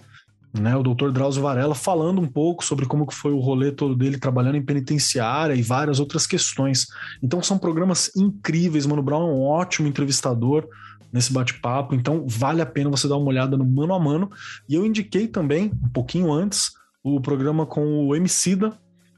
né, 0.52 0.76
o 0.76 0.82
doutor 0.82 1.12
Drauzio 1.12 1.42
Varela 1.42 1.74
falando 1.74 2.20
um 2.20 2.26
pouco 2.26 2.64
sobre 2.64 2.86
como 2.86 3.06
que 3.06 3.14
foi 3.14 3.32
o 3.32 3.40
rolê 3.40 3.72
todo 3.72 3.96
dele 3.96 4.18
trabalhando 4.18 4.56
em 4.56 4.64
penitenciária 4.64 5.54
e 5.54 5.62
várias 5.62 5.98
outras 5.98 6.26
questões. 6.26 6.86
Então 7.22 7.42
são 7.42 7.58
programas 7.58 8.10
incríveis, 8.16 8.86
Mano 8.86 9.02
Brown 9.02 9.28
é 9.28 9.32
um 9.32 9.42
ótimo 9.42 9.88
entrevistador, 9.88 10.68
nesse 11.12 11.32
bate-papo. 11.32 11.94
Então, 11.94 12.24
vale 12.26 12.62
a 12.62 12.66
pena 12.66 12.90
você 12.90 13.06
dar 13.06 13.18
uma 13.18 13.28
olhada 13.28 13.56
no 13.56 13.66
mano 13.66 13.94
a 13.94 14.00
mano. 14.00 14.30
E 14.68 14.74
eu 14.74 14.86
indiquei 14.86 15.28
também, 15.28 15.70
um 15.84 15.88
pouquinho 15.90 16.32
antes, 16.32 16.72
o 17.04 17.20
programa 17.20 17.66
com 17.66 18.06
o 18.06 18.16
Emicida, 18.16 18.72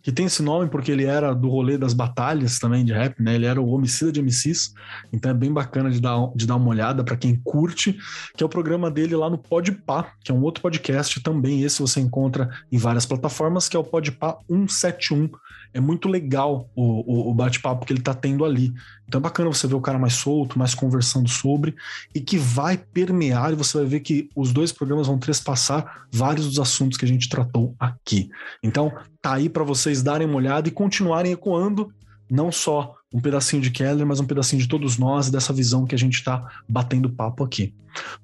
que 0.05 0.13
tem 0.13 0.27
esse 0.27 0.43
nome 0.43 0.69
porque 0.69 0.93
ele 0.93 1.07
era 1.07 1.35
do 1.35 1.49
rolê 1.49 1.79
das 1.79 1.95
batalhas 1.95 2.59
também 2.59 2.85
de 2.85 2.93
rap, 2.93 3.21
né? 3.23 3.35
Ele 3.35 3.47
era 3.47 3.59
o 3.61 3.67
homicida 3.71 4.13
de 4.13 4.21
MCs, 4.21 4.75
então 5.11 5.31
é 5.31 5.35
bem 5.35 5.51
bacana 5.51 5.91
de 5.91 5.99
dar, 5.99 6.31
de 6.37 6.47
dar 6.47 6.57
uma 6.57 6.69
olhada 6.69 7.03
para 7.03 7.17
quem 7.17 7.41
curte, 7.43 7.97
que 8.37 8.45
é 8.45 8.47
o 8.47 8.49
programa 8.49 8.91
dele 8.91 9.17
lá 9.17 9.31
no 9.31 9.39
Podpah, 9.39 10.13
que 10.23 10.31
é 10.31 10.35
um 10.35 10.43
outro 10.43 10.61
podcast 10.61 11.23
também, 11.23 11.63
esse 11.63 11.81
você 11.81 12.01
encontra 12.01 12.51
em 12.71 12.77
várias 12.77 13.07
plataformas, 13.07 13.67
que 13.67 13.79
é 13.79 13.81
o 13.81 13.85
Podpah 13.85 14.37
171 14.47 15.31
é 15.75 15.81
muito 15.81 16.09
legal 16.09 16.71
o, 16.75 16.83
o, 16.83 17.31
o 17.31 17.35
bate-papo 17.35 17.85
que 17.85 17.93
ele 17.93 18.01
está 18.01 18.15
tendo 18.15 18.45
ali. 18.45 18.73
Então 19.07 19.19
é 19.19 19.23
bacana 19.23 19.53
você 19.53 19.67
ver 19.67 19.75
o 19.75 19.81
cara 19.81 19.99
mais 19.99 20.15
solto, 20.15 20.57
mais 20.57 20.73
conversando 20.73 21.29
sobre, 21.29 21.75
e 22.15 22.21
que 22.21 22.39
vai 22.39 22.79
permear, 22.79 23.53
e 23.53 23.57
você 23.57 23.79
vai 23.79 23.87
ver 23.87 24.01
que 24.01 24.31
os 24.37 24.53
dois 24.53 24.71
programas 24.71 25.09
vão 25.09 25.19
trespassar 25.19 26.07
vários 26.13 26.47
dos 26.47 26.61
assuntos 26.61 26.97
que 26.97 27.05
a 27.05 27.09
gente 27.09 27.29
tratou 27.29 27.75
aqui. 27.79 28.31
Então, 28.63 28.93
tá 29.21 29.35
aí 29.35 29.49
para 29.49 29.65
vocês 29.65 30.01
darem 30.01 30.29
uma 30.29 30.37
olhada 30.37 30.69
e 30.69 30.73
continuarem 30.73 31.33
ecoando 31.33 31.93
não 32.31 32.53
só 32.53 32.95
um 33.15 33.21
pedacinho 33.21 33.63
de 33.63 33.71
Keller, 33.71 34.05
mas 34.05 34.19
um 34.19 34.27
pedacinho 34.27 34.61
de 34.61 34.67
todos 34.67 34.99
nós, 34.99 35.31
dessa 35.31 35.53
visão 35.53 35.87
que 35.87 35.95
a 35.95 35.99
gente 35.99 36.15
está 36.15 36.51
batendo 36.69 37.09
papo 37.09 37.45
aqui. 37.45 37.73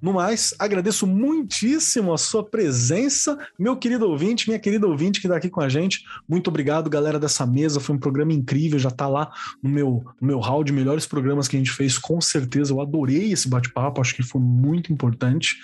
No 0.02 0.12
mais, 0.12 0.52
agradeço 0.58 1.06
muitíssimo 1.06 2.12
a 2.12 2.18
sua 2.18 2.42
presença, 2.42 3.38
meu 3.56 3.76
querido 3.76 4.08
ouvinte, 4.08 4.48
minha 4.48 4.58
querida 4.58 4.88
ouvinte 4.88 5.20
que 5.20 5.28
está 5.28 5.36
aqui 5.36 5.48
com 5.48 5.60
a 5.60 5.68
gente. 5.68 6.04
Muito 6.28 6.48
obrigado, 6.48 6.90
galera 6.90 7.20
dessa 7.20 7.46
mesa. 7.46 7.78
Foi 7.78 7.94
um 7.94 8.00
programa 8.00 8.32
incrível, 8.32 8.80
já 8.80 8.88
está 8.88 9.06
lá 9.06 9.30
no 9.62 9.70
meu, 9.70 10.04
no 10.20 10.26
meu 10.26 10.40
hall 10.40 10.64
de 10.64 10.72
melhores 10.72 11.06
programas 11.06 11.46
que 11.46 11.54
a 11.54 11.58
gente 11.60 11.70
fez, 11.70 11.96
com 11.96 12.20
certeza. 12.20 12.72
Eu 12.72 12.80
adorei 12.80 13.32
esse 13.32 13.48
bate-papo, 13.48 14.00
acho 14.00 14.16
que 14.16 14.24
foi 14.24 14.40
muito 14.40 14.92
importante. 14.92 15.56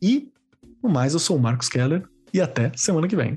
E, 0.00 0.26
no 0.82 0.88
mais, 0.88 1.12
eu 1.12 1.18
sou 1.18 1.36
o 1.36 1.40
Marcos 1.40 1.68
Keller 1.68 2.02
e 2.32 2.40
até 2.40 2.72
semana 2.74 3.06
que 3.06 3.14
vem. 3.14 3.36